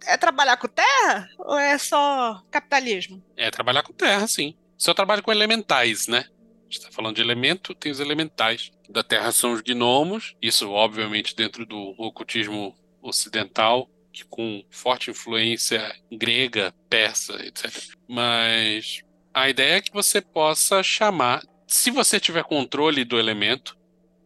é 0.07 0.17
trabalhar 0.17 0.57
com 0.57 0.69
terra? 0.69 1.29
Ou 1.39 1.59
é 1.59 1.77
só 1.79 2.43
capitalismo? 2.51 3.23
É 3.37 3.51
trabalhar 3.51 3.83
com 3.83 3.93
terra, 3.93 4.27
sim. 4.27 4.55
Só 4.77 4.95
trabalho 4.95 5.23
com 5.23 5.33
elementais, 5.33 6.07
né? 6.07 6.27
gente 6.69 6.83
tá 6.83 6.91
falando 6.91 7.17
de 7.17 7.23
elemento, 7.23 7.75
tem 7.75 7.91
os 7.91 8.01
elementais. 8.01 8.71
Da 8.89 9.03
Terra 9.03 9.33
são 9.33 9.53
os 9.53 9.63
gnomos, 9.63 10.37
isso 10.41 10.71
obviamente 10.71 11.35
dentro 11.35 11.67
do 11.67 11.95
ocultismo 11.99 12.77
ocidental, 13.03 13.91
que 14.13 14.25
com 14.25 14.63
forte 14.71 15.11
influência 15.11 15.95
grega, 16.13 16.75
persa, 16.89 17.35
etc. 17.45 17.73
Mas 18.07 19.03
a 19.33 19.49
ideia 19.49 19.77
é 19.77 19.81
que 19.81 19.93
você 19.93 20.21
possa 20.21 20.83
chamar, 20.83 21.43
se 21.67 21.91
você 21.91 22.21
tiver 22.21 22.45
controle 22.45 23.05
do 23.05 23.19
elemento, 23.19 23.77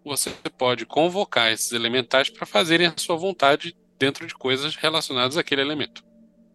você 0.04 0.30
pode 0.58 0.84
convocar 0.84 1.52
esses 1.52 1.72
elementais 1.72 2.28
para 2.28 2.46
fazerem 2.46 2.88
a 2.88 2.94
sua 2.96 3.16
vontade 3.16 3.76
dentro 4.02 4.26
de 4.26 4.34
coisas 4.34 4.74
relacionadas 4.74 5.36
àquele 5.36 5.60
elemento. 5.60 6.02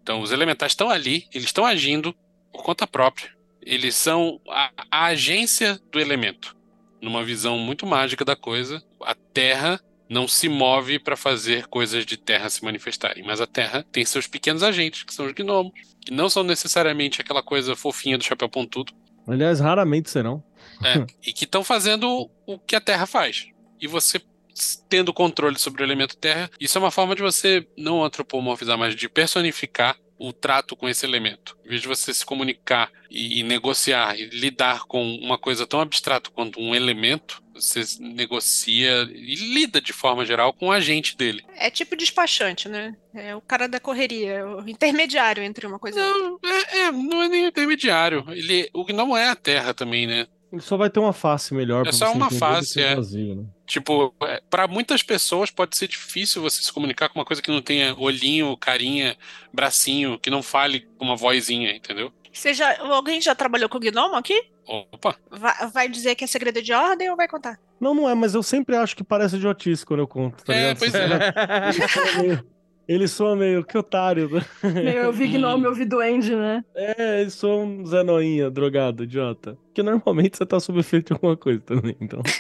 Então, 0.04 0.22
os 0.22 0.34
elementais 0.34 0.74
estão 0.74 0.90
ali, 0.90 1.26
eles 1.34 1.46
estão 1.48 1.66
agindo 1.66 2.14
por 2.52 2.62
conta 2.62 2.86
própria. 2.86 3.30
Eles 3.62 3.96
são 3.96 4.42
a, 4.50 4.70
a 4.92 5.06
agência 5.06 5.80
do 5.90 5.98
elemento. 5.98 6.58
Numa 7.02 7.24
visão 7.24 7.58
muito 7.58 7.86
mágica 7.86 8.26
da 8.26 8.36
coisa, 8.36 8.84
a 9.02 9.16
Terra 9.16 9.80
não 10.10 10.28
se 10.28 10.50
move 10.50 11.00
para 11.00 11.16
fazer 11.16 11.68
coisas 11.68 12.06
de 12.06 12.18
Terra 12.18 12.50
se 12.50 12.64
manifestarem, 12.66 13.24
mas 13.26 13.40
a 13.40 13.48
Terra 13.48 13.86
tem 13.94 14.04
seus 14.04 14.28
pequenos 14.28 14.62
agentes, 14.62 15.04
que 15.04 15.14
são 15.14 15.26
os 15.26 15.32
gnomos, 15.32 15.72
que 16.02 16.12
não 16.14 16.30
são 16.30 16.44
necessariamente 16.44 17.22
aquela 17.22 17.42
coisa 17.44 17.78
fofinha 17.78 18.18
do 18.18 18.26
chapéu 18.26 18.50
pontudo, 18.50 18.94
Aliás, 19.26 19.60
raramente 19.60 20.10
serão. 20.10 20.44
é, 20.84 21.06
e 21.26 21.32
que 21.32 21.46
estão 21.46 21.64
fazendo 21.64 22.30
o 22.46 22.60
que 22.60 22.76
a 22.76 22.82
Terra 22.82 23.06
faz. 23.06 23.48
E 23.80 23.88
você 23.88 24.22
tendo 24.90 25.14
controle 25.14 25.58
sobre 25.58 25.82
o 25.82 25.86
elemento 25.86 26.18
Terra, 26.18 26.50
isso 26.60 26.78
é 26.78 26.82
uma 26.82 26.92
forma 26.92 27.16
de 27.16 27.22
você 27.22 27.68
não 27.78 28.04
antropomorfizar, 28.04 28.78
mas 28.78 28.96
de 28.96 29.10
personificar 29.10 29.98
o 30.20 30.34
trato 30.34 30.76
com 30.76 30.90
esse 30.90 31.06
elemento. 31.06 31.58
Em 31.66 31.70
vez 31.70 31.82
de 31.82 31.88
você 31.88 32.14
se 32.14 32.26
comunicar 32.26 32.92
e, 33.10 33.40
e 33.40 33.44
negociar 33.44 34.18
e 34.20 34.26
lidar 34.26 34.86
com 34.86 35.04
uma 35.18 35.38
coisa 35.38 35.68
tão 35.68 35.80
abstrata 35.80 36.30
quanto 36.32 36.60
um 36.60 36.74
elemento, 36.74 37.42
você 37.54 37.82
negocia 38.00 39.08
e 39.12 39.36
lida 39.36 39.82
de 39.82 39.94
forma 39.94 40.26
geral 40.26 40.54
com 40.54 40.68
o 40.68 40.72
agente 40.72 41.16
dele. 41.16 41.44
É 41.56 41.70
tipo 41.70 41.96
despachante, 41.96 42.70
né? 42.70 42.96
É 43.14 43.36
o 43.36 43.42
cara 43.42 43.68
da 43.68 43.80
correria, 43.80 44.32
é 44.32 44.46
o 44.46 44.68
intermediário 44.68 45.44
entre 45.44 45.66
uma 45.66 45.80
coisa 45.80 46.00
e 46.00 46.04
outra. 46.04 46.20
Não, 46.20 46.40
é, 46.52 46.78
é, 46.80 46.92
não 46.92 47.24
é 47.24 47.28
nem 47.28 47.46
intermediário. 47.48 48.26
Ele, 48.30 48.70
o 48.74 48.86
não 48.94 49.18
é 49.18 49.28
a 49.28 49.36
Terra 49.36 49.74
também, 49.74 50.08
né? 50.08 50.28
Ele 50.52 50.62
só 50.62 50.78
vai 50.78 50.90
ter 50.90 51.00
uma 51.00 51.12
face 51.12 51.54
melhor 51.54 51.84
pra 51.84 51.92
só 51.92 52.06
você 52.08 52.12
uma 52.18 52.26
entender 52.28 52.40
face, 52.40 52.82
é. 52.82 52.96
vazio, 52.96 53.36
né? 53.36 53.44
Tipo, 53.66 54.14
é, 54.24 54.42
para 54.50 54.66
muitas 54.68 55.04
pessoas 55.04 55.52
pode 55.52 55.76
ser 55.76 55.88
difícil 55.90 56.42
você 56.42 56.62
se 56.64 56.72
comunicar 56.72 57.10
com 57.10 57.20
uma 57.20 57.26
coisa 57.26 57.42
que 57.42 57.52
não 57.52 57.62
tenha 57.62 57.94
olhinho, 57.98 58.56
carinha, 58.56 59.18
bracinho, 59.54 60.18
que 60.18 60.30
não 60.30 60.42
fale 60.42 60.88
com 60.98 61.04
uma 61.06 61.18
vozinha, 61.18 61.76
entendeu? 61.76 62.14
Você 62.32 62.54
já, 62.54 62.78
alguém 62.82 63.20
já 63.20 63.36
trabalhou 63.36 63.68
com 63.68 63.80
gnomo 63.80 64.16
aqui? 64.16 64.42
Opa, 64.66 65.16
Vai, 65.30 65.70
vai 65.70 65.90
dizer 65.90 66.16
que 66.16 66.24
é 66.24 66.28
segredo 66.28 66.62
de 66.62 66.72
ordem 66.74 67.10
ou 67.10 67.16
vai 67.18 67.28
contar? 67.28 67.58
Não, 67.80 67.94
não 67.94 68.10
é, 68.10 68.14
mas 68.16 68.34
eu 68.34 68.44
sempre 68.44 68.76
acho 68.76 68.96
que 68.96 69.04
parece 69.04 69.36
idiotice 69.38 69.86
quando 69.86 70.02
eu 70.02 70.08
conto, 70.08 70.44
tá 70.44 70.54
É, 70.54 70.74
ligado? 70.74 70.80
pois 70.80 70.92
soa 71.92 72.46
Ele 72.88 73.08
soa 73.08 73.36
meio, 73.36 73.64
que 73.66 73.78
otário. 73.78 74.30
né? 74.30 74.42
Meu, 74.64 75.04
eu 75.04 75.12
vi 75.14 75.28
gnome, 75.28 75.66
eu 75.66 75.74
vi 75.74 75.86
duende, 75.86 76.34
né? 76.36 76.64
É, 76.76 77.22
ele 77.22 77.30
soa 77.30 77.58
um 77.64 77.86
Zé 77.86 78.04
Noinha, 78.04 78.50
drogado, 78.50 79.04
idiota. 79.04 79.58
Porque 79.66 79.84
normalmente 79.84 80.38
você 80.38 80.46
tá 80.46 80.60
sob 80.60 80.80
efeito 80.80 81.08
de 81.08 81.14
alguma 81.14 81.36
coisa 81.36 81.60
também, 81.62 81.96
então... 82.00 82.22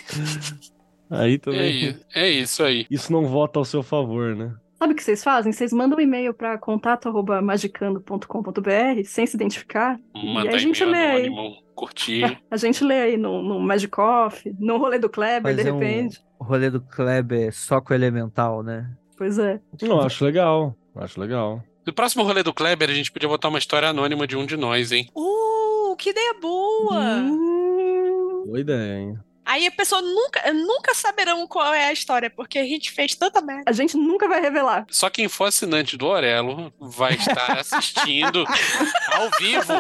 Aí 1.09 1.35
é, 1.35 1.37
também... 1.37 1.83
i- 1.89 1.95
é 2.13 2.29
isso 2.29 2.61
aí. 2.63 2.85
Isso 2.91 3.11
não 3.13 3.25
vota 3.27 3.59
ao 3.59 3.65
seu 3.65 3.81
favor, 3.81 4.35
né? 4.35 4.53
Sabe 4.77 4.91
o 4.93 4.95
que 4.95 5.01
vocês 5.03 5.23
fazem? 5.23 5.53
Vocês 5.53 5.71
mandam 5.71 5.97
um 5.97 6.01
e-mail 6.01 6.33
para 6.33 6.57
contato@magicando.com.br 6.57 9.03
sem 9.05 9.25
se 9.25 9.35
identificar. 9.35 9.99
E 10.15 10.47
a 10.47 10.57
gente 10.57 10.83
lê 10.85 10.97
aí. 10.97 11.29
curtir. 11.75 12.37
A 12.51 12.57
gente 12.57 12.83
lê 12.83 13.01
aí 13.01 13.17
no, 13.17 13.41
no 13.41 13.59
Magic 13.59 13.99
Off, 13.99 14.53
no 14.59 14.77
rolê 14.77 14.99
do 14.99 15.09
Kleber, 15.09 15.55
de 15.55 15.63
Fazer 15.63 15.71
um- 15.71 15.79
repente. 15.79 16.19
O 16.39 16.43
rolê 16.43 16.69
do 16.69 16.81
Kleber 16.81 17.51
só 17.53 17.81
com 17.81 17.93
o 17.93 17.95
elemental, 17.95 18.61
né? 18.61 18.87
Pois 19.17 19.37
é. 19.39 19.59
Não, 19.81 19.99
acho 20.01 20.23
legal. 20.23 20.75
Acho 20.95 21.19
legal. 21.19 21.63
No 21.85 21.93
próximo 21.93 22.23
rolê 22.23 22.43
do 22.43 22.53
Kleber, 22.53 22.89
a 22.89 22.93
gente 22.93 23.11
podia 23.11 23.29
botar 23.29 23.47
uma 23.49 23.59
história 23.59 23.89
anônima 23.89 24.27
de 24.27 24.35
um 24.37 24.45
de 24.45 24.57
nós, 24.57 24.91
hein? 24.91 25.09
Uh, 25.15 25.95
que 25.97 26.09
ideia 26.09 26.33
boa! 26.39 26.99
Hum, 27.17 28.43
Boa 28.45 28.59
ideia, 28.59 28.99
hein? 28.99 29.19
Aí 29.45 29.65
a 29.65 29.71
pessoa 29.71 30.01
nunca, 30.01 30.51
nunca 30.53 30.93
saberão 30.93 31.47
qual 31.47 31.73
é 31.73 31.85
a 31.87 31.93
história, 31.93 32.29
porque 32.29 32.59
a 32.59 32.63
gente 32.65 32.91
fez 32.91 33.15
tanta 33.15 33.39
merda. 33.41 33.63
a 33.65 33.71
gente 33.71 33.95
nunca 33.95 34.27
vai 34.27 34.41
revelar. 34.41 34.85
Só 34.89 35.09
quem 35.09 35.29
for 35.29 35.45
assinante 35.45 35.95
do 35.95 36.05
Orelo 36.05 36.73
vai 36.77 37.13
estar 37.13 37.57
assistindo 37.57 38.43
ao 39.13 39.29
vivo 39.39 39.71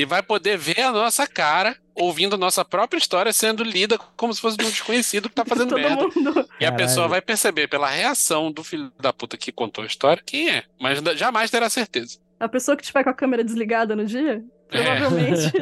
e 0.00 0.04
vai 0.04 0.22
poder 0.22 0.56
ver 0.56 0.80
a 0.80 0.92
nossa 0.92 1.26
cara 1.26 1.76
ouvindo 1.94 2.34
a 2.34 2.38
nossa 2.38 2.64
própria 2.64 2.98
história 2.98 3.32
sendo 3.32 3.62
lida 3.62 3.98
como 4.16 4.32
se 4.32 4.40
fosse 4.40 4.56
de 4.56 4.64
um 4.64 4.68
desconhecido 4.70 5.28
que 5.28 5.34
tá 5.34 5.44
fazendo 5.46 5.68
Todo 5.70 5.80
merda. 5.80 5.96
mundo. 5.96 6.48
E 6.58 6.64
a 6.64 6.70
Caralho. 6.70 6.76
pessoa 6.76 7.08
vai 7.08 7.20
perceber 7.20 7.68
pela 7.68 7.88
reação 7.88 8.50
do 8.50 8.64
filho 8.64 8.90
da 8.98 9.12
puta 9.12 9.36
que 9.36 9.52
contou 9.52 9.84
a 9.84 9.86
história 9.86 10.22
quem 10.24 10.48
é, 10.50 10.64
mas 10.80 10.98
jamais 11.18 11.50
terá 11.50 11.68
certeza. 11.68 12.18
A 12.38 12.48
pessoa 12.48 12.76
que 12.76 12.82
tiver 12.82 13.04
com 13.04 13.10
a 13.10 13.14
câmera 13.14 13.44
desligada 13.44 13.94
no 13.94 14.04
dia, 14.06 14.42
É. 14.70 14.82
provavelmente. 14.82 15.52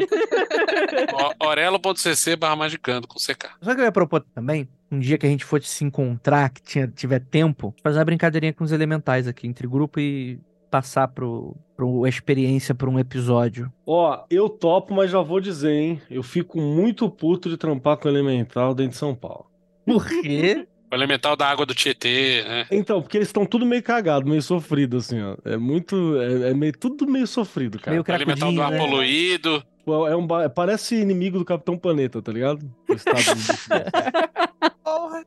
O- 1.40 1.46
Orelo.cc 1.46 2.36
barra 2.36 2.56
magicando 2.56 3.06
com 3.08 3.16
CK. 3.18 3.48
Só 3.62 3.74
que 3.74 3.80
eu 3.80 3.84
ia 3.84 3.92
propor 3.92 4.24
também, 4.34 4.68
um 4.90 4.98
dia 4.98 5.18
que 5.18 5.26
a 5.26 5.28
gente 5.28 5.44
fosse 5.44 5.66
se 5.66 5.84
encontrar, 5.84 6.50
que 6.50 6.62
tinha, 6.62 6.86
tiver 6.88 7.20
tempo, 7.20 7.74
fazer 7.82 7.98
uma 7.98 8.04
brincadeirinha 8.04 8.52
com 8.52 8.64
os 8.64 8.72
elementais 8.72 9.26
aqui, 9.26 9.46
entre 9.46 9.66
grupo 9.66 9.98
e 9.98 10.38
passar 10.70 11.08
pro, 11.08 11.56
pro 11.76 12.04
a 12.04 12.08
experiência 12.08 12.74
por 12.74 12.88
um 12.88 12.98
episódio. 12.98 13.72
Ó, 13.86 14.24
eu 14.30 14.48
topo, 14.48 14.94
mas 14.94 15.10
já 15.10 15.20
vou 15.20 15.40
dizer, 15.40 15.72
hein? 15.72 16.02
Eu 16.10 16.22
fico 16.22 16.60
muito 16.60 17.08
puto 17.10 17.48
de 17.48 17.56
trampar 17.56 17.96
com 17.96 18.08
elemental 18.08 18.74
dentro 18.74 18.92
de 18.92 18.98
São 18.98 19.14
Paulo. 19.14 19.46
Por 19.84 20.06
quê? 20.06 20.66
O 20.90 20.94
elemental 20.94 21.36
da 21.36 21.46
água 21.48 21.66
do 21.66 21.74
Tietê, 21.74 22.42
né? 22.44 22.66
Então, 22.70 23.02
porque 23.02 23.18
eles 23.18 23.28
estão 23.28 23.44
tudo 23.44 23.66
meio 23.66 23.82
cagado, 23.82 24.26
meio 24.28 24.40
sofrido, 24.40 24.96
assim, 24.96 25.20
ó. 25.22 25.36
É 25.44 25.56
muito. 25.56 26.16
É, 26.20 26.50
é 26.50 26.54
meio, 26.54 26.72
tudo 26.72 27.06
meio 27.06 27.26
sofrido, 27.26 27.78
cara. 27.78 27.90
Meio 27.92 28.04
O 28.06 28.12
elemental 28.12 28.52
do 28.52 28.62
ar 28.62 28.70
né? 28.70 28.78
poluído. 28.78 29.62
É 30.10 30.14
um, 30.16 30.26
parece 30.54 30.96
inimigo 30.96 31.38
do 31.38 31.44
Capitão 31.46 31.76
Planeta, 31.78 32.20
tá 32.20 32.30
ligado? 32.30 32.70
O 32.88 32.92
estado 32.94 33.22
do- 33.24 34.70
Porra. 34.84 35.24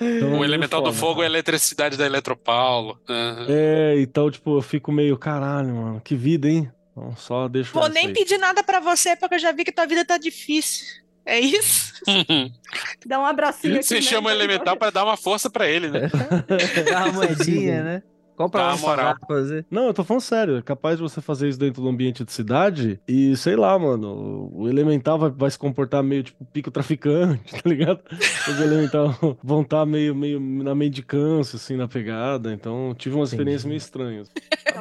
Então, 0.00 0.18
é 0.18 0.24
O 0.24 0.30
meio 0.32 0.44
elemental 0.44 0.80
do 0.82 0.92
foda, 0.92 0.98
fogo 0.98 1.22
é 1.22 1.26
a 1.26 1.28
eletricidade 1.28 1.96
da 1.96 2.04
Eletropaulo. 2.06 2.98
né? 3.08 3.46
É, 3.48 3.94
então, 4.00 4.30
tipo, 4.30 4.56
eu 4.58 4.62
fico 4.62 4.90
meio, 4.92 5.16
caralho, 5.16 5.74
mano, 5.74 6.00
que 6.00 6.14
vida, 6.14 6.48
hein? 6.48 6.70
Então, 6.90 7.14
só 7.16 7.48
deixa 7.48 7.72
Vou 7.72 7.88
nem 7.88 8.08
aí. 8.08 8.12
pedir 8.12 8.36
nada 8.38 8.62
pra 8.62 8.80
você, 8.80 9.16
porque 9.16 9.36
eu 9.36 9.38
já 9.38 9.50
vi 9.52 9.64
que 9.64 9.72
tua 9.72 9.86
vida 9.86 10.04
tá 10.04 10.18
difícil. 10.18 11.02
É 11.24 11.38
isso? 11.38 11.92
Dá 13.06 13.20
um 13.20 13.26
abracinho 13.26 13.74
aqui. 13.74 13.84
Você 13.84 13.96
né? 13.96 14.02
chama 14.02 14.30
o 14.30 14.32
elemental 14.32 14.76
pra 14.76 14.90
dar 14.90 15.04
uma 15.04 15.16
força 15.16 15.48
pra 15.48 15.68
ele, 15.68 15.88
né? 15.88 16.10
Dá 16.90 17.04
uma 17.04 17.12
moedinha, 17.12 17.82
né? 17.82 18.02
Compra 18.36 18.62
uma 18.62 18.74
um 18.74 18.78
moral. 18.78 19.16
fazer. 19.28 19.66
Não, 19.70 19.86
eu 19.86 19.94
tô 19.94 20.02
falando 20.02 20.22
sério. 20.22 20.56
É 20.56 20.62
capaz 20.62 20.96
de 20.96 21.02
você 21.02 21.20
fazer 21.20 21.48
isso 21.48 21.58
dentro 21.58 21.82
do 21.82 21.88
ambiente 21.88 22.24
de 22.24 22.32
cidade 22.32 22.98
e, 23.06 23.36
sei 23.36 23.56
lá, 23.56 23.78
mano, 23.78 24.50
o 24.52 24.68
elemental 24.68 25.18
vai, 25.18 25.30
vai 25.30 25.50
se 25.50 25.58
comportar 25.58 26.02
meio 26.02 26.22
tipo 26.24 26.44
pico 26.46 26.70
traficante, 26.70 27.52
tá 27.62 27.68
ligado? 27.68 28.00
Os 28.48 28.60
elemental 28.60 29.14
vão 29.42 29.62
estar 29.62 29.84
meio, 29.86 30.14
meio 30.14 30.40
na 30.40 30.74
mendicância, 30.74 31.56
assim, 31.56 31.76
na 31.76 31.86
pegada. 31.86 32.52
Então, 32.52 32.94
tive 32.96 33.14
uma 33.14 33.24
experiência 33.24 33.68
meio 33.68 33.78
estranha. 33.78 34.24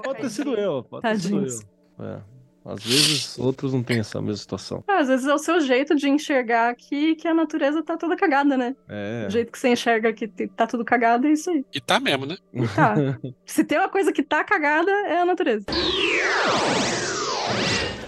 Pode 0.04 0.22
ter 0.22 0.30
sido 0.30 0.56
eu, 0.56 0.84
pode 0.84 1.02
ter 1.04 1.20
sido 1.20 1.46
eu. 1.46 2.06
É. 2.06 2.41
Às 2.64 2.84
vezes, 2.84 3.40
outros 3.40 3.74
não 3.74 3.82
têm 3.82 4.00
essa 4.00 4.22
mesma 4.22 4.38
situação. 4.38 4.84
Ah, 4.88 5.00
às 5.00 5.08
vezes 5.08 5.26
é 5.26 5.34
o 5.34 5.38
seu 5.40 5.60
jeito 5.62 5.96
de 5.96 6.08
enxergar 6.08 6.76
que, 6.76 7.16
que 7.16 7.28
a 7.28 7.34
natureza 7.34 7.82
tá 7.84 7.98
toda 7.98 8.16
cagada, 8.16 8.56
né? 8.56 8.76
É. 8.88 9.26
O 9.28 9.32
jeito 9.32 9.52
que 9.52 9.58
você 9.58 9.70
enxerga 9.70 10.14
que 10.14 10.28
tá 10.28 10.68
tudo 10.68 10.86
cagado 10.86 11.28
é 11.28 11.32
isso 11.32 11.50
aí. 11.50 11.66
E 11.74 11.82
tá 11.82 12.00
mesmo, 12.00 12.28
né? 12.28 12.38
E 12.54 12.68
tá. 12.68 12.94
Se 13.46 13.64
tem 13.64 13.80
uma 13.80 13.90
coisa 13.90 14.12
que 14.12 14.22
tá 14.22 14.44
cagada, 14.44 14.92
é 14.92 15.22
a 15.22 15.26
natureza. 15.26 15.66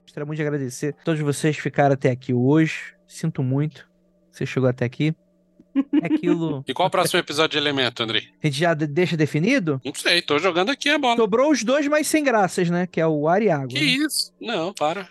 Gostaria 0.03 0.25
muito 0.25 0.37
de 0.37 0.43
agradecer 0.43 0.95
a 0.99 1.03
todos 1.03 1.19
vocês 1.21 1.55
que 1.55 1.61
ficaram 1.61 1.93
até 1.93 2.11
aqui 2.11 2.33
hoje. 2.33 2.93
Sinto 3.07 3.41
muito. 3.41 3.89
que 4.31 4.37
Você 4.37 4.45
chegou 4.45 4.69
até 4.69 4.85
aqui. 4.85 5.15
É 6.01 6.05
aquilo. 6.05 6.63
E 6.67 6.73
qual 6.73 6.87
o 6.87 6.91
próximo 6.91 7.19
episódio 7.19 7.51
de 7.51 7.57
Elemento, 7.57 8.03
Andrei? 8.03 8.29
A 8.43 8.47
gente 8.47 8.59
já 8.59 8.73
de- 8.73 8.85
deixa 8.87 9.17
definido? 9.17 9.81
Não 9.83 9.93
sei, 9.95 10.21
tô 10.21 10.37
jogando 10.39 10.69
aqui 10.69 10.89
a 10.89 10.97
bola. 10.99 11.15
Sobrou 11.17 11.51
os 11.51 11.63
dois 11.63 11.87
mais 11.87 12.07
sem 12.07 12.23
graças, 12.23 12.69
né? 12.69 12.87
Que 12.87 13.01
é 13.01 13.07
o 13.07 13.27
ar 13.27 13.41
e 13.41 13.49
água. 13.49 13.67
Que 13.67 13.79
né? 13.79 13.85
isso? 14.05 14.31
Não, 14.39 14.73
para. 14.73 15.07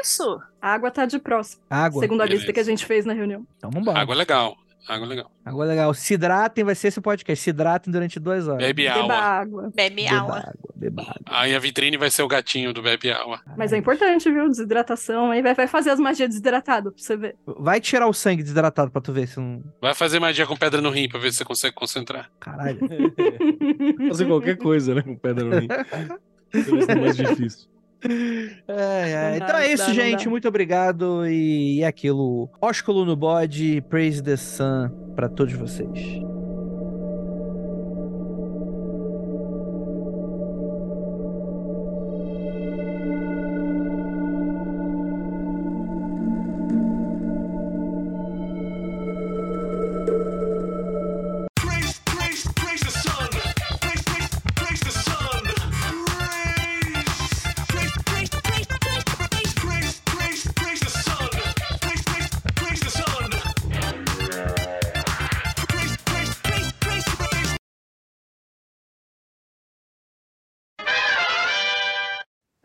Isso. 0.00 0.40
A 0.60 0.72
água 0.74 0.90
tá 0.90 1.06
de 1.06 1.18
próximo. 1.18 1.62
Água. 1.68 2.00
Segundo 2.00 2.20
a 2.20 2.24
Beleza. 2.24 2.40
lista 2.40 2.52
que 2.52 2.60
a 2.60 2.64
gente 2.64 2.84
fez 2.86 3.04
na 3.04 3.12
reunião. 3.12 3.46
Então 3.56 3.70
vambora. 3.70 3.98
Água 3.98 4.14
é 4.14 4.18
legal. 4.18 4.56
Água 4.86 5.06
é 5.06 5.08
legal. 5.08 5.30
Água 5.44 5.64
legal. 5.64 5.94
Se 5.94 6.14
hidratem, 6.14 6.62
vai 6.64 6.74
ser 6.74 6.88
esse 6.88 7.00
podcast. 7.00 7.42
Se 7.42 7.50
hidratem 7.50 7.92
durante 7.92 8.20
duas 8.20 8.46
horas. 8.46 8.58
Bebe 8.66 8.84
Beba 8.84 9.00
água. 9.00 9.14
água. 9.16 9.72
Bebe 9.74 10.06
água. 10.06 10.38
água. 10.38 10.54
Beba 10.74 11.02
água. 11.02 11.20
Aí 11.26 11.54
a 11.54 11.58
vitrine 11.58 11.96
vai 11.96 12.10
ser 12.10 12.22
o 12.22 12.28
gatinho 12.28 12.72
do 12.72 12.82
Bebe 12.82 13.10
Água. 13.10 13.40
Mas 13.56 13.72
é 13.72 13.78
importante, 13.78 14.30
viu? 14.30 14.48
Desidratação. 14.48 15.30
Aí 15.30 15.40
vai, 15.42 15.54
vai 15.54 15.66
fazer 15.66 15.90
as 15.90 15.98
magias 15.98 16.28
desidratadas 16.28 16.92
pra 16.92 17.02
você 17.02 17.16
ver. 17.16 17.36
Vai 17.46 17.80
tirar 17.80 18.06
o 18.06 18.12
sangue 18.12 18.42
desidratado 18.42 18.90
pra 18.90 19.00
tu 19.00 19.12
ver 19.12 19.26
se 19.26 19.40
não. 19.40 19.62
Vai 19.80 19.94
fazer 19.94 20.20
magia 20.20 20.46
com 20.46 20.56
pedra 20.56 20.80
no 20.80 20.90
rim 20.90 21.08
pra 21.08 21.18
ver 21.18 21.32
se 21.32 21.38
você 21.38 21.44
consegue 21.44 21.74
concentrar. 21.74 22.30
Caralho. 22.38 22.78
Fazer 24.08 24.26
qualquer 24.26 24.56
coisa, 24.56 24.94
né? 24.94 25.02
Com 25.02 25.16
pedra 25.16 25.44
no 25.44 25.58
rim. 25.58 25.68
É 26.88 26.94
mais 26.94 27.16
difícil. 27.16 27.68
É, 28.68 29.10
é. 29.10 29.38
Não 29.38 29.46
Então 29.46 29.56
é 29.56 29.72
isso, 29.72 29.92
gente. 29.94 30.28
Muito 30.28 30.48
obrigado. 30.48 31.26
E 31.26 31.82
é 31.82 31.86
aquilo. 31.86 32.50
Ósculo 32.60 33.04
no 33.04 33.16
bode, 33.16 33.82
praise 33.88 34.22
the 34.22 34.36
sun 34.36 34.90
pra 35.14 35.28
todos 35.28 35.54
vocês. 35.54 36.33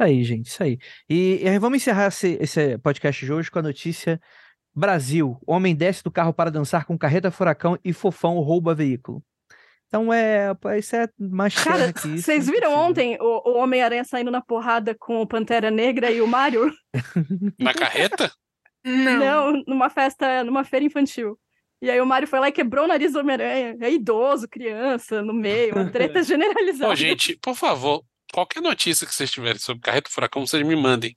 Aí, 0.10 0.23
gente, 0.23 0.48
isso 0.48 0.64
aí. 0.64 0.77
E, 1.07 1.41
e 1.44 1.60
vamos 1.60 1.77
encerrar 1.77 2.07
esse, 2.07 2.38
esse 2.41 2.77
podcast 2.80 3.23
de 3.23 3.31
hoje 3.31 3.52
com 3.52 3.60
a 3.60 3.64
notícia: 3.64 4.19
Brasil, 4.76 5.38
homem 5.45 5.76
desce 5.76 6.03
do 6.03 6.11
carro 6.11 6.34
para 6.34 6.49
dançar 6.49 6.86
com 6.86 6.98
carreta 6.98 7.31
furacão 7.31 7.77
e 7.84 7.94
fofão 7.94 8.40
rouba 8.40 8.73
veículo. 8.73 9.23
Então 9.88 10.14
é, 10.14 10.53
pô, 10.53 10.72
isso 10.72 10.95
é 10.95 11.07
mais 11.19 11.56
Cara, 11.56 11.77
terra 11.77 11.94
que 11.94 12.07
isso. 12.10 12.23
vocês 12.23 12.45
não 12.45 12.53
viram 12.53 12.73
ontem 12.73 13.18
o, 13.19 13.52
o 13.52 13.57
Homem-Aranha 13.57 14.03
saindo 14.03 14.30
na 14.30 14.41
porrada 14.41 14.95
com 14.98 15.19
o 15.19 15.27
Pantera 15.27 15.72
Negra 15.72 16.11
e 16.11 16.22
o 16.22 16.27
Mario? 16.27 16.72
Na 17.60 17.73
carreta? 17.73 18.31
Não, 18.86 19.64
numa 19.68 19.90
festa, 19.90 20.44
numa 20.44 20.64
feira 20.64 20.86
infantil. 20.86 21.38
E 21.81 21.90
aí 21.90 21.99
o 21.99 22.06
Mario 22.06 22.27
foi 22.27 22.40
lá 22.40 22.49
e 22.49 22.52
quebrou 22.52 22.86
o 22.86 22.88
nariz 22.88 23.14
do 23.14 23.19
Homem-Aranha. 23.19 23.77
É 23.81 23.91
idoso, 23.91 24.48
criança, 24.48 25.22
no 25.22 25.34
meio, 25.34 25.73
uma 25.73 25.90
treta 25.90 26.22
generalizada. 26.23 26.91
Ô, 26.91 26.95
gente, 26.95 27.38
por 27.38 27.56
favor, 27.56 28.03
qualquer 28.34 28.61
notícia 28.61 29.06
que 29.06 29.14
vocês 29.14 29.31
tiverem 29.31 29.60
sobre 29.60 29.81
Carreta 29.81 30.10
Furacão, 30.10 30.45
vocês 30.45 30.65
me 30.65 30.76
mandem. 30.76 31.15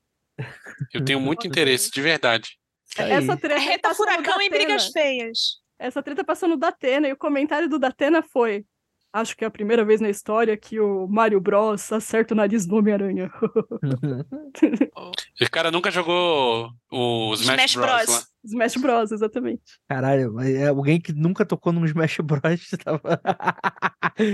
Eu 0.93 1.05
tenho 1.05 1.19
muito 1.21 1.47
interesse, 1.47 1.91
de 1.91 2.01
verdade. 2.01 2.59
Essa 2.97 3.37
treta 3.37 3.55
Carreta 3.55 3.89
passou 3.89 4.07
no 4.07 4.13
furacão 4.13 4.43
e 4.43 4.51
brigas 4.51 4.89
feias. 4.89 5.39
Essa 5.79 6.03
treta 6.03 6.25
passou 6.25 6.49
no 6.49 6.57
Datena 6.57 7.09
e 7.09 7.13
o 7.13 7.17
comentário 7.17 7.69
do 7.69 7.79
Datena 7.79 8.23
foi: 8.23 8.65
Acho 9.13 9.37
que 9.37 9.45
é 9.45 9.47
a 9.47 9.51
primeira 9.51 9.85
vez 9.85 10.01
na 10.01 10.09
história 10.09 10.57
que 10.57 10.81
o 10.81 11.07
Mario 11.07 11.41
Bros 11.41 11.93
acerta 11.93 12.35
o 12.35 12.37
nariz 12.37 12.67
do 12.67 12.77
Homem-Aranha. 12.77 13.31
Esse 15.39 15.51
cara 15.51 15.71
nunca 15.71 15.91
jogou 15.91 16.71
o 16.93 17.35
Smash, 17.35 17.71
Smash 17.73 17.77
Bros. 17.77 18.05
Bros. 18.07 18.33
Smash 18.45 18.77
Bros, 18.77 19.13
exatamente. 19.13 19.63
Caralho, 19.89 20.41
é 20.41 20.67
alguém 20.67 21.01
que 21.01 21.13
nunca 21.13 21.47
tocou 21.47 21.73
num 21.73 21.85
Smash 21.85 22.19
Bros. 22.23 22.43
Tava... 22.85 23.21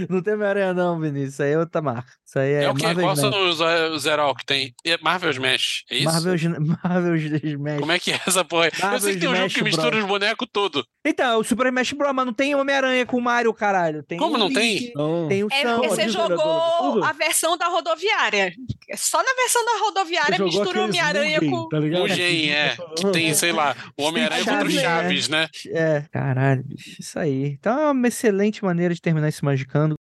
não 0.09 0.23
tem 0.23 0.35
Homem-Aranha, 0.35 0.73
não, 0.75 0.99
Vinícius. 0.99 1.35
Isso 1.35 1.43
aí 1.43 1.53
é 1.53 1.59
outra 1.59 1.83
marca. 1.83 2.11
Isso 2.27 2.39
aí 2.39 2.53
é, 2.53 2.65
É, 2.65 2.71
o? 2.71 2.75
Marvel 2.75 3.05
Qual 3.05 3.15
Smash. 3.15 3.35
são 3.35 3.49
os, 3.51 3.61
eh, 3.61 3.89
os 3.91 4.07
heróis 4.07 4.37
que 4.39 4.47
tem? 4.47 4.75
É 4.85 4.97
Marvel 5.03 5.31
Smash, 5.31 5.85
é 5.91 5.97
isso? 5.97 6.05
Marvel, 6.07 6.35
Marvel 6.83 7.17
Smash. 7.17 7.81
Como 7.81 7.93
é 7.93 7.99
que 7.99 8.13
é 8.13 8.21
essa 8.27 8.45
porra? 8.45 8.67
Eu 8.69 8.73
Marvel 8.81 9.01
sei 9.01 9.15
que 9.15 9.21
tem 9.21 9.29
um 9.29 9.33
jogo 9.33 9.47
Smash 9.47 9.55
que 9.55 9.65
mistura 9.65 9.91
Bros. 9.91 10.03
os 10.05 10.09
bonecos 10.09 10.49
tudo. 10.53 10.87
Então, 11.05 11.33
é 11.33 11.37
o 11.37 11.45
Super 11.45 11.67
Smash 11.67 11.93
Bros. 11.93 12.13
Mas 12.15 12.27
não 12.27 12.33
tem 12.33 12.55
Homem-Aranha 12.55 13.05
com 13.05 13.19
o 13.19 13.23
Mario, 13.23 13.53
caralho. 13.53 14.03
Tem 14.03 14.19
Como 14.19 14.37
o 14.37 14.39
não 14.39 14.49
Link, 14.49 14.59
tem? 14.59 14.93
Não. 14.95 15.29
Tem 15.29 15.45
o 15.45 15.49
É 15.53 15.63
Sam. 15.63 15.75
porque 15.75 15.89
você 15.89 16.09
jogou 16.09 17.05
a 17.05 17.13
versão 17.13 17.59
da 17.59 17.67
rodoviária. 17.69 18.53
Só 18.97 19.19
na 19.23 19.35
versão 19.35 19.65
da 19.67 19.85
rodoviária 19.85 20.39
mistura 20.43 20.81
o 20.81 20.85
Homem-Aranha 20.85 21.41
com. 21.41 21.69
Tá 21.69 21.79
ligado? 21.79 22.09
É. 22.51 22.77
Que 22.99 23.11
tem, 23.13 23.33
sei 23.35 23.53
lá, 23.53 23.77
o 23.97 24.03
Homem-Aranha 24.03 24.45
contra 24.45 24.67
o 24.67 24.71
Chaves, 24.71 24.81
Chaves, 24.81 25.29
né? 25.29 25.49
É, 25.69 26.03
caralho, 26.11 26.65
bicho. 26.65 26.97
Isso 27.01 27.19
aí. 27.19 27.57
Então 27.59 27.81
é 27.81 27.91
uma 27.91 28.09
excelente 28.09 28.65
maneira 28.65 28.93
de 28.93 29.01
terminar 29.01 29.29
esse 29.29 29.45
Magicando. 29.45 29.95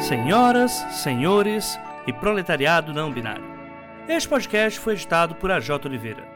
Senhoras, 0.00 0.72
senhores 1.02 1.78
e 2.06 2.12
proletariado 2.12 2.92
não 2.92 3.12
binário. 3.12 3.44
Este 4.08 4.28
podcast 4.28 4.78
foi 4.78 4.94
editado 4.94 5.34
por 5.34 5.50
AJ 5.50 5.70
Oliveira. 5.84 6.35